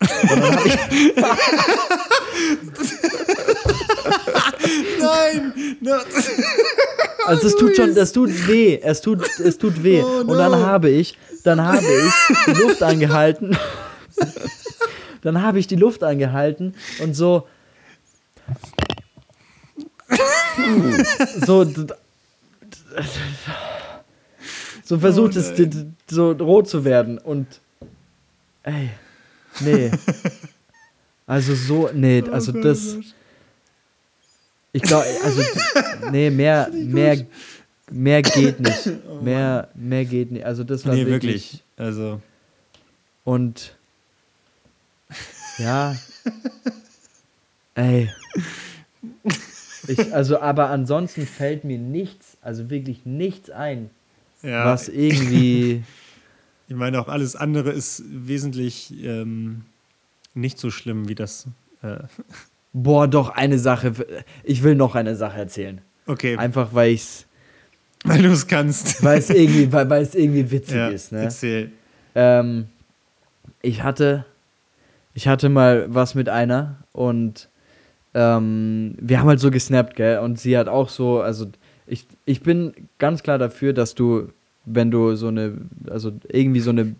Nein! 4.98 5.52
No. 5.80 5.96
Also 7.26 7.48
es 7.48 7.56
tut 7.56 7.76
schon, 7.76 7.94
das 7.94 8.12
tut 8.12 8.48
weh. 8.48 8.80
Es 8.82 9.02
tut, 9.02 9.20
es 9.38 9.58
tut 9.58 9.84
weh. 9.84 10.00
Oh, 10.00 10.20
Und 10.20 10.38
dann 10.38 10.52
no. 10.52 10.64
habe 10.64 10.88
ich, 10.88 11.18
dann 11.44 11.62
habe 11.62 11.84
ich 11.84 12.46
die 12.46 12.52
Luft 12.52 12.82
angehalten. 12.82 13.54
Dann 15.22 15.42
habe 15.42 15.58
ich 15.58 15.66
die 15.66 15.76
Luft 15.76 16.02
angehalten 16.02 16.74
und 17.00 17.14
so. 17.14 17.46
so. 21.44 21.66
So 24.84 24.98
versucht 24.98 25.36
Oh 25.36 25.40
es 25.40 25.52
so 26.08 26.32
rot 26.32 26.68
zu 26.68 26.84
werden 26.84 27.18
und. 27.18 27.60
Ey. 28.62 28.90
Nee. 29.60 29.90
Also 31.26 31.54
so. 31.54 31.90
Nee, 31.92 32.22
Oh 32.26 32.32
also 32.32 32.52
das. 32.52 32.96
Ich 34.72 34.82
glaube, 34.82 35.04
also, 35.24 35.42
nee, 36.10 36.30
mehr, 36.30 36.70
mehr, 36.72 37.26
mehr 37.90 38.22
geht 38.22 38.60
nicht. 38.60 38.90
Mehr, 39.22 39.68
mehr 39.74 40.04
geht 40.04 40.30
nicht. 40.30 40.44
Also, 40.44 40.62
das 40.64 40.86
war 40.86 40.94
Oh 40.94 40.96
Nee, 41.04 41.06
wirklich. 41.06 41.52
wirklich. 41.52 41.64
Also, 41.76 42.20
Und, 43.24 43.76
ja. 45.58 45.96
Ey. 47.74 48.10
Ich, 49.86 50.12
also, 50.14 50.40
aber 50.40 50.70
ansonsten 50.70 51.26
fällt 51.26 51.64
mir 51.64 51.78
nichts, 51.78 52.36
also 52.42 52.70
wirklich 52.70 53.06
nichts 53.06 53.50
ein, 53.50 53.90
ja. 54.42 54.64
was 54.64 54.88
irgendwie. 54.88 55.82
Ich 56.68 56.76
meine, 56.76 57.00
auch 57.00 57.08
alles 57.08 57.36
andere 57.36 57.70
ist 57.70 58.02
wesentlich 58.08 58.92
ähm, 59.02 59.62
nicht 60.34 60.58
so 60.58 60.70
schlimm 60.70 61.08
wie 61.08 61.14
das. 61.14 61.46
Äh, 61.82 61.98
Boah, 62.72 63.08
doch, 63.08 63.30
eine 63.30 63.58
Sache. 63.58 63.92
Ich 64.44 64.62
will 64.62 64.74
noch 64.74 64.94
eine 64.94 65.16
Sache 65.16 65.38
erzählen. 65.38 65.80
okay, 66.06 66.36
Einfach, 66.36 66.74
weil 66.74 66.92
ich's, 66.92 67.26
weil 68.04 68.22
du 68.22 68.30
es 68.30 68.46
kannst. 68.46 69.02
weil 69.02 69.18
es 69.18 69.30
irgendwie, 69.30 69.72
weil, 69.72 69.88
weil 69.88 70.02
es 70.02 70.14
irgendwie 70.14 70.50
witzig 70.50 70.76
ja, 70.76 70.88
ist, 70.88 71.12
ne? 71.12 71.22
Erzähl. 71.22 71.72
Ähm, 72.14 72.66
ich 73.62 73.82
hatte, 73.82 74.26
ich 75.18 75.26
hatte 75.26 75.48
mal 75.48 75.86
was 75.88 76.14
mit 76.14 76.28
einer 76.28 76.76
und 76.92 77.48
ähm, 78.14 78.94
wir 79.00 79.18
haben 79.18 79.26
halt 79.28 79.40
so 79.40 79.50
gesnappt, 79.50 79.96
gell? 79.96 80.20
Und 80.20 80.38
sie 80.38 80.56
hat 80.56 80.68
auch 80.68 80.88
so, 80.88 81.20
also 81.20 81.46
ich, 81.88 82.06
ich 82.24 82.40
bin 82.40 82.72
ganz 83.00 83.24
klar 83.24 83.36
dafür, 83.36 83.72
dass 83.72 83.96
du, 83.96 84.28
wenn 84.64 84.92
du 84.92 85.16
so 85.16 85.26
eine, 85.26 85.54
also 85.90 86.12
irgendwie 86.28 86.60
so 86.60 86.70
eine 86.70 86.94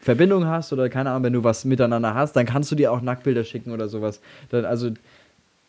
Verbindung 0.00 0.46
hast 0.46 0.72
oder 0.72 0.88
keine 0.88 1.10
Ahnung, 1.10 1.24
wenn 1.24 1.32
du 1.32 1.42
was 1.42 1.64
miteinander 1.64 2.14
hast, 2.14 2.36
dann 2.36 2.46
kannst 2.46 2.70
du 2.70 2.76
dir 2.76 2.92
auch 2.92 3.00
Nacktbilder 3.00 3.42
schicken 3.42 3.72
oder 3.72 3.88
sowas. 3.88 4.20
Dann, 4.50 4.64
also 4.64 4.90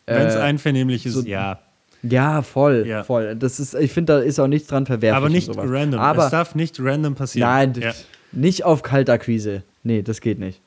Wenn 0.05 0.27
es 0.27 0.35
äh, 0.35 0.39
einvernehmlich 0.39 1.07
ist, 1.07 1.13
so- 1.13 1.23
ja. 1.23 1.57
ja, 2.03 2.43
voll, 2.43 2.85
Ja. 2.87 3.03
voll. 3.03 3.35
Das 3.35 3.59
ist, 3.59 3.73
ich 3.73 3.91
finde, 3.91 4.13
da 4.13 4.19
ist 4.19 4.39
auch 4.39 4.47
nichts 4.47 4.67
dran 4.67 4.85
verwerflich. 4.85 5.17
Aber 5.17 5.29
nicht 5.29 5.49
random. 5.57 5.99
Aber 5.99 6.25
es 6.25 6.29
darf 6.31 6.53
nicht 6.53 6.75
random 6.79 7.15
passieren. 7.15 7.49
Nein, 7.49 7.73
ja. 7.81 7.91
nicht 8.33 8.65
auf 8.65 8.83
Kaltakquise. 8.83 9.63
Nee, 9.83 10.03
das 10.03 10.21
geht 10.21 10.37
nicht. 10.37 10.61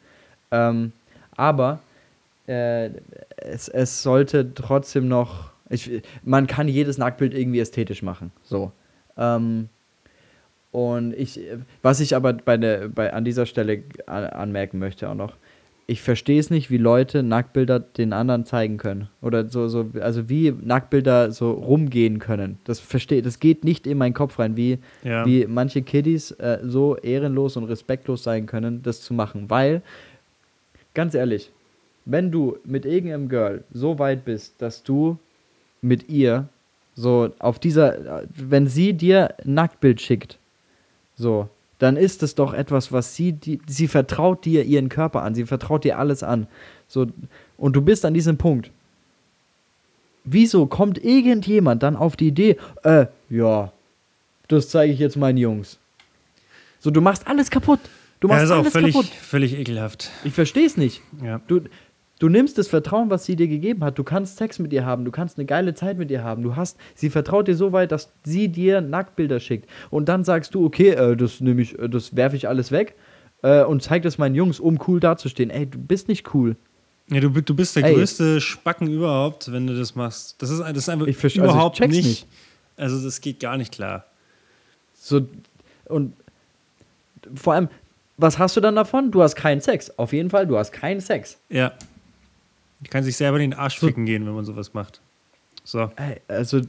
Ähm, 0.50 0.90
aber 1.36 1.80
äh, 2.46 2.90
es, 3.36 3.68
es 3.68 4.02
sollte 4.02 4.54
trotzdem 4.54 5.08
noch. 5.08 5.50
Ich, 5.70 6.02
man 6.24 6.46
kann 6.46 6.68
jedes 6.68 6.98
Nacktbild 6.98 7.34
irgendwie 7.34 7.60
ästhetisch 7.60 8.02
machen. 8.02 8.30
So. 8.42 8.70
Ähm, 9.16 9.68
und 10.72 11.14
ich, 11.14 11.40
was 11.82 12.00
ich 12.00 12.14
aber 12.16 12.32
bei 12.32 12.56
der, 12.56 12.88
bei, 12.88 13.12
an 13.12 13.24
dieser 13.24 13.46
Stelle 13.46 13.82
an, 14.06 14.24
anmerken 14.24 14.78
möchte 14.78 15.08
auch 15.08 15.14
noch, 15.14 15.34
ich 15.86 16.00
verstehe 16.00 16.40
es 16.40 16.50
nicht, 16.50 16.70
wie 16.70 16.78
Leute 16.78 17.22
Nacktbilder 17.22 17.78
den 17.78 18.12
anderen 18.14 18.44
zeigen 18.46 18.78
können. 18.78 19.08
Oder 19.20 19.48
so, 19.48 19.68
so, 19.68 19.90
also 20.00 20.28
wie 20.28 20.50
Nacktbilder 20.50 21.30
so 21.30 21.50
rumgehen 21.52 22.18
können. 22.18 22.58
Das 22.64 22.80
verstehe, 22.80 23.20
das 23.22 23.38
geht 23.38 23.64
nicht 23.64 23.86
in 23.86 23.98
meinen 23.98 24.14
Kopf 24.14 24.38
rein, 24.38 24.56
wie, 24.56 24.78
Ja. 25.02 25.26
wie 25.26 25.46
manche 25.46 25.82
Kiddies 25.82 26.30
äh, 26.32 26.58
so 26.62 26.96
ehrenlos 26.96 27.56
und 27.56 27.64
respektlos 27.64 28.22
sein 28.22 28.46
können, 28.46 28.82
das 28.82 29.02
zu 29.02 29.12
machen. 29.12 29.50
Weil, 29.50 29.82
ganz 30.94 31.14
ehrlich, 31.14 31.50
wenn 32.06 32.30
du 32.30 32.58
mit 32.64 32.86
irgendeinem 32.86 33.28
Girl 33.28 33.64
so 33.72 33.98
weit 33.98 34.24
bist, 34.24 34.54
dass 34.58 34.82
du 34.82 35.18
mit 35.82 36.08
ihr 36.08 36.48
So, 36.96 37.30
auf 37.40 37.58
dieser, 37.58 38.22
wenn 38.36 38.68
sie 38.68 38.92
dir 38.92 39.34
ein 39.44 39.54
Nacktbild 39.54 40.00
schickt, 40.00 40.38
so, 41.16 41.48
dann 41.78 41.96
ist 41.96 42.22
es 42.22 42.34
doch 42.36 42.54
etwas, 42.54 42.92
was 42.92 43.16
sie, 43.16 43.32
die, 43.32 43.60
sie 43.66 43.88
vertraut 43.88 44.44
dir 44.44 44.64
ihren 44.64 44.88
Körper 44.88 45.22
an, 45.22 45.34
sie 45.34 45.44
vertraut 45.44 45.82
dir 45.82 45.98
alles 45.98 46.22
an. 46.22 46.46
So, 46.86 47.06
und 47.58 47.74
du 47.74 47.82
bist 47.82 48.04
an 48.04 48.14
diesem 48.14 48.36
Punkt. 48.36 48.70
Wieso 50.24 50.66
kommt 50.66 51.04
irgendjemand 51.04 51.82
dann 51.82 51.96
auf 51.96 52.16
die 52.16 52.28
Idee, 52.28 52.56
äh, 52.84 53.06
ja, 53.28 53.72
das 54.48 54.68
zeige 54.68 54.92
ich 54.92 55.00
jetzt 55.00 55.16
meinen 55.16 55.36
Jungs. 55.38 55.78
So, 56.78 56.90
du 56.90 57.00
machst 57.00 57.26
alles 57.26 57.50
kaputt. 57.50 57.80
Du 58.20 58.28
Ja, 58.28 58.34
machst 58.34 58.42
das 58.44 58.50
ist 58.50 58.52
auch 58.52 58.60
alles 58.60 58.72
völlig, 58.72 58.94
kaputt. 58.94 59.10
völlig 59.10 59.58
ekelhaft. 59.58 60.10
Ich 60.24 60.32
verstehe 60.32 60.66
es 60.66 60.76
nicht. 60.76 61.02
Ja. 61.22 61.40
Du, 61.46 61.60
du 62.20 62.28
nimmst 62.28 62.56
das 62.58 62.68
Vertrauen, 62.68 63.10
was 63.10 63.24
sie 63.26 63.36
dir 63.36 63.48
gegeben 63.48 63.84
hat. 63.84 63.98
Du 63.98 64.04
kannst 64.04 64.36
Sex 64.38 64.58
mit 64.58 64.72
ihr 64.72 64.86
haben. 64.86 65.04
Du 65.04 65.10
kannst 65.10 65.36
eine 65.38 65.44
geile 65.46 65.74
Zeit 65.74 65.98
mit 65.98 66.10
ihr 66.10 66.22
haben. 66.24 66.42
Du 66.42 66.56
hast, 66.56 66.78
sie 66.94 67.10
vertraut 67.10 67.48
dir 67.48 67.56
so 67.56 67.72
weit, 67.72 67.92
dass 67.92 68.12
sie 68.24 68.48
dir 68.48 68.80
Nacktbilder 68.80 69.40
schickt. 69.40 69.68
Und 69.90 70.08
dann 70.08 70.24
sagst 70.24 70.54
du, 70.54 70.64
okay, 70.64 70.90
äh, 70.90 71.16
das 71.16 71.40
nehme 71.40 71.60
ich, 71.62 71.78
äh, 71.78 71.88
das 71.88 72.16
werfe 72.16 72.36
ich 72.36 72.48
alles 72.48 72.72
weg 72.72 72.94
äh, 73.42 73.62
und 73.64 73.82
zeig 73.82 74.02
das 74.02 74.16
meinen 74.16 74.34
Jungs, 74.34 74.60
um 74.60 74.78
cool 74.88 75.00
dazustehen. 75.00 75.50
Ey, 75.50 75.66
du 75.66 75.78
bist 75.78 76.08
nicht 76.08 76.32
cool. 76.34 76.56
Ja, 77.10 77.20
du, 77.20 77.28
du 77.28 77.54
bist 77.54 77.76
der 77.76 77.84
Ey. 77.84 77.94
größte 77.94 78.40
Spacken 78.40 78.88
überhaupt, 78.88 79.52
wenn 79.52 79.66
du 79.66 79.76
das 79.76 79.94
machst. 79.94 80.40
Das 80.40 80.48
ist, 80.48 80.60
das 80.60 80.70
ist 80.76 80.88
einfach 80.88 81.06
Ich 81.06 81.16
also 81.16 81.26
ich 81.26 81.36
überhaupt 81.36 81.76
check's 81.76 81.94
nicht. 81.94 82.06
nicht. 82.06 82.26
Also, 82.76 83.04
das 83.04 83.20
geht 83.20 83.38
gar 83.40 83.58
nicht 83.58 83.72
klar. 83.72 84.06
So, 84.94 85.28
und 85.84 86.14
vor 87.34 87.52
allem, 87.54 87.68
was 88.16 88.38
hast 88.38 88.56
du 88.56 88.60
dann 88.60 88.76
davon? 88.76 89.10
Du 89.10 89.22
hast 89.22 89.34
keinen 89.34 89.60
Sex. 89.60 89.96
Auf 89.98 90.12
jeden 90.12 90.30
Fall, 90.30 90.46
du 90.46 90.56
hast 90.58 90.72
keinen 90.72 91.00
Sex. 91.00 91.38
Ja. 91.48 91.72
Ich 92.82 92.90
kann 92.90 93.02
sich 93.02 93.16
selber 93.16 93.38
in 93.38 93.50
den 93.50 93.58
Arsch 93.58 93.78
ficken 93.78 94.04
gehen, 94.06 94.26
wenn 94.26 94.34
man 94.34 94.44
sowas 94.44 94.74
macht. 94.74 95.00
So, 95.64 95.90
Ey, 95.96 96.20
also, 96.28 96.60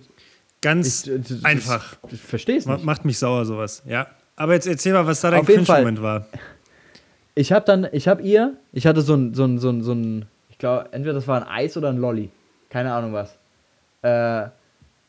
ganz 0.61 1.05
ich, 1.05 1.11
das- 1.27 1.43
einfach. 1.43 1.97
Ich 2.11 2.47
es 2.47 2.65
Ma- 2.65 2.75
nicht. 2.75 2.85
Macht 2.85 3.05
mich 3.05 3.17
sauer, 3.19 3.45
sowas. 3.45 3.83
Ja. 3.85 4.07
Aber 4.37 4.53
jetzt 4.53 4.67
erzähl 4.67 4.93
mal, 4.93 5.05
was 5.05 5.21
da 5.21 5.31
dein. 5.31 5.45
Cringe-Moment 5.45 6.01
war. 6.01 6.25
Ich 7.35 7.51
habe 7.51 7.65
dann, 7.65 7.87
ich 7.91 8.07
habe 8.07 8.21
ihr, 8.21 8.53
ich 8.71 8.87
hatte 8.87 9.01
so 9.01 9.13
ein, 9.15 9.33
so 9.33 9.43
ein, 9.43 9.59
so 9.59 9.69
ein, 9.69 9.81
so 9.83 9.91
ein 9.93 10.25
ich 10.49 10.57
glaube, 10.57 10.87
entweder 10.93 11.13
das 11.15 11.27
war 11.27 11.41
ein 11.41 11.47
Eis 11.47 11.75
oder 11.75 11.89
ein 11.89 11.97
Lolli. 11.97 12.29
Keine 12.69 12.93
Ahnung 12.93 13.11
was. 13.13 13.37
Äh, 14.01 14.49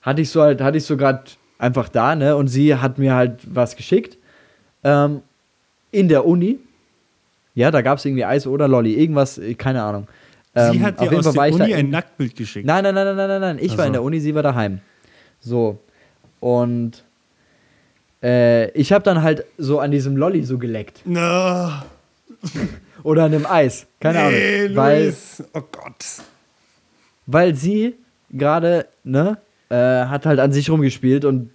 hatte 0.02 0.20
ich 0.22 0.30
so 0.30 0.42
halt, 0.42 0.60
hatte 0.60 0.78
ich 0.78 0.84
so 0.84 0.96
gerade 0.96 1.22
einfach 1.58 1.88
da, 1.88 2.16
ne? 2.16 2.34
Und 2.36 2.48
sie 2.48 2.74
hat 2.74 2.98
mir 2.98 3.14
halt 3.14 3.40
was 3.46 3.76
geschickt. 3.76 4.18
Ähm, 4.82 5.22
in 5.90 6.08
der 6.08 6.26
Uni. 6.26 6.58
Ja, 7.54 7.70
da 7.70 7.80
gab 7.80 7.98
es 7.98 8.04
irgendwie 8.04 8.24
Eis 8.24 8.46
oder 8.46 8.68
Lolli. 8.68 8.94
Irgendwas, 8.94 9.38
äh, 9.38 9.54
keine 9.54 9.82
Ahnung. 9.82 10.06
Sie 10.54 10.60
Ähm, 10.60 10.82
hat 10.82 10.98
auf 10.98 11.08
dir 11.08 11.14
jeden 11.16 11.26
aus 11.26 11.34
Fall 11.34 11.50
der 11.50 11.60
Uni 11.60 11.70
in- 11.72 11.78
ein 11.78 11.90
Nacktbild 11.90 12.34
geschickt. 12.36 12.66
Nein, 12.66 12.82
nein, 12.84 12.94
nein, 12.94 13.14
nein, 13.16 13.28
nein, 13.28 13.40
nein. 13.40 13.58
Ich 13.60 13.72
Ach 13.72 13.78
war 13.78 13.86
in 13.86 13.92
der 13.92 14.02
Uni, 14.02 14.20
sie 14.20 14.34
war 14.34 14.42
daheim. 14.42 14.80
So. 15.40 15.78
Und 16.40 17.02
äh, 18.22 18.70
ich 18.72 18.92
habe 18.92 19.04
dann 19.04 19.22
halt 19.22 19.44
so 19.58 19.80
an 19.80 19.90
diesem 19.90 20.16
Lolli 20.16 20.42
so 20.44 20.58
geleckt. 20.58 21.02
No. 21.04 21.70
Oder 23.02 23.24
an 23.24 23.32
dem 23.32 23.46
Eis. 23.46 23.86
Keine 24.00 24.30
nee, 24.30 24.64
Ahnung. 24.64 24.76
Weil, 24.76 25.02
Luis. 25.04 25.44
Oh 25.52 25.60
Gott. 25.72 26.04
weil 27.26 27.54
sie 27.54 27.94
gerade, 28.30 28.86
ne, 29.04 29.38
äh, 29.68 29.74
hat 29.76 30.26
halt 30.26 30.40
an 30.40 30.52
sich 30.52 30.70
rumgespielt 30.70 31.24
und 31.24 31.50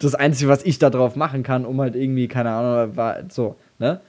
das 0.00 0.14
Einzige, 0.14 0.50
was 0.50 0.64
ich 0.64 0.78
da 0.78 0.90
drauf 0.90 1.14
machen 1.14 1.42
kann, 1.42 1.64
um 1.64 1.80
halt 1.80 1.94
irgendwie, 1.94 2.26
keine 2.26 2.50
Ahnung, 2.50 2.96
war 2.96 3.18
so, 3.28 3.56
ne? 3.78 4.00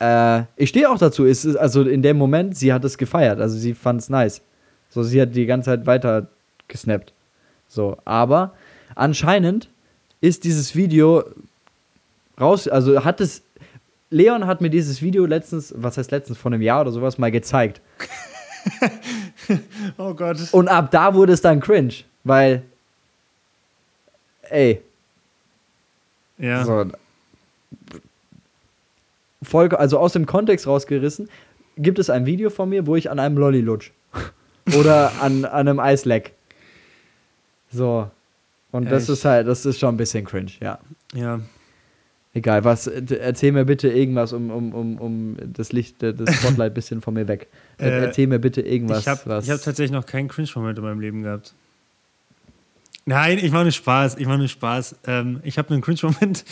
Äh, 0.00 0.42
ich 0.56 0.70
stehe 0.70 0.90
auch 0.90 0.98
dazu, 0.98 1.24
ist, 1.24 1.46
also 1.56 1.82
in 1.82 2.02
dem 2.02 2.16
Moment, 2.16 2.56
sie 2.56 2.72
hat 2.72 2.84
es 2.84 2.98
gefeiert, 2.98 3.40
also 3.40 3.56
sie 3.56 3.74
fand 3.74 4.00
es 4.00 4.08
nice. 4.08 4.42
So, 4.88 5.02
sie 5.02 5.20
hat 5.20 5.34
die 5.34 5.46
ganze 5.46 5.66
Zeit 5.66 5.86
weiter 5.86 6.26
gesnappt. 6.68 7.12
So, 7.68 7.96
aber 8.04 8.54
anscheinend 8.94 9.68
ist 10.20 10.44
dieses 10.44 10.74
Video 10.74 11.24
raus, 12.40 12.66
also 12.66 13.04
hat 13.04 13.20
es, 13.20 13.42
Leon 14.10 14.46
hat 14.46 14.60
mir 14.60 14.70
dieses 14.70 15.00
Video 15.00 15.26
letztens, 15.26 15.72
was 15.76 15.96
heißt 15.96 16.10
letztens, 16.10 16.38
vor 16.38 16.50
einem 16.50 16.62
Jahr 16.62 16.80
oder 16.80 16.90
sowas 16.90 17.18
mal 17.18 17.30
gezeigt. 17.30 17.80
Oh 19.98 20.14
Gott. 20.14 20.36
Und 20.52 20.68
ab 20.68 20.92
da 20.92 21.14
wurde 21.14 21.32
es 21.32 21.40
dann 21.40 21.58
cringe, 21.58 21.94
weil, 22.22 22.62
ey, 24.48 24.80
Ja. 26.40 26.64
so, 26.64 26.86
voll, 29.42 29.68
also 29.74 29.98
aus 29.98 30.12
dem 30.12 30.26
Kontext 30.26 30.66
rausgerissen, 30.66 31.28
gibt 31.76 31.98
es 31.98 32.10
ein 32.10 32.26
Video 32.26 32.50
von 32.50 32.68
mir, 32.68 32.86
wo 32.86 32.96
ich 32.96 33.10
an 33.10 33.18
einem 33.18 33.38
Lolli 33.38 33.60
lutsch. 33.60 33.90
Oder 34.78 35.12
an, 35.20 35.44
an 35.44 35.68
einem 35.68 35.80
Eisleck. 35.80 36.32
So. 37.72 38.10
Und 38.72 38.90
das 38.90 39.04
Echt? 39.04 39.10
ist 39.10 39.24
halt, 39.24 39.48
das 39.48 39.66
ist 39.66 39.80
schon 39.80 39.94
ein 39.94 39.96
bisschen 39.96 40.24
cringe, 40.24 40.52
ja. 40.60 40.78
ja. 41.14 41.40
Egal, 42.32 42.62
was, 42.62 42.86
äh, 42.86 43.02
erzähl 43.16 43.50
mir 43.50 43.64
bitte 43.64 43.88
irgendwas, 43.88 44.32
um, 44.32 44.50
um, 44.50 44.72
um, 44.72 44.98
um 44.98 45.36
das 45.52 45.72
Licht, 45.72 45.96
das 46.00 46.12
Spotlight 46.36 46.72
ein 46.72 46.74
bisschen 46.74 47.00
von 47.00 47.14
mir 47.14 47.26
weg. 47.26 47.48
Äh, 47.78 47.88
Äh, 47.88 48.04
erzähl 48.04 48.28
mir 48.28 48.38
bitte 48.38 48.60
irgendwas, 48.60 49.00
ich 49.00 49.08
habe 49.08 49.34
hab 49.34 49.44
tatsächlich 49.44 49.90
noch 49.90 50.06
keinen 50.06 50.28
Cringe-Moment 50.28 50.78
in 50.78 50.84
meinem 50.84 51.00
Leben 51.00 51.22
gehabt. 51.22 51.54
Nein, 53.10 53.38
ich 53.38 53.50
mache 53.50 53.64
nur 53.64 53.72
Spaß. 53.72 54.18
Ich 54.18 54.26
mache 54.28 54.38
nur 54.38 54.46
Spaß. 54.46 54.94
Ähm, 55.08 55.40
ich 55.42 55.58
habe 55.58 55.74
einen 55.74 55.82
Cringe-Moment, 55.82 56.44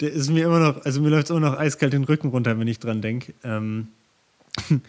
der 0.00 0.12
ist 0.14 0.30
mir 0.30 0.46
immer 0.46 0.60
noch, 0.60 0.82
also 0.82 1.02
mir 1.02 1.10
läuft 1.10 1.28
immer 1.28 1.40
noch 1.40 1.58
eiskalt 1.58 1.92
den 1.92 2.04
Rücken 2.04 2.28
runter, 2.28 2.58
wenn 2.58 2.66
ich 2.66 2.78
dran 2.78 3.02
denke. 3.02 3.34
Ähm, 3.44 3.88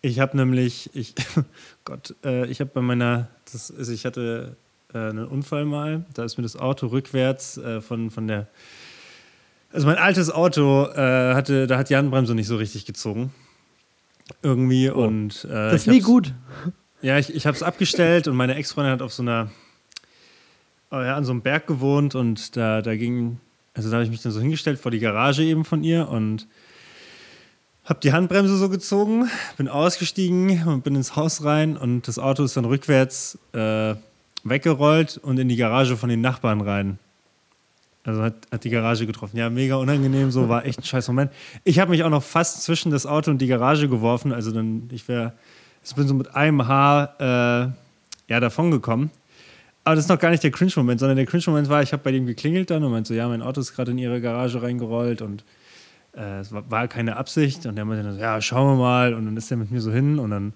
ich 0.00 0.20
habe 0.20 0.38
nämlich, 0.38 0.88
ich, 0.94 1.14
Gott, 1.84 2.14
äh, 2.24 2.46
ich 2.46 2.60
habe 2.60 2.70
bei 2.72 2.80
meiner, 2.80 3.28
das, 3.52 3.70
also 3.76 3.92
ich 3.92 4.06
hatte 4.06 4.56
äh, 4.94 4.96
einen 4.96 5.26
Unfall 5.26 5.66
mal, 5.66 6.06
da 6.14 6.24
ist 6.24 6.38
mir 6.38 6.44
das 6.44 6.56
Auto 6.56 6.86
rückwärts 6.86 7.58
äh, 7.58 7.82
von, 7.82 8.10
von 8.10 8.26
der, 8.26 8.46
also 9.74 9.86
mein 9.86 9.98
altes 9.98 10.30
Auto 10.30 10.86
äh, 10.86 11.34
hatte, 11.34 11.66
da 11.66 11.76
hat 11.76 11.90
die 11.90 11.96
Handbremse 11.96 12.34
nicht 12.34 12.46
so 12.46 12.56
richtig 12.56 12.86
gezogen. 12.86 13.34
Irgendwie 14.42 14.88
und 14.88 15.44
äh, 15.44 15.48
das 15.48 15.82
ist 15.82 15.88
nie 15.88 16.00
gut. 16.00 16.32
ja, 17.02 17.18
ich, 17.18 17.34
ich 17.34 17.44
habe 17.44 17.54
es 17.54 17.62
abgestellt 17.62 18.28
und 18.28 18.36
meine 18.36 18.54
Ex-Freundin 18.54 18.94
hat 18.94 19.02
auf 19.02 19.12
so 19.12 19.22
einer, 19.22 19.50
oh 19.50 19.69
ja, 20.92 21.16
an 21.16 21.24
so 21.24 21.32
einem 21.32 21.42
Berg 21.42 21.66
gewohnt 21.66 22.14
und 22.14 22.56
da, 22.56 22.82
da 22.82 22.96
ging, 22.96 23.38
also 23.74 23.90
da 23.90 23.96
habe 23.96 24.04
ich 24.04 24.10
mich 24.10 24.22
dann 24.22 24.32
so 24.32 24.40
hingestellt 24.40 24.78
vor 24.78 24.90
die 24.90 24.98
Garage 24.98 25.42
eben 25.42 25.64
von 25.64 25.84
ihr 25.84 26.08
und 26.08 26.46
habe 27.84 28.00
die 28.00 28.12
Handbremse 28.12 28.56
so 28.56 28.68
gezogen, 28.68 29.28
bin 29.56 29.68
ausgestiegen 29.68 30.66
und 30.66 30.84
bin 30.84 30.94
ins 30.94 31.16
Haus 31.16 31.44
rein 31.44 31.76
und 31.76 32.06
das 32.08 32.18
Auto 32.18 32.44
ist 32.44 32.56
dann 32.56 32.64
rückwärts 32.64 33.38
äh, 33.52 33.94
weggerollt 34.44 35.18
und 35.18 35.38
in 35.38 35.48
die 35.48 35.56
Garage 35.56 35.96
von 35.96 36.08
den 36.08 36.20
Nachbarn 36.20 36.60
rein. 36.60 36.98
Also 38.04 38.22
hat, 38.22 38.34
hat 38.50 38.64
die 38.64 38.70
Garage 38.70 39.06
getroffen. 39.06 39.36
Ja, 39.36 39.50
mega 39.50 39.76
unangenehm, 39.76 40.30
so 40.30 40.48
war 40.48 40.64
echt 40.64 40.78
ein 40.78 40.84
scheiß 40.84 41.06
Moment. 41.08 41.30
Ich 41.64 41.78
habe 41.78 41.90
mich 41.90 42.02
auch 42.02 42.10
noch 42.10 42.22
fast 42.22 42.62
zwischen 42.62 42.90
das 42.90 43.06
Auto 43.06 43.30
und 43.30 43.38
die 43.38 43.46
Garage 43.46 43.88
geworfen. 43.88 44.32
Also 44.32 44.52
dann, 44.52 44.88
ich 44.90 45.06
wäre, 45.06 45.34
ich 45.84 45.94
bin 45.94 46.08
so 46.08 46.14
mit 46.14 46.34
einem 46.34 46.66
Haar 46.66 47.14
äh, 47.20 48.32
ja, 48.32 48.40
davon 48.40 48.70
gekommen. 48.70 49.10
Aber 49.84 49.96
das 49.96 50.04
ist 50.04 50.08
noch 50.08 50.18
gar 50.18 50.30
nicht 50.30 50.42
der 50.42 50.50
Cringe-Moment, 50.50 51.00
sondern 51.00 51.16
der 51.16 51.26
Cringe-Moment 51.26 51.68
war, 51.68 51.82
ich 51.82 51.92
habe 51.92 52.02
bei 52.02 52.12
dem 52.12 52.26
geklingelt 52.26 52.70
dann 52.70 52.84
und 52.84 52.92
meinte 52.92 53.08
so, 53.08 53.14
ja, 53.14 53.26
mein 53.28 53.42
Auto 53.42 53.60
ist 53.60 53.74
gerade 53.74 53.92
in 53.92 53.98
ihre 53.98 54.20
Garage 54.20 54.62
reingerollt 54.62 55.22
und 55.22 55.44
äh, 56.14 56.40
es 56.40 56.52
war, 56.52 56.70
war 56.70 56.88
keine 56.88 57.16
Absicht. 57.16 57.66
Und 57.66 57.76
der 57.76 57.84
meinte 57.84 58.04
dann 58.04 58.14
so, 58.14 58.20
ja, 58.20 58.40
schauen 58.40 58.76
wir 58.76 58.82
mal. 58.82 59.14
Und 59.14 59.26
dann 59.26 59.36
ist 59.36 59.50
er 59.50 59.56
mit 59.56 59.70
mir 59.70 59.80
so 59.80 59.90
hin 59.90 60.18
und 60.18 60.30
dann 60.30 60.52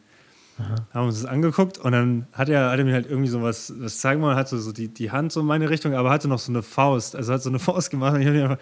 haben 0.58 0.86
wir 0.92 1.02
uns 1.02 1.20
das 1.20 1.30
angeguckt 1.30 1.78
und 1.78 1.92
dann 1.92 2.26
hat 2.32 2.48
er, 2.48 2.70
hat 2.70 2.78
er 2.78 2.84
mir 2.84 2.94
halt 2.94 3.06
irgendwie 3.06 3.28
so 3.28 3.42
was, 3.42 3.72
was 3.76 3.98
zeigen 3.98 4.22
wollen, 4.22 4.36
hat 4.36 4.48
so, 4.48 4.58
so 4.58 4.72
die, 4.72 4.88
die 4.88 5.10
Hand 5.10 5.32
so 5.32 5.40
in 5.40 5.46
meine 5.46 5.68
Richtung, 5.68 5.94
aber 5.94 6.10
hatte 6.10 6.28
noch 6.28 6.38
so 6.38 6.52
eine 6.52 6.62
Faust, 6.62 7.16
also 7.16 7.32
hat 7.32 7.42
so 7.42 7.50
eine 7.50 7.58
Faust 7.58 7.90
gemacht 7.90 8.14
und 8.14 8.20
ich 8.20 8.26
habe 8.28 8.38
ihm 8.38 8.44
einfach 8.44 8.58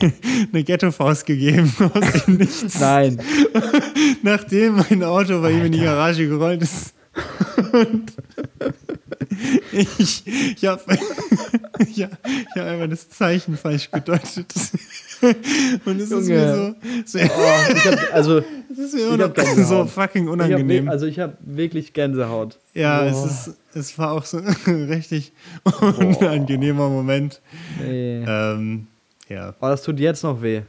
eine 0.52 0.64
Ghetto-Faust 0.64 1.24
gegeben 1.24 1.72
aus 1.94 2.24
dem 2.24 2.36
Nichts, 2.36 2.78
Nein. 2.78 3.20
nachdem 4.22 4.76
mein 4.76 5.02
Auto 5.02 5.40
bei 5.40 5.52
ihm 5.52 5.64
in 5.64 5.72
die 5.72 5.80
Garage 5.80 6.28
gerollt 6.28 6.62
ist. 6.62 6.94
Und 7.72 8.12
ich, 9.72 10.26
ich 10.26 10.64
habe 10.66 10.82
ja, 11.94 12.08
ich 12.28 12.56
hab 12.60 12.66
einfach 12.66 12.88
das 12.88 13.08
Zeichen 13.10 13.56
falsch 13.56 13.90
gedeutet. 13.90 14.52
Und 15.84 16.00
es 16.00 16.10
ist 16.10 16.28
mir 16.28 16.50
Junge. 16.50 16.76
so, 17.04 17.18
so 17.18 17.24
Oh, 17.24 17.72
ich 17.74 17.84
hab, 17.86 18.14
also, 18.14 18.38
es 18.72 18.78
ist 18.78 18.94
mir 18.94 19.00
ich 19.00 19.06
immer 19.08 19.28
noch 19.28 19.56
so 19.64 19.86
fucking 19.86 20.24
ich 20.24 20.28
hab, 20.28 20.32
unangenehm. 20.34 20.84
wir- 20.86 20.90
also 20.92 21.06
ich 21.06 21.18
habe 21.20 21.36
wirklich 21.40 21.92
Gänsehaut. 21.92 22.58
Ja, 22.74 23.02
Boah. 23.02 23.10
es, 23.26 23.46
ist, 23.48 23.56
es 23.74 23.98
war 23.98 24.12
auch 24.12 24.24
so 24.24 24.38
ein 24.38 24.46
richtig 24.90 25.32
unangenehmer 25.80 26.88
Moment. 26.88 27.40
Nee. 27.80 28.24
Ähm, 28.26 28.86
ja. 29.28 29.54
Oh, 29.60 29.68
das 29.68 29.82
tut 29.82 29.98
jetzt 30.00 30.22
noch 30.24 30.42
weh. 30.42 30.62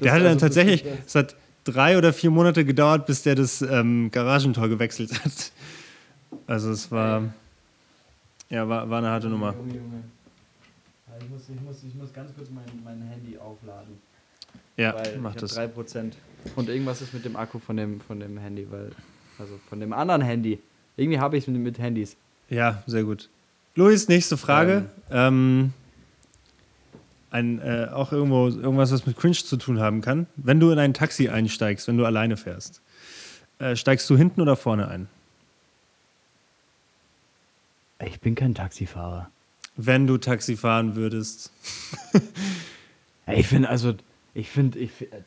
Der 0.00 0.12
hatte 0.12 0.24
dann 0.24 0.32
also, 0.34 0.46
das 0.46 0.54
tatsächlich, 0.54 0.84
es 1.06 1.14
hat 1.14 1.34
drei 1.64 1.98
oder 1.98 2.12
vier 2.12 2.30
Monate 2.30 2.64
gedauert, 2.64 3.06
bis 3.06 3.22
der 3.22 3.34
das 3.34 3.62
ähm, 3.62 4.10
Garagentor 4.10 4.68
gewechselt 4.68 5.12
hat. 5.24 5.52
Also 6.46 6.70
es 6.70 6.90
war, 6.90 7.32
ja, 8.50 8.68
war, 8.68 8.88
war 8.88 8.98
eine 8.98 9.08
harte 9.08 9.28
Nummer. 9.28 9.54
Junge, 9.54 9.74
Junge. 9.74 10.04
Ich 11.20 11.30
muss, 11.30 11.42
ich 11.48 11.60
muss, 11.60 11.76
ich 11.84 11.94
muss 11.94 12.12
ganz 12.12 12.34
kurz 12.36 12.48
mein, 12.50 12.64
mein 12.82 13.08
Handy 13.08 13.38
aufladen. 13.38 13.98
Ja, 14.76 14.94
weil 14.94 15.18
mach 15.18 15.34
ich 15.34 15.40
das. 15.40 15.56
hab 15.56 15.76
3%. 15.76 16.12
Und 16.56 16.68
irgendwas 16.68 17.00
ist 17.00 17.14
mit 17.14 17.24
dem 17.24 17.36
Akku 17.36 17.58
von 17.58 17.76
dem, 17.76 18.00
von 18.00 18.20
dem 18.20 18.38
Handy, 18.38 18.66
weil. 18.70 18.90
Also 19.38 19.58
von 19.68 19.80
dem 19.80 19.92
anderen 19.92 20.22
Handy. 20.22 20.60
Irgendwie 20.96 21.18
habe 21.18 21.36
ich 21.36 21.44
es 21.44 21.48
mit, 21.48 21.60
mit 21.60 21.78
Handys. 21.78 22.16
Ja, 22.48 22.82
sehr 22.86 23.04
gut. 23.04 23.28
Luis, 23.74 24.08
nächste 24.08 24.36
Frage. 24.36 24.86
Ähm, 25.10 25.72
ein, 27.34 27.60
äh, 27.60 27.88
auch 27.92 28.12
irgendwo 28.12 28.46
irgendwas, 28.46 28.92
was 28.92 29.06
mit 29.06 29.16
Cringe 29.16 29.34
zu 29.34 29.56
tun 29.56 29.80
haben 29.80 30.00
kann. 30.00 30.26
Wenn 30.36 30.60
du 30.60 30.70
in 30.70 30.78
ein 30.78 30.94
Taxi 30.94 31.28
einsteigst, 31.28 31.88
wenn 31.88 31.98
du 31.98 32.04
alleine 32.04 32.36
fährst, 32.36 32.80
äh, 33.58 33.74
steigst 33.74 34.08
du 34.08 34.16
hinten 34.16 34.40
oder 34.40 34.54
vorne 34.54 34.86
ein? 34.88 35.08
Ich 38.04 38.20
bin 38.20 38.36
kein 38.36 38.54
Taxifahrer. 38.54 39.30
Wenn 39.76 40.06
du 40.06 40.16
Taxi 40.18 40.56
fahren 40.56 40.96
würdest. 40.96 41.52
Ich 43.26 43.46
finde, 43.46 43.70
also, 43.70 43.94
ich 44.34 44.50
finde, 44.50 44.78
ich 44.78 44.90
find, 44.90 45.14
äh, 45.14 45.22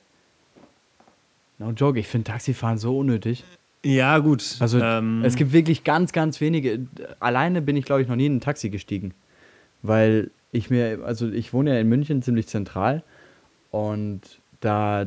No 1.58 1.72
joke, 1.72 2.00
ich 2.00 2.08
finde 2.08 2.26
Taxifahren 2.26 2.78
so 2.78 3.00
unnötig. 3.00 3.44
Ja, 3.84 4.20
gut. 4.20 4.58
Also, 4.60 4.80
ähm, 4.80 5.24
es 5.26 5.36
gibt 5.36 5.52
wirklich 5.52 5.84
ganz, 5.84 6.12
ganz 6.12 6.40
wenige. 6.40 6.86
Alleine 7.20 7.64
bin 7.64 7.76
ich, 7.76 7.86
glaube 7.86 8.04
ich, 8.04 8.08
noch 8.08 8.16
nie 8.16 8.28
in 8.28 8.36
ein 8.36 8.40
Taxi 8.40 8.70
gestiegen. 8.70 9.16
Weil 9.82 10.30
ich 10.52 10.70
mir, 10.70 11.00
also, 11.04 11.28
ich 11.30 11.54
wohne 11.54 11.74
ja 11.74 11.80
in 11.80 11.90
München 11.90 12.22
ziemlich 12.22 12.48
zentral 12.48 13.04
und 13.72 14.22
da 14.60 15.06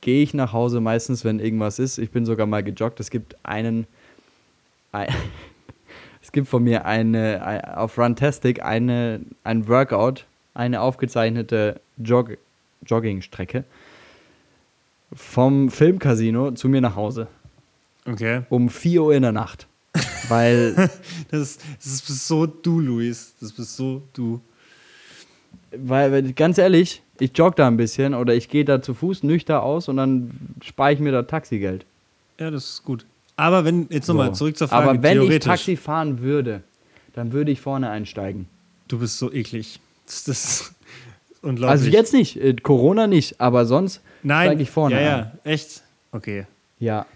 gehe 0.00 0.22
ich 0.22 0.34
nach 0.34 0.52
Hause 0.52 0.80
meistens, 0.80 1.24
wenn 1.24 1.40
irgendwas 1.40 1.78
ist. 1.78 1.98
Ich 1.98 2.10
bin 2.10 2.24
sogar 2.24 2.46
mal 2.46 2.62
gejoggt. 2.62 3.00
Es 3.00 3.10
gibt 3.10 3.36
einen. 3.42 3.86
Ein, 4.92 5.08
es 6.22 6.32
gibt 6.32 6.48
von 6.48 6.62
mir 6.62 6.86
eine, 6.86 7.44
ein, 7.44 7.64
auf 7.64 7.98
Runtastic 7.98 8.62
eine, 8.62 9.20
ein 9.44 9.68
Workout, 9.68 10.26
eine 10.54 10.80
aufgezeichnete 10.80 11.80
Jog, 11.98 12.38
Joggingstrecke 12.86 13.64
vom 15.12 15.70
Filmcasino 15.70 16.52
zu 16.52 16.68
mir 16.68 16.80
nach 16.80 16.96
Hause 16.96 17.28
okay. 18.06 18.42
um 18.50 18.68
4 18.68 19.02
Uhr 19.02 19.14
in 19.14 19.22
der 19.22 19.32
Nacht. 19.32 19.67
Weil, 20.28 20.74
Das, 21.30 21.58
das 21.78 21.86
ist 21.86 22.06
bist 22.06 22.26
so 22.26 22.46
du, 22.46 22.80
Luis. 22.80 23.34
Das 23.40 23.52
bist 23.52 23.76
so 23.76 24.02
du. 24.12 24.40
weil, 25.72 26.32
ganz 26.32 26.58
ehrlich, 26.58 27.02
ich 27.20 27.36
jogge 27.36 27.56
da 27.56 27.66
ein 27.66 27.76
bisschen 27.76 28.14
oder 28.14 28.34
ich 28.34 28.48
gehe 28.48 28.64
da 28.64 28.80
zu 28.82 28.94
Fuß 28.94 29.22
nüchter 29.22 29.62
aus 29.62 29.88
und 29.88 29.96
dann 29.96 30.30
spare 30.64 30.92
ich 30.92 31.00
mir 31.00 31.12
da 31.12 31.22
Taxigeld. 31.22 31.84
Ja, 32.38 32.50
das 32.50 32.64
ist 32.70 32.84
gut. 32.84 33.04
Aber 33.36 33.64
wenn, 33.64 33.86
jetzt 33.90 34.08
nochmal 34.08 34.28
So. 34.28 34.34
zurück 34.34 34.56
zur 34.56 34.68
Frage, 34.68 34.90
Aber 34.90 35.02
wenn 35.02 35.22
ich 35.22 35.38
Taxi 35.40 35.76
fahren 35.76 36.20
würde, 36.20 36.62
dann 37.14 37.32
würde 37.32 37.50
ich 37.50 37.60
vorne 37.60 37.90
einsteigen. 37.90 38.46
du 38.88 38.98
bist 38.98 39.18
so 39.18 39.32
eklig. 39.32 39.80
Das, 40.06 40.24
das 40.24 40.44
ist 40.60 40.74
unglaublich. 41.42 41.70
Also 41.70 41.90
jetzt 41.90 42.12
nicht, 42.12 42.36
äh, 42.40 42.54
Corona 42.54 43.06
nicht, 43.06 43.40
aber 43.40 43.66
sonst 43.66 44.00
Nein, 44.22 44.46
steige 44.48 44.62
ich 44.62 44.70
vorne 44.70 44.94
ja, 44.94 45.16
ein. 45.16 45.32
ja, 45.44 45.50
echt? 45.52 45.82
Okay. 46.12 46.46
Ja, 46.80 47.06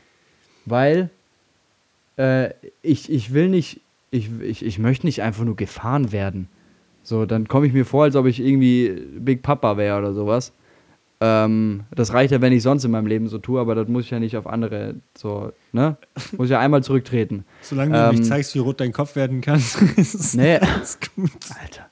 weil 0.67 1.11
äh, 2.17 2.51
ich, 2.83 3.11
ich 3.11 3.33
will 3.35 3.49
nicht, 3.49 3.81
ich, 4.11 4.31
ich, 4.41 4.65
ich 4.65 4.79
möchte 4.79 5.07
nicht 5.07 5.23
einfach 5.23 5.45
nur 5.45 5.57
gefahren 5.57 6.13
werden. 6.13 6.49
So, 7.03 7.27
dann 7.27 7.49
komme 7.49 7.67
ich 7.67 7.73
mir 7.73 7.85
vor, 7.85 8.05
als 8.05 8.17
ob 8.17 8.27
ich 8.27 8.41
irgendwie 8.41 8.91
Big 9.19 9.43
Papa 9.43 9.77
wäre 9.77 9.99
oder 9.99 10.15
sowas. 10.15 10.53
Ähm, 11.21 11.85
das 11.95 12.13
reicht 12.13 12.33
ja, 12.33 12.41
wenn 12.41 12.53
ich 12.53 12.63
sonst 12.63 12.85
in 12.85 12.91
meinem 12.91 13.07
Leben 13.07 13.29
so 13.29 13.39
tue, 13.39 13.61
aber 13.61 13.75
das 13.75 13.87
muss 13.89 14.05
ich 14.05 14.11
ja 14.11 14.19
nicht 14.19 14.37
auf 14.37 14.47
andere 14.47 14.97
so, 15.17 15.53
ne? 15.73 15.97
Muss 16.37 16.51
ja 16.51 16.59
einmal 16.59 16.83
zurücktreten. 16.83 17.45
Solange 17.63 17.93
du 17.93 17.99
Ähm, 17.99 18.11
nicht 18.11 18.25
zeigst, 18.25 18.55
wie 18.55 18.59
rot 18.59 18.81
dein 18.81 18.93
Kopf 18.93 19.15
werden 19.17 19.41
kann, 19.41 19.59
ist 19.97 20.15
es 20.15 20.35
Nee, 20.35 20.59
ist 20.83 21.15
gut. 21.15 21.31
Alter. 21.61 21.87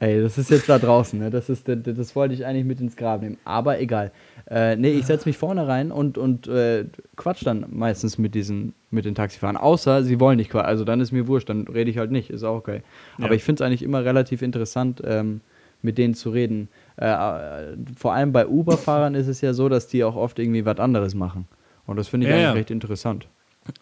Ey, 0.00 0.20
das 0.20 0.36
ist 0.38 0.50
jetzt 0.50 0.68
da 0.68 0.78
draußen, 0.78 1.18
ne? 1.18 1.30
Das, 1.30 1.48
ist, 1.48 1.68
das, 1.68 1.78
das 1.82 2.16
wollte 2.16 2.34
ich 2.34 2.44
eigentlich 2.44 2.64
mit 2.64 2.80
ins 2.80 2.96
Grab 2.96 3.22
nehmen. 3.22 3.38
Aber 3.44 3.80
egal. 3.80 4.10
Äh, 4.50 4.76
nee, 4.76 4.90
ich 4.90 5.06
setze 5.06 5.28
mich 5.28 5.38
vorne 5.38 5.66
rein 5.66 5.90
und, 5.90 6.18
und 6.18 6.46
äh, 6.48 6.84
quatsch 7.16 7.46
dann 7.46 7.64
meistens 7.70 8.18
mit 8.18 8.34
diesen, 8.34 8.74
mit 8.90 9.04
den 9.06 9.14
Taxifahrern. 9.14 9.56
Außer 9.56 10.02
sie 10.04 10.20
wollen 10.20 10.36
nicht 10.36 10.50
quatschen. 10.50 10.68
Also 10.68 10.84
dann 10.84 11.00
ist 11.00 11.12
mir 11.12 11.26
wurscht, 11.26 11.48
dann 11.48 11.66
rede 11.66 11.90
ich 11.90 11.98
halt 11.98 12.10
nicht. 12.10 12.30
Ist 12.30 12.44
auch 12.44 12.56
okay. 12.56 12.82
Ja. 13.18 13.24
Aber 13.24 13.34
ich 13.34 13.42
finde 13.42 13.62
es 13.62 13.66
eigentlich 13.66 13.82
immer 13.82 14.04
relativ 14.04 14.42
interessant, 14.42 15.02
ähm, 15.04 15.40
mit 15.80 15.96
denen 15.96 16.14
zu 16.14 16.30
reden. 16.30 16.68
Äh, 16.96 17.06
äh, 17.06 17.76
vor 17.96 18.12
allem 18.12 18.32
bei 18.32 18.46
Uber-Fahrern 18.46 19.14
ist 19.14 19.28
es 19.28 19.40
ja 19.40 19.54
so, 19.54 19.68
dass 19.68 19.86
die 19.86 20.04
auch 20.04 20.16
oft 20.16 20.38
irgendwie 20.38 20.64
was 20.64 20.78
anderes 20.78 21.14
machen. 21.14 21.46
Und 21.86 21.96
das 21.96 22.08
finde 22.08 22.26
ich 22.26 22.30
Ja, 22.30 22.36
eigentlich 22.36 22.46
ja. 22.46 22.52
recht 22.52 22.70
interessant. 22.70 23.26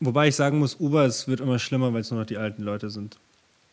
Wobei 0.00 0.28
ich 0.28 0.36
sagen 0.36 0.58
muss, 0.58 0.78
Uber, 0.78 1.04
es 1.04 1.26
wird 1.26 1.40
immer 1.40 1.58
schlimmer, 1.58 1.92
weil 1.92 2.02
es 2.02 2.10
nur 2.10 2.20
noch 2.20 2.26
die 2.26 2.36
alten 2.36 2.62
Leute 2.62 2.88
sind. 2.88 3.18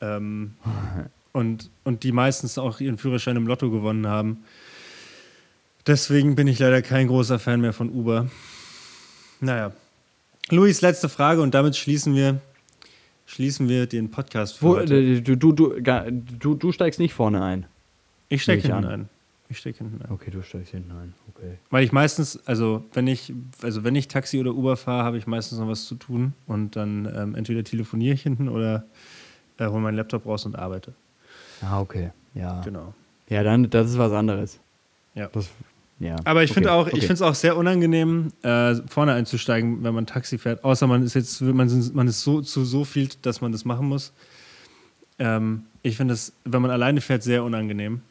Ähm, 0.02 0.56
und, 1.34 1.70
und 1.84 2.04
die 2.04 2.12
meistens 2.12 2.58
auch 2.58 2.80
ihren 2.80 2.98
Führerschein 2.98 3.36
im 3.36 3.46
Lotto 3.46 3.70
gewonnen 3.70 4.08
haben. 4.08 4.44
Deswegen 5.90 6.36
bin 6.36 6.46
ich 6.46 6.60
leider 6.60 6.84
kein 6.84 7.08
großer 7.08 7.40
Fan 7.40 7.62
mehr 7.62 7.74
von 7.74 7.90
Uber. 7.90 8.28
Naja. 9.40 9.72
Luis, 10.52 10.82
letzte 10.82 11.10
Frage 11.10 11.42
und 11.42 11.56
damit 11.56 11.76
schließen 11.76 12.14
wir, 12.14 12.40
schließen 13.26 13.68
wir 13.68 13.88
den 13.88 14.12
Podcast 14.12 14.60
für 14.60 14.66
Wo, 14.66 14.76
heute. 14.76 14.96
äh, 14.96 15.22
du, 15.22 15.36
du, 15.36 15.52
du, 15.52 15.82
du, 15.82 16.54
du 16.54 16.72
steigst 16.72 17.00
nicht 17.00 17.16
vorne 17.16 17.42
ein. 17.44 17.66
Ich 18.28 18.44
stecke 18.44 18.68
hinten 18.68 18.86
an. 18.86 18.86
ein. 18.86 19.10
Ich 19.50 19.58
stecke 19.58 19.80
hinten 19.80 20.04
ein. 20.04 20.12
Okay, 20.12 20.30
du 20.30 20.44
steigst 20.44 20.70
hinten 20.74 20.92
ein. 20.92 21.16
Okay. 21.34 21.58
Weil 21.72 21.84
ich 21.84 21.92
meistens, 21.92 22.40
also 22.46 22.86
wenn 22.94 23.08
ich, 23.08 23.34
also 23.64 23.84
wenn 23.84 23.96
ich 23.96 24.08
Taxi 24.08 24.40
oder 24.40 24.54
Uber 24.54 24.78
fahre, 24.78 25.04
habe 25.04 25.18
ich 25.18 25.26
meistens 25.26 25.58
noch 25.58 25.70
was 25.70 25.86
zu 25.86 25.96
tun 25.96 26.34
und 26.46 26.76
dann 26.76 27.12
ähm, 27.16 27.34
entweder 27.34 27.64
telefoniere 27.64 28.14
ich 28.14 28.22
hinten 28.22 28.48
oder 28.48 28.86
äh, 29.58 29.66
hole 29.66 29.82
meinen 29.82 29.96
Laptop 29.98 30.28
raus 30.28 30.46
und 30.46 30.56
arbeite. 30.56 30.94
Ah, 31.64 31.82
okay. 31.82 32.12
Ja. 32.36 32.62
Genau. 32.62 32.94
Ja, 33.28 33.42
dann, 33.42 33.72
das 33.72 33.90
ist 33.90 33.98
was 33.98 34.12
anderes. 34.12 34.60
Ja. 35.16 35.30
Das, 35.34 35.50
ja. 36.00 36.16
Aber 36.24 36.44
ich 36.44 36.54
finde 36.54 36.70
Okay, 36.70 36.78
auch, 36.78 36.88
ich 36.88 36.94
okay. 36.94 37.02
finde 37.02 37.14
es 37.14 37.22
auch 37.22 37.36
sehr 37.36 37.58
unangenehm, 37.58 38.32
äh, 38.42 38.76
vorne 38.88 39.14
einzusteigen, 39.14 39.84
wenn 39.84 39.94
man 39.94 40.06
Taxi 40.06 40.38
fährt. 40.38 40.64
Außer 40.64 40.88
man 40.88 41.04
ist 41.04 41.14
jetzt, 41.14 41.42
man 41.42 41.68
ist, 41.68 41.94
man 41.94 42.08
ist 42.08 42.22
so 42.22 42.42
zu 42.42 42.64
so 42.64 42.86
viel, 42.86 43.10
dass 43.22 43.42
man 43.42 43.52
das 43.52 43.66
machen 43.66 43.88
muss. 43.88 44.14
Ähm, 45.18 45.64
ich 45.84 45.98
finde 45.98 46.14
es, 46.14 46.34
wenn 46.46 46.62
man 46.62 46.72
alleine 46.72 47.02
fährt, 47.02 47.24
sehr 47.24 47.44
unangenehm. 47.44 48.02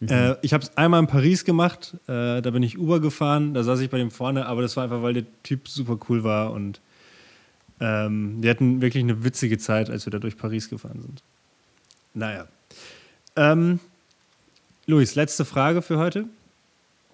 Mhm. 0.00 0.08
Äh, 0.08 0.36
ich 0.42 0.54
habe 0.54 0.64
es 0.64 0.76
einmal 0.76 1.00
in 1.00 1.06
Paris 1.06 1.44
gemacht, 1.44 1.94
äh, 2.06 2.40
da 2.40 2.50
bin 2.50 2.62
ich 2.62 2.78
Uber 2.78 3.00
gefahren, 3.00 3.52
da 3.52 3.62
saß 3.62 3.80
ich 3.80 3.90
bei 3.90 3.98
dem 3.98 4.10
vorne, 4.10 4.46
aber 4.46 4.62
das 4.62 4.76
war 4.76 4.84
einfach, 4.84 5.02
weil 5.02 5.14
der 5.14 5.24
Typ 5.42 5.68
super 5.68 5.98
cool 6.08 6.24
war 6.24 6.52
und 6.52 6.80
ähm, 7.80 8.42
wir 8.42 8.50
hatten 8.50 8.80
wirklich 8.80 9.02
eine 9.02 9.24
witzige 9.24 9.58
Zeit, 9.58 9.90
als 9.90 10.06
wir 10.06 10.10
da 10.10 10.18
durch 10.18 10.36
Paris 10.36 10.68
gefahren 10.68 11.00
sind. 11.00 11.22
Naja. 12.14 12.46
Ähm, 13.36 13.78
Luis, 14.86 15.14
letzte 15.14 15.44
Frage 15.44 15.82
für 15.82 15.98
heute. 15.98 16.26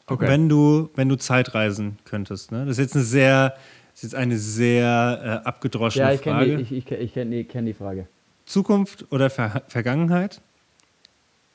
Okay. 0.06 0.28
Wenn 0.28 0.48
du, 0.48 0.90
wenn 0.96 1.08
du 1.08 1.16
Zeitreisen 1.16 1.98
könntest, 2.04 2.52
ne? 2.52 2.66
Das 2.66 2.72
ist 2.78 2.78
jetzt 2.78 2.94
eine 2.94 3.04
sehr, 3.04 3.50
das 3.50 3.58
ist 3.94 4.02
jetzt 4.02 4.14
eine 4.14 4.36
sehr 4.38 5.42
äh, 5.44 5.48
abgedroschene 5.48 6.04
ja, 6.08 6.12
ich 6.12 6.20
kenne 6.20 6.36
Frage. 6.40 6.56
die, 6.58 6.62
ich, 6.62 6.72
ich, 6.72 6.90
ich 6.92 7.14
kenn 7.14 7.30
die, 7.30 7.44
kenn 7.44 7.64
die 7.64 7.72
Frage. 7.74 8.06
Zukunft 8.44 9.06
oder 9.10 9.30
Ver 9.30 9.62
Vergangenheit? 9.68 10.40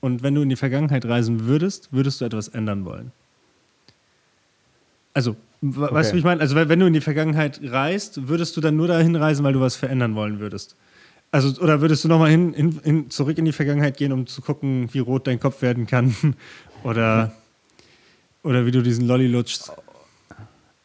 Und 0.01 0.23
wenn 0.23 0.33
du 0.33 0.41
in 0.41 0.49
die 0.49 0.55
Vergangenheit 0.55 1.05
reisen 1.05 1.45
würdest, 1.45 1.91
würdest 1.93 2.21
du 2.21 2.25
etwas 2.25 2.47
ändern 2.47 2.85
wollen? 2.85 3.11
Also, 5.13 5.35
w- 5.61 5.81
weißt 5.81 5.91
du, 5.91 5.97
Okay. 5.97 6.13
wie 6.13 6.17
ich 6.19 6.23
meine? 6.23 6.41
Also, 6.41 6.55
wenn 6.55 6.69
wenn 6.69 6.79
du 6.79 6.85
in 6.87 6.93
die 6.93 7.01
Vergangenheit 7.01 7.59
reist, 7.63 8.27
würdest 8.27 8.55
du 8.57 8.61
dann 8.61 8.75
nur 8.75 8.87
dahin 8.87 9.15
reisen, 9.15 9.43
weil 9.43 9.53
du 9.53 9.59
was 9.59 9.75
verändern 9.75 10.15
wollen 10.15 10.39
würdest? 10.39 10.75
Also, 11.31 11.61
oder 11.61 11.81
würdest 11.81 12.03
du 12.03 12.07
nochmal 12.07 12.29
hin, 12.31 12.53
hin, 12.53 12.79
hin, 12.83 13.09
zurück 13.11 13.37
in 13.37 13.45
die 13.45 13.51
Vergangenheit 13.51 13.97
gehen, 13.97 14.11
um 14.11 14.25
zu 14.25 14.41
gucken, 14.41 14.89
wie 14.93 14.99
rot 14.99 15.27
dein 15.27 15.39
Kopf 15.39 15.61
werden 15.61 15.85
kann? 15.85 16.15
oder, 16.83 17.31
oder 18.43 18.65
wie 18.65 18.71
du 18.71 18.81
diesen 18.81 19.07
Lolli 19.07 19.27
lutschst? 19.27 19.71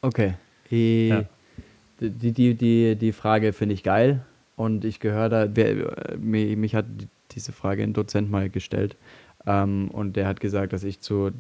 Okay. 0.03 0.35
Die, 0.71 1.09
Ja. 1.09 1.25
die, 2.01 2.33
die, 2.33 2.55
die, 2.55 2.97
die 2.97 3.13
Frage 3.13 3.53
finde 3.53 3.75
ich 3.75 3.83
geil 3.83 4.21
und 4.57 4.85
ich 4.85 5.01
gehöre 5.01 5.29
da, 5.29 5.49
wer, 5.55 6.17
mich, 6.19 6.75
hat 6.75 6.87
die- 6.89 7.09
diese 7.33 7.53
Frage 7.53 7.83
ein 7.83 7.93
Dozent 7.93 8.31
mal 8.31 8.49
gestellt 8.51 8.97
ähm, 9.47 9.89
und 9.91 10.15
der 10.17 10.27
hat 10.27 10.41
gesagt, 10.41 10.73
dass 10.73 10.85
ich 10.85 11.01
zu 11.01 11.31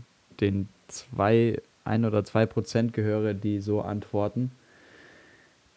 den 0.40 0.68
zwei, 0.88 1.60
ein 1.84 2.04
oder 2.04 2.24
zwei 2.24 2.46
Prozent 2.46 2.92
gehöre, 2.92 3.34
die 3.34 3.60
so 3.60 3.80
antworten. 3.82 4.50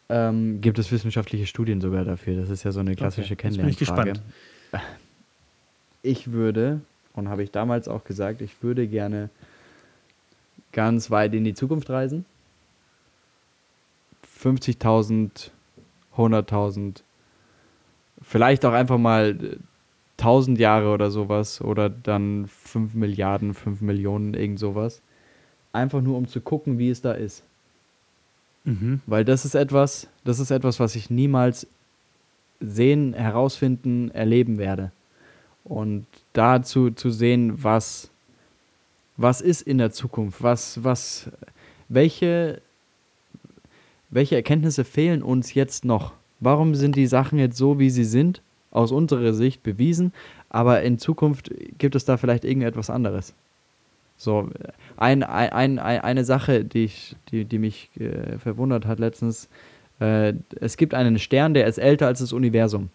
Ähm, 0.10 0.62
gibt 0.62 0.80
es 0.80 0.92
wissenschaftliche 0.92 1.46
Studien 1.48 1.82
sogar 1.82 2.06
dafür? 2.06 2.38
Das 2.40 2.50
ist 2.50 2.64
ja 2.64 2.72
so 2.72 2.80
eine 2.80 2.96
klassische 2.96 3.34
Okay, 3.34 3.48
jetzt 3.48 3.58
bin 3.58 3.68
ich 3.70 3.78
Kennenlernfrage. 3.78 4.14
gespannt. 4.72 4.82
Ich 6.02 6.32
würde, 6.32 6.82
und 7.14 7.28
habe 7.30 7.44
ich 7.44 7.52
damals 7.52 7.88
auch 7.88 8.04
gesagt, 8.06 8.42
ich 8.42 8.52
würde 8.64 8.88
gerne 8.88 9.30
ganz 10.78 11.10
weit 11.10 11.34
in 11.34 11.44
die 11.44 11.56
Zukunft 11.56 11.90
reisen. 11.90 12.24
50.000, 14.44 15.50
100.000, 16.16 17.02
vielleicht 18.22 18.64
auch 18.64 18.74
einfach 18.74 19.00
mal 19.00 19.36
äh, 19.42 19.58
1000 20.20 20.60
Jahre 20.60 20.94
oder 20.94 21.10
sowas 21.10 21.62
oder 21.62 21.90
dann 21.90 22.46
5 22.48 22.94
Milliarden, 22.94 23.56
5 23.56 23.82
Millionen, 23.82 24.36
irgend 24.36 24.60
sowas. 24.60 25.02
Einfach 25.74 26.02
nur 26.02 26.16
um 26.16 26.28
zu 26.28 26.42
gucken, 26.42 26.78
wie 26.78 26.92
es 26.92 27.02
da 27.02 27.14
ist. 27.14 27.42
Mhm. 28.64 29.02
Weil 29.08 29.26
das 29.26 29.46
ist 29.46 29.56
etwas, 29.56 30.08
das 30.26 30.38
ist 30.40 30.52
etwas, 30.52 30.80
was 30.80 30.96
ich 30.96 31.10
niemals 31.10 31.66
sehen, 32.60 33.16
herausfinden, 33.16 34.12
erleben 34.12 34.60
werde. 34.60 34.92
Und 35.64 36.06
dazu 36.34 36.92
zu 36.92 37.10
sehen, 37.10 37.64
was, 37.64 38.12
was 39.18 39.42
ist 39.42 39.62
in 39.62 39.78
der 39.78 39.92
Zukunft, 39.92 40.42
was, 40.42 40.84
was, 40.84 41.30
welche, 41.90 42.62
welche 44.10 44.36
Erkenntnisse 44.36 44.84
fehlen 44.86 45.22
uns 45.22 45.54
jetzt 45.54 45.84
noch, 45.84 46.14
Warum 46.40 46.76
sind 46.76 46.96
die 46.96 47.08
Sachen 47.08 47.40
jetzt 47.40 47.58
so, 47.58 47.80
wie 47.80 47.90
sie 47.90 48.04
sind, 48.04 48.42
aus 48.72 48.92
unserer 48.92 49.34
Sicht 49.34 49.64
bewiesen, 49.64 50.14
aber 50.50 50.84
in 50.84 51.00
Zukunft 51.00 51.52
gibt 51.78 51.96
es 51.96 52.06
da 52.06 52.18
vielleicht 52.18 52.46
irgendetwas 52.46 52.90
anderes? 52.90 53.34
So, 54.18 54.50
ein, 54.98 55.24
ein, 55.24 55.80
ein, 55.80 55.80
eine 55.80 56.24
Sache, 56.24 56.64
die, 56.64 56.86
ich, 56.86 57.16
die, 57.32 57.46
die 57.46 57.60
mich 57.60 57.90
äh, 58.00 58.38
verwundert 58.40 58.86
hat 58.86 59.00
letztens, 59.00 59.48
äh, 60.00 60.34
es 60.60 60.78
gibt 60.78 60.94
einen 60.94 61.18
Stern, 61.20 61.54
der 61.54 61.68
ist 61.68 61.78
älter 61.78 62.08
als 62.08 62.20
das 62.20 62.34
Universum. 62.34 62.90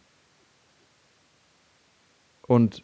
Und 2.46 2.82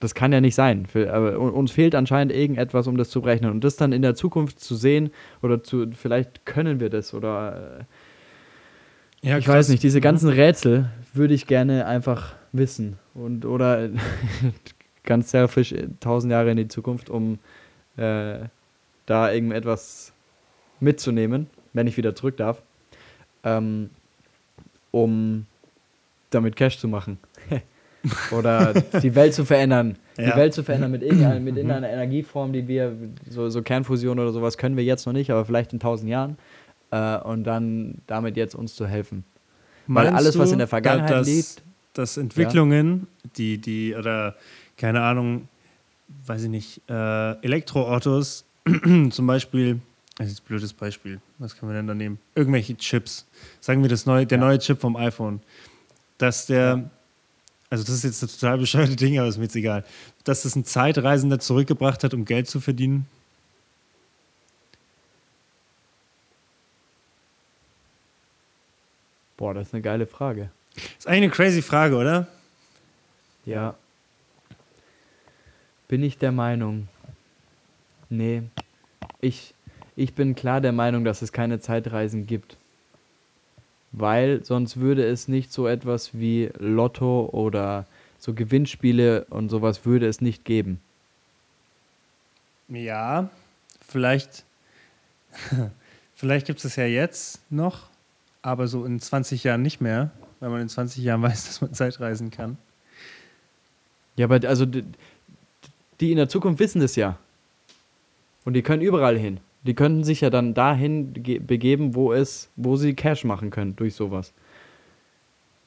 das 0.00 0.14
kann 0.14 0.32
ja 0.32 0.40
nicht 0.40 0.54
sein. 0.54 0.86
Für, 0.86 1.12
aber 1.12 1.38
uns 1.38 1.72
fehlt 1.72 1.94
anscheinend 1.94 2.32
irgendetwas, 2.32 2.86
um 2.86 2.96
das 2.96 3.10
zu 3.10 3.22
berechnen. 3.22 3.50
Und 3.50 3.64
das 3.64 3.76
dann 3.76 3.92
in 3.92 4.02
der 4.02 4.14
Zukunft 4.14 4.60
zu 4.60 4.76
sehen 4.76 5.10
oder 5.42 5.62
zu, 5.62 5.90
vielleicht 5.92 6.46
können 6.46 6.80
wir 6.80 6.90
das 6.90 7.14
oder 7.14 7.80
äh, 7.80 7.84
ja, 9.20 9.38
ich 9.38 9.48
weiß 9.48 9.68
nicht, 9.70 9.82
diese 9.82 10.00
ganzen 10.00 10.28
Rätsel 10.28 10.90
würde 11.12 11.34
ich 11.34 11.46
gerne 11.48 11.86
einfach 11.86 12.36
wissen. 12.52 12.98
Und 13.14 13.44
oder 13.44 13.90
ganz 15.02 15.30
selfish 15.30 15.74
tausend 15.98 16.30
Jahre 16.30 16.50
in 16.52 16.56
die 16.56 16.68
Zukunft, 16.68 17.10
um 17.10 17.40
äh, 17.96 18.38
da 19.06 19.32
irgendetwas 19.32 20.12
mitzunehmen, 20.80 21.48
wenn 21.72 21.88
ich 21.88 21.96
wieder 21.96 22.14
zurück 22.14 22.36
darf, 22.36 22.62
ähm, 23.42 23.90
um 24.92 25.46
damit 26.30 26.54
Cash 26.54 26.78
zu 26.78 26.86
machen. 26.86 27.18
Oder 28.30 28.74
die 28.74 29.14
Welt 29.14 29.34
zu 29.34 29.44
verändern. 29.44 29.96
Ja. 30.18 30.32
Die 30.32 30.36
Welt 30.36 30.52
zu 30.52 30.64
verändern 30.64 30.90
mit 30.90 31.02
irgendeiner, 31.02 31.38
mit 31.38 31.56
irgendeiner 31.56 31.88
Energieform, 31.88 32.52
die 32.52 32.66
wir, 32.66 32.92
so, 33.30 33.50
so 33.50 33.62
Kernfusion 33.62 34.18
oder 34.18 34.32
sowas, 34.32 34.58
können 34.58 34.76
wir 34.76 34.82
jetzt 34.82 35.06
noch 35.06 35.12
nicht, 35.12 35.30
aber 35.30 35.44
vielleicht 35.44 35.72
in 35.72 35.78
tausend 35.78 36.10
Jahren. 36.10 36.36
Äh, 36.90 37.18
und 37.18 37.44
dann 37.44 37.98
damit 38.08 38.36
jetzt 38.36 38.56
uns 38.56 38.74
zu 38.74 38.88
helfen. 38.88 39.22
Meinst 39.86 40.10
Weil 40.10 40.18
alles, 40.18 40.36
was 40.36 40.50
in 40.50 40.58
der 40.58 40.66
Vergangenheit 40.66 41.10
dass, 41.12 41.26
liegt. 41.28 41.62
Dass 41.92 42.16
Entwicklungen, 42.16 43.06
ja? 43.22 43.30
die, 43.36 43.58
die, 43.58 43.94
oder 43.94 44.34
keine 44.76 45.02
Ahnung, 45.02 45.46
weiß 46.26 46.42
ich 46.42 46.50
nicht, 46.50 46.82
äh, 46.90 47.40
Elektroautos, 47.42 48.44
zum 49.10 49.26
Beispiel, 49.28 49.78
das 50.16 50.32
ist 50.32 50.40
ein 50.40 50.46
blödes 50.48 50.72
Beispiel, 50.72 51.20
was 51.38 51.56
können 51.56 51.70
wir 51.70 51.76
denn 51.76 51.86
da 51.86 51.94
nehmen? 51.94 52.18
Irgendwelche 52.34 52.76
Chips. 52.76 53.24
Sagen 53.60 53.82
wir 53.82 53.88
das 53.88 54.04
neue, 54.04 54.26
der 54.26 54.38
ja. 54.38 54.44
neue 54.44 54.58
Chip 54.58 54.80
vom 54.80 54.96
iPhone. 54.96 55.40
Dass 56.18 56.46
der 56.46 56.90
also 57.70 57.84
das 57.84 57.96
ist 57.96 58.04
jetzt 58.04 58.22
ein 58.22 58.28
total 58.28 58.58
bescheuerte 58.58 58.96
Ding, 58.96 59.18
aber 59.18 59.28
ist 59.28 59.36
mir 59.36 59.44
jetzt 59.44 59.56
egal, 59.56 59.84
dass 60.24 60.42
das 60.42 60.56
ein 60.56 60.64
Zeitreisender 60.64 61.38
zurückgebracht 61.38 62.02
hat, 62.02 62.14
um 62.14 62.24
Geld 62.24 62.48
zu 62.48 62.60
verdienen? 62.60 63.06
Boah, 69.36 69.54
das 69.54 69.68
ist 69.68 69.74
eine 69.74 69.82
geile 69.82 70.06
Frage. 70.06 70.50
Ist 70.98 71.06
eigentlich 71.06 71.24
eine 71.24 71.30
crazy 71.30 71.62
Frage, 71.62 71.96
oder? 71.96 72.26
Ja. 73.44 73.76
Bin 75.86 76.02
ich 76.02 76.18
der 76.18 76.32
Meinung? 76.32 76.88
Nee. 78.08 78.42
Ich, 79.20 79.54
ich 79.94 80.14
bin 80.14 80.34
klar 80.34 80.60
der 80.60 80.72
Meinung, 80.72 81.04
dass 81.04 81.22
es 81.22 81.32
keine 81.32 81.60
Zeitreisen 81.60 82.26
gibt 82.26 82.56
weil 83.92 84.44
sonst 84.44 84.78
würde 84.78 85.04
es 85.04 85.28
nicht 85.28 85.52
so 85.52 85.66
etwas 85.66 86.14
wie 86.14 86.50
Lotto 86.58 87.28
oder 87.32 87.86
so 88.18 88.34
Gewinnspiele 88.34 89.26
und 89.30 89.48
sowas 89.48 89.84
würde 89.84 90.06
es 90.06 90.20
nicht 90.20 90.44
geben. 90.44 90.80
Ja, 92.68 93.30
vielleicht, 93.86 94.44
vielleicht 96.14 96.46
gibt 96.46 96.58
es 96.58 96.64
es 96.66 96.76
ja 96.76 96.84
jetzt 96.84 97.40
noch, 97.50 97.88
aber 98.42 98.68
so 98.68 98.84
in 98.84 99.00
20 99.00 99.44
Jahren 99.44 99.62
nicht 99.62 99.80
mehr, 99.80 100.10
weil 100.40 100.50
man 100.50 100.60
in 100.60 100.68
20 100.68 101.02
Jahren 101.02 101.22
weiß, 101.22 101.46
dass 101.46 101.60
man 101.60 101.72
Zeitreisen 101.72 102.30
kann. 102.30 102.58
Ja, 104.16 104.26
aber 104.26 104.46
also 104.48 104.66
die, 104.66 104.84
die 106.00 106.10
in 106.10 106.16
der 106.16 106.28
Zukunft 106.28 106.58
wissen 106.58 106.80
das 106.80 106.96
ja. 106.96 107.18
Und 108.44 108.54
die 108.54 108.62
können 108.62 108.82
überall 108.82 109.16
hin. 109.16 109.40
Die 109.62 109.74
könnten 109.74 110.04
sich 110.04 110.20
ja 110.20 110.30
dann 110.30 110.54
dahin 110.54 111.12
begeben, 111.12 111.94
wo 111.94 112.12
es, 112.12 112.48
wo 112.56 112.76
sie 112.76 112.94
Cash 112.94 113.24
machen 113.24 113.50
können 113.50 113.76
durch 113.76 113.94
sowas. 113.94 114.32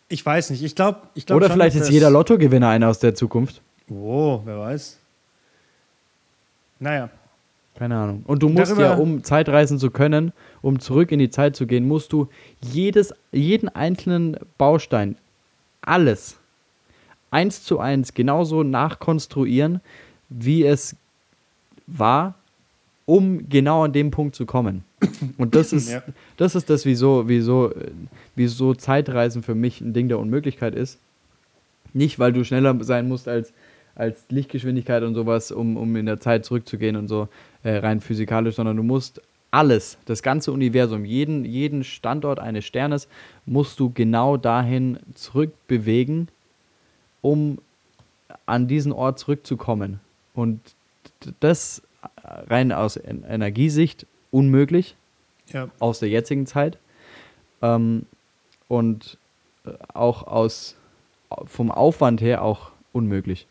Ich 0.08 0.26
weiß 0.26 0.50
nicht. 0.50 0.64
Ich 0.64 0.76
glaube, 0.76 1.02
ich 1.14 1.26
glaub 1.26 1.38
Oder 1.38 1.48
schon, 1.48 1.56
vielleicht 1.56 1.76
ist 1.76 1.90
jeder 1.90 2.10
Lottogewinner 2.10 2.70
einer 2.70 2.90
aus 2.90 3.00
der 3.00 3.16
Zukunft. 3.16 3.62
Oh, 3.90 4.42
wer 4.46 4.60
weiß. 4.60 4.98
Naja. 6.80 7.10
Keine 7.76 7.98
Ahnung. 7.98 8.24
Und 8.28 8.44
du 8.44 8.50
musst 8.50 8.72
Darüber 8.72 8.84
ja, 8.84 8.96
um 8.96 9.24
Zeitreisen 9.24 9.80
zu 9.80 9.90
können, 9.90 10.34
um 10.62 10.80
zurück 10.80 11.12
in 11.12 11.20
die 11.20 11.30
Zeit 11.30 11.56
zu 11.56 11.66
gehen, 11.66 11.88
musst 11.88 12.12
du 12.14 12.28
jedes, 12.62 13.14
jeden 13.32 13.70
einzelnen 13.70 14.38
Baustein, 14.58 15.18
alles, 15.82 16.38
eins 17.32 17.64
zu 17.64 17.80
eins 17.80 18.14
genauso 18.14 18.64
nachkonstruieren, 18.64 19.82
wie 20.30 20.66
es 20.66 20.96
war 21.88 22.36
um 23.12 23.50
genau 23.50 23.84
an 23.84 23.92
dem 23.92 24.10
Punkt 24.10 24.36
zu 24.36 24.46
kommen. 24.46 24.86
Und 25.38 25.54
das 25.54 25.74
ist, 25.74 25.92
ja. 25.92 26.02
das, 26.38 26.56
ist 26.56 26.70
das, 26.70 26.86
wieso, 26.86 27.28
wieso, 27.28 27.74
wieso 28.36 28.74
Zeitreisen 28.74 29.44
für 29.44 29.54
mich 29.54 29.82
ein 29.82 29.92
Ding 29.92 30.08
der 30.08 30.18
Unmöglichkeit 30.18 30.74
ist. 30.74 30.98
Nicht, 31.92 32.20
weil 32.20 32.32
du 32.32 32.46
schneller 32.46 32.82
sein 32.86 33.10
musst 33.10 33.28
als, 33.28 33.52
als 33.96 34.24
Lichtgeschwindigkeit 34.30 35.04
und 35.04 35.14
sowas, 35.14 35.52
um, 35.52 35.76
um 35.76 35.94
in 35.98 36.06
der 36.06 36.22
Zeit 36.22 36.46
zurückzugehen 36.46 36.96
und 36.96 37.10
so, 37.10 37.28
äh, 37.64 37.76
rein 37.80 38.00
physikalisch, 38.00 38.56
sondern 38.56 38.78
du 38.78 38.84
musst 38.84 39.22
alles, 39.52 39.98
das 40.06 40.24
ganze 40.24 40.54
Universum, 40.54 41.04
jeden, 41.04 41.44
jeden 41.44 41.84
Standort 41.84 42.40
eines 42.40 42.64
Sternes, 42.64 43.10
musst 43.46 43.78
du 43.82 43.92
genau 43.94 44.38
dahin 44.38 45.00
zurückbewegen, 45.16 46.30
um 47.20 47.58
an 48.46 48.70
diesen 48.70 48.94
Ort 48.94 49.20
zurückzukommen. 49.20 50.00
Und 50.34 50.62
das 51.42 51.82
rein 52.24 52.72
aus 52.72 52.98
Energiesicht 52.98 54.06
unmöglich. 54.32 54.96
Ja. 55.48 55.70
Aus 55.80 56.00
der 56.00 56.10
jetzigen 56.10 56.46
Zeit. 56.46 56.78
Ähm, 57.62 58.06
und 58.68 59.18
äh, 59.66 59.72
auch 59.94 60.26
aus 60.28 60.76
vom 61.46 61.72
Aufwand 61.72 62.22
her 62.22 62.44
auch 62.44 62.72
unmöglich. 62.94 63.48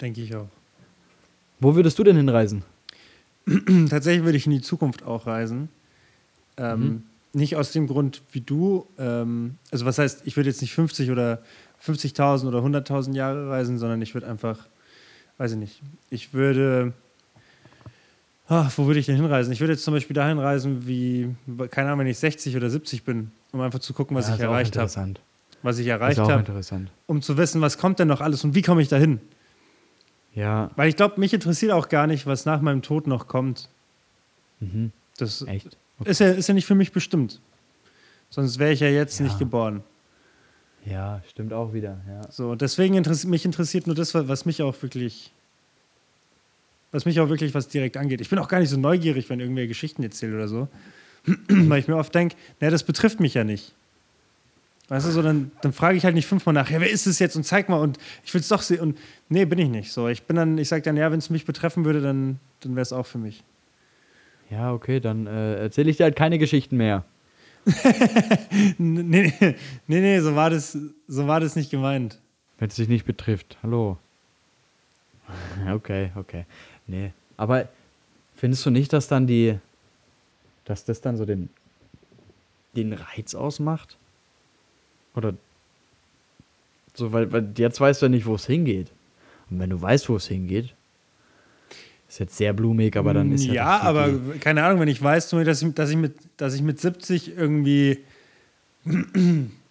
Denke 0.00 0.20
ich 0.20 0.34
auch. 0.34 0.48
Wo 1.60 1.74
würdest 1.74 1.98
du 1.98 2.04
denn 2.04 2.16
hinreisen? 2.16 2.62
Tatsächlich 3.88 4.24
würde 4.24 4.36
ich 4.36 4.46
in 4.46 4.52
die 4.52 4.60
Zukunft 4.60 5.02
auch 5.04 5.26
reisen. 5.26 5.68
Ähm, 6.56 6.80
mhm. 6.80 7.02
Nicht 7.32 7.56
aus 7.56 7.72
dem 7.72 7.86
Grund 7.86 8.22
wie 8.32 8.40
du. 8.40 8.86
Ähm, 8.98 9.56
also 9.70 9.86
was 9.86 9.98
heißt, 9.98 10.22
ich 10.24 10.36
würde 10.36 10.50
jetzt 10.50 10.60
nicht 10.60 10.74
50 10.74 11.10
oder 11.10 11.42
50.000 11.84 12.46
oder 12.46 12.58
100.000 12.58 13.14
Jahre 13.14 13.50
reisen, 13.50 13.78
sondern 13.78 14.02
ich 14.02 14.14
würde 14.14 14.28
einfach 14.28 14.66
weiß 15.38 15.52
ich 15.52 15.58
nicht. 15.58 15.82
Ich 16.10 16.34
würde. 16.34 16.92
Ach, 18.46 18.70
wo 18.76 18.86
würde 18.86 19.00
ich 19.00 19.06
denn 19.06 19.16
hinreisen? 19.16 19.52
Ich 19.52 19.60
würde 19.60 19.72
jetzt 19.72 19.84
zum 19.84 19.94
Beispiel 19.94 20.14
dahin 20.14 20.38
reisen, 20.38 20.86
wie, 20.86 21.34
keine 21.70 21.88
Ahnung, 21.88 22.00
wenn 22.00 22.08
ich 22.08 22.18
60 22.18 22.54
oder 22.56 22.68
70 22.68 23.02
bin, 23.02 23.30
um 23.52 23.62
einfach 23.62 23.78
zu 23.78 23.94
gucken, 23.94 24.14
was 24.14 24.28
ja, 24.28 24.34
ich 24.34 24.40
erreicht 24.40 24.76
habe. 24.76 25.14
Was 25.62 25.78
ich 25.78 25.86
erreicht 25.86 26.18
habe. 26.18 26.44
Um 27.06 27.22
zu 27.22 27.38
wissen, 27.38 27.62
was 27.62 27.78
kommt 27.78 27.98
denn 27.98 28.08
noch 28.08 28.20
alles 28.20 28.44
und 28.44 28.54
wie 28.54 28.60
komme 28.60 28.82
ich 28.82 28.88
dahin? 28.88 29.18
Ja. 30.34 30.70
Weil 30.76 30.90
ich 30.90 30.96
glaube, 30.96 31.18
mich 31.18 31.32
interessiert 31.32 31.72
auch 31.72 31.88
gar 31.88 32.06
nicht, 32.06 32.26
was 32.26 32.44
nach 32.44 32.60
meinem 32.60 32.82
Tod 32.82 33.06
noch 33.06 33.28
kommt. 33.28 33.70
Mhm. 34.60 34.92
Das 35.16 35.42
Echt? 35.42 35.78
Okay. 36.00 36.10
Ist, 36.10 36.20
ja, 36.20 36.30
ist 36.30 36.48
ja 36.48 36.54
nicht 36.54 36.66
für 36.66 36.74
mich 36.74 36.92
bestimmt. 36.92 37.40
Sonst 38.30 38.58
wäre 38.58 38.72
ich 38.72 38.80
ja 38.80 38.88
jetzt 38.88 39.18
ja. 39.20 39.26
nicht 39.26 39.38
geboren. 39.38 39.84
Ja, 40.86 41.22
stimmt 41.30 41.52
auch 41.52 41.72
wieder. 41.72 42.00
Ja. 42.08 42.30
So, 42.30 42.54
deswegen 42.54 42.94
interessiert 42.94 43.30
mich 43.30 43.44
interessiert 43.44 43.86
nur 43.86 43.96
das, 43.96 44.14
was 44.14 44.44
mich 44.44 44.62
auch 44.62 44.80
wirklich, 44.82 45.32
was 46.92 47.06
mich 47.06 47.20
auch 47.20 47.28
wirklich 47.28 47.54
was 47.54 47.68
direkt 47.68 47.96
angeht. 47.96 48.20
Ich 48.20 48.28
bin 48.28 48.38
auch 48.38 48.48
gar 48.48 48.60
nicht 48.60 48.68
so 48.68 48.76
neugierig, 48.76 49.30
wenn 49.30 49.40
irgendwer 49.40 49.66
Geschichten 49.66 50.02
erzählt 50.02 50.34
oder 50.34 50.48
so, 50.48 50.68
weil 51.48 51.80
ich 51.80 51.88
mir 51.88 51.96
oft 51.96 52.14
denke, 52.14 52.36
naja, 52.60 52.70
das 52.70 52.82
betrifft 52.82 53.20
mich 53.20 53.34
ja 53.34 53.44
nicht. 53.44 53.72
Weißt 54.88 55.06
du, 55.06 55.10
so 55.12 55.22
dann, 55.22 55.50
dann 55.62 55.72
frage 55.72 55.96
ich 55.96 56.04
halt 56.04 56.14
nicht 56.14 56.26
fünfmal 56.26 56.52
nach, 56.52 56.68
ja, 56.68 56.78
wer 56.78 56.90
ist 56.90 57.06
es 57.06 57.18
jetzt 57.18 57.36
und 57.36 57.44
zeig 57.44 57.70
mal 57.70 57.80
und 57.80 57.98
ich 58.22 58.34
will 58.34 58.42
es 58.42 58.48
doch 58.48 58.60
sehen 58.60 58.80
und 58.80 58.98
nee, 59.30 59.46
bin 59.46 59.58
ich 59.58 59.70
nicht. 59.70 59.92
So, 59.92 60.08
ich 60.08 60.24
bin 60.24 60.36
dann, 60.36 60.58
ich 60.58 60.68
sage 60.68 60.82
dann, 60.82 60.98
ja, 60.98 61.10
wenn 61.10 61.18
es 61.18 61.30
mich 61.30 61.46
betreffen 61.46 61.86
würde, 61.86 62.02
dann, 62.02 62.38
dann 62.60 62.76
wäre 62.76 62.82
es 62.82 62.92
auch 62.92 63.06
für 63.06 63.16
mich. 63.16 63.42
Ja, 64.50 64.74
okay, 64.74 65.00
dann 65.00 65.26
äh, 65.26 65.54
erzähle 65.56 65.90
ich 65.90 65.96
dir 65.96 66.04
halt 66.04 66.16
keine 66.16 66.38
Geschichten 66.38 66.76
mehr. 66.76 67.04
nee, 68.78 69.32
nee, 69.40 69.54
nee, 69.86 70.20
so 70.20 70.34
war 70.34 70.50
das, 70.50 70.76
so 71.08 71.26
war 71.26 71.40
das 71.40 71.56
nicht 71.56 71.70
gemeint. 71.70 72.18
Wenn 72.58 72.68
es 72.68 72.76
dich 72.76 72.88
nicht 72.88 73.06
betrifft. 73.06 73.56
Hallo. 73.62 73.98
Okay, 75.68 76.10
okay. 76.14 76.44
Nee. 76.86 77.12
Aber 77.36 77.68
findest 78.36 78.64
du 78.66 78.70
nicht, 78.70 78.92
dass 78.92 79.08
dann 79.08 79.26
die, 79.26 79.58
dass 80.64 80.84
das 80.84 81.00
dann 81.00 81.16
so 81.16 81.24
den, 81.24 81.48
den 82.76 82.92
Reiz 82.92 83.34
ausmacht? 83.34 83.96
Oder 85.14 85.34
so, 86.94 87.12
weil, 87.12 87.32
weil 87.32 87.52
jetzt 87.56 87.80
weißt 87.80 88.02
du 88.02 88.06
ja 88.06 88.10
nicht, 88.10 88.26
wo 88.26 88.34
es 88.34 88.46
hingeht. 88.46 88.92
Und 89.50 89.58
wenn 89.58 89.70
du 89.70 89.80
weißt, 89.80 90.08
wo 90.08 90.16
es 90.16 90.28
hingeht, 90.28 90.74
ist 92.14 92.20
jetzt 92.20 92.36
sehr 92.36 92.52
blumig, 92.52 92.96
aber 92.96 93.12
dann 93.12 93.32
ist 93.32 93.44
ja. 93.44 93.54
Ja, 93.54 93.80
aber 93.80 94.12
keine 94.38 94.62
Ahnung, 94.62 94.80
wenn 94.80 94.88
ich 94.88 95.02
weiß, 95.02 95.30
dass 95.30 95.62
ich, 95.62 95.74
dass 95.74 95.90
ich, 95.90 95.96
mit, 95.96 96.14
dass 96.36 96.54
ich 96.54 96.62
mit 96.62 96.80
70 96.80 97.36
irgendwie 97.36 97.98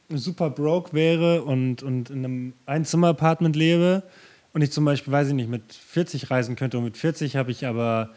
super 0.10 0.50
broke 0.50 0.92
wäre 0.92 1.44
und, 1.44 1.84
und 1.84 2.10
in 2.10 2.26
einem 2.26 2.54
Einzimmer-Apartment 2.66 3.56
lebe 3.56 4.04
und 4.52 4.62
ich 4.62 4.72
zum 4.72 4.84
Beispiel, 4.84 5.14
weiß 5.14 5.30
ich 5.30 5.36
nicht, 5.36 5.50
mit 5.50 5.72
40 5.72 6.30
reisen 6.32 6.58
könnte 6.58 6.78
und 6.78 6.84
mit 6.84 6.98
40 6.98 7.38
habe 7.38 7.50
ich 7.52 7.66
aber 7.66 8.10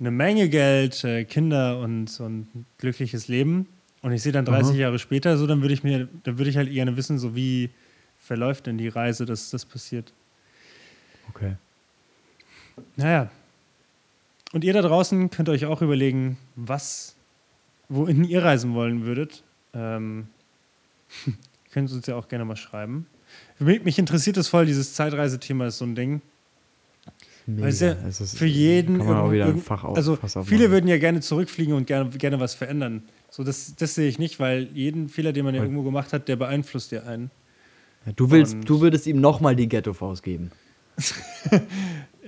eine 0.00 0.10
Menge 0.10 0.48
Geld, 0.48 1.04
äh, 1.04 1.24
Kinder 1.24 1.78
und 1.78 2.10
so 2.10 2.24
ein 2.24 2.48
glückliches 2.78 3.28
Leben 3.28 3.68
und 4.02 4.10
ich 4.10 4.22
sehe 4.22 4.32
dann 4.32 4.44
30 4.44 4.72
Aha. 4.72 4.80
Jahre 4.80 4.98
später 4.98 5.38
so, 5.38 5.46
dann 5.46 5.60
würde 5.62 5.74
ich 5.74 5.84
mir, 5.84 6.08
dann 6.24 6.36
würde 6.36 6.50
ich 6.50 6.56
halt 6.56 6.72
gerne 6.72 6.96
wissen, 6.96 7.20
so 7.20 7.36
wie 7.36 7.70
verläuft 8.18 8.66
denn 8.66 8.76
die 8.76 8.88
Reise, 8.88 9.24
dass 9.24 9.50
das 9.50 9.64
passiert. 9.64 10.12
Okay. 11.28 11.54
Naja. 12.96 13.30
Und 14.52 14.64
ihr 14.64 14.72
da 14.72 14.82
draußen 14.82 15.30
könnt 15.30 15.48
euch 15.48 15.66
auch 15.66 15.82
überlegen, 15.82 16.38
was, 16.56 17.14
wohin 17.88 18.24
ihr 18.24 18.42
reisen 18.42 18.74
wollen 18.74 19.04
würdet. 19.04 19.42
Ähm, 19.74 20.28
könnt 21.72 21.90
ihr 21.90 21.96
uns 21.96 22.06
ja 22.06 22.16
auch 22.16 22.28
gerne 22.28 22.44
mal 22.44 22.56
schreiben. 22.56 23.06
Mich, 23.58 23.82
mich 23.84 23.98
interessiert 23.98 24.36
das 24.36 24.48
voll, 24.48 24.66
dieses 24.66 24.94
Zeitreisethema 24.94 25.66
ist 25.66 25.78
so 25.78 25.84
ein 25.84 25.94
Ding. 25.94 26.22
Weil 27.46 27.68
es 27.70 27.80
ja 27.80 27.92
Es 28.06 28.20
ist- 28.20 28.36
für 28.38 28.46
jeden 28.46 28.98
Kann 28.98 29.06
man 29.06 29.16
auch 29.16 29.32
irgend- 29.32 29.32
wieder 29.34 29.44
ein 29.46 29.56
irgend- 29.56 29.96
Also 29.96 30.18
viele 30.44 30.70
würden 30.70 30.86
ja 30.88 30.98
gerne 30.98 31.20
zurückfliegen 31.20 31.74
und 31.74 31.86
gerne, 31.86 32.10
gerne 32.10 32.40
was 32.40 32.54
verändern. 32.54 33.02
So, 33.30 33.42
das, 33.44 33.74
das 33.76 33.94
sehe 33.94 34.08
ich 34.08 34.18
nicht, 34.18 34.38
weil 34.40 34.68
jeden 34.74 35.08
Fehler, 35.08 35.32
den 35.32 35.44
man 35.44 35.54
ja 35.54 35.62
irgendwo 35.62 35.82
gemacht 35.82 36.12
hat, 36.12 36.28
der 36.28 36.36
beeinflusst 36.36 36.92
ja 36.92 37.02
einen. 37.04 37.30
Ja, 38.06 38.12
Du, 38.12 38.30
willst, 38.30 38.54
Und- 38.54 38.68
du 38.68 38.80
würdest 38.80 39.06
ihm 39.06 39.20
nochmal 39.20 39.56
die 39.56 39.68
Ghetto-Faust 39.68 40.22
geben. 40.22 40.50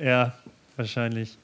Ja, 0.01 0.35
wahrscheinlich. 0.77 1.37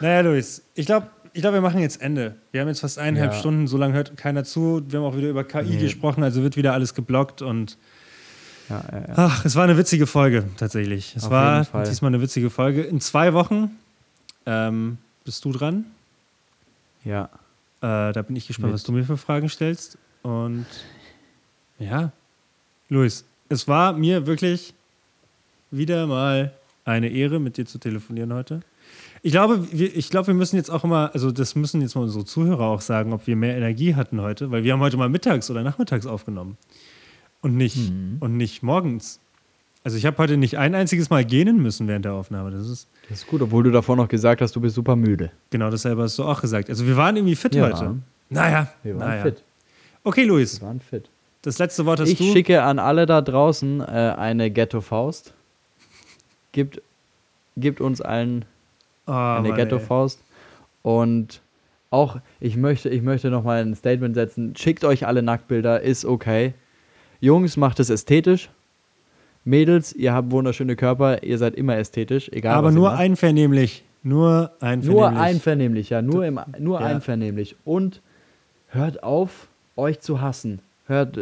Naja, 0.00 0.20
Luis, 0.20 0.62
ich 0.74 0.86
glaube, 0.86 1.08
ich 1.32 1.40
glaub, 1.40 1.52
wir 1.54 1.60
machen 1.60 1.80
jetzt 1.80 2.00
Ende. 2.00 2.36
Wir 2.52 2.60
haben 2.60 2.68
jetzt 2.68 2.80
fast 2.80 2.98
eineinhalb 2.98 3.32
Ja. 3.32 3.38
Stunden, 3.38 3.66
so 3.66 3.76
lange 3.76 3.94
hört 3.94 4.16
keiner 4.16 4.44
zu. 4.44 4.82
Wir 4.88 5.00
haben 5.00 5.06
auch 5.06 5.16
wieder 5.16 5.28
über 5.28 5.44
KI 5.44 5.64
Nee. 5.64 5.76
gesprochen, 5.78 6.22
also 6.22 6.42
wird 6.42 6.56
wieder 6.56 6.72
alles 6.72 6.94
geblockt 6.94 7.42
und 7.42 7.76
Ja, 8.70 8.82
ja, 8.92 9.04
ach, 9.16 9.44
es 9.44 9.56
war 9.56 9.64
eine 9.64 9.76
witzige 9.76 10.06
Folge 10.06 10.44
tatsächlich. 10.56 11.14
Es 11.16 11.24
Auf 11.24 11.30
war 11.30 11.64
diesmal 11.84 12.08
eine 12.10 12.20
witzige 12.22 12.48
Folge. 12.50 12.82
In 12.82 13.00
zwei 13.00 13.34
Wochen 13.34 13.70
ähm, 14.46 14.98
bist 15.24 15.44
du 15.44 15.52
dran. 15.52 15.84
ja. 17.04 17.28
Äh, 17.82 18.12
da 18.14 18.22
bin 18.22 18.34
ich 18.36 18.46
gespannt, 18.46 18.68
Mit- 18.68 18.74
was 18.76 18.82
du 18.84 18.92
mir 18.92 19.04
für 19.04 19.18
Fragen 19.18 19.50
stellst. 19.50 19.98
Und 20.22 20.64
ja, 21.78 22.12
Luis, 22.88 23.26
es 23.50 23.68
war 23.68 23.92
mir 23.92 24.26
wirklich 24.26 24.72
wieder 25.70 26.06
mal 26.06 26.52
eine 26.86 27.08
Ehre, 27.08 27.38
mit 27.40 27.58
dir 27.58 27.66
zu 27.66 27.76
telefonieren 27.78 28.32
heute. 28.32 28.60
Ich 29.22 29.32
glaube, 29.32 29.66
wir, 29.72 29.96
ich 29.96 30.10
glaube, 30.10 30.26
wir 30.28 30.34
müssen 30.34 30.56
jetzt 30.56 30.70
auch 30.70 30.84
immer, 30.84 31.10
also 31.14 31.30
das 31.32 31.54
müssen 31.54 31.80
jetzt 31.80 31.94
mal 31.94 32.02
unsere 32.02 32.24
Zuhörer 32.24 32.64
auch 32.66 32.80
sagen, 32.82 33.12
ob 33.12 33.26
wir 33.26 33.36
mehr 33.36 33.56
Energie 33.56 33.94
hatten 33.94 34.20
heute, 34.20 34.50
weil 34.50 34.64
wir 34.64 34.72
haben 34.74 34.80
heute 34.80 34.96
mal 34.98 35.08
mittags 35.08 35.50
oder 35.50 35.62
nachmittags 35.62 36.06
aufgenommen 36.06 36.58
und 37.40 37.56
nicht, 37.56 37.76
Mhm. 37.90 38.16
und 38.20 38.36
nicht 38.36 38.62
morgens. 38.62 39.20
Also 39.82 39.96
ich 39.98 40.06
habe 40.06 40.16
heute 40.18 40.36
nicht 40.36 40.56
ein 40.58 40.74
einziges 40.74 41.10
Mal 41.10 41.24
gähnen 41.24 41.60
müssen 41.62 41.88
während 41.88 42.04
der 42.04 42.12
Aufnahme. 42.14 42.50
Das 42.50 42.68
ist 42.68 42.88
Das 43.08 43.18
ist 43.20 43.26
gut, 43.26 43.40
obwohl 43.42 43.62
du 43.64 43.70
davor 43.70 43.96
noch 43.96 44.08
gesagt 44.08 44.40
hast, 44.42 44.54
du 44.56 44.60
bist 44.60 44.74
super 44.74 44.96
müde. 44.96 45.30
genau 45.50 45.70
dasselbe 45.70 46.02
hast 46.02 46.18
du 46.18 46.24
auch 46.24 46.40
gesagt. 46.40 46.68
Also 46.70 46.86
wir 46.86 46.96
waren 46.96 47.16
irgendwie 47.16 47.36
fit 47.36 47.54
Ja. 47.54 47.64
heute. 47.66 47.96
Naja, 48.30 48.68
Wir 48.82 48.98
waren 48.98 49.08
naja. 49.08 49.22
fit. 49.22 49.42
Okay, 50.02 50.24
Luis, 50.24 50.60
Wir 50.60 50.66
waren 50.68 50.80
fit. 50.80 51.08
das 51.42 51.58
letzte 51.58 51.84
Wort 51.86 52.00
hast 52.00 52.08
Ich 52.10 52.18
du. 52.18 52.30
schicke 52.32 52.62
an 52.62 52.78
alle 52.78 53.04
da 53.06 53.20
draußen 53.22 53.80
äh, 53.80 53.84
eine 53.84 54.50
Ghetto-Faust. 54.50 55.32
Gibt, 56.52 56.80
gibt 57.56 57.80
uns 57.80 58.00
allen 58.00 58.44
Oh, 59.06 59.12
eine. 59.12 59.52
Ghetto-Faust. 59.52 60.22
Und 60.82 61.40
auch, 61.90 62.18
ich 62.40 62.56
möchte, 62.56 62.88
ich 62.88 63.02
möchte 63.02 63.30
nochmal 63.30 63.62
ein 63.62 63.74
Statement 63.74 64.14
setzen. 64.14 64.54
Schickt 64.56 64.84
euch 64.84 65.06
alle 65.06 65.22
Nacktbilder, 65.22 65.80
ist 65.80 66.04
okay. 66.04 66.54
Jungs, 67.20 67.56
macht 67.56 67.80
es 67.80 67.90
ästhetisch. 67.90 68.50
Mädels, 69.44 69.92
ihr 69.92 70.12
habt 70.14 70.30
wunderschöne 70.30 70.74
Körper, 70.74 71.22
ihr 71.22 71.38
seid 71.38 71.54
immer 71.54 71.76
ästhetisch, 71.76 72.30
egal 72.30 72.54
Aber 72.54 72.70
nur 72.72 72.92
einvernehmlich. 72.94 73.84
Nur 74.02 74.52
einvernehmlich. 74.60 74.94
Nur 74.94 75.20
einvernehmlich, 75.20 75.90
ja, 75.90 76.02
nur, 76.02 76.26
im, 76.26 76.40
nur 76.58 76.80
Ja. 76.80 76.86
einvernehmlich. 76.86 77.56
Und 77.64 78.00
hört 78.68 79.02
auf, 79.02 79.48
euch 79.76 80.00
zu 80.00 80.20
hassen. 80.20 80.60
Hört, 80.86 81.18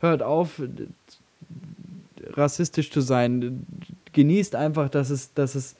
hört 0.00 0.22
auf, 0.22 0.60
rassistisch 2.32 2.90
zu 2.90 3.00
sein. 3.00 3.66
Genießt 4.12 4.54
einfach, 4.56 4.88
dass 4.88 5.10
es, 5.10 5.32
dass 5.34 5.54
es 5.54 5.76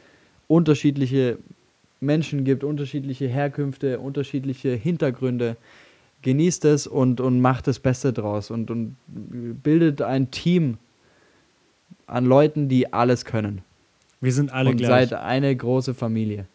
unterschiedliche 0.49 1.39
Menschen 2.01 2.45
gibt, 2.45 2.65
unterschiedliche 2.65 3.29
Herkünfte, 3.29 3.99
unterschiedliche 3.99 4.71
Hintergründe. 4.71 5.57
Genießt 6.23 6.65
es 6.65 6.87
und, 6.87 7.21
und 7.21 7.41
macht 7.41 7.67
das 7.67 7.79
Beste 7.79 8.13
draus 8.13 8.51
und, 8.51 8.71
und 8.71 8.97
bildet 9.07 10.03
ein 10.03 10.31
Team 10.31 10.79
an 12.07 12.25
Leuten, 12.25 12.69
die 12.69 12.93
alles 12.93 13.25
können 13.25 13.63
Wir 14.21 14.33
sind 14.33 14.53
alle 14.53 14.71
und 14.71 14.79
gleich. 14.79 15.11
seid 15.11 15.21
eine 15.21 15.55
große 15.55 15.95
Familie. 15.95 16.47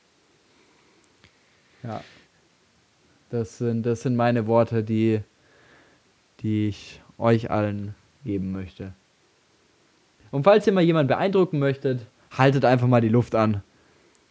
Ja. 1.84 2.04
Das 3.30 3.58
sind, 3.60 3.86
das 3.86 4.02
sind 4.02 4.16
meine 4.16 4.46
Worte, 4.48 4.84
die, 4.84 5.22
die 6.42 6.68
ich 6.68 7.02
euch 7.18 7.50
allen 7.50 7.96
geben 8.26 8.52
möchte. 8.52 8.94
Und 10.32 10.44
falls 10.44 10.68
ihr 10.68 10.74
mal 10.74 10.82
jemanden 10.82 11.08
beeindrucken 11.08 11.60
möchtet, 11.60 12.06
haltet 12.32 12.66
einfach 12.66 12.88
mal 12.88 13.02
die 13.02 13.10
Luft 13.10 13.36
an. 13.36 13.62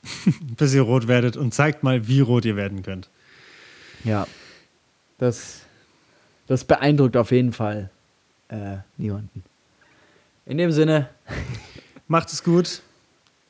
bis 0.57 0.75
ihr 0.75 0.83
rot 0.83 1.09
werdet 1.09 1.37
und 1.37 1.55
zeigt 1.55 1.83
mal, 1.83 2.09
wie 2.09 2.21
rot 2.21 2.45
ihr 2.45 2.57
werden 2.57 2.83
könnt. 2.83 3.09
Ja. 4.05 4.27
Das, 5.19 5.63
das 6.47 6.65
beeindruckt 6.65 7.17
auf 7.17 7.31
jeden 7.31 7.53
Fall 7.53 7.91
äh, 8.49 8.79
niemanden. 8.97 9.45
In 10.47 10.59
dem 10.59 10.73
Sinne, 10.73 11.11
Macht 12.11 12.33
es 12.33 12.43
gut. 12.43 12.83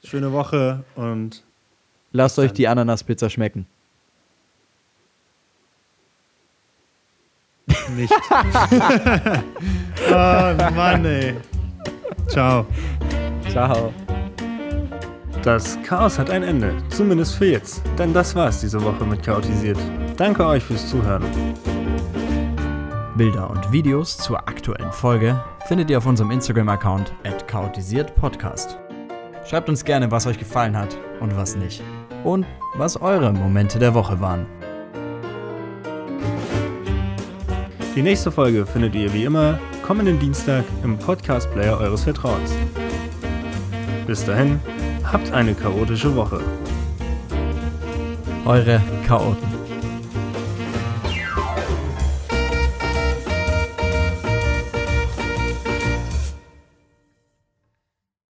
Schöne 0.04 0.32
Woche 0.32 0.84
und 0.94 1.42
lasst 2.12 2.38
euch 2.38 2.52
die 2.52 2.68
Ananaspizza 2.68 3.30
schmecken. 3.30 3.66
nicht. 7.96 8.12
oh 10.10 10.54
Mann, 10.74 11.06
ey. 11.06 11.36
Ciao. 12.28 12.66
Ciao. 13.48 13.94
Das 15.42 15.78
Chaos 15.82 16.18
hat 16.18 16.28
ein 16.28 16.42
Ende, 16.42 16.74
zumindest 16.90 17.34
für 17.34 17.46
jetzt. 17.46 17.82
Denn 17.98 18.12
das 18.12 18.34
war's 18.34 18.60
diese 18.60 18.82
Woche 18.84 19.06
mit 19.06 19.22
Chaotisiert. 19.22 19.78
Danke 20.18 20.46
euch 20.46 20.62
fürs 20.62 20.86
Zuhören. 20.90 21.24
Bilder 23.16 23.48
und 23.48 23.72
Videos 23.72 24.18
zur 24.18 24.38
aktuellen 24.38 24.92
Folge 24.92 25.42
findet 25.66 25.88
ihr 25.88 25.96
auf 25.96 26.04
unserem 26.04 26.30
Instagram-Account 26.30 27.14
@chaotisiertpodcast. 27.46 28.78
Schreibt 29.46 29.70
uns 29.70 29.82
gerne, 29.82 30.10
was 30.10 30.26
euch 30.26 30.38
gefallen 30.38 30.76
hat 30.76 30.98
und 31.20 31.34
was 31.34 31.56
nicht. 31.56 31.82
Und 32.22 32.44
was 32.74 33.00
eure 33.00 33.32
Momente 33.32 33.78
der 33.78 33.94
Woche 33.94 34.20
waren. 34.20 34.44
Die 37.96 38.02
nächste 38.02 38.30
Folge 38.30 38.66
findet 38.66 38.94
ihr 38.94 39.10
wie 39.14 39.24
immer 39.24 39.58
kommenden 39.82 40.18
Dienstag 40.18 40.64
im 40.84 40.98
Podcast-Player 40.98 41.78
eures 41.78 42.04
Vertrauens. 42.04 42.52
Bis 44.06 44.24
dahin, 44.24 44.60
habt 45.12 45.32
eine 45.32 45.54
chaotische 45.54 46.14
Woche. 46.14 46.40
Eure 48.44 48.80
Chaoten. 49.06 49.59